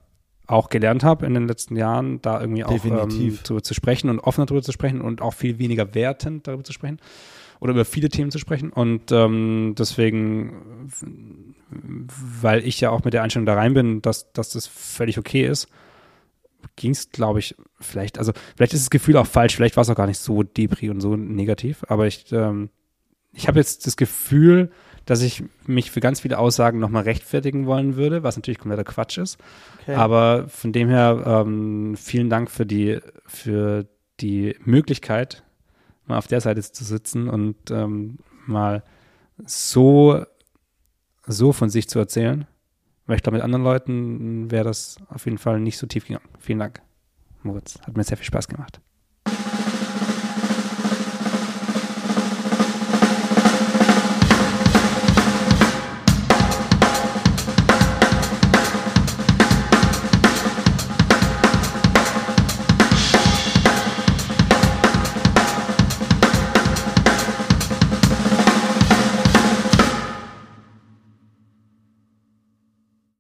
auch 0.47 0.71
gelernt 0.71 1.05
habe 1.05 1.27
in 1.27 1.35
den 1.35 1.47
letzten 1.47 1.77
Jahren, 1.77 2.23
da 2.23 2.41
irgendwie 2.41 2.65
auch 2.65 2.85
ähm, 2.85 3.39
drüber 3.43 3.63
zu 3.63 3.75
sprechen 3.75 4.09
und 4.09 4.19
offener 4.19 4.47
drüber 4.47 4.63
zu 4.63 4.73
sprechen 4.73 5.01
und 5.03 5.21
auch 5.21 5.35
viel 5.35 5.59
weniger 5.59 5.95
wertend 5.95 6.47
darüber 6.47 6.65
zu 6.65 6.73
sprechen 6.73 6.99
oder 7.61 7.73
über 7.73 7.85
viele 7.85 8.09
Themen 8.09 8.31
zu 8.31 8.39
sprechen. 8.39 8.71
Und 8.71 9.13
ähm, 9.13 9.75
deswegen, 9.77 10.91
weil 12.41 12.67
ich 12.67 12.81
ja 12.81 12.91
auch 12.91 13.05
mit 13.05 13.15
der 13.15 13.23
Einstellung 13.23 13.47
da 13.47 13.55
rein 13.55 13.75
bin, 13.75 14.01
dass, 14.01 14.33
dass 14.33 14.51
das 14.51 14.67
völlig 14.67 15.19
okay 15.19 15.47
ist, 15.47 15.69
ging 16.77 16.93
es, 16.93 17.11
glaube 17.11 17.41
ich, 17.41 17.55
vielleicht, 17.81 18.19
also 18.19 18.33
vielleicht 18.57 18.73
ist 18.73 18.83
das 18.85 18.91
Gefühl 18.91 19.17
auch 19.17 19.27
falsch, 19.27 19.55
vielleicht 19.55 19.77
war 19.77 19.83
es 19.83 19.91
auch 19.91 19.97
gar 19.97 20.07
nicht 20.07 20.19
so 20.19 20.43
depri 20.43 20.91
und 20.91 21.01
so 21.01 21.17
negativ, 21.17 21.85
aber 21.89 22.07
ich, 22.07 22.33
ähm, 22.33 22.71
ich 23.33 23.49
habe 23.49 23.59
jetzt 23.59 23.87
das 23.87 23.97
Gefühl, 23.97 24.71
dass 25.09 25.23
ich 25.23 25.43
mich 25.67 25.91
für 25.91 26.01
ganz 26.01 26.21
viele 26.21 26.39
Aussagen 26.39 26.79
nochmal 26.81 27.05
rechtfertigen 27.05 27.65
wollen 27.65 27.97
würde, 27.97 28.23
was 28.23 28.37
natürlich 28.37 28.59
kompletter 28.59 28.85
Quatsch 28.85 29.17
ist. 29.17 29.39
Okay. 29.81 29.95
Aber 29.95 30.49
von 30.49 30.71
dem 30.71 30.91
her, 30.91 31.23
ähm, 31.25 31.97
vielen 31.97 32.29
Dank 32.29 32.51
für 32.51 32.67
die, 32.67 32.99
für 33.25 33.87
die 34.21 34.55
Möglichkeit, 34.67 35.45
mal 36.05 36.19
auf 36.19 36.27
der 36.27 36.43
Seite 36.43 36.61
zu 36.61 36.85
sitzen 36.85 37.27
und 37.27 37.57
ähm, 37.71 38.19
mal 38.45 38.83
so, 39.47 40.27
so 41.27 41.55
von 41.55 41.71
sich 41.71 41.89
zu 41.89 41.99
erzählen. 41.99 42.47
Weil 43.07 43.17
ich 43.17 43.23
glaube, 43.23 43.37
mit 43.37 43.45
anderen 43.45 43.65
Leuten 43.65 44.51
wäre 44.51 44.65
das 44.65 44.99
auf 45.09 45.25
jeden 45.25 45.39
Fall 45.39 45.59
nicht 45.59 45.79
so 45.79 45.87
tief 45.87 46.07
gegangen. 46.07 46.29
Vielen 46.39 46.59
Dank, 46.59 46.83
Moritz. 47.43 47.81
Hat 47.81 47.97
mir 47.97 48.05
sehr 48.05 48.19
viel 48.19 48.27
Spaß 48.27 48.47
gemacht. 48.47 48.83